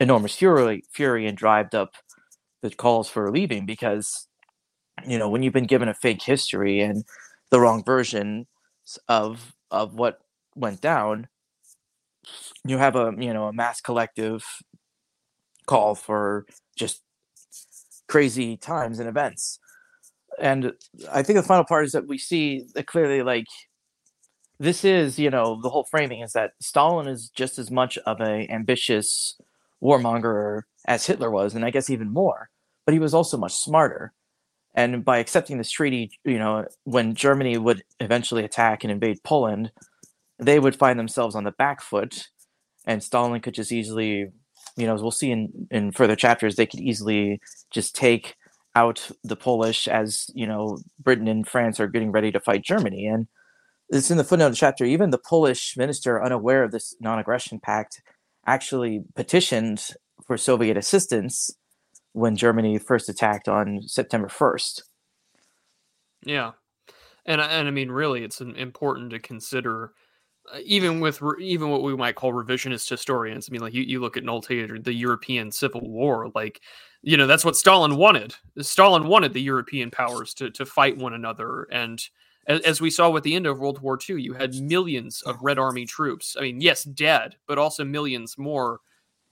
enormous 0.00 0.34
fury 0.34 0.82
fury 0.92 1.26
and 1.26 1.36
drived 1.36 1.74
up 1.74 1.94
the 2.62 2.70
calls 2.70 3.08
for 3.08 3.30
leaving 3.30 3.66
because 3.66 4.28
you 5.06 5.18
know 5.18 5.28
when 5.28 5.42
you've 5.42 5.52
been 5.52 5.66
given 5.66 5.88
a 5.88 5.94
fake 5.94 6.22
history 6.22 6.80
and 6.80 7.04
the 7.50 7.60
wrong 7.60 7.84
version 7.84 8.46
of 9.08 9.54
of 9.70 9.94
what 9.94 10.20
went 10.54 10.80
down 10.80 11.28
you 12.64 12.78
have 12.78 12.96
a 12.96 13.12
you 13.18 13.32
know 13.32 13.46
a 13.46 13.52
mass 13.52 13.80
collective 13.80 14.44
call 15.66 15.94
for 15.94 16.46
just 16.76 17.02
crazy 18.08 18.56
times 18.56 18.98
and 18.98 19.08
events. 19.08 19.58
And 20.38 20.72
i 21.12 21.22
think 21.22 21.36
the 21.36 21.42
final 21.42 21.64
part 21.64 21.84
is 21.84 21.92
that 21.92 22.08
we 22.08 22.18
see 22.18 22.66
that 22.74 22.86
clearly 22.86 23.22
like 23.22 23.46
this 24.58 24.84
is 24.84 25.18
you 25.18 25.28
know 25.28 25.60
the 25.60 25.68
whole 25.68 25.84
framing 25.90 26.20
is 26.20 26.32
that 26.32 26.52
stalin 26.60 27.06
is 27.06 27.28
just 27.34 27.58
as 27.58 27.70
much 27.70 27.98
of 27.98 28.20
a 28.20 28.46
ambitious 28.48 29.38
warmonger 29.82 30.62
as 30.86 31.04
hitler 31.06 31.30
was 31.30 31.54
and 31.54 31.64
i 31.64 31.70
guess 31.70 31.90
even 31.90 32.10
more 32.10 32.48
but 32.86 32.92
he 32.92 32.98
was 32.98 33.12
also 33.12 33.36
much 33.36 33.52
smarter 33.52 34.12
and 34.74 35.04
by 35.04 35.18
accepting 35.18 35.58
this 35.58 35.70
treaty, 35.70 36.18
you 36.24 36.38
know, 36.38 36.66
when 36.84 37.14
Germany 37.14 37.58
would 37.58 37.82
eventually 38.00 38.44
attack 38.44 38.84
and 38.84 38.90
invade 38.90 39.22
Poland, 39.22 39.70
they 40.38 40.58
would 40.58 40.76
find 40.76 40.98
themselves 40.98 41.34
on 41.34 41.44
the 41.44 41.52
back 41.52 41.82
foot, 41.82 42.28
and 42.86 43.02
Stalin 43.02 43.40
could 43.40 43.54
just 43.54 43.70
easily, 43.70 44.30
you 44.76 44.86
know, 44.86 44.94
as 44.94 45.02
we'll 45.02 45.10
see 45.10 45.30
in, 45.30 45.68
in 45.70 45.92
further 45.92 46.16
chapters, 46.16 46.56
they 46.56 46.66
could 46.66 46.80
easily 46.80 47.40
just 47.70 47.94
take 47.94 48.36
out 48.74 49.10
the 49.22 49.36
Polish 49.36 49.86
as, 49.86 50.30
you 50.34 50.46
know, 50.46 50.78
Britain 50.98 51.28
and 51.28 51.46
France 51.46 51.78
are 51.78 51.86
getting 51.86 52.10
ready 52.10 52.32
to 52.32 52.40
fight 52.40 52.62
Germany. 52.62 53.06
And 53.06 53.28
it's 53.90 54.10
in 54.10 54.16
the 54.16 54.24
footnote 54.24 54.46
of 54.46 54.52
the 54.52 54.56
chapter, 54.56 54.86
even 54.86 55.10
the 55.10 55.18
Polish 55.18 55.76
minister, 55.76 56.22
unaware 56.22 56.64
of 56.64 56.70
this 56.70 56.96
non 56.98 57.18
aggression 57.18 57.60
pact, 57.60 58.00
actually 58.46 59.04
petitioned 59.14 59.90
for 60.26 60.38
Soviet 60.38 60.78
assistance 60.78 61.50
when 62.12 62.36
Germany 62.36 62.78
first 62.78 63.08
attacked 63.08 63.48
on 63.48 63.82
September 63.86 64.28
1st. 64.28 64.82
Yeah. 66.24 66.52
And 67.24 67.40
and 67.40 67.68
I 67.68 67.70
mean 67.70 67.90
really 67.90 68.24
it's 68.24 68.40
important 68.40 69.10
to 69.10 69.18
consider 69.18 69.92
uh, 70.52 70.58
even 70.64 71.00
with 71.00 71.22
even 71.40 71.70
what 71.70 71.82
we 71.82 71.96
might 71.96 72.16
call 72.16 72.32
revisionist 72.32 72.88
historians. 72.88 73.48
I 73.48 73.52
mean 73.52 73.60
like 73.60 73.74
you, 73.74 73.82
you 73.82 74.00
look 74.00 74.16
at 74.16 74.24
Nolte 74.24 74.68
or 74.68 74.78
the 74.78 74.92
European 74.92 75.50
Civil 75.50 75.88
War 75.88 76.30
like 76.34 76.60
you 77.02 77.16
know 77.16 77.26
that's 77.26 77.44
what 77.44 77.56
Stalin 77.56 77.96
wanted. 77.96 78.34
Stalin 78.60 79.06
wanted 79.06 79.32
the 79.32 79.42
European 79.42 79.90
powers 79.90 80.34
to 80.34 80.50
to 80.50 80.66
fight 80.66 80.96
one 80.96 81.14
another 81.14 81.68
and 81.70 82.02
as, 82.46 82.60
as 82.62 82.80
we 82.80 82.90
saw 82.90 83.08
with 83.08 83.22
the 83.22 83.34
end 83.34 83.46
of 83.46 83.60
World 83.60 83.80
War 83.80 83.98
II, 84.08 84.20
you 84.20 84.32
had 84.32 84.54
millions 84.54 85.22
of 85.22 85.40
Red 85.42 85.58
Army 85.60 85.86
troops. 85.86 86.36
I 86.36 86.42
mean, 86.42 86.60
yes, 86.60 86.84
dead, 86.84 87.36
but 87.46 87.58
also 87.58 87.84
millions 87.84 88.36
more 88.36 88.80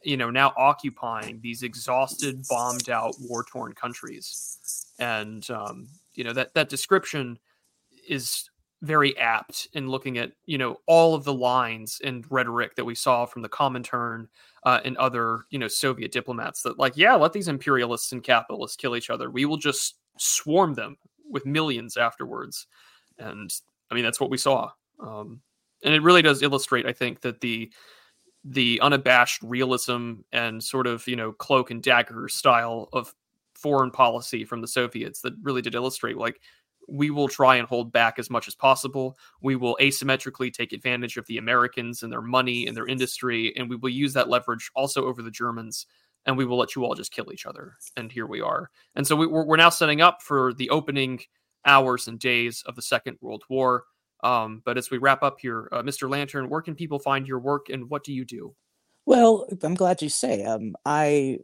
you 0.02 0.16
know 0.16 0.30
now 0.30 0.52
occupying 0.56 1.40
these 1.40 1.62
exhausted 1.62 2.42
bombed 2.48 2.88
out 2.90 3.14
war 3.20 3.44
torn 3.44 3.72
countries. 3.72 4.56
And 4.98 5.48
um, 5.50 5.88
you 6.14 6.24
know 6.24 6.32
that 6.32 6.54
that 6.54 6.68
description 6.68 7.38
is 8.08 8.48
very 8.82 9.16
apt 9.18 9.68
in 9.74 9.88
looking 9.88 10.18
at 10.18 10.32
you 10.46 10.58
know 10.58 10.78
all 10.86 11.14
of 11.14 11.24
the 11.24 11.34
lines 11.34 12.00
and 12.02 12.24
rhetoric 12.30 12.74
that 12.76 12.84
we 12.84 12.94
saw 12.94 13.26
from 13.26 13.42
the 13.42 13.48
Comintern 13.48 14.26
uh, 14.64 14.80
and 14.84 14.96
other 14.96 15.44
you 15.50 15.58
know 15.58 15.68
Soviet 15.68 16.12
diplomats 16.12 16.62
that 16.62 16.78
like 16.78 16.96
yeah 16.96 17.14
let 17.14 17.32
these 17.32 17.48
imperialists 17.48 18.12
and 18.12 18.22
capitalists 18.22 18.76
kill 18.76 18.96
each 18.96 19.10
other. 19.10 19.30
We 19.30 19.44
will 19.44 19.58
just 19.58 19.96
swarm 20.18 20.74
them 20.74 20.96
with 21.30 21.46
millions 21.46 21.96
afterwards. 21.96 22.66
And 23.18 23.52
I 23.90 23.94
mean 23.94 24.04
that's 24.04 24.20
what 24.20 24.30
we 24.30 24.38
saw. 24.38 24.70
Um, 24.98 25.40
and 25.84 25.94
it 25.94 26.02
really 26.02 26.22
does 26.22 26.42
illustrate 26.42 26.86
I 26.86 26.92
think 26.92 27.20
that 27.20 27.40
the 27.40 27.70
the 28.44 28.80
unabashed 28.80 29.42
realism 29.42 30.14
and 30.32 30.62
sort 30.62 30.86
of 30.86 31.06
you 31.06 31.16
know 31.16 31.32
cloak 31.32 31.70
and 31.70 31.82
dagger 31.82 32.28
style 32.28 32.88
of 32.92 33.14
foreign 33.54 33.90
policy 33.90 34.44
from 34.44 34.60
the 34.60 34.68
Soviets 34.68 35.20
that 35.20 35.34
really 35.42 35.62
did 35.62 35.74
illustrate 35.74 36.16
like 36.16 36.40
we 36.90 37.10
will 37.10 37.28
try 37.28 37.56
and 37.56 37.68
hold 37.68 37.92
back 37.92 38.18
as 38.18 38.30
much 38.30 38.48
as 38.48 38.54
possible. 38.54 39.16
We 39.40 39.56
will 39.56 39.76
asymmetrically 39.80 40.52
take 40.52 40.72
advantage 40.72 41.16
of 41.16 41.26
the 41.26 41.38
Americans 41.38 42.02
and 42.02 42.12
their 42.12 42.22
money 42.22 42.66
and 42.66 42.76
their 42.76 42.86
industry, 42.86 43.54
and 43.56 43.70
we 43.70 43.76
will 43.76 43.90
use 43.90 44.12
that 44.14 44.28
leverage 44.28 44.70
also 44.74 45.06
over 45.06 45.22
the 45.22 45.30
Germans. 45.30 45.86
And 46.26 46.36
we 46.36 46.44
will 46.44 46.58
let 46.58 46.76
you 46.76 46.84
all 46.84 46.94
just 46.94 47.12
kill 47.12 47.32
each 47.32 47.46
other. 47.46 47.74
And 47.96 48.12
here 48.12 48.26
we 48.26 48.42
are. 48.42 48.70
And 48.94 49.06
so 49.06 49.16
we, 49.16 49.26
we're 49.26 49.56
now 49.56 49.70
setting 49.70 50.02
up 50.02 50.20
for 50.20 50.52
the 50.52 50.68
opening 50.68 51.20
hours 51.64 52.08
and 52.08 52.18
days 52.18 52.62
of 52.66 52.76
the 52.76 52.82
Second 52.82 53.16
World 53.22 53.42
War. 53.48 53.84
Um, 54.22 54.62
but 54.64 54.76
as 54.76 54.90
we 54.90 54.98
wrap 54.98 55.22
up 55.22 55.38
here, 55.40 55.68
uh, 55.72 55.82
Mr. 55.82 56.08
Lantern, 56.08 56.48
where 56.48 56.62
can 56.62 56.74
people 56.74 56.98
find 56.98 57.26
your 57.26 57.38
work 57.38 57.68
and 57.68 57.88
what 57.88 58.04
do 58.04 58.12
you 58.12 58.24
do? 58.24 58.54
Well, 59.06 59.46
I'm 59.62 59.74
glad 59.74 60.02
you 60.02 60.08
say. 60.08 60.44
Um, 60.44 60.74
I 60.84 61.38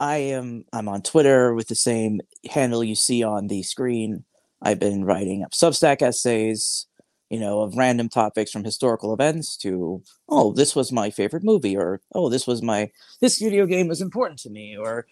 I 0.00 0.16
am 0.16 0.64
I'm 0.72 0.88
on 0.88 1.02
Twitter 1.02 1.54
with 1.54 1.68
the 1.68 1.74
same 1.74 2.20
handle 2.50 2.84
you 2.84 2.94
see 2.94 3.22
on 3.22 3.46
the 3.46 3.62
screen. 3.62 4.24
I've 4.62 4.78
been 4.78 5.04
writing 5.04 5.42
up 5.42 5.52
Substack 5.52 6.02
essays, 6.02 6.86
you 7.30 7.38
know, 7.38 7.60
of 7.60 7.76
random 7.76 8.08
topics 8.08 8.50
from 8.50 8.64
historical 8.64 9.12
events 9.12 9.56
to 9.58 10.02
oh, 10.28 10.52
this 10.52 10.74
was 10.76 10.92
my 10.92 11.10
favorite 11.10 11.44
movie 11.44 11.76
or 11.76 12.00
oh, 12.14 12.28
this 12.28 12.46
was 12.46 12.62
my 12.62 12.90
this 13.20 13.38
video 13.38 13.66
game 13.66 13.88
was 13.88 14.00
important 14.00 14.40
to 14.40 14.50
me 14.50 14.76
or 14.76 15.06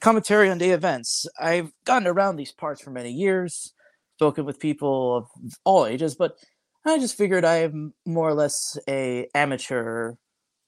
commentary 0.00 0.50
on 0.50 0.58
day 0.58 0.70
events. 0.70 1.26
I've 1.38 1.72
gotten 1.84 2.08
around 2.08 2.36
these 2.36 2.52
parts 2.52 2.80
for 2.80 2.90
many 2.90 3.10
years, 3.10 3.72
spoken 4.18 4.44
with 4.44 4.58
people 4.58 5.16
of 5.16 5.52
all 5.64 5.86
ages, 5.86 6.16
but 6.16 6.36
I 6.84 6.98
just 6.98 7.16
figured 7.16 7.44
I 7.44 7.58
am 7.58 7.94
more 8.04 8.28
or 8.28 8.34
less 8.34 8.76
a 8.88 9.28
amateur 9.32 10.14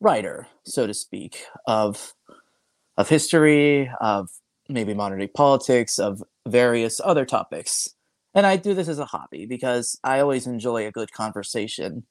writer, 0.00 0.46
so 0.64 0.86
to 0.86 0.94
speak, 0.94 1.44
of 1.66 2.14
of 2.96 3.08
history, 3.08 3.90
of 4.00 4.28
maybe 4.68 4.94
modern 4.94 5.18
day 5.18 5.26
politics, 5.26 5.98
of 5.98 6.22
various 6.46 7.00
other 7.02 7.24
topics. 7.24 7.88
And 8.34 8.46
I 8.46 8.56
do 8.56 8.72
this 8.72 8.86
as 8.88 9.00
a 9.00 9.06
hobby 9.06 9.46
because 9.46 9.98
I 10.04 10.20
always 10.20 10.46
enjoy 10.46 10.86
a 10.86 10.92
good 10.92 11.12
conversation 11.12 12.04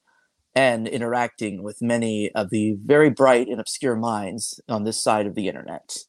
and 0.56 0.90
interacting 0.90 1.64
with 1.64 1.78
many 1.82 2.32
of 2.34 2.50
the 2.50 2.76
very 2.84 3.10
bright 3.10 3.48
and 3.48 3.62
obscure 3.62 3.96
minds 3.96 4.60
on 4.68 4.84
this 4.84 5.02
side 5.02 5.26
of 5.26 5.36
the 5.36 5.48
internet. 5.48 6.00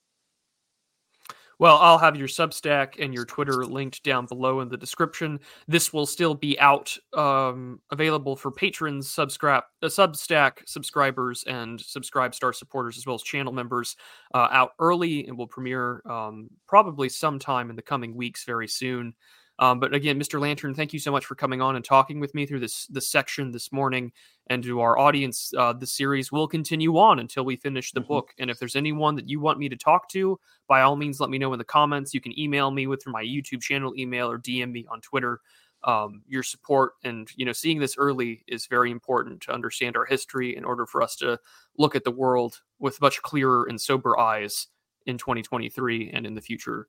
Well, 1.61 1.77
I'll 1.77 1.99
have 1.99 2.17
your 2.17 2.27
Substack 2.27 2.95
and 2.99 3.13
your 3.13 3.27
Twitter 3.27 3.67
linked 3.67 4.03
down 4.03 4.25
below 4.25 4.63
in 4.63 4.71
the 4.71 4.79
description. 4.79 5.39
This 5.69 5.93
will 5.93 6.07
still 6.07 6.35
be 6.35 6.59
out, 6.59 6.97
um, 7.13 7.81
available 7.91 8.35
for 8.35 8.51
patrons, 8.51 9.11
subscribe, 9.11 9.65
uh, 9.83 9.89
Substack 9.89 10.67
subscribers, 10.67 11.45
and 11.47 11.79
Subscribe 11.79 12.35
Star 12.35 12.55
supporters, 12.55 12.97
as 12.97 13.05
well 13.05 13.17
as 13.17 13.23
channel 13.23 13.53
members, 13.53 13.95
uh, 14.33 14.49
out 14.51 14.71
early 14.79 15.27
and 15.27 15.37
will 15.37 15.47
premiere 15.47 16.01
um, 16.07 16.49
probably 16.67 17.11
sometime 17.11 17.69
in 17.69 17.77
the 17.77 17.83
coming 17.83 18.17
weeks, 18.17 18.45
very 18.45 18.67
soon. 18.67 19.13
Um, 19.61 19.79
but 19.79 19.93
again, 19.93 20.19
Mr. 20.19 20.41
Lantern, 20.41 20.75
thank 20.75 20.95
you 20.95 20.99
so 20.99 21.13
much 21.13 21.27
for 21.27 21.35
coming 21.35 21.61
on 21.61 21.77
and 21.77 21.85
talking 21.85 22.19
with 22.19 22.35
me 22.35 22.47
through 22.47 22.61
this 22.61 22.87
this 22.87 23.09
section 23.09 23.53
this 23.53 23.71
morning. 23.71 24.11
And 24.47 24.63
to 24.65 24.81
our 24.81 24.99
audience, 24.99 25.53
uh, 25.57 25.75
the 25.75 25.87
series 25.87 26.33
will 26.33 26.49
continue 26.49 26.97
on 26.97 27.19
until 27.19 27.45
we 27.45 27.57
finish 27.57 27.93
the 27.93 28.01
mm-hmm. 28.01 28.09
book. 28.09 28.31
And 28.39 28.51
if 28.51 28.59
there's 28.59 28.75
anyone 28.75 29.17
that 29.17 29.29
you 29.29 29.39
want 29.39 29.59
me 29.59 29.69
to 29.69 29.77
talk 29.77 30.09
to, 30.11 30.41
by 30.67 30.81
all 30.81 30.97
means, 30.97 31.21
let 31.21 31.29
me 31.29 31.37
know 31.37 31.53
in 31.53 31.59
the 31.59 31.65
comments. 31.65 32.15
You 32.15 32.23
can 32.23 32.37
email 32.41 32.71
me 32.71 32.87
with 32.87 33.07
my 33.07 33.23
YouTube 33.23 33.61
channel 33.61 33.95
email 33.97 34.31
or 34.31 34.39
DM 34.39 34.73
me 34.73 34.87
on 34.91 35.03
Twitter. 35.03 35.41
Um, 35.85 36.23
your 36.27 36.43
support 36.43 36.93
and 37.05 37.31
you 37.37 37.45
know 37.45 37.53
seeing 37.53 37.79
this 37.79 37.97
early 37.99 38.43
is 38.47 38.67
very 38.67 38.91
important 38.91 39.43
to 39.43 39.53
understand 39.53 39.97
our 39.97 40.05
history 40.07 40.57
in 40.57 40.65
order 40.65 40.87
for 40.87 41.03
us 41.03 41.17
to 41.17 41.39
look 41.77 41.95
at 41.95 42.05
the 42.05 42.11
world 42.11 42.61
with 42.79 43.01
much 43.01 43.21
clearer 43.23 43.67
and 43.67 43.81
sober 43.81 44.19
eyes 44.19 44.69
in 45.07 45.17
2023 45.17 46.11
and 46.13 46.27
in 46.27 46.35
the 46.35 46.43
future 46.43 46.87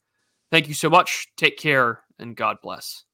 Thank 0.52 0.68
you 0.68 0.74
so 0.74 0.90
much. 0.90 1.28
Take 1.38 1.58
care 1.58 2.02
and 2.20 2.36
God 2.36 2.58
bless. 2.62 3.06